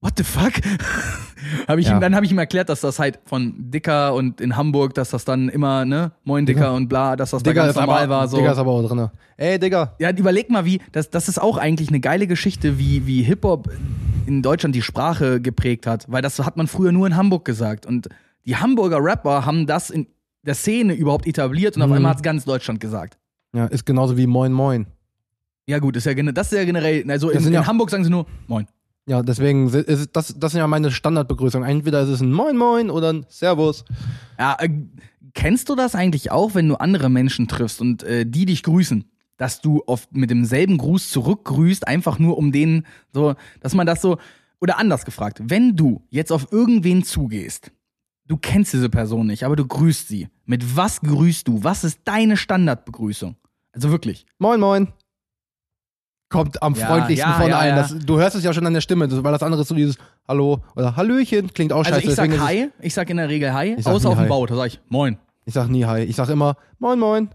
what 0.00 0.14
the 0.16 0.24
fuck? 0.24 0.52
hab 1.68 1.78
ich 1.78 1.86
Ja. 1.86 1.96
ihm, 1.96 2.00
dann 2.00 2.14
habe 2.14 2.24
ich 2.26 2.32
ihm 2.32 2.38
erklärt, 2.38 2.68
dass 2.68 2.80
das 2.80 2.98
halt 2.98 3.18
von 3.24 3.54
Dicker 3.70 4.14
und 4.14 4.40
in 4.40 4.56
Hamburg, 4.56 4.94
dass 4.94 5.10
das 5.10 5.24
dann 5.24 5.48
immer, 5.48 5.84
ne, 5.84 6.12
Moin 6.24 6.46
Dicker 6.46 6.74
und 6.74 6.88
bla, 6.88 7.16
dass 7.16 7.30
das 7.30 7.42
da 7.42 7.50
Digga 7.50 7.64
ganz 7.66 7.76
normal 7.76 8.04
aber, 8.04 8.08
war. 8.14 8.28
So. 8.28 8.36
Digga 8.36 8.52
ist 8.52 8.58
aber 8.58 8.70
auch 8.72 8.86
drin. 8.86 9.08
Ey, 9.36 9.58
Digga. 9.58 9.94
Ja, 9.98 10.10
überleg 10.10 10.50
mal, 10.50 10.64
wie, 10.64 10.80
das, 10.92 11.10
das 11.10 11.28
ist 11.28 11.40
auch 11.40 11.56
eigentlich 11.58 11.88
eine 11.88 12.00
geile 12.00 12.26
Geschichte, 12.26 12.78
wie, 12.78 13.06
wie 13.06 13.22
Hip-Hop 13.22 13.68
in 14.26 14.42
Deutschland 14.42 14.74
die 14.74 14.82
Sprache 14.82 15.40
geprägt 15.40 15.86
hat, 15.86 16.04
weil 16.08 16.22
das 16.22 16.38
hat 16.40 16.56
man 16.56 16.66
früher 16.66 16.92
nur 16.92 17.06
in 17.06 17.16
Hamburg 17.16 17.44
gesagt. 17.44 17.86
Und 17.86 18.08
die 18.44 18.56
Hamburger 18.56 18.98
Rapper 19.02 19.44
haben 19.46 19.66
das 19.66 19.90
in 19.90 20.06
der 20.42 20.54
Szene 20.54 20.94
überhaupt 20.94 21.26
etabliert 21.26 21.76
und 21.76 21.82
auf 21.82 21.88
Mhm. 21.88 21.94
einmal 21.96 22.10
hat 22.12 22.22
ganz 22.22 22.44
Deutschland 22.44 22.80
gesagt. 22.80 23.18
Ja, 23.54 23.66
ist 23.66 23.84
genauso 23.86 24.16
wie 24.16 24.26
Moin 24.26 24.52
Moin. 24.52 24.86
Ja, 25.68 25.78
gut, 25.80 25.96
ist 25.96 26.06
ja, 26.06 26.14
das 26.14 26.52
ist 26.52 26.58
ja 26.58 26.64
generell, 26.64 27.04
also 27.10 27.30
in, 27.30 27.38
sind 27.40 27.48
in 27.48 27.54
ja- 27.54 27.66
Hamburg 27.66 27.90
sagen 27.90 28.04
sie 28.04 28.10
nur 28.10 28.26
Moin. 28.46 28.66
Ja, 29.08 29.22
deswegen 29.22 29.68
ist 29.68 30.16
das, 30.16 30.34
das 30.36 30.52
sind 30.52 30.58
ja 30.58 30.66
meine 30.66 30.90
Standardbegrüßungen. 30.90 31.68
Entweder 31.68 32.02
ist 32.02 32.08
es 32.08 32.20
ein 32.20 32.32
Moin 32.32 32.56
Moin 32.56 32.90
oder 32.90 33.12
ein 33.12 33.26
Servus. 33.28 33.84
Ja, 34.36 34.56
äh, 34.58 34.68
kennst 35.32 35.68
du 35.68 35.76
das 35.76 35.94
eigentlich 35.94 36.32
auch, 36.32 36.54
wenn 36.56 36.68
du 36.68 36.74
andere 36.74 37.08
Menschen 37.08 37.46
triffst 37.46 37.80
und 37.80 38.02
äh, 38.02 38.26
die 38.26 38.46
dich 38.46 38.64
grüßen? 38.64 39.04
Dass 39.36 39.60
du 39.60 39.82
oft 39.86 40.16
mit 40.16 40.30
demselben 40.30 40.76
Gruß 40.78 41.10
zurückgrüßt, 41.10 41.86
einfach 41.86 42.18
nur 42.18 42.36
um 42.36 42.50
denen 42.50 42.84
so, 43.12 43.34
dass 43.60 43.74
man 43.74 43.86
das 43.86 44.02
so, 44.02 44.18
oder 44.60 44.78
anders 44.78 45.04
gefragt, 45.04 45.40
wenn 45.44 45.76
du 45.76 46.02
jetzt 46.10 46.32
auf 46.32 46.50
irgendwen 46.50 47.04
zugehst, 47.04 47.70
du 48.26 48.38
kennst 48.38 48.72
diese 48.72 48.88
Person 48.88 49.28
nicht, 49.28 49.44
aber 49.44 49.54
du 49.54 49.66
grüßt 49.66 50.08
sie. 50.08 50.28
Mit 50.46 50.76
was 50.76 51.00
grüßt 51.00 51.46
du? 51.46 51.62
Was 51.62 51.84
ist 51.84 52.00
deine 52.06 52.36
Standardbegrüßung? 52.36 53.36
Also 53.72 53.90
wirklich. 53.90 54.26
Moin 54.38 54.58
Moin. 54.58 54.88
Kommt 56.36 56.62
am 56.62 56.74
Ja, 56.74 56.86
freundlichsten 56.86 57.30
ja, 57.30 57.38
von 57.38 57.48
ja, 57.50 57.58
allen. 57.58 57.76
Das, 57.76 57.96
du 57.98 58.18
hörst 58.18 58.36
es 58.36 58.44
ja 58.44 58.52
schon 58.52 58.66
an 58.66 58.74
der 58.74 58.80
Stimme, 58.80 59.08
weil 59.22 59.32
das 59.32 59.42
andere 59.42 59.62
ist 59.62 59.68
so 59.68 59.74
dieses 59.74 59.96
Hallo 60.28 60.60
oder 60.74 60.94
Hallöchen, 60.96 61.52
klingt 61.52 61.72
auch 61.72 61.78
Also 61.84 61.90
scheiße. 61.92 62.08
ich 62.08 62.14
sag 62.14 62.30
deswegen 62.30 62.46
Hi, 62.46 62.68
ich 62.80 62.94
sag 62.94 63.08
in 63.10 63.16
der 63.16 63.28
Regel 63.28 63.52
Hi, 63.52 63.76
außer 63.82 64.08
auf 64.10 64.18
dem. 64.18 64.28
Bau, 64.28 64.44
da 64.46 64.54
sag 64.56 64.66
ich 64.66 64.80
Moin. 64.88 65.18
Ich 65.44 65.54
sag 65.54 65.68
nie 65.68 65.84
Hi. 65.84 66.02
Ich 66.02 66.16
sag 66.16 66.28
immer 66.28 66.56
Moin 66.78 66.98
Moin. 66.98 67.28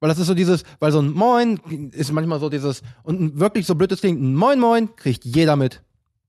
Weil 0.00 0.08
das 0.08 0.18
ist 0.18 0.28
so 0.28 0.34
dieses, 0.34 0.62
weil 0.78 0.92
so 0.92 1.00
ein 1.00 1.12
Moin 1.12 1.58
ist 1.92 2.10
manchmal 2.12 2.40
so 2.40 2.48
dieses, 2.48 2.82
und 3.02 3.20
ein 3.20 3.38
wirklich 3.40 3.66
so 3.66 3.74
blödes 3.74 4.00
klingt, 4.00 4.20
ein 4.22 4.34
Moin 4.34 4.58
Moin 4.58 4.88
kriegt 4.96 5.24
jeder 5.24 5.56
mit. 5.56 5.82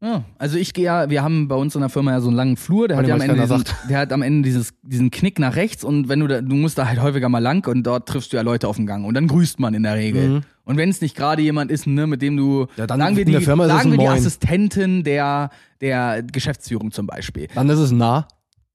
Ja, 0.04 0.24
also 0.40 0.58
ich 0.58 0.74
gehe 0.74 0.86
ja, 0.86 1.12
wir 1.12 1.22
haben 1.22 1.48
bei 1.48 1.56
uns 1.56 1.76
in 1.76 1.82
der 1.82 1.90
Firma 1.92 2.12
ja 2.12 2.22
so 2.22 2.28
einen 2.30 2.36
langen 2.36 2.58
Flur, 2.58 2.88
der 2.88 2.98
hat 2.98 3.08
ja 3.08 3.14
am 3.14 3.22
Ende, 3.22 3.40
diesen, 3.40 3.64
der 3.88 4.00
hat 4.00 4.12
am 4.12 4.24
Ende 4.24 4.42
dieses, 4.42 4.74
diesen 4.82 5.12
Knick 5.12 5.38
nach 5.38 5.56
rechts 5.56 5.84
und 5.84 6.10
wenn 6.10 6.20
du 6.22 6.28
da, 6.28 6.42
du 6.42 6.56
musst 6.56 6.80
da 6.80 6.88
halt 6.88 7.00
häufiger 7.00 7.30
mal 7.30 7.38
lang 7.38 7.68
und 7.68 7.84
dort 7.84 8.10
triffst 8.10 8.34
du 8.34 8.38
ja 8.38 8.42
Leute 8.42 8.68
auf 8.68 8.78
dem 8.78 8.88
Gang 8.88 9.06
und 9.06 9.14
dann 9.14 9.28
grüßt 9.28 9.60
man 9.60 9.76
in 9.76 9.84
der 9.84 9.94
Regel. 9.96 10.28
Mhm. 10.28 10.42
Und 10.72 10.78
wenn 10.78 10.88
es 10.88 11.02
nicht 11.02 11.18
gerade 11.18 11.42
jemand 11.42 11.70
ist, 11.70 11.86
ne, 11.86 12.08
mit 12.08 12.22
dem 12.22 12.38
du, 12.38 12.66
Ja, 12.78 12.88
dann 12.88 12.98
sagen 12.98 13.18
wir 13.18 13.26
die, 13.26 13.34
der 13.34 13.42
Firma 13.42 13.68
sagen 13.68 13.92
wir 13.92 13.98
die 13.98 14.06
Moin. 14.06 14.18
Assistentin 14.18 15.04
der, 15.04 15.50
der 15.82 16.24
Geschäftsführung 16.24 16.94
zum 16.94 17.08
Beispiel. 17.08 17.50
Dann 17.54 17.70
ist 17.70 17.80
es 17.80 17.92
nah. 17.92 18.26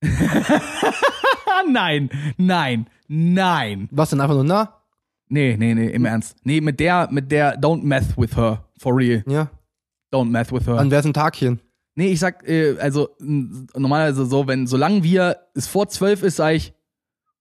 Ah, 1.48 1.62
nein, 1.66 2.10
nein, 2.36 2.86
nein. 3.08 3.88
Was 3.90 4.10
denn 4.10 4.20
einfach 4.20 4.34
nur 4.34 4.44
nah? 4.44 4.74
Nee, 5.28 5.56
nee, 5.58 5.72
nee, 5.72 5.86
im 5.86 6.04
Ernst. 6.04 6.36
Nee, 6.44 6.60
mit 6.60 6.78
der, 6.80 7.08
mit 7.10 7.32
der, 7.32 7.58
don't 7.58 7.82
meth 7.82 8.18
with 8.18 8.36
her. 8.36 8.62
For 8.78 8.94
real. 8.94 9.24
Ja. 9.26 9.48
Don't 10.12 10.26
meth 10.26 10.52
with 10.52 10.66
her. 10.66 10.76
Dann 10.76 10.90
wär's 10.90 11.06
ein 11.06 11.14
Tagchen. 11.14 11.60
Nee, 11.94 12.08
ich 12.08 12.20
sag, 12.20 12.46
äh, 12.46 12.76
also 12.78 13.08
normalerweise 13.18 14.26
so, 14.26 14.46
wenn, 14.46 14.66
solange 14.66 15.02
wir 15.02 15.38
es 15.54 15.66
vor 15.66 15.88
zwölf 15.88 16.22
ist, 16.22 16.36
sag 16.36 16.56
ich 16.56 16.74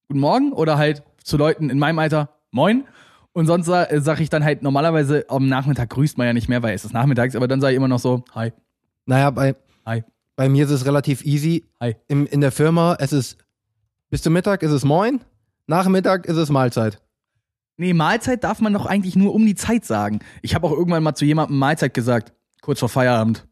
Guten 0.07 0.21
Morgen 0.21 0.53
oder 0.53 0.77
halt 0.77 1.03
zu 1.21 1.35
Leuten 1.35 1.69
in 1.69 1.77
meinem 1.77 1.99
Alter 1.99 2.29
Moin. 2.51 2.85
Und 3.35 3.47
sonst 3.47 3.65
sa- 3.65 3.83
äh, 3.83 3.99
sag 3.99 4.21
ich 4.21 4.29
dann 4.29 4.45
halt 4.45 4.63
normalerweise 4.63 5.25
am 5.29 5.49
Nachmittag 5.49 5.89
grüßt 5.89 6.17
man 6.17 6.25
ja 6.25 6.31
nicht 6.31 6.47
mehr, 6.47 6.63
weil 6.63 6.73
es 6.73 6.85
ist 6.85 6.93
nachmittags, 6.93 7.35
aber 7.35 7.49
dann 7.49 7.59
sage 7.59 7.73
ich 7.73 7.77
immer 7.77 7.89
noch 7.89 7.99
so 7.99 8.23
Hi. 8.33 8.53
Naja, 9.05 9.29
bei, 9.29 9.55
Hi. 9.85 10.03
bei 10.37 10.47
mir 10.47 10.63
ist 10.63 10.71
es 10.71 10.85
relativ 10.85 11.25
easy. 11.25 11.65
Hi. 11.81 11.97
Im, 12.07 12.25
in 12.27 12.39
der 12.39 12.53
Firma, 12.53 12.95
es 12.97 13.11
ist 13.11 13.37
bis 14.09 14.21
zum 14.21 14.31
Mittag 14.31 14.63
ist 14.63 14.71
es 14.71 14.85
Moin, 14.85 15.19
Nachmittag 15.67 16.25
ist 16.27 16.37
es 16.37 16.49
Mahlzeit. 16.49 17.01
Nee, 17.75 17.93
Mahlzeit 17.93 18.45
darf 18.45 18.61
man 18.61 18.71
doch 18.71 18.85
eigentlich 18.85 19.17
nur 19.17 19.33
um 19.35 19.45
die 19.45 19.55
Zeit 19.55 19.83
sagen. 19.83 20.19
Ich 20.41 20.55
habe 20.55 20.65
auch 20.65 20.71
irgendwann 20.71 21.03
mal 21.03 21.13
zu 21.15 21.25
jemandem 21.25 21.57
Mahlzeit 21.59 21.93
gesagt, 21.93 22.31
kurz 22.61 22.79
vor 22.79 22.87
Feierabend. 22.87 23.45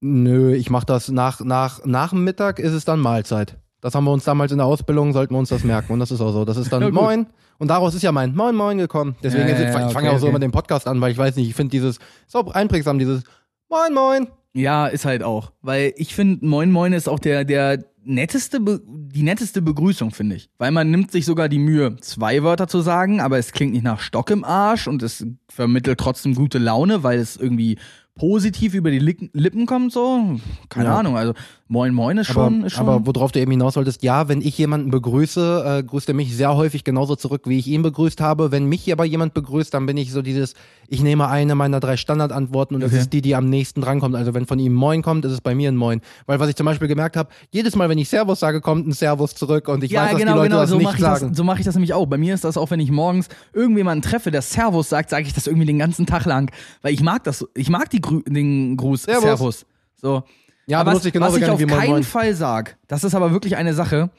Nö, 0.00 0.54
ich 0.54 0.68
mach 0.68 0.84
das 0.84 1.08
nach, 1.08 1.40
nach, 1.40 1.84
nach 1.86 2.10
dem 2.10 2.22
Mittag 2.24 2.58
ist 2.58 2.72
es 2.74 2.84
dann 2.84 3.00
Mahlzeit. 3.00 3.56
Das 3.80 3.94
haben 3.94 4.04
wir 4.04 4.12
uns 4.12 4.24
damals 4.24 4.50
in 4.52 4.58
der 4.58 4.66
Ausbildung, 4.66 5.12
sollten 5.12 5.34
wir 5.34 5.38
uns 5.38 5.50
das 5.50 5.62
merken. 5.64 5.92
Und 5.92 6.00
das 6.00 6.10
ist 6.10 6.20
auch 6.20 6.32
so. 6.32 6.44
Das 6.44 6.56
ist 6.56 6.72
dann 6.72 6.82
Ja. 6.88 6.90
Moin. 6.90 7.26
Und 7.58 7.68
daraus 7.68 7.94
ist 7.94 8.02
ja 8.02 8.12
mein 8.12 8.34
Moin 8.34 8.54
Moin 8.54 8.78
gekommen. 8.78 9.16
Deswegen, 9.22 9.48
Ja, 9.48 9.58
ja, 9.58 9.66
ich 9.66 9.72
fange 9.72 9.86
okay, 9.90 10.08
auch 10.08 10.18
so 10.18 10.26
okay. 10.26 10.28
immer 10.30 10.38
den 10.38 10.52
Podcast 10.52 10.86
an, 10.86 11.00
weil 11.00 11.12
ich 11.12 11.18
weiß 11.18 11.36
nicht, 11.36 11.48
ich 11.48 11.54
finde 11.54 11.70
dieses, 11.72 11.98
so 12.26 12.50
einprägsam, 12.50 12.98
dieses 12.98 13.22
Moin 13.68 13.94
Moin. 13.94 14.28
Ja, 14.54 14.86
ist 14.86 15.04
halt 15.04 15.22
auch. 15.22 15.52
Weil 15.62 15.92
ich 15.96 16.14
finde, 16.14 16.44
Moin 16.46 16.70
Moin 16.72 16.92
ist 16.92 17.08
auch 17.08 17.18
der, 17.18 17.44
der 17.44 17.84
netteste, 18.04 18.58
die 18.62 19.22
netteste 19.22 19.60
Begrüßung, 19.60 20.10
finde 20.12 20.36
ich. 20.36 20.50
Weil 20.58 20.70
man 20.70 20.90
nimmt 20.90 21.12
sich 21.12 21.26
sogar 21.26 21.48
die 21.48 21.58
Mühe, 21.58 21.96
zwei 22.00 22.42
Wörter 22.42 22.66
zu 22.66 22.80
sagen, 22.80 23.20
aber 23.20 23.38
es 23.38 23.52
klingt 23.52 23.72
nicht 23.72 23.84
nach 23.84 24.00
Stock 24.00 24.30
im 24.30 24.44
Arsch 24.44 24.88
und 24.88 25.02
es 25.02 25.26
vermittelt 25.48 26.00
trotzdem 26.00 26.34
gute 26.34 26.58
Laune, 26.58 27.02
weil 27.02 27.18
es 27.18 27.36
irgendwie 27.36 27.78
positiv 28.14 28.74
über 28.74 28.90
die 28.90 28.98
Lippen 28.98 29.66
kommt, 29.66 29.92
so. 29.92 30.38
Keine 30.68 30.88
Ja. 30.88 30.98
Ahnung, 30.98 31.16
also 31.16 31.34
Moin 31.70 31.92
Moin 31.92 32.16
ist 32.16 32.28
schon, 32.28 32.56
aber, 32.60 32.66
ist 32.66 32.72
schon. 32.72 32.88
aber 32.88 33.06
worauf 33.06 33.30
du 33.30 33.40
eben 33.40 33.50
hinaus 33.50 33.76
wolltest, 33.76 34.02
ja, 34.02 34.26
wenn 34.28 34.40
ich 34.40 34.56
jemanden 34.56 34.90
begrüße, 34.90 35.80
äh, 35.80 35.82
grüßt 35.82 36.08
er 36.08 36.14
mich 36.14 36.34
sehr 36.34 36.56
häufig 36.56 36.82
genauso 36.82 37.14
zurück, 37.14 37.42
wie 37.44 37.58
ich 37.58 37.66
ihn 37.66 37.82
begrüßt 37.82 38.22
habe. 38.22 38.50
Wenn 38.50 38.64
mich 38.64 38.90
aber 38.90 39.04
jemand 39.04 39.34
begrüßt, 39.34 39.74
dann 39.74 39.84
bin 39.84 39.98
ich 39.98 40.10
so 40.10 40.22
dieses, 40.22 40.54
ich 40.88 41.02
nehme 41.02 41.28
eine 41.28 41.54
meiner 41.54 41.78
drei 41.78 41.98
Standardantworten 41.98 42.74
und 42.74 42.80
das 42.80 42.92
Okay. 42.92 43.00
ist 43.02 43.12
die, 43.12 43.20
die 43.20 43.34
am 43.34 43.50
nächsten 43.50 43.82
drankommt. 43.82 44.16
Also 44.16 44.32
wenn 44.32 44.46
von 44.46 44.58
ihm 44.58 44.72
Moin 44.72 45.02
kommt, 45.02 45.26
ist 45.26 45.32
es 45.32 45.42
bei 45.42 45.54
mir 45.54 45.70
ein 45.70 45.76
Moin. 45.76 46.00
Weil 46.24 46.40
was 46.40 46.48
ich 46.48 46.56
zum 46.56 46.64
Beispiel 46.64 46.88
gemerkt 46.88 47.18
habe, 47.18 47.28
jedes 47.50 47.76
Mal, 47.76 47.90
wenn 47.90 47.98
ich 47.98 48.08
Servus 48.08 48.40
sage, 48.40 48.62
kommt 48.62 48.86
ein 48.88 48.92
Servus 48.92 49.34
zurück 49.34 49.68
und 49.68 49.84
ich 49.84 49.92
weiß, 49.92 50.12
dass 50.12 50.20
die 50.22 50.26
Leute 50.26 50.48
das 50.54 50.70
so 50.70 50.76
nicht 50.76 50.84
mache 50.84 50.96
ich 50.96 51.02
sagen. 51.02 51.28
das, 51.28 51.36
so 51.36 51.44
mache 51.44 51.58
ich 51.58 51.66
das 51.66 51.74
nämlich 51.74 51.92
auch. 51.92 52.06
Bei 52.06 52.16
mir 52.16 52.32
ist 52.32 52.44
das 52.44 52.56
auch, 52.56 52.70
wenn 52.70 52.80
ich 52.80 52.90
morgens 52.90 53.28
irgendjemanden 53.52 54.00
treffe, 54.08 54.30
der 54.30 54.40
Servus 54.40 54.88
sagt, 54.88 55.10
sage 55.10 55.26
ich 55.26 55.34
das 55.34 55.46
irgendwie 55.46 55.66
den 55.66 55.78
ganzen 55.78 56.06
Tag 56.06 56.24
lang, 56.24 56.50
weil 56.80 56.94
ich 56.94 57.02
mag 57.02 57.24
das, 57.24 57.46
ich 57.54 57.68
mag 57.68 57.90
die 57.90 58.00
Grü 58.00 58.22
den 58.26 58.78
Gruß 58.78 59.02
Servus. 59.02 59.22
Servus. 59.22 59.66
So. 60.00 60.22
Ja, 60.68 60.80
aber 60.80 60.94
was, 60.94 61.04
ich 61.04 61.12
genauso 61.12 61.36
was 61.36 61.42
ich 61.42 61.48
auf 61.48 61.58
keinen 61.58 61.90
Moin. 61.90 62.02
Fall 62.04 62.34
sag, 62.34 62.76
das 62.88 63.02
ist 63.02 63.14
aber 63.14 63.32
wirklich 63.32 63.56
eine 63.56 63.72
Sache, 63.72 64.10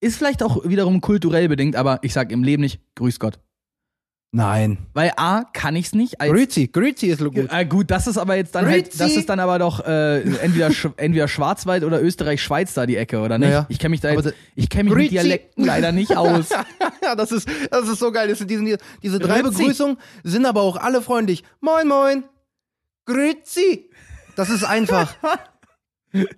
ist 0.00 0.16
vielleicht 0.18 0.42
auch 0.42 0.68
wiederum 0.68 1.00
kulturell 1.00 1.48
bedingt, 1.48 1.76
aber 1.76 2.00
ich 2.02 2.12
sag 2.12 2.32
im 2.32 2.42
Leben 2.42 2.62
nicht 2.62 2.80
Grüß 2.96 3.20
Gott. 3.20 3.38
Nein. 4.32 4.78
Weil 4.92 5.12
A, 5.16 5.44
kann 5.52 5.76
ich's 5.76 5.94
nicht. 5.94 6.20
Als, 6.20 6.32
Grüezi, 6.32 6.66
Grüezi 6.66 7.06
ist 7.06 7.20
gut. 7.20 7.48
äh, 7.52 7.64
gut, 7.64 7.92
das 7.92 8.08
ist 8.08 8.18
aber 8.18 8.34
jetzt 8.34 8.56
dann 8.56 8.66
halt, 8.66 8.86
Grüezi. 8.86 8.98
das 8.98 9.12
ist 9.12 9.28
dann 9.28 9.38
aber 9.38 9.60
doch 9.60 9.86
äh, 9.86 10.22
entweder, 10.22 10.72
Sch 10.72 10.88
entweder 10.96 11.28
Schwarzwald 11.28 11.84
oder 11.84 12.02
Österreich-Schweiz 12.02 12.74
da 12.74 12.84
die 12.84 12.96
Ecke, 12.96 13.20
oder 13.20 13.38
nicht? 13.38 13.50
Naja. 13.50 13.66
Ich 13.68 13.78
kenne 13.78 13.90
mich 13.90 14.00
da 14.00 14.10
jetzt, 14.10 14.34
ich 14.56 14.68
kenne 14.68 14.90
mich 14.90 14.94
mit 14.94 15.10
Grüezi. 15.10 15.10
Dialekten 15.10 15.64
leider 15.64 15.92
nicht 15.92 16.16
aus. 16.16 16.48
Ja, 17.00 17.14
das 17.14 17.30
ist, 17.30 17.48
das 17.70 17.88
ist 17.88 18.00
so 18.00 18.10
geil. 18.10 18.26
Das 18.26 18.38
sind 18.38 18.50
diese, 18.50 18.78
diese 19.00 19.20
drei 19.20 19.42
Grüezi. 19.42 19.58
Begrüßungen 19.58 19.98
sind 20.24 20.44
aber 20.46 20.62
auch 20.62 20.76
alle 20.76 21.00
freundlich. 21.00 21.44
Moin, 21.60 21.86
moin. 21.86 22.24
Grüezi. 23.06 23.88
Das 24.34 24.50
ist 24.50 24.64
einfach. 24.64 25.14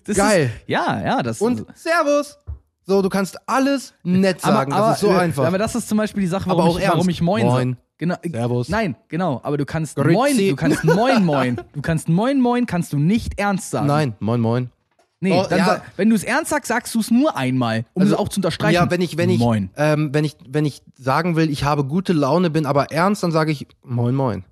Das 0.04 0.16
Geil. 0.16 0.44
Ist, 0.46 0.68
ja, 0.68 1.02
ja, 1.04 1.22
das 1.22 1.40
Und 1.40 1.66
Servus. 1.74 2.38
So, 2.84 3.02
du 3.02 3.08
kannst 3.08 3.36
alles 3.48 3.94
nett 4.04 4.40
sagen. 4.40 4.70
das 4.70 4.94
ist 4.96 5.00
so 5.00 5.08
äh, 5.10 5.16
einfach. 5.18 5.44
Aber 5.44 5.58
das 5.58 5.74
ist 5.74 5.88
zum 5.88 5.98
Beispiel 5.98 6.22
die 6.22 6.28
Sache, 6.28 6.48
Aber 6.48 6.62
warum, 6.64 6.78
ich, 6.78 6.88
warum 6.88 7.08
ich 7.08 7.20
Moin, 7.20 7.44
Moin. 7.46 7.70
sag. 7.72 7.78
Genau, 7.98 8.14
äh, 8.22 8.30
Servus. 8.30 8.68
Nein, 8.68 8.94
genau. 9.08 9.40
Aber 9.42 9.56
du 9.56 9.64
kannst 9.66 9.96
Grüezi. 9.96 10.12
Moin, 10.14 10.36
du 10.36 10.56
kannst 10.56 10.84
Moin 10.84 11.24
Moin. 11.24 11.60
Du 11.72 11.82
kannst 11.82 12.08
Moin 12.08 12.40
Moin, 12.40 12.66
kannst 12.66 12.92
du 12.92 12.98
nicht 12.98 13.38
ernst 13.40 13.70
sagen. 13.70 13.86
Nein, 13.86 14.14
moin, 14.20 14.40
moin. 14.40 14.70
Nee, 15.18 15.32
Oh, 15.32 15.46
dann 15.48 15.58
ja. 15.58 15.82
wenn 15.96 16.10
du 16.10 16.14
es 16.14 16.22
ernst 16.22 16.50
sagst, 16.50 16.68
sagst 16.68 16.94
du 16.94 17.00
es 17.00 17.10
nur 17.10 17.36
einmal, 17.36 17.86
um 17.94 18.02
Also, 18.02 18.14
es 18.14 18.20
auch 18.20 18.28
zu 18.28 18.38
unterstreichen. 18.38 18.74
Ja, 18.74 18.90
wenn 18.90 19.00
ich, 19.00 19.16
wenn 19.16 19.30
ich, 19.30 19.38
Moin. 19.38 19.70
Ähm, 19.76 20.10
wenn 20.12 20.24
ich, 20.24 20.36
wenn 20.48 20.66
ich 20.66 20.82
sagen 20.94 21.36
will, 21.36 21.50
ich 21.50 21.64
habe 21.64 21.84
gute 21.84 22.12
Laune, 22.12 22.50
bin 22.50 22.66
aber 22.66 22.92
ernst, 22.92 23.22
dann 23.22 23.32
sage 23.32 23.50
ich 23.50 23.66
moin, 23.82 24.14
moin. 24.14 24.44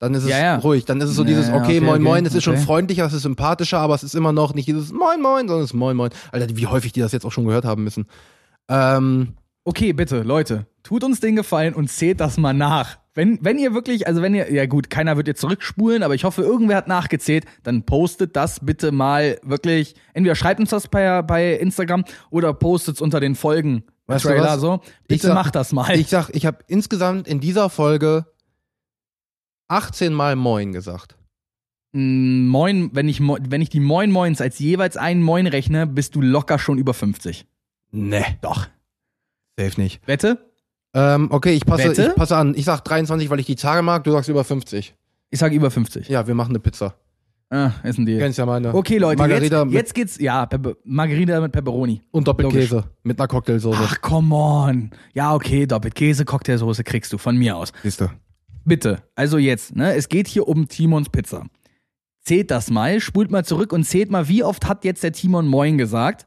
Dann 0.00 0.14
ist 0.14 0.24
es 0.24 0.30
Ja, 0.30 0.38
ja. 0.38 0.56
ruhig. 0.58 0.84
Dann 0.84 1.00
ist 1.00 1.10
es 1.10 1.16
so 1.16 1.24
dieses, 1.24 1.48
okay, 1.48 1.58
okay, 1.58 1.80
moin, 1.80 1.94
okay, 1.94 2.02
moin, 2.02 2.26
es 2.26 2.34
ist 2.34 2.44
schon 2.44 2.54
okay. 2.54 2.62
freundlicher, 2.64 3.04
es 3.06 3.12
ist 3.12 3.22
sympathischer, 3.22 3.78
aber 3.80 3.94
es 3.94 4.02
ist 4.04 4.14
immer 4.14 4.32
noch 4.32 4.54
nicht 4.54 4.68
dieses 4.68 4.92
moin, 4.92 5.20
moin, 5.20 5.48
sondern 5.48 5.64
es 5.64 5.70
ist 5.70 5.74
moin, 5.74 5.96
moin. 5.96 6.10
Alter, 6.30 6.46
wie 6.56 6.66
häufig 6.66 6.92
die 6.92 7.00
das 7.00 7.12
jetzt 7.12 7.24
auch 7.26 7.32
schon 7.32 7.44
gehört 7.46 7.64
haben 7.64 7.84
müssen. 7.84 8.06
Ähm, 8.68 9.34
Okay, 9.64 9.92
bitte, 9.92 10.22
Leute, 10.22 10.66
tut 10.82 11.04
uns 11.04 11.20
den 11.20 11.36
Gefallen 11.36 11.74
und 11.74 11.88
zählt 11.90 12.20
das 12.20 12.38
mal 12.38 12.54
nach. 12.54 12.96
Wenn, 13.12 13.38
wenn 13.42 13.58
ihr 13.58 13.74
wirklich, 13.74 14.06
also 14.06 14.22
wenn 14.22 14.34
ihr, 14.34 14.50
ja 14.50 14.64
gut, 14.64 14.88
keiner 14.88 15.18
wird 15.18 15.26
jetzt 15.26 15.42
zurückspulen, 15.42 16.02
aber 16.02 16.14
ich 16.14 16.24
hoffe, 16.24 16.40
irgendwer 16.40 16.78
hat 16.78 16.88
nachgezählt, 16.88 17.44
dann 17.64 17.82
postet 17.82 18.34
das 18.34 18.60
bitte 18.64 18.92
mal 18.92 19.38
wirklich, 19.42 19.94
entweder 20.14 20.36
schreibt 20.36 20.60
uns 20.60 20.70
das 20.70 20.88
bei, 20.88 21.20
bei 21.20 21.52
Instagram 21.52 22.04
oder 22.30 22.54
postet 22.54 22.94
es 22.94 23.02
unter 23.02 23.20
den 23.20 23.34
Folgen. 23.34 23.82
Weißt 24.06 24.24
Trailer 24.24 24.58
so. 24.58 24.80
Ich 25.02 25.08
Bitte 25.08 25.26
sag- 25.26 25.34
macht 25.34 25.54
das 25.54 25.72
mal. 25.74 25.90
ich 25.98 26.08
sag, 26.08 26.30
ich 26.32 26.46
habe 26.46 26.60
insgesamt 26.68 27.28
in 27.28 27.40
dieser 27.40 27.68
Folge 27.68 28.24
18 29.68 30.12
Mal 30.12 30.36
moin 30.36 30.72
gesagt. 30.72 31.16
Mm, 31.92 32.46
Moin, 32.48 32.90
wenn 32.92 33.08
ich, 33.08 33.20
wenn 33.20 33.62
ich 33.62 33.70
die 33.70 33.80
Moin 33.80 34.10
Moins 34.10 34.40
als 34.40 34.58
jeweils 34.58 34.96
einen 34.96 35.22
Moin 35.22 35.46
rechne, 35.46 35.86
bist 35.86 36.14
du 36.14 36.20
locker 36.20 36.58
schon 36.58 36.78
über 36.78 36.94
50. 36.94 37.46
Nee, 37.90 38.24
Doch. 38.42 38.66
safe 39.58 39.80
nicht. 39.80 40.06
Wette? 40.06 40.38
Ähm, 40.94 41.28
okay, 41.30 41.52
ich 41.52 41.64
passe, 41.64 41.90
Wette? 41.90 42.08
ich 42.10 42.14
passe 42.14 42.36
an. 42.36 42.54
Ich 42.54 42.64
sag 42.64 42.80
23, 42.80 43.30
weil 43.30 43.40
ich 43.40 43.46
die 43.46 43.56
Zahl 43.56 43.82
mag, 43.82 44.04
du 44.04 44.10
sagst 44.12 44.28
über 44.28 44.44
50. 44.44 44.94
Ich 45.30 45.38
sage 45.38 45.54
über 45.54 45.70
50. 45.70 46.08
Ja, 46.08 46.26
wir 46.26 46.34
machen 46.34 46.50
eine 46.50 46.60
Pizza. 46.60 46.94
Ah, 47.50 47.70
Du 47.82 48.04
Deal. 48.04 48.18
kennst 48.18 48.38
ja 48.38 48.44
meine. 48.44 48.74
Okay, 48.74 48.98
Leute, 48.98 49.18
Margarita 49.18 49.62
jetzt, 49.64 49.72
jetzt 49.72 49.94
geht's, 49.94 50.18
ja, 50.18 50.44
Pepe, 50.44 50.76
Margarita 50.84 51.40
mit 51.40 51.52
Pepperoni. 51.52 52.02
und 52.10 52.28
Doppelkäse 52.28 52.84
mit 53.02 53.18
einer 53.18 53.26
Cocktailsoße. 53.26 53.78
Ach, 53.82 54.00
come 54.02 54.34
on. 54.34 54.90
Ja, 55.14 55.34
okay, 55.34 55.66
doppelt 55.66 55.94
Käse, 55.94 56.26
Cocktailsoße 56.26 56.84
kriegst 56.84 57.10
du 57.12 57.16
von 57.18 57.38
mir 57.38 57.56
aus. 57.56 57.72
Siehst 57.82 58.02
du. 58.02 58.10
Bitte, 58.68 59.02
also 59.14 59.38
jetzt, 59.38 59.74
ne, 59.74 59.94
es 59.94 60.08
geht 60.08 60.28
hier 60.28 60.46
um 60.46 60.68
Timons 60.68 61.08
Pizza. 61.08 61.46
Zählt 62.22 62.50
das 62.50 62.70
mal, 62.70 63.00
spult 63.00 63.30
mal 63.30 63.44
zurück 63.44 63.72
und 63.72 63.84
zählt 63.84 64.10
mal, 64.10 64.28
wie 64.28 64.44
oft 64.44 64.68
hat 64.68 64.84
jetzt 64.84 65.02
der 65.02 65.12
Timon 65.12 65.46
Moin 65.46 65.78
gesagt. 65.78 66.26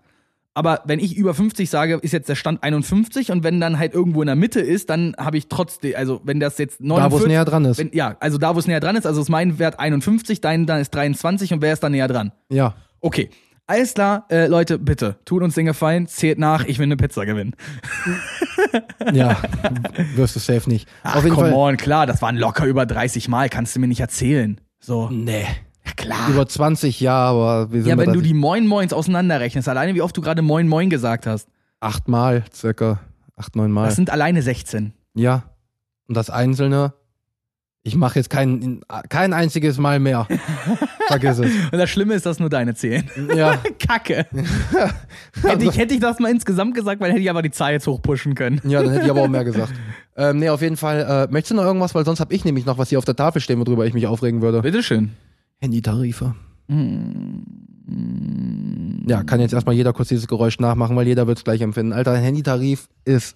Aber 0.53 0.81
wenn 0.85 0.99
ich 0.99 1.15
über 1.15 1.33
50 1.33 1.69
sage, 1.69 1.99
ist 2.01 2.11
jetzt 2.11 2.27
der 2.27 2.35
Stand 2.35 2.61
51 2.61 3.31
und 3.31 3.43
wenn 3.43 3.61
dann 3.61 3.77
halt 3.79 3.93
irgendwo 3.93 4.21
in 4.21 4.25
der 4.25 4.35
Mitte 4.35 4.59
ist, 4.59 4.89
dann 4.89 5.15
habe 5.17 5.37
ich 5.37 5.47
trotzdem, 5.47 5.93
also 5.95 6.19
wenn 6.25 6.39
das 6.41 6.57
jetzt 6.57 6.81
49, 6.81 7.03
Da, 7.03 7.11
wo 7.11 7.23
es 7.23 7.27
näher 7.27 7.45
dran 7.45 7.63
ist. 7.65 7.77
wenn, 7.77 7.91
ja, 7.93 8.17
also 8.19 8.37
da, 8.37 8.53
wo 8.55 8.59
es 8.59 8.67
näher 8.67 8.81
dran 8.81 8.95
ist, 8.95 9.05
also 9.05 9.21
ist 9.21 9.29
mein 9.29 9.59
Wert 9.59 9.79
51, 9.79 10.41
dein 10.41 10.65
dann 10.65 10.81
ist 10.81 10.89
23 10.89 11.53
und 11.53 11.61
wer 11.61 11.71
ist 11.71 11.81
dann 11.81 11.91
näher 11.93 12.07
dran? 12.07 12.31
ja. 12.49 12.75
Okay. 13.03 13.29
Alles 13.71 13.93
klar, 13.93 14.25
äh, 14.29 14.47
Leute, 14.47 14.77
bitte, 14.77 15.15
tut 15.23 15.41
uns 15.41 15.55
den 15.55 15.65
Gefallen, 15.65 16.05
zählt 16.05 16.37
nach, 16.37 16.65
ich 16.65 16.77
will 16.77 16.83
eine 16.87 16.97
Pizza 16.97 17.25
gewinnen. 17.25 17.55
Ja. 19.13 19.37
Wirst 20.15 20.35
du 20.35 20.39
safe 20.39 20.69
nicht. 20.69 20.87
Ach, 21.03 21.15
Auf 21.15 21.23
jeden 21.23 21.35
come 21.35 21.51
Fall. 21.51 21.57
on, 21.73 21.77
klar, 21.77 22.05
das 22.05 22.21
waren 22.21 22.35
locker 22.37 22.65
über 22.65 22.85
30 22.85 23.27
Mal, 23.29 23.47
kannst 23.49 23.75
du 23.75 23.79
mir 23.79 23.87
nicht 23.87 24.01
erzählen. 24.01 24.59
So. 24.79 25.09
Nee. 25.09 25.45
Ja, 25.85 25.91
klar. 25.95 26.29
Über 26.29 26.47
20 26.47 26.99
ja, 26.99 27.15
aber 27.15 27.71
wir 27.71 27.81
sind 27.81 27.89
ja, 27.89 27.97
wenn 27.97 28.07
du 28.07 28.19
30 28.19 28.27
die 28.27 28.33
Moin 28.33 28.67
Moins 28.67 28.91
auseinanderrechnest, 28.93 29.67
alleine 29.69 29.95
wie 29.95 30.01
oft 30.01 30.15
du 30.15 30.21
gerade 30.21 30.41
Moin 30.41 30.67
Moin 30.67 30.89
gesagt 30.89 31.27
hast, 31.27 31.47
achtmal, 31.79 32.43
circa. 32.53 32.99
Acht, 33.37 33.55
neun 33.55 33.71
Mal. 33.71 33.85
das 33.85 33.95
sind 33.95 34.09
alleine 34.09 34.41
16. 34.41 34.93
ja. 35.15 35.43
Und 36.07 36.15
das 36.15 36.29
Einzelne, 36.29 36.93
ich 37.83 37.95
mache 37.95 38.19
jetzt 38.19 38.29
kein, 38.29 38.81
kein 39.09 39.33
einziges 39.33 39.79
Mal 39.79 39.99
mehr. 39.99 40.27
Vergiss 41.07 41.39
es. 41.39 41.51
Und 41.71 41.79
das 41.79 41.89
Schlimme 41.89 42.13
ist, 42.13 42.27
dass 42.27 42.39
nur 42.39 42.49
deine 42.49 42.75
zählen. 42.75 43.09
Ja. 43.35 43.57
Kacke. 43.79 44.27
hätte, 45.41 45.65
ich, 45.65 45.77
hätte 45.77 45.95
ich 45.95 45.99
das 45.99 46.19
mal 46.19 46.29
insgesamt 46.29 46.75
gesagt, 46.75 47.01
weil 47.01 47.11
hätte 47.11 47.21
ich 47.21 47.29
aber 47.29 47.41
die 47.41 47.49
Zahl 47.49 47.71
jetzt 47.71 47.87
hochpushen 47.87 48.35
können. 48.35 48.61
Ja, 48.65 48.83
dann 48.83 48.93
hätte 48.93 49.05
ich 49.05 49.11
aber 49.11 49.23
auch 49.23 49.27
mehr 49.27 49.43
gesagt. 49.43 49.73
Ähm, 50.15 50.37
nee, 50.37 50.49
auf 50.49 50.61
jeden 50.61 50.77
Fall. 50.77 51.27
Äh, 51.29 51.31
möchtest 51.31 51.51
du 51.51 51.55
noch 51.55 51.63
irgendwas? 51.63 51.95
Weil 51.95 52.05
sonst 52.05 52.19
habe 52.19 52.33
ich 52.35 52.45
nämlich 52.45 52.65
noch 52.65 52.77
was 52.77 52.89
hier 52.89 52.99
auf 52.99 53.05
der 53.05 53.15
Tafel 53.15 53.41
stehen, 53.41 53.59
worüber 53.59 53.85
ich 53.87 53.95
mich 53.95 54.05
aufregen 54.05 54.43
würde. 54.43 54.61
Bitteschön. 54.61 55.13
Handytarife. 55.59 56.35
Ja, 59.07 59.23
kann 59.23 59.39
jetzt 59.39 59.53
erstmal 59.53 59.75
jeder 59.75 59.93
kurz 59.93 60.09
dieses 60.09 60.27
Geräusch 60.27 60.59
nachmachen, 60.59 60.95
weil 60.95 61.07
jeder 61.07 61.25
wird 61.27 61.39
es 61.39 61.43
gleich 61.43 61.61
empfinden. 61.61 61.93
Alter, 61.93 62.11
ein 62.11 62.23
Handytarif 62.23 62.87
ist, 63.05 63.35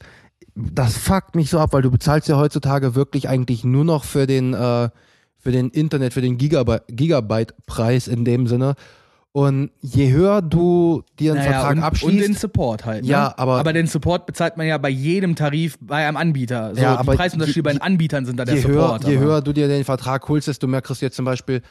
das 0.55 0.97
fuckt 0.97 1.35
mich 1.35 1.49
so 1.49 1.59
ab, 1.59 1.73
weil 1.73 1.81
du 1.81 1.91
bezahlst 1.91 2.27
ja 2.29 2.37
heutzutage 2.37 2.95
wirklich 2.95 3.27
eigentlich 3.29 3.63
nur 3.63 3.83
noch 3.83 4.03
für 4.03 4.25
den, 4.27 4.53
äh, 4.53 4.89
für 5.37 5.51
den 5.51 5.69
Internet, 5.69 6.13
für 6.13 6.21
den 6.21 6.37
Gigabyte- 6.37 6.83
Gigabyte-Preis 6.87 8.07
in 8.07 8.25
dem 8.25 8.47
Sinne. 8.47 8.75
Und 9.31 9.71
je 9.81 10.13
höher 10.13 10.41
du 10.41 11.03
dir 11.19 11.33
einen 11.33 11.43
Vertrag 11.43 11.71
und, 11.73 11.77
und 11.79 11.83
abschließt, 11.83 12.25
den 12.27 12.35
Support 12.35 12.85
halt. 12.85 13.03
Ne? 13.03 13.09
Ja, 13.11 13.33
aber- 13.35 13.59
Aber 13.59 13.73
den 13.73 13.85
Support 13.85 14.25
bezahlt 14.27 14.55
man 14.55 14.65
ja 14.65 14.77
bei 14.77 14.87
jedem 14.89 15.35
Tarif 15.35 15.77
bei 15.81 16.07
einem 16.07 16.15
Anbieter. 16.15 16.73
So, 16.73 16.81
Ja, 16.81 16.95
aber 16.95 17.11
die 17.13 17.17
Preisunterschiede 17.17 17.59
je- 17.59 17.61
bei 17.63 17.71
den 17.73 17.81
Anbietern 17.81 18.25
sind 18.25 18.37
da 18.37 18.45
der 18.45 18.55
je, 18.55 18.61
Support. 18.61 19.03
höher, 19.03 19.11
je 19.11 19.19
höher 19.19 19.41
du 19.41 19.51
dir 19.51 19.67
den 19.67 19.83
Vertrag 19.83 20.27
holst, 20.29 20.47
desto 20.47 20.67
mehr 20.67 20.81
kriegst 20.81 21.01
du 21.01 21.05
jetzt 21.05 21.17
zum 21.17 21.25
Beispiel 21.25 21.61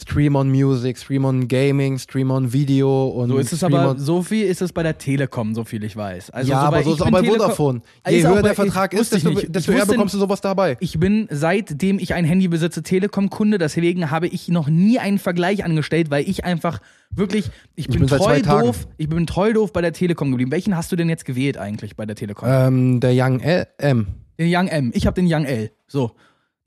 Stream 0.00 0.36
on 0.36 0.48
Music, 0.48 0.96
Stream 0.96 1.24
on 1.24 1.48
Gaming, 1.48 1.98
Stream 1.98 2.30
on 2.30 2.52
Video 2.52 3.08
und 3.08 3.30
So 3.30 3.38
ist 3.38 3.52
es 3.52 3.58
Stream 3.58 3.74
aber, 3.74 3.98
so 3.98 4.22
viel 4.22 4.44
ist 4.46 4.62
es 4.62 4.72
bei 4.72 4.84
der 4.84 4.96
Telekom, 4.96 5.56
so 5.56 5.64
viel 5.64 5.82
ich 5.82 5.96
weiß. 5.96 6.30
Also 6.30 6.52
ja, 6.52 6.60
aber 6.60 6.82
soweit- 6.82 6.84
so 6.84 6.90
ich 6.90 6.94
ist 6.94 7.00
es 7.00 7.06
auch 7.06 7.10
bei 7.10 7.20
Telekom- 7.20 7.40
Vodafone. 7.40 7.80
Je 8.08 8.16
Ist 8.18 8.26
auch 8.26 8.34
höher 8.34 8.42
der 8.42 8.54
Vertrag 8.54 8.94
ich- 8.94 9.00
ist, 9.00 9.12
ich 9.14 9.22
desto, 9.24 9.30
nicht. 9.40 9.54
desto 9.54 9.72
Ich 9.72 9.78
eher 9.78 9.86
bekommst 9.86 10.14
du 10.14 10.18
sowas 10.18 10.40
dabei. 10.40 10.76
Ich 10.78 11.00
bin, 11.00 11.26
seitdem 11.30 11.98
ich 11.98 12.14
ein 12.14 12.24
Handy 12.24 12.46
besitze, 12.46 12.84
Telekom-Kunde, 12.84 13.58
deswegen 13.58 14.10
habe 14.12 14.28
ich 14.28 14.48
noch 14.48 14.68
nie 14.68 15.00
einen 15.00 15.18
Vergleich 15.18 15.64
angestellt, 15.64 16.10
weil 16.10 16.28
ich 16.28 16.44
einfach 16.44 16.78
wirklich, 17.10 17.50
ich 17.74 17.88
bin, 17.88 17.98
bin 17.98 18.06
treu 18.08 18.40
doof, 18.40 18.86
ich 18.98 19.08
bin 19.08 19.26
treu 19.26 19.52
doof 19.52 19.72
bei 19.72 19.80
der 19.80 19.92
Telekom 19.92 20.30
geblieben. 20.30 20.52
Welchen 20.52 20.76
hast 20.76 20.92
du 20.92 20.96
denn 20.96 21.08
jetzt 21.08 21.24
gewählt 21.24 21.58
eigentlich 21.58 21.96
bei 21.96 22.06
der 22.06 22.14
Telekom? 22.14 22.48
Ähm, 22.48 23.00
der 23.00 23.10
Young 23.14 23.40
L 23.40 23.66
M. 23.78 24.06
Den 24.38 24.48
Young 24.54 24.68
M. 24.68 24.92
Ich 24.94 25.06
habe 25.08 25.20
den 25.20 25.26
Young 25.26 25.44
L. 25.44 25.72
So. 25.88 26.12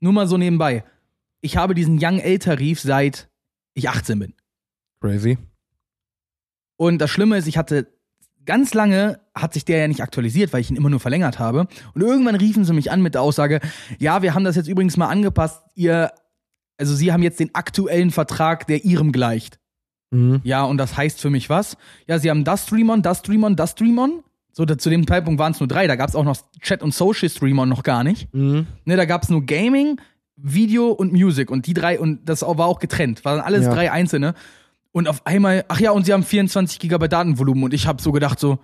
Nur 0.00 0.12
mal 0.12 0.26
so 0.26 0.36
nebenbei. 0.36 0.84
Ich 1.42 1.58
habe 1.58 1.74
diesen 1.74 1.98
Young 2.00 2.18
L-Tarif 2.18 2.80
seit 2.80 3.28
ich 3.74 3.88
18 3.88 4.18
bin. 4.18 4.34
Crazy. 5.00 5.36
Und 6.76 6.98
das 6.98 7.10
Schlimme 7.10 7.36
ist, 7.36 7.46
ich 7.46 7.58
hatte 7.58 7.88
ganz 8.44 8.74
lange 8.74 9.20
hat 9.34 9.54
sich 9.54 9.64
der 9.64 9.78
ja 9.78 9.88
nicht 9.88 10.02
aktualisiert, 10.02 10.52
weil 10.52 10.60
ich 10.60 10.70
ihn 10.70 10.76
immer 10.76 10.90
nur 10.90 11.00
verlängert 11.00 11.38
habe. 11.38 11.66
Und 11.94 12.02
irgendwann 12.02 12.34
riefen 12.34 12.64
sie 12.64 12.72
mich 12.72 12.90
an 12.90 13.02
mit 13.02 13.14
der 13.14 13.22
Aussage, 13.22 13.60
ja, 13.98 14.22
wir 14.22 14.34
haben 14.34 14.44
das 14.44 14.56
jetzt 14.56 14.68
übrigens 14.68 14.96
mal 14.96 15.08
angepasst. 15.08 15.62
Ihr, 15.74 16.12
also 16.76 16.94
sie 16.94 17.12
haben 17.12 17.22
jetzt 17.22 17.40
den 17.40 17.54
aktuellen 17.54 18.10
Vertrag, 18.10 18.66
der 18.66 18.84
ihrem 18.84 19.12
gleicht. 19.12 19.58
Mhm. 20.10 20.40
Ja, 20.44 20.64
und 20.64 20.78
das 20.78 20.96
heißt 20.96 21.20
für 21.20 21.30
mich 21.30 21.48
was? 21.48 21.76
Ja, 22.06 22.18
sie 22.18 22.30
haben 22.30 22.44
das 22.44 22.64
Streamon, 22.64 23.02
das 23.02 23.20
Streamon, 23.20 23.56
das 23.56 23.72
Streamon. 23.72 24.22
So, 24.52 24.66
da, 24.66 24.76
zu 24.76 24.90
dem 24.90 25.06
Zeitpunkt 25.06 25.38
waren 25.38 25.52
es 25.52 25.60
nur 25.60 25.68
drei. 25.68 25.86
Da 25.86 25.96
gab 25.96 26.10
es 26.10 26.14
auch 26.14 26.24
noch 26.24 26.36
Chat 26.60 26.82
und 26.82 26.92
Social 26.92 27.30
Streamon 27.30 27.70
noch 27.70 27.82
gar 27.82 28.04
nicht. 28.04 28.32
Mhm. 28.34 28.66
Ne, 28.84 28.96
da 28.96 29.06
gab 29.06 29.22
es 29.22 29.30
nur 29.30 29.46
Gaming, 29.46 29.98
Video 30.42 30.88
und 30.90 31.12
Music. 31.12 31.50
Und 31.50 31.66
die 31.66 31.74
drei, 31.74 31.98
und 32.00 32.28
das 32.28 32.42
war 32.42 32.66
auch 32.66 32.78
getrennt. 32.80 33.24
Waren 33.24 33.40
alles 33.40 33.64
Ja. 33.66 33.74
drei 33.74 33.90
einzelne. 33.92 34.34
Und 34.92 35.08
auf 35.08 35.24
einmal, 35.26 35.64
ach 35.68 35.80
ja, 35.80 35.90
und 35.92 36.04
sie 36.04 36.12
haben 36.12 36.22
24 36.22 36.78
Gigabyte 36.78 37.12
Datenvolumen. 37.12 37.64
Und 37.64 37.74
ich 37.74 37.86
habe 37.86 38.02
so 38.02 38.12
gedacht, 38.12 38.38
so, 38.38 38.58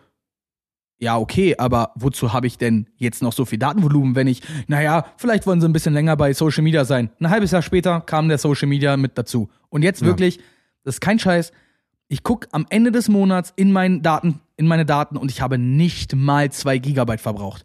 ja, 1.00 1.16
okay, 1.16 1.54
aber 1.56 1.92
wozu 1.94 2.32
habe 2.32 2.46
ich 2.48 2.58
denn 2.58 2.88
jetzt 2.96 3.22
noch 3.22 3.32
so 3.32 3.44
viel 3.44 3.58
Datenvolumen, 3.58 4.16
wenn 4.16 4.26
ich, 4.26 4.42
naja, 4.66 5.06
vielleicht 5.16 5.46
wollen 5.46 5.60
sie 5.60 5.68
ein 5.68 5.72
bisschen 5.72 5.94
länger 5.94 6.16
bei 6.16 6.32
Social 6.34 6.62
Media 6.64 6.84
sein. 6.84 7.10
Ein 7.20 7.30
halbes 7.30 7.52
Jahr 7.52 7.62
später 7.62 8.00
kam 8.00 8.28
der 8.28 8.38
Social 8.38 8.68
Media 8.68 8.96
mit 8.96 9.16
dazu. 9.16 9.48
Und 9.68 9.82
jetzt 9.82 10.00
Ja. 10.00 10.08
wirklich, 10.08 10.38
das 10.82 10.96
ist 10.96 11.00
kein 11.00 11.18
Scheiß. 11.20 11.52
Ich 12.08 12.22
gucke 12.24 12.48
am 12.52 12.66
Ende 12.68 12.90
des 12.90 13.08
Monats 13.08 13.52
in 13.54 13.70
meinen 13.70 14.02
Daten, 14.02 14.40
in 14.56 14.66
meine 14.66 14.84
Daten 14.86 15.16
und 15.16 15.30
ich 15.30 15.40
habe 15.40 15.56
nicht 15.58 16.16
mal 16.16 16.50
zwei 16.50 16.78
Gigabyte 16.78 17.20
verbraucht. 17.20 17.64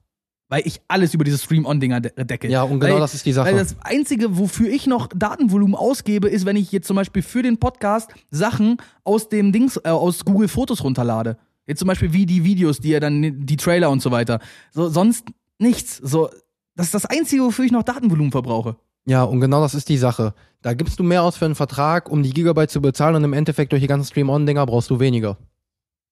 Weil 0.53 0.67
ich 0.67 0.81
alles 0.87 1.15
über 1.15 1.23
diese 1.23 1.39
Stream-On-Dinger 1.39 1.99
de 1.99 2.25
decke. 2.25 2.47
Ja, 2.47 2.61
und 2.61 2.79
genau 2.79 2.93
weil, 2.93 2.99
das 2.99 3.15
ist 3.15 3.25
die 3.25 3.33
Sache. 3.33 3.47
Weil 3.47 3.57
das 3.57 3.75
Einzige, 3.81 4.37
wofür 4.37 4.69
ich 4.69 4.85
noch 4.85 5.07
Datenvolumen 5.07 5.73
ausgebe, 5.73 6.29
ist, 6.29 6.45
wenn 6.45 6.55
ich 6.57 6.71
jetzt 6.71 6.85
zum 6.85 6.95
Beispiel 6.95 7.23
für 7.23 7.41
den 7.41 7.57
Podcast 7.57 8.13
Sachen 8.29 8.77
aus 9.03 9.29
dem 9.29 9.51
Dings, 9.51 9.77
äh, 9.77 9.89
aus 9.89 10.25
Google 10.25 10.47
Fotos 10.47 10.83
runterlade. 10.83 11.39
Jetzt 11.65 11.79
zum 11.79 11.87
Beispiel 11.87 12.13
wie 12.13 12.27
die 12.27 12.43
Videos, 12.43 12.79
die 12.79 12.89
ja 12.89 12.99
dann, 12.99 13.47
die 13.47 13.57
Trailer 13.57 13.89
und 13.89 14.03
so 14.03 14.11
weiter. 14.11 14.41
So, 14.69 14.89
sonst 14.89 15.25
nichts. 15.57 15.97
So, 15.97 16.29
das 16.75 16.85
ist 16.85 16.93
das 16.93 17.07
Einzige, 17.07 17.41
wofür 17.41 17.65
ich 17.65 17.71
noch 17.71 17.81
Datenvolumen 17.81 18.31
verbrauche. 18.31 18.75
Ja, 19.07 19.23
und 19.23 19.41
genau 19.41 19.59
das 19.59 19.73
ist 19.73 19.89
die 19.89 19.97
Sache. 19.97 20.35
Da 20.61 20.75
gibst 20.75 20.99
du 20.99 21.03
mehr 21.03 21.23
aus 21.23 21.35
für 21.35 21.45
einen 21.45 21.55
Vertrag, 21.55 22.11
um 22.11 22.21
die 22.21 22.29
Gigabyte 22.29 22.69
zu 22.69 22.79
bezahlen 22.79 23.15
und 23.15 23.23
im 23.23 23.33
Endeffekt 23.33 23.71
durch 23.71 23.81
die 23.81 23.87
ganzen 23.87 24.05
Stream-On-Dinger 24.05 24.67
brauchst 24.67 24.91
du 24.91 24.99
weniger. 24.99 25.35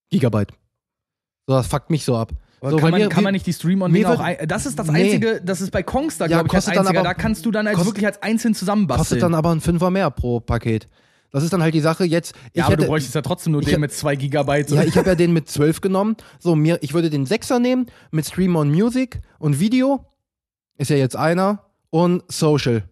Gigabyte. 0.09 0.51
So, 1.45 1.53
das 1.53 1.67
fuckt 1.67 1.91
mich 1.91 2.03
so 2.03 2.17
ab. 2.17 2.33
So, 2.63 2.77
kann, 2.77 2.91
man, 2.91 3.01
mir- 3.01 3.09
kann 3.09 3.23
man 3.23 3.33
nicht 3.33 3.47
die 3.47 3.53
stream 3.53 3.81
on 3.81 3.91
mir 3.91 3.97
dinger 3.99 4.09
wird- 4.09 4.19
auch 4.19 4.23
ein, 4.23 4.47
Das 4.47 4.67
ist 4.67 4.77
das 4.77 4.87
Nee. 4.87 5.03
Einzige, 5.05 5.41
das 5.43 5.61
ist 5.61 5.71
bei 5.71 5.81
Kongstar, 5.81 6.29
Ja, 6.29 6.37
glaube 6.37 6.47
ich, 6.47 6.53
als 6.53 6.65
kostet 6.65 6.77
dann 6.77 6.87
aber- 6.95 7.03
da 7.03 7.13
kannst 7.15 7.45
du 7.45 7.51
dann 7.51 7.65
als 7.65 7.75
kost- 7.77 7.87
wirklich 7.87 8.05
als 8.05 8.21
einzeln 8.21 8.53
zusammenbasteln. 8.53 8.99
Kostet 8.99 9.23
dann 9.23 9.33
aber 9.33 9.51
ein 9.51 9.61
Fünfer 9.61 9.89
mehr 9.89 10.11
pro 10.11 10.39
Paket. 10.39 10.87
Das 11.31 11.43
ist 11.43 11.53
dann 11.53 11.63
halt 11.63 11.73
die 11.73 11.79
Sache. 11.79 12.03
Jetzt, 12.03 12.35
ich 12.51 12.57
ja, 12.57 12.65
aber 12.65 12.73
hätte, 12.73 12.83
du 12.83 12.87
bräuchtest 12.89 13.15
ja 13.15 13.21
trotzdem 13.21 13.53
nur 13.53 13.61
den 13.61 13.73
hab- 13.73 13.79
mit 13.79 13.93
zwei 13.93 14.15
Gigabyte. 14.15 14.69
ja, 14.71 14.83
ich 14.83 14.95
habe 14.97 15.09
ja 15.09 15.15
den 15.15 15.33
mit 15.33 15.49
12 15.49 15.81
genommen. 15.81 16.17
So, 16.39 16.55
mir, 16.55 16.77
ich 16.81 16.93
würde 16.93 17.09
den 17.09 17.25
6er 17.25 17.57
nehmen 17.57 17.87
mit 18.11 18.25
Stream 18.27 18.55
on 18.55 18.69
Music 18.69 19.21
und 19.39 19.59
Video. 19.59 20.05
Ist 20.77 20.89
ja 20.89 20.97
jetzt 20.97 21.15
einer. 21.15 21.63
Und 21.89 22.23
Social. 22.31 22.83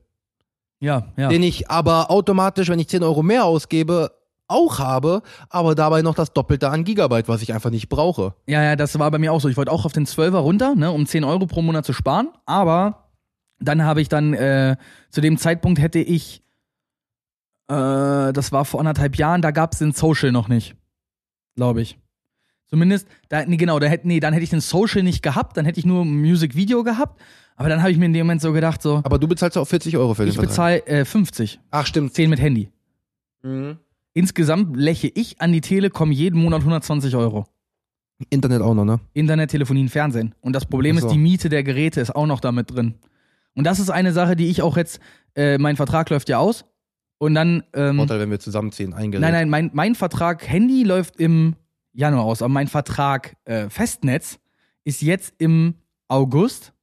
ja, 0.79 1.07
ja. 1.17 1.27
Den 1.29 1.43
ich 1.43 1.69
aber 1.69 2.09
automatisch, 2.09 2.69
wenn 2.69 2.79
ich 2.79 2.87
10 2.87 3.03
Euro 3.03 3.21
mehr 3.23 3.43
ausgebe, 3.45 4.11
auch 4.49 4.79
habe, 4.79 5.21
aber 5.49 5.75
dabei 5.75 6.01
noch 6.01 6.15
das 6.15 6.33
Doppelte 6.33 6.69
an 6.69 6.83
Gigabyte, 6.83 7.27
was 7.27 7.41
ich 7.41 7.53
einfach 7.53 7.69
nicht 7.69 7.87
brauche. 7.89 8.33
Ja, 8.47 8.63
ja, 8.63 8.75
das 8.75 8.97
war 8.99 9.09
bei 9.11 9.19
mir 9.19 9.31
auch 9.31 9.41
so. 9.41 9.47
Ich 9.49 9.57
wollte 9.57 9.71
auch 9.71 9.85
auf 9.85 9.93
den 9.93 10.05
12er 10.05 10.37
runter, 10.37 10.75
ne, 10.75 10.91
um 10.91 11.05
10 11.05 11.23
Euro 11.23 11.45
pro 11.45 11.61
Monat 11.61 11.85
zu 11.85 11.93
sparen. 11.93 12.29
Aber 12.45 13.09
dann 13.59 13.83
habe 13.83 14.01
ich 14.01 14.09
dann, 14.09 14.33
äh, 14.33 14.75
zu 15.09 15.21
dem 15.21 15.37
Zeitpunkt 15.37 15.79
hätte 15.79 15.99
ich, 15.99 16.41
äh, 17.67 18.33
das 18.33 18.51
war 18.51 18.65
vor 18.65 18.79
anderthalb 18.79 19.15
Jahren, 19.17 19.41
da 19.41 19.51
gab 19.51 19.73
es 19.73 19.79
den 19.79 19.93
Social 19.93 20.31
noch 20.31 20.47
nicht. 20.47 20.75
Glaube 21.55 21.81
ich. 21.81 21.97
Zumindest, 22.67 23.07
da, 23.29 23.45
nee, 23.45 23.57
genau, 23.57 23.79
da 23.79 23.87
hätte, 23.87 24.07
nee, 24.07 24.19
dann 24.19 24.33
hätte 24.33 24.43
ich 24.43 24.51
den 24.51 24.61
Social 24.61 25.01
nicht 25.01 25.23
gehabt, 25.23 25.57
dann 25.57 25.65
hätte 25.65 25.79
ich 25.79 25.85
nur 25.85 26.03
ein 26.05 26.21
Music-Video 26.21 26.83
gehabt. 26.83 27.19
Aber 27.55 27.67
dann 27.67 27.81
habe 27.81 27.91
ich 27.91 27.97
mir 27.97 28.05
in 28.05 28.13
dem 28.13 28.25
Moment 28.27 28.41
so 28.41 28.53
gedacht, 28.53 28.81
so, 28.81 29.01
Aber 29.03 29.19
du 29.19 29.27
bezahlst 29.27 29.55
ja 29.55 29.61
auch 29.61 29.67
40 29.67 29.97
Euro 29.97 30.13
für 30.13 30.23
den 30.23 30.31
ich 30.31 30.39
bezahle 30.39 30.85
äh, 30.85 31.03
50, 31.03 31.59
Ach, 31.71 31.85
stimmt. 31.85 32.13
10 32.13 32.29
mit 32.29 32.39
Handy. 32.39 32.69
Mhm. 33.41 33.79
Insgesamt 34.13 34.75
läche 34.75 35.11
ich 35.13 35.39
an 35.41 35.51
die 35.51 35.61
Telekom 35.61 36.11
jeden 36.11 36.41
Monat 36.41 36.61
120 36.61 37.15
Euro. 37.15 37.45
Internet 38.29 38.61
auch 38.61 38.73
noch, 38.73 38.85
ne? 38.85 38.99
Internet, 39.13 39.51
Telefonie 39.51 39.81
und 39.81 39.89
Fernsehen. 39.89 40.35
Und 40.41 40.53
das 40.53 40.65
Problem 40.65 40.97
so. 40.97 41.07
ist, 41.07 41.13
die 41.13 41.17
Miete 41.17 41.47
der 41.49 41.63
Geräte 41.63 42.01
ist 42.01 42.15
auch 42.15 42.25
noch 42.25 42.41
damit 42.41 42.71
drin. 42.71 42.95
Und 43.55 43.63
das 43.65 43.79
ist 43.79 43.89
eine 43.89 44.11
Sache, 44.11 44.35
die 44.35 44.47
ich 44.47 44.61
auch 44.61 44.77
jetzt, 44.77 44.99
äh, 45.35 45.57
mein 45.57 45.75
Vertrag 45.75 46.09
läuft 46.09 46.29
ja 46.29 46.37
aus. 46.39 46.65
Und 47.17 47.35
dann, 47.35 47.63
ähm, 47.73 47.97
Vorteil, 47.97 48.19
wenn 48.19 48.31
wir 48.31 48.39
zusammenziehen, 48.39 48.93
eingerät. 48.93 49.21
nein, 49.21 49.33
nein, 49.33 49.49
mein, 49.49 49.69
mein 49.73 49.95
Vertrag 49.95 50.47
Handy 50.47 50.83
läuft 50.83 51.17
im 51.17 51.55
Januar 51.91 52.23
aus, 52.23 52.41
aber 52.41 52.49
mein 52.49 52.67
Vertrag 52.67 53.35
äh, 53.45 53.69
Festnetz 53.69 54.39
ist 54.85 55.01
jetzt 55.01 55.33
im 55.37 55.75
August. 56.07 56.73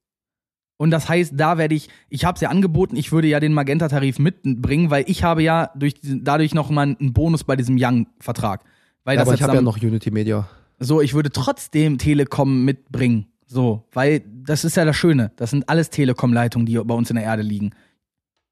Und 0.77 0.91
das 0.91 1.09
heißt, 1.09 1.33
da 1.35 1.57
werde 1.57 1.73
ich, 1.75 1.89
ich 2.09 2.23
habe 2.23 2.35
es 2.35 2.41
ja 2.41 2.49
angeboten, 2.49 2.95
ich 2.95 3.11
würde 3.11 3.27
ja 3.27 3.39
den 3.39 3.53
Magenta-Tarif 3.53 4.19
mitbringen, 4.19 4.91
weil 4.91 5.05
ich 5.07 5.23
habe 5.23 5.41
ja 5.41 5.71
durch, 5.75 5.95
dadurch 6.03 6.53
nochmal 6.53 6.95
einen 6.99 7.13
Bonus 7.13 7.43
bei 7.43 7.55
diesem 7.55 7.77
Young-Vertrag. 7.79 8.63
Weil 9.03 9.15
Ja, 9.15 9.21
das 9.21 9.27
aber 9.29 9.35
ich 9.35 9.41
habe 9.41 9.55
ja 9.55 9.61
noch 9.61 9.81
Unity 9.81 10.11
Media. 10.11 10.47
so, 10.79 11.01
ich 11.01 11.13
würde 11.15 11.31
trotzdem 11.31 11.97
Telekom 11.97 12.63
mitbringen. 12.63 13.25
So, 13.47 13.85
weil 13.93 14.21
das 14.43 14.65
ist 14.65 14.75
ja 14.77 14.85
das 14.85 14.95
Schöne. 14.97 15.31
Das 15.37 15.49
sind 15.51 15.67
alles 15.69 15.89
Telekom-Leitungen, 15.89 16.65
die 16.65 16.77
bei 16.77 16.93
uns 16.93 17.09
in 17.09 17.15
der 17.15 17.23
Erde 17.25 17.41
liegen. 17.43 17.71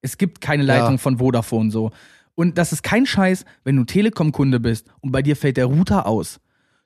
Es 0.02 0.18
gibt 0.18 0.42
keine 0.42 0.64
Leitung 0.64 0.94
Ja. 0.94 0.98
von 0.98 1.18
Vodafone 1.20 1.70
so. 1.70 1.92
Und 2.34 2.58
das 2.58 2.72
ist 2.74 2.82
kein 2.82 3.06
Scheiß, 3.06 3.46
wenn 3.64 3.76
du 3.76 3.84
Telekom-Kunde 3.84 4.60
bist 4.60 4.88
und 5.02 5.12
bei 5.12 5.22
dir 5.22 5.36
fällt 5.36 5.58
der 5.58 5.66
Router 5.68 6.06
aus. 6.08 6.40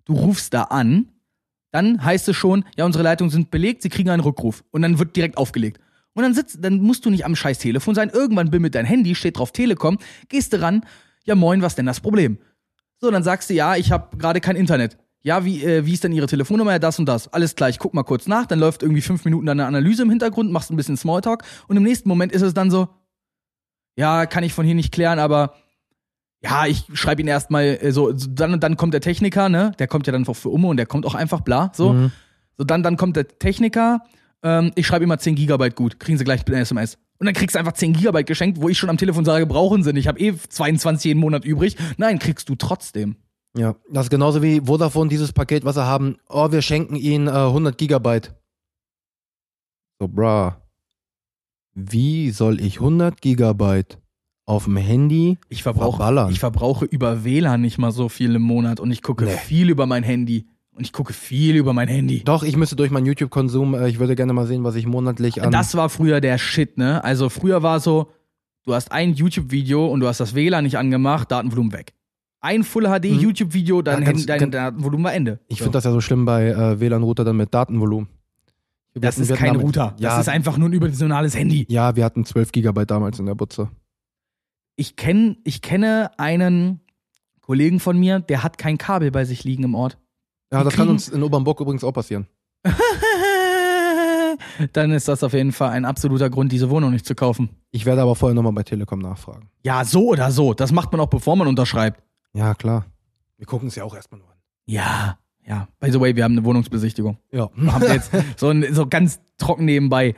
Du 0.05 0.13
rufst 0.13 0.53
da 0.53 0.63
an, 0.63 1.07
dann 1.71 2.03
heißt 2.03 2.27
es 2.29 2.35
schon, 2.35 2.65
ja, 2.75 2.85
unsere 2.85 3.03
Leitungen 3.03 3.31
sind 3.31 3.51
belegt, 3.51 3.81
sie 3.81 3.89
kriegen 3.89 4.09
einen 4.09 4.21
Rückruf. 4.21 4.63
Und 4.71 4.81
dann 4.81 4.99
wird 4.99 5.15
direkt 5.15 5.37
aufgelegt. 5.37 5.79
Und 6.13 6.23
dann 6.23 6.33
sitzt, 6.33 6.63
dann 6.63 6.79
musst 6.81 7.05
du 7.05 7.09
nicht 7.09 7.25
am 7.25 7.35
scheiß 7.35 7.59
Telefon 7.59 7.95
sein. 7.95 8.09
Irgendwann 8.09 8.49
bimmelt 8.49 8.75
dein 8.75 8.85
Handy, 8.85 9.15
steht 9.15 9.37
drauf 9.37 9.51
Telekom, 9.51 9.99
gehst 10.27 10.53
du 10.53 10.61
ran, 10.61 10.85
ja 11.25 11.35
moin, 11.35 11.61
was 11.61 11.75
denn 11.75 11.85
das 11.85 11.99
Problem? 11.99 12.39
So, 12.97 13.11
dann 13.11 13.23
sagst 13.23 13.49
du, 13.49 13.53
ja, 13.53 13.75
ich 13.75 13.91
habe 13.91 14.17
gerade 14.17 14.41
kein 14.41 14.55
Internet. 14.55 14.97
Ja, 15.21 15.43
wie, 15.45 15.63
äh, 15.63 15.85
wie 15.85 15.93
ist 15.93 16.03
denn 16.03 16.13
Ihre 16.13 16.27
Telefonnummer? 16.27 16.71
Ja, 16.71 16.79
das 16.79 16.97
und 16.97 17.05
das. 17.05 17.27
Alles 17.31 17.55
klar, 17.55 17.69
ich 17.69 17.79
guck 17.79 17.93
mal 17.93 18.03
kurz 18.03 18.27
nach. 18.27 18.45
Dann 18.45 18.59
läuft 18.59 18.83
irgendwie 18.83 19.01
fünf 19.01 19.25
Minuten 19.25 19.45
deine 19.45 19.65
Analyse 19.65 20.03
im 20.03 20.09
Hintergrund, 20.09 20.51
machst 20.51 20.71
ein 20.71 20.77
bisschen 20.77 20.97
Smalltalk 20.97 21.43
und 21.67 21.77
im 21.77 21.83
nächsten 21.83 22.09
Moment 22.09 22.31
ist 22.31 22.41
es 22.41 22.53
dann 22.53 22.71
so, 22.71 22.87
ja, 23.95 24.25
kann 24.25 24.43
ich 24.43 24.53
von 24.53 24.65
hier 24.65 24.75
nicht 24.75 24.93
klären, 24.93 25.19
aber 25.19 25.55
ja, 26.41 26.65
ich 26.65 26.85
schreibe 26.93 27.21
ihn 27.21 27.27
erstmal 27.27 27.65
äh, 27.65 27.91
so, 27.91 28.11
dann 28.11 28.53
und 28.53 28.63
dann 28.63 28.77
kommt 28.77 28.93
der 28.93 29.01
Techniker, 29.01 29.49
ne? 29.49 29.71
Der 29.79 29.87
kommt 29.87 30.07
ja 30.07 30.13
dann 30.13 30.25
für 30.25 30.49
Umme 30.49 30.67
und 30.67 30.77
der 30.77 30.85
kommt 30.85 31.05
auch 31.05 31.15
einfach 31.15 31.41
bla, 31.41 31.71
so. 31.73 31.93
Mhm. 31.93 32.11
So, 32.57 32.63
dann, 32.63 32.83
dann 32.83 32.97
kommt 32.97 33.15
der 33.15 33.27
Techniker, 33.27 34.01
ähm, 34.43 34.71
ich 34.75 34.87
schreibe 34.87 35.03
ihm 35.03 35.09
mal 35.09 35.19
10 35.19 35.35
Gigabyte 35.35 35.75
gut, 35.75 35.99
kriegen 35.99 36.17
sie 36.17 36.23
gleich 36.23 36.45
eine 36.47 36.59
SMS. 36.59 36.97
Und 37.17 37.25
dann 37.25 37.33
kriegst 37.33 37.55
du 37.55 37.59
einfach 37.59 37.73
10 37.73 37.93
Gigabyte 37.93 38.27
geschenkt, 38.27 38.61
wo 38.61 38.69
ich 38.69 38.77
schon 38.77 38.89
am 38.89 38.97
Telefon 38.97 39.25
sage, 39.25 39.45
brauchen 39.45 39.83
sie 39.83 39.91
nicht, 39.91 40.03
ich 40.03 40.07
habe 40.07 40.19
eh 40.19 40.33
22 40.35 41.05
jeden 41.05 41.19
Monat 41.19 41.43
übrig. 41.43 41.75
Nein, 41.97 42.19
kriegst 42.19 42.47
du 42.47 42.55
trotzdem. 42.55 43.17
Ja, 43.57 43.75
das 43.91 44.05
ist 44.05 44.09
genauso 44.09 44.41
wie 44.41 44.61
Vodafone 44.61 45.09
dieses 45.09 45.33
Paket, 45.33 45.65
was 45.65 45.75
sie 45.75 45.85
haben. 45.85 46.17
Oh, 46.29 46.51
wir 46.51 46.61
schenken 46.61 46.95
ihnen 46.95 47.27
äh, 47.27 47.31
100 47.31 47.77
Gigabyte. 47.77 48.35
So, 49.99 50.07
bruh. 50.07 50.51
Wie 51.73 52.31
soll 52.31 52.61
ich 52.61 52.75
100 52.75 53.21
Gigabyte 53.21 53.99
auf 54.49 54.65
dem 54.65 54.77
Handy 54.77 55.37
Ich 55.49 55.63
verbrauche, 55.63 55.97
verballern? 55.97 56.31
ich 56.31 56.39
verbrauche 56.39 56.85
über 56.85 57.23
WLAN 57.23 57.61
nicht 57.61 57.77
mal 57.77 57.91
so 57.91 58.09
viel 58.09 58.33
im 58.35 58.41
Monat 58.41 58.79
und 58.79 58.91
ich 58.91 59.01
gucke 59.03 59.25
Nee. 59.25 59.31
viel 59.31 59.69
über 59.69 59.85
mein 59.85 60.03
Handy. 60.03 60.47
Und 60.71 60.85
ich 60.85 60.93
gucke 60.93 61.11
viel 61.13 61.55
über 61.57 61.73
mein 61.73 61.87
Handy. 61.89 62.23
Doch, 62.23 62.41
ich 62.43 62.55
müsste 62.55 62.75
durch 62.77 62.89
meinen 62.89 63.05
YouTube-Konsum, 63.05 63.73
äh, 63.75 63.89
ich 63.89 63.99
würde 63.99 64.15
gerne 64.15 64.31
mal 64.31 64.47
sehen, 64.47 64.63
was 64.63 64.75
ich 64.75 64.85
monatlich 64.87 65.43
an. 65.43 65.51
Das 65.51 65.75
war 65.75 65.89
früher 65.89 66.21
der 66.21 66.37
Shit, 66.37 66.77
ne? 66.77 67.03
Also 67.03 67.27
früher 67.27 67.61
war 67.63 67.81
so, 67.81 68.07
du 68.65 68.73
hast 68.73 68.91
ein 68.93 69.13
YouTube-Video 69.13 69.85
und 69.87 69.99
du 69.99 70.07
hast 70.07 70.19
das 70.21 70.35
WLAN 70.35 70.63
nicht 70.63 70.77
angemacht, 70.77 71.31
Datenvolumen 71.31 71.73
weg. 71.73 71.93
Ein 72.39 72.63
Full 72.63 72.85
HD 72.85 73.11
Mhm. 73.11 73.19
YouTube-Video, 73.19 73.81
dein, 73.81 73.99
Ja, 73.99 74.05
ganz- 74.05 74.19
Hand- 74.19 74.29
dein 74.29 74.39
ganz- 74.39 74.51
Datenvolumen 74.53 75.03
war 75.03 75.13
Ende. 75.13 75.39
ich 75.49 75.57
So. 75.57 75.65
finde 75.65 75.75
das 75.77 75.83
ja 75.83 75.91
so 75.91 75.99
schlimm 75.99 76.23
bei 76.23 76.47
äh, 76.47 76.79
WLAN-Router 76.79 77.25
dann 77.25 77.35
mit 77.35 77.53
Datenvolumen. 77.53 78.07
Wir 78.93 79.01
das 79.01 79.15
hatten- 79.17 79.23
ist 79.31 79.37
kein 79.37 79.47
damit- 79.53 79.63
Router. 79.65 79.95
Ja, 79.99 80.11
Das 80.11 80.21
ist 80.21 80.29
einfach 80.29 80.57
nur 80.57 80.69
ein 80.69 80.73
überdimensionales 80.73 81.35
Handy. 81.37 81.65
ja, 81.69 81.95
wir 81.97 82.05
hatten 82.05 82.23
12 82.23 82.51
Gigabyte 82.53 82.89
damals 82.89 83.19
in 83.19 83.25
der 83.25 83.35
Butze. 83.35 83.67
Ich, 84.79 84.95
kenn, 84.95 85.37
ich 85.43 85.61
kenne 85.61 86.11
einen 86.17 86.79
Kollegen 87.41 87.79
von 87.79 87.99
mir, 87.99 88.19
der 88.19 88.43
hat 88.43 88.57
kein 88.57 88.77
Kabel 88.77 89.11
bei 89.11 89.25
sich 89.25 89.43
liegen 89.43 89.63
im 89.63 89.75
Ort. 89.75 89.97
Ja, 90.51 90.59
Die 90.59 90.65
das 90.65 90.73
kann 90.75 90.87
uns 90.89 91.09
in 91.09 91.21
Obernburg 91.21 91.59
übrigens 91.59 91.83
auch 91.83 91.91
passieren. 91.91 92.27
Dann 94.73 94.91
ist 94.91 95.07
das 95.07 95.23
auf 95.23 95.33
jeden 95.33 95.51
Fall 95.51 95.69
ein 95.71 95.85
absoluter 95.85 96.29
Grund, 96.29 96.51
diese 96.51 96.69
Wohnung 96.69 96.91
nicht 96.91 97.05
zu 97.05 97.15
kaufen. 97.15 97.49
Ich 97.71 97.85
werde 97.85 98.01
aber 98.01 98.15
vorher 98.15 98.33
nochmal 98.35 98.53
bei 98.53 98.63
Telekom 98.63 98.99
nachfragen. 98.99 99.49
Ja, 99.63 99.83
so 99.85 100.07
oder 100.09 100.31
so. 100.31 100.53
Das 100.53 100.71
macht 100.71 100.91
man 100.91 101.01
auch, 101.01 101.07
bevor 101.09 101.35
man 101.35 101.47
unterschreibt. 101.47 102.01
Ja, 102.33 102.53
klar. 102.55 102.85
Wir 103.37 103.45
gucken 103.45 103.67
es 103.67 103.75
ja 103.75 103.83
auch 103.83 103.95
erstmal 103.95 104.19
nur 104.19 104.29
an. 104.29 104.37
Ja, 104.65 105.17
ja. 105.45 105.67
By 105.79 105.91
the 105.91 105.99
way, 105.99 106.15
wir 106.15 106.23
haben 106.23 106.33
eine 106.37 106.45
Wohnungsbesichtigung. 106.45 107.17
Ja. 107.31 107.49
Haben 107.67 107.81
wir 107.81 107.93
jetzt 107.93 108.11
so, 108.37 108.49
ein, 108.49 108.73
so 108.73 108.87
ganz 108.87 109.19
trocken 109.37 109.65
nebenbei. 109.65 110.15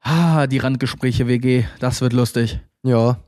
Ah, 0.00 0.46
die 0.46 0.58
Randgespräche 0.58 1.26
WG, 1.26 1.64
das 1.80 2.00
wird 2.00 2.12
lustig. 2.12 2.60
ja, 2.84 3.18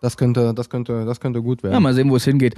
das 0.00 0.16
könnte, 0.16 0.52
das 0.54 0.68
könnte, 0.70 1.04
das 1.04 1.20
könnte 1.20 1.42
gut 1.42 1.62
werden. 1.62 1.74
Ja, 1.74 1.80
mal 1.80 1.94
sehen, 1.94 2.10
wo 2.10 2.16
es 2.16 2.24
hingeht. 2.24 2.54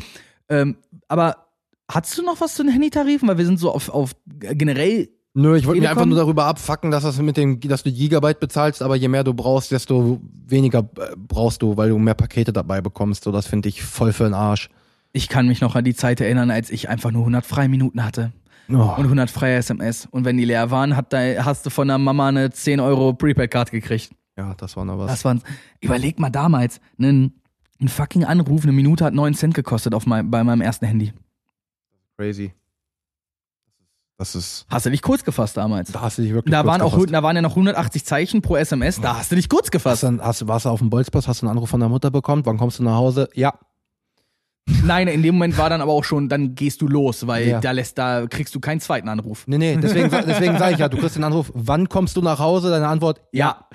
Ähm, 0.48 0.76
aber 1.08 1.46
hast 1.90 2.16
du 2.18 2.22
noch 2.22 2.40
was 2.40 2.54
zu 2.54 2.62
den 2.62 2.72
Handytarifen? 2.72 3.28
Weil 3.28 3.38
wir 3.38 3.46
sind 3.46 3.58
so 3.58 3.70
auf, 3.70 3.88
auf 3.88 4.12
generell. 4.26 5.08
Nö, 5.34 5.56
ich 5.56 5.66
wollte 5.66 5.80
mich 5.80 5.88
einfach 5.88 6.06
nur 6.06 6.16
darüber 6.18 6.46
abfacken, 6.46 6.90
dass 6.90 7.04
das 7.04 7.18
mit 7.20 7.36
dem, 7.36 7.60
dass 7.60 7.82
du 7.82 7.92
Gigabyte 7.92 8.40
bezahlst, 8.40 8.82
aber 8.82 8.96
je 8.96 9.08
mehr 9.08 9.22
du 9.22 9.34
brauchst, 9.34 9.70
desto 9.70 10.20
weniger 10.46 10.80
äh, 10.80 11.14
brauchst 11.16 11.62
du, 11.62 11.76
weil 11.76 11.90
du 11.90 11.98
mehr 11.98 12.14
Pakete 12.14 12.52
dabei 12.52 12.80
bekommst. 12.80 13.24
So, 13.24 13.30
das 13.30 13.46
finde 13.46 13.68
ich 13.68 13.82
voll 13.82 14.12
für 14.12 14.24
den 14.24 14.34
Arsch. 14.34 14.68
Ich 15.12 15.28
kann 15.28 15.46
mich 15.46 15.60
noch 15.60 15.74
an 15.76 15.84
die 15.84 15.94
Zeit 15.94 16.20
erinnern, 16.20 16.50
als 16.50 16.70
ich 16.70 16.88
einfach 16.88 17.10
nur 17.12 17.22
100 17.22 17.46
freie 17.46 17.68
Minuten 17.68 18.04
hatte 18.04 18.32
Oh. 18.70 18.74
und 18.98 19.04
100 19.04 19.30
freie 19.30 19.56
SMS. 19.56 20.06
Und 20.10 20.26
wenn 20.26 20.36
die 20.36 20.44
leer 20.44 20.70
waren, 20.70 20.94
hat 20.94 21.14
hast 21.14 21.64
du 21.64 21.70
von 21.70 21.88
der 21.88 21.96
Mama 21.96 22.28
eine 22.28 22.50
10 22.50 22.80
Euro 22.80 23.14
Prepaid-Card 23.14 23.70
gekriegt. 23.70 24.10
Ja, 24.38 24.54
das 24.54 24.76
war 24.76 24.84
noch 24.84 24.98
was. 24.98 25.08
Das 25.10 25.24
waren, 25.24 25.42
überleg 25.80 26.18
mal 26.20 26.30
damals, 26.30 26.80
ein, 26.98 27.32
ein 27.80 27.88
fucking 27.88 28.24
Anruf, 28.24 28.62
eine 28.62 28.72
Minute 28.72 29.04
hat 29.04 29.12
9 29.12 29.34
Cent 29.34 29.52
gekostet 29.54 29.94
auf 29.94 30.06
mein, 30.06 30.30
bei 30.30 30.42
meinem 30.44 30.60
ersten 30.60 30.86
Handy. 30.86 31.12
crazy. 32.16 32.52
Das 34.16 34.34
ist, 34.34 34.66
Hast 34.68 34.84
du 34.86 34.90
dich 34.90 35.02
kurz 35.02 35.22
gefasst 35.22 35.56
damals? 35.56 35.92
da 35.92 36.00
hast 36.00 36.18
du 36.18 36.22
dich 36.22 36.32
wirklich 36.32 36.50
Da 36.50 36.62
kurz 36.62 36.68
waren, 36.72 36.82
auch, 36.82 36.92
gefasst. 36.94 37.12
da 37.14 37.22
waren 37.22 37.36
ja 37.36 37.42
noch 37.42 37.52
180 37.52 38.04
Zeichen 38.04 38.42
pro 38.42 38.56
SMS, 38.56 39.00
da 39.00 39.16
hast 39.16 39.30
du 39.30 39.36
dich 39.36 39.48
kurz 39.48 39.66
Hast 39.66 39.70
gefasst. 39.72 40.02
dann, 40.02 40.20
hast, 40.20 40.46
warst 40.48 40.64
du 40.66 40.70
auf 40.70 40.80
dem 40.80 40.90
Bolzplatz, 40.90 41.28
hast 41.28 41.42
du 41.42 41.46
einen 41.46 41.52
Anruf 41.52 41.70
von 41.70 41.78
der 41.78 41.88
Mutter 41.88 42.10
bekommen, 42.10 42.44
wann 42.44 42.58
kommst 42.58 42.78
du 42.80 42.82
nach 42.84 42.96
Hause? 42.96 43.28
Ja. 43.34 43.54
Nein, 44.84 45.06
in 45.08 45.22
dem 45.22 45.36
Moment 45.36 45.56
war 45.56 45.70
dann 45.70 45.80
aber 45.80 45.92
auch 45.92 46.02
schon, 46.04 46.28
dann 46.28 46.54
gehst 46.56 46.82
du 46.82 46.88
los, 46.88 47.26
weil 47.28 47.46
Ja. 47.48 47.60
da 47.60 47.70
lässt, 47.70 47.96
da 47.96 48.26
kriegst 48.26 48.54
du 48.54 48.60
keinen 48.60 48.80
zweiten 48.80 49.08
Anruf. 49.08 49.46
Nee, 49.46 49.56
nee, 49.58 49.76
deswegen, 49.76 50.10
deswegen 50.10 50.58
sage 50.58 50.74
ich 50.74 50.78
ja, 50.80 50.88
du 50.88 50.96
kriegst 50.98 51.14
den 51.16 51.24
Anruf, 51.24 51.50
wann 51.54 51.88
kommst 51.88 52.16
du 52.16 52.20
nach 52.20 52.38
Hause? 52.40 52.70
Deine 52.70 52.88
Antwort, 52.88 53.20
Ja. 53.32 53.68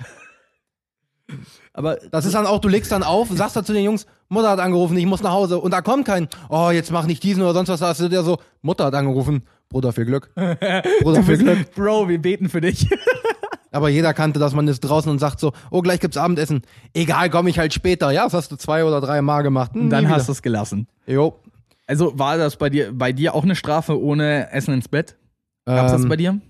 Aber 1.72 1.96
Das 2.10 2.24
ist 2.26 2.34
dann 2.34 2.46
auch, 2.46 2.60
du 2.60 2.68
legst 2.68 2.92
dann 2.92 3.02
auf, 3.02 3.28
sagst 3.30 3.56
dann 3.56 3.64
zu 3.64 3.72
den 3.72 3.84
Jungs, 3.84 4.06
Mutter 4.28 4.50
hat 4.50 4.60
angerufen, 4.60 4.96
ich 4.96 5.06
muss 5.06 5.22
nach 5.22 5.32
Hause. 5.32 5.58
Und 5.58 5.70
da 5.72 5.80
kommt 5.82 6.04
kein, 6.06 6.28
oh, 6.48 6.70
jetzt 6.70 6.90
mach 6.90 7.06
nicht 7.06 7.22
diesen 7.22 7.42
oder 7.42 7.54
sonst 7.54 7.68
was. 7.68 7.80
Da 7.80 7.88
hast 7.88 8.00
du 8.00 8.08
dir 8.08 8.22
so, 8.22 8.38
Mutter 8.62 8.84
hat 8.86 8.94
angerufen, 8.94 9.42
Bruder, 9.68 9.92
viel 9.92 10.04
Glück. 10.04 10.30
Bruder, 11.02 11.22
viel 11.22 11.38
Glück. 11.38 11.70
Bro, 11.74 12.08
wir 12.08 12.20
beten 12.20 12.48
für 12.48 12.60
dich. 12.60 12.88
Aber 13.72 13.88
jeder 13.88 14.14
kannte 14.14 14.38
das, 14.38 14.54
man 14.54 14.68
ist 14.68 14.80
draußen 14.80 15.10
und 15.10 15.18
sagt 15.18 15.40
so, 15.40 15.52
oh, 15.72 15.82
gleich 15.82 15.98
gibt's 15.98 16.16
Abendessen. 16.16 16.62
Egal, 16.92 17.28
komm 17.28 17.48
ich 17.48 17.58
halt 17.58 17.74
später. 17.74 18.12
Ja, 18.12 18.22
das 18.24 18.32
hast 18.34 18.52
du 18.52 18.56
zwei 18.56 18.84
oder 18.84 19.00
drei 19.00 19.20
Mal 19.20 19.42
gemacht. 19.42 19.74
Hm, 19.74 19.82
Und 19.82 19.90
dann 19.90 20.08
hast 20.08 20.28
du 20.28 20.32
es 20.32 20.42
gelassen. 20.42 20.86
Jo. 21.06 21.40
Also 21.86 22.16
war 22.16 22.38
das 22.38 22.56
bei 22.56 22.70
dir, 22.70 22.92
bei 22.92 23.12
dir 23.12 23.34
auch 23.34 23.42
eine 23.42 23.56
Strafe 23.56 24.00
ohne 24.00 24.50
Essen 24.52 24.74
ins 24.74 24.88
Bett? 24.88 25.16
Gab's 25.66 25.90
das 25.92 26.02
Ähm, 26.04 26.08
bei 26.08 26.16
dir? 26.16 26.40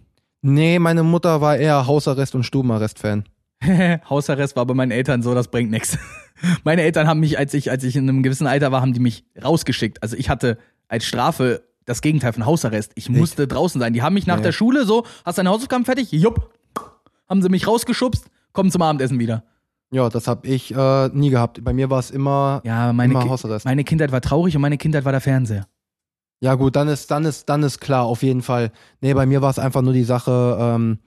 Nee, 0.43 0.79
meine 0.79 1.03
Mutter 1.03 1.41
war 1.41 1.57
eher 1.57 1.87
Hausarrest- 1.87 2.35
und 2.35 2.45
Stubenarrest-Fan. 2.45 3.25
Hausarrest 4.11 4.57
war 4.57 4.67
bei 4.67 4.75
meinen 4.75 4.91
Eltern 4.91 5.23
so, 5.23 5.35
das 5.35 5.49
bringt 5.49 5.71
nichts. 5.71 5.99
Meine 6.65 6.83
Eltern 6.83 7.07
haben 7.07 7.21
mich, 7.21 7.39
als 7.39 7.55
ich, 7.55 7.71
als 7.71 7.85
ich 7.85 7.97
in 7.97 8.09
einem 8.09 8.23
gewissen 8.23 8.47
Alter 8.47 8.73
war, 8.73 8.81
haben 8.81 8.93
die 8.93 9.01
mich 9.01 9.25
rausgeschickt. 9.43 10.03
Also 10.03 10.17
ich 10.17 10.29
hatte 10.29 10.59
als 10.89 11.05
Strafe 11.05 11.63
das 11.87 12.01
Gegenteil 12.01 12.33
von 12.33 12.47
Hausarrest. 12.47 12.93
Ich 12.95 13.09
musste 13.09 13.47
draußen 13.47 13.81
sein. 13.81 13.93
Die 13.93 14.03
haben 14.03 14.15
mich 14.15 14.27
nach 14.27 14.37
Nee. 14.39 14.43
der 14.45 14.53
Schule 14.53 14.85
so, 14.85 15.05
hast 15.25 15.39
deine 15.39 15.51
Hausaufgaben 15.51 15.85
fertig? 15.85 16.11
Jupp. 16.13 16.51
Haben 17.29 17.41
sie 17.43 17.49
mich 17.49 17.67
rausgeschubst, 17.67 18.27
kommen 18.53 18.71
zum 18.71 18.83
Abendessen 18.83 19.19
wieder. 19.19 19.45
Ja, 19.91 20.09
das 20.09 20.27
hab 20.27 20.45
ich 20.47 20.75
äh, 20.75 21.09
nie 21.09 21.31
gehabt. 21.31 21.63
Bei 21.63 21.73
mir 21.73 21.89
war 21.89 22.01
es 22.01 22.11
immer, 22.11 22.61
Ja, 22.65 22.93
meine, 22.93 23.13
immer 23.13 23.23
Ki 23.23 23.29
Hausarrest. 23.29 23.65
meine 23.65 23.85
Kindheit 23.85 24.13
war 24.13 24.21
traurig 24.21 24.57
und 24.57 24.63
meine 24.63 24.77
Kindheit 24.77 25.05
war 25.05 25.13
der 25.13 25.21
Fernseher. 25.21 25.67
Ja, 26.41 26.55
gut, 26.57 26.77
dann 26.77 26.89
ist, 26.89 27.11
dann 27.11 27.25
ist, 27.25 27.49
dann 27.49 27.63
ist 27.63 27.81
klar, 27.81 28.05
auf 28.05 28.23
jeden 28.23 28.43
Fall. 28.43 28.73
Nee, 29.01 29.15
bei 29.15 29.25
mir 29.25 29.41
war 29.41 29.51
es 29.51 29.59
einfach 29.59 29.81
nur 29.83 29.93
die 29.95 30.05
Sache, 30.05 30.59
ähm, 30.61 30.99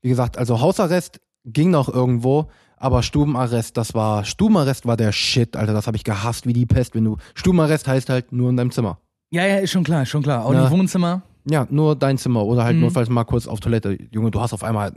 wie 0.00 0.08
gesagt, 0.08 0.38
also 0.38 0.60
Hausarrest 0.60 1.20
ging 1.46 1.70
noch 1.70 1.88
irgendwo, 1.88 2.48
aber 2.76 3.02
Stubenarrest, 3.02 3.76
das 3.76 3.94
war, 3.94 4.24
Stubenarrest 4.24 4.86
war 4.86 4.96
der 4.96 5.12
Shit, 5.12 5.56
Alter, 5.56 5.72
das 5.72 5.86
habe 5.86 5.96
ich 5.96 6.04
gehasst 6.04 6.46
wie 6.46 6.52
die 6.52 6.66
Pest, 6.66 6.94
wenn 6.94 7.04
du, 7.04 7.16
Stubenarrest 7.34 7.88
heißt 7.88 8.08
halt 8.10 8.32
nur 8.32 8.50
in 8.50 8.56
deinem 8.56 8.70
Zimmer. 8.70 8.98
Ja, 9.30 9.46
ja, 9.46 9.56
ist 9.58 9.70
schon 9.70 9.84
klar, 9.84 10.04
schon 10.06 10.22
klar. 10.22 10.44
Auch 10.44 10.52
Ja. 10.52 10.62
nicht 10.62 10.70
Wohnzimmer. 10.70 11.22
Ja, 11.48 11.66
nur 11.70 11.96
dein 11.96 12.18
Zimmer 12.18 12.44
oder 12.44 12.64
halt 12.64 12.74
Mhm. 12.76 12.82
notfalls 12.82 13.08
mal 13.08 13.24
kurz 13.24 13.46
auf 13.46 13.60
Toilette. 13.60 13.96
Junge, 14.10 14.30
du 14.30 14.40
hast 14.40 14.52
auf 14.52 14.62
einmal 14.64 14.92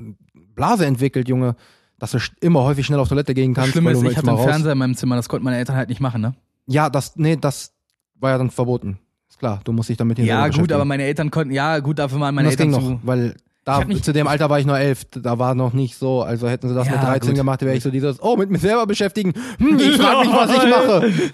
Blase 0.55 0.85
entwickelt, 0.85 1.27
Junge, 1.29 1.55
dass 1.99 2.11
du 2.11 2.17
immer 2.41 2.63
häufig 2.63 2.85
schnell 2.85 2.99
auf 2.99 3.07
Toilette 3.07 3.33
gehen 3.33 3.53
Das 3.53 3.63
kannst. 3.63 3.71
Schlimme 3.73 3.91
weil 3.95 3.95
ist, 4.05 4.11
ich 4.11 4.17
hatte 4.17 4.27
einen 4.29 4.37
raus. 4.37 4.45
Fernseher 4.45 4.71
in 4.73 4.77
meinem 4.77 4.95
Zimmer, 4.95 5.15
das 5.15 5.29
konnten 5.29 5.45
meine 5.45 5.57
Eltern 5.57 5.75
halt 5.75 5.89
nicht 5.89 6.01
machen, 6.01 6.21
ne? 6.21 6.33
Ja, 6.67 6.89
das, 6.89 7.15
nee, 7.17 7.35
das 7.35 7.73
war 8.19 8.31
ja 8.31 8.37
dann 8.37 8.49
verboten. 8.49 8.99
Ist 9.29 9.37
klar, 9.39 9.61
du 9.63 9.71
musst 9.71 9.89
dich 9.89 9.97
damit 9.97 10.17
hier 10.17 10.25
Ja, 10.25 10.47
gut, 10.47 10.71
aber 10.71 10.85
meine 10.85 11.03
Eltern 11.03 11.29
konnten, 11.31 11.53
ja, 11.53 11.79
gut, 11.79 11.99
dafür 11.99 12.19
waren 12.19 12.33
meine 12.35 12.49
das 12.49 12.57
ging 12.57 12.73
Eltern 12.73 12.93
noch, 12.93 12.99
zu. 13.01 13.07
weil 13.07 13.35
da, 13.79 13.85
mich- 13.85 14.03
zu 14.03 14.11
dem 14.13 14.27
Alter 14.27 14.49
war 14.49 14.59
ich 14.59 14.65
nur 14.65 14.77
elf, 14.79 15.05
da 15.11 15.37
war 15.39 15.55
noch 15.55 15.73
nicht 15.73 15.95
so, 15.95 16.21
also 16.23 16.47
hätten 16.49 16.67
sie 16.69 16.75
das 16.75 16.87
Ja, 16.87 16.93
mit 16.93 17.01
13 17.03 17.29
gut. 17.29 17.37
gemacht, 17.37 17.61
wäre 17.61 17.75
ich 17.75 17.83
so 17.83 17.91
dieses, 17.91 18.21
oh, 18.21 18.35
mit 18.37 18.49
mir 18.49 18.57
selber 18.59 18.85
beschäftigen, 18.87 19.33
hm, 19.57 19.77
ich 19.79 19.97
frage 19.97 20.19
mich, 20.27 20.35
was 20.35 20.49
ich 20.51 20.69
mache. 20.69 21.11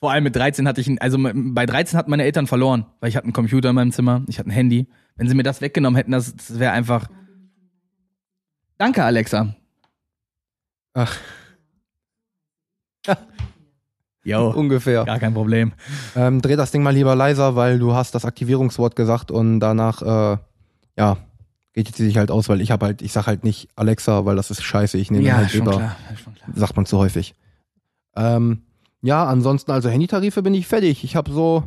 Vor 0.00 0.12
allem 0.12 0.22
mit 0.24 0.36
13 0.36 0.68
hatte 0.68 0.80
ich, 0.80 1.02
also 1.02 1.18
bei 1.20 1.66
13 1.66 1.98
hatten 1.98 2.10
meine 2.10 2.22
Eltern 2.22 2.46
verloren, 2.46 2.86
weil 3.00 3.08
ich 3.08 3.16
hatte 3.16 3.24
einen 3.24 3.32
Computer 3.32 3.70
in 3.70 3.74
meinem 3.74 3.90
Zimmer, 3.92 4.22
ich 4.28 4.38
hatte 4.38 4.48
ein 4.48 4.52
Handy. 4.52 4.86
Wenn 5.16 5.28
sie 5.28 5.34
mir 5.34 5.42
das 5.42 5.60
weggenommen 5.60 5.96
hätten, 5.96 6.12
das, 6.12 6.36
das 6.36 6.60
wäre 6.60 6.70
einfach. 6.72 7.08
Danke, 8.76 9.02
Alexa. 9.02 9.54
Ach. 10.94 11.16
Jo, 14.24 14.50
Ungefähr. 14.50 15.04
gar 15.04 15.18
kein 15.18 15.32
Problem. 15.32 15.72
Ähm, 16.14 16.42
dreh 16.42 16.56
das 16.56 16.70
Ding 16.70 16.82
mal 16.82 16.92
lieber 16.92 17.14
leiser, 17.16 17.56
weil 17.56 17.78
du 17.78 17.94
hast 17.94 18.14
das 18.14 18.24
Aktivierungswort 18.26 18.94
gesagt 18.94 19.30
und 19.30 19.58
danach, 19.60 20.02
äh, 20.02 20.38
ja, 20.98 21.16
geht 21.84 21.94
sie 21.96 22.04
sich 22.06 22.16
halt 22.16 22.30
aus, 22.30 22.48
weil 22.48 22.60
ich 22.60 22.70
habe 22.70 22.86
halt, 22.86 23.02
ich 23.02 23.12
sag 23.12 23.26
halt 23.26 23.44
nicht 23.44 23.68
Alexa, 23.76 24.24
weil 24.24 24.36
das 24.36 24.50
ist 24.50 24.62
scheiße, 24.62 24.98
ich 24.98 25.10
nehme 25.10 25.24
Ja, 25.24 25.36
halt 25.36 25.50
schon 25.50 25.60
lieber, 25.60 25.76
klar, 25.76 25.96
schon 26.22 26.34
klar. 26.34 26.48
sagt 26.54 26.76
man 26.76 26.86
zu 26.86 26.98
häufig. 26.98 27.34
Ähm, 28.16 28.62
ja, 29.02 29.24
ansonsten, 29.26 29.70
also 29.70 29.88
Handytarife 29.88 30.42
bin 30.42 30.54
ich 30.54 30.66
fertig. 30.66 31.04
Ich 31.04 31.14
habe 31.14 31.30
so 31.30 31.64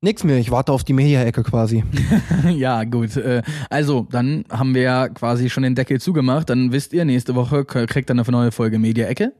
nix 0.00 0.24
mehr. 0.24 0.38
Ich 0.38 0.50
warte 0.50 0.72
auf 0.72 0.84
die 0.84 0.94
Media-Ecke 0.94 1.42
quasi. 1.42 1.84
ja, 2.50 2.84
gut. 2.84 3.16
äh, 3.16 3.42
Also, 3.70 4.06
dann 4.10 4.44
haben 4.50 4.74
wir 4.74 4.82
ja 4.82 5.08
quasi 5.10 5.50
schon 5.50 5.62
den 5.64 5.74
Deckel 5.74 6.00
zugemacht. 6.00 6.48
Dann 6.48 6.72
wisst 6.72 6.92
ihr, 6.94 7.04
nächste 7.04 7.34
Woche 7.34 7.64
kriegt 7.64 8.08
ihr 8.10 8.14
eine 8.14 8.22
neue 8.22 8.52
Folge 8.52 8.78
Media-Ecke. 8.78 9.32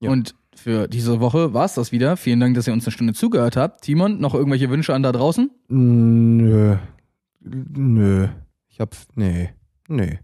Ja. 0.00 0.10
Und 0.10 0.34
für 0.54 0.88
diese 0.88 1.20
Woche 1.20 1.54
war's 1.54 1.74
das 1.74 1.92
wieder. 1.92 2.16
Vielen 2.16 2.40
Dank, 2.40 2.56
dass 2.56 2.66
ihr 2.66 2.72
uns 2.72 2.84
eine 2.86 2.92
Stunde 2.92 3.12
zugehört 3.14 3.56
habt. 3.56 3.82
Timon, 3.82 4.18
noch 4.20 4.34
irgendwelche 4.34 4.68
Wünsche 4.68 4.94
an 4.94 5.04
da 5.04 5.12
draußen? 5.12 5.48
Nö. 5.68 6.76
Nö. 7.40 8.28
Ich 8.78 8.80
hab. 8.80 8.94
Nee. 9.16 9.50
Nee. 9.88 10.20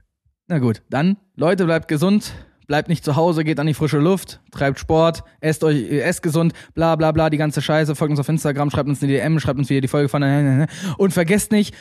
Na 0.47 0.61
gut, 0.61 0.83
dann, 0.89 1.17
Leute, 1.35 1.65
bleibt 1.65 1.89
gesund. 1.89 2.33
Bleibt 2.69 2.89
nicht 2.89 3.05
zu 3.05 3.17
Hause, 3.17 3.43
geht 3.43 3.59
an 3.59 3.67
die 3.67 3.75
frische 3.75 3.99
Luft, 3.99 4.41
treibt 4.51 4.79
Sport, 4.79 5.25
esst 5.41 5.65
euch, 5.65 5.77
äh, 5.77 6.01
esst 6.01 6.23
gesund, 6.23 6.55
bla 6.73 6.95
bla 6.95 7.11
bla, 7.11 7.29
die 7.29 7.37
ganze 7.37 7.61
Scheiße. 7.61 7.97
Folgt 7.97 8.13
uns 8.13 8.21
auf 8.21 8.29
Instagram, 8.29 8.71
schreibt 8.71 8.89
uns 8.89 9.03
eine 9.03 9.13
DM, 9.13 9.41
schreibt 9.41 9.59
uns, 9.59 9.69
wie 9.69 9.75
ihr 9.75 9.81
die 9.81 9.89
Folge 9.89 10.09
fandet. 10.09 10.71
Und 10.97 11.13
vergesst 11.13 11.51
nicht, 11.51 11.75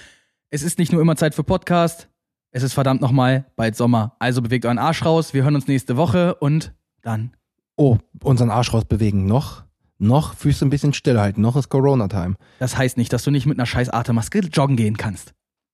es 0.50 0.64
ist 0.64 0.80
nicht 0.80 0.92
nur 0.92 1.00
immer 1.00 1.16
Zeit 1.16 1.36
für 1.36 1.44
Podcast, 1.44 2.10
es 2.52 2.64
ist 2.64 2.74
verdammt 2.74 3.02
nochmal 3.02 3.46
bald 3.56 3.78
Sommer. 3.78 4.16
Also 4.18 4.42
bewegt 4.42 4.66
euren 4.66 4.80
Arsch 4.80 5.06
raus, 5.06 5.34
wir 5.36 5.44
hören 5.44 5.56
uns 5.56 5.68
nächste 5.68 5.96
Woche 5.96 6.36
und 6.36 6.74
dann. 7.04 7.34
Oh, 7.78 8.00
unseren 8.24 8.50
Arsch 8.50 8.74
rausbewegen. 8.74 9.26
Noch? 9.26 9.64
Noch 10.00 10.34
Füße 10.34 10.66
ein 10.66 10.70
bisschen 10.70 10.94
stillhalten. 10.94 11.42
Noch 11.42 11.56
ist 11.56 11.70
Corona-Time. 11.70 12.36
Das 12.60 12.78
heißt 12.78 12.98
nicht, 12.98 13.14
dass 13.14 13.24
du 13.24 13.32
nicht 13.32 13.46
mit 13.46 13.58
einer 13.58 13.68
scheiß 13.68 13.90
Atemmaske 13.90 14.40
joggen 14.40 14.76
gehen 14.76 14.98
kannst. 14.98 15.34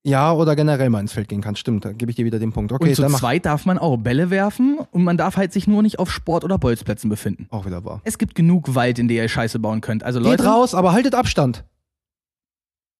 Ja, 0.09 0.31
oder 0.33 0.55
generell 0.55 0.89
mal 0.89 0.99
ins 1.01 1.13
Feld 1.13 1.27
gehen 1.27 1.41
kannst. 1.41 1.59
Stimmt, 1.59 1.85
da 1.85 1.91
gebe 1.93 2.09
ich 2.09 2.15
dir 2.15 2.25
wieder 2.25 2.39
den 2.39 2.51
Punkt. 2.51 2.71
Okay, 2.71 2.89
und 2.89 2.95
zu 2.95 3.07
zweit 3.07 3.45
darf 3.45 3.65
man 3.65 3.77
auch 3.77 3.97
Bälle 3.97 4.29
werfen 4.29 4.79
und 4.91 5.03
man 5.03 5.17
darf 5.17 5.37
halt 5.37 5.53
sich 5.53 5.67
nur 5.67 5.83
nicht 5.83 5.99
auf 5.99 6.09
Sport- 6.11 6.43
oder 6.43 6.57
Bolzplätzen 6.57 7.09
befinden. 7.09 7.47
auch 7.51 7.65
wieder 7.65 7.85
wahr. 7.85 8.01
Es 8.05 8.17
gibt 8.17 8.33
genug 8.35 8.73
Wald, 8.75 8.97
in 8.99 9.07
der 9.07 9.23
ihr 9.23 9.29
Scheiße 9.29 9.59
bauen 9.59 9.81
könnt. 9.81 10.03
Also 10.03 10.19
Leute, 10.19 10.37
Geht 10.37 10.45
raus, 10.45 10.73
aber 10.73 10.93
haltet 10.93 11.13
Abstand. 11.15 11.63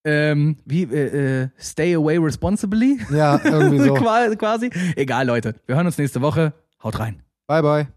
ähm, 0.04 0.56
wie, 0.64 0.84
äh, 0.84 1.42
äh, 1.42 1.48
stay 1.58 1.94
away 1.94 2.16
responsibly? 2.18 2.98
Ja, 3.12 3.40
irgendwie 3.44 3.80
so. 3.80 3.94
Qua- 3.96 4.34
Quasi. 4.36 4.70
Egal, 4.96 5.26
Leute. 5.26 5.56
Wir 5.66 5.76
hören 5.76 5.86
uns 5.86 5.98
nächste 5.98 6.20
Woche. 6.22 6.52
Haut 6.82 6.98
rein. 6.98 7.22
bye, 7.46 7.62
bye. 7.62 7.88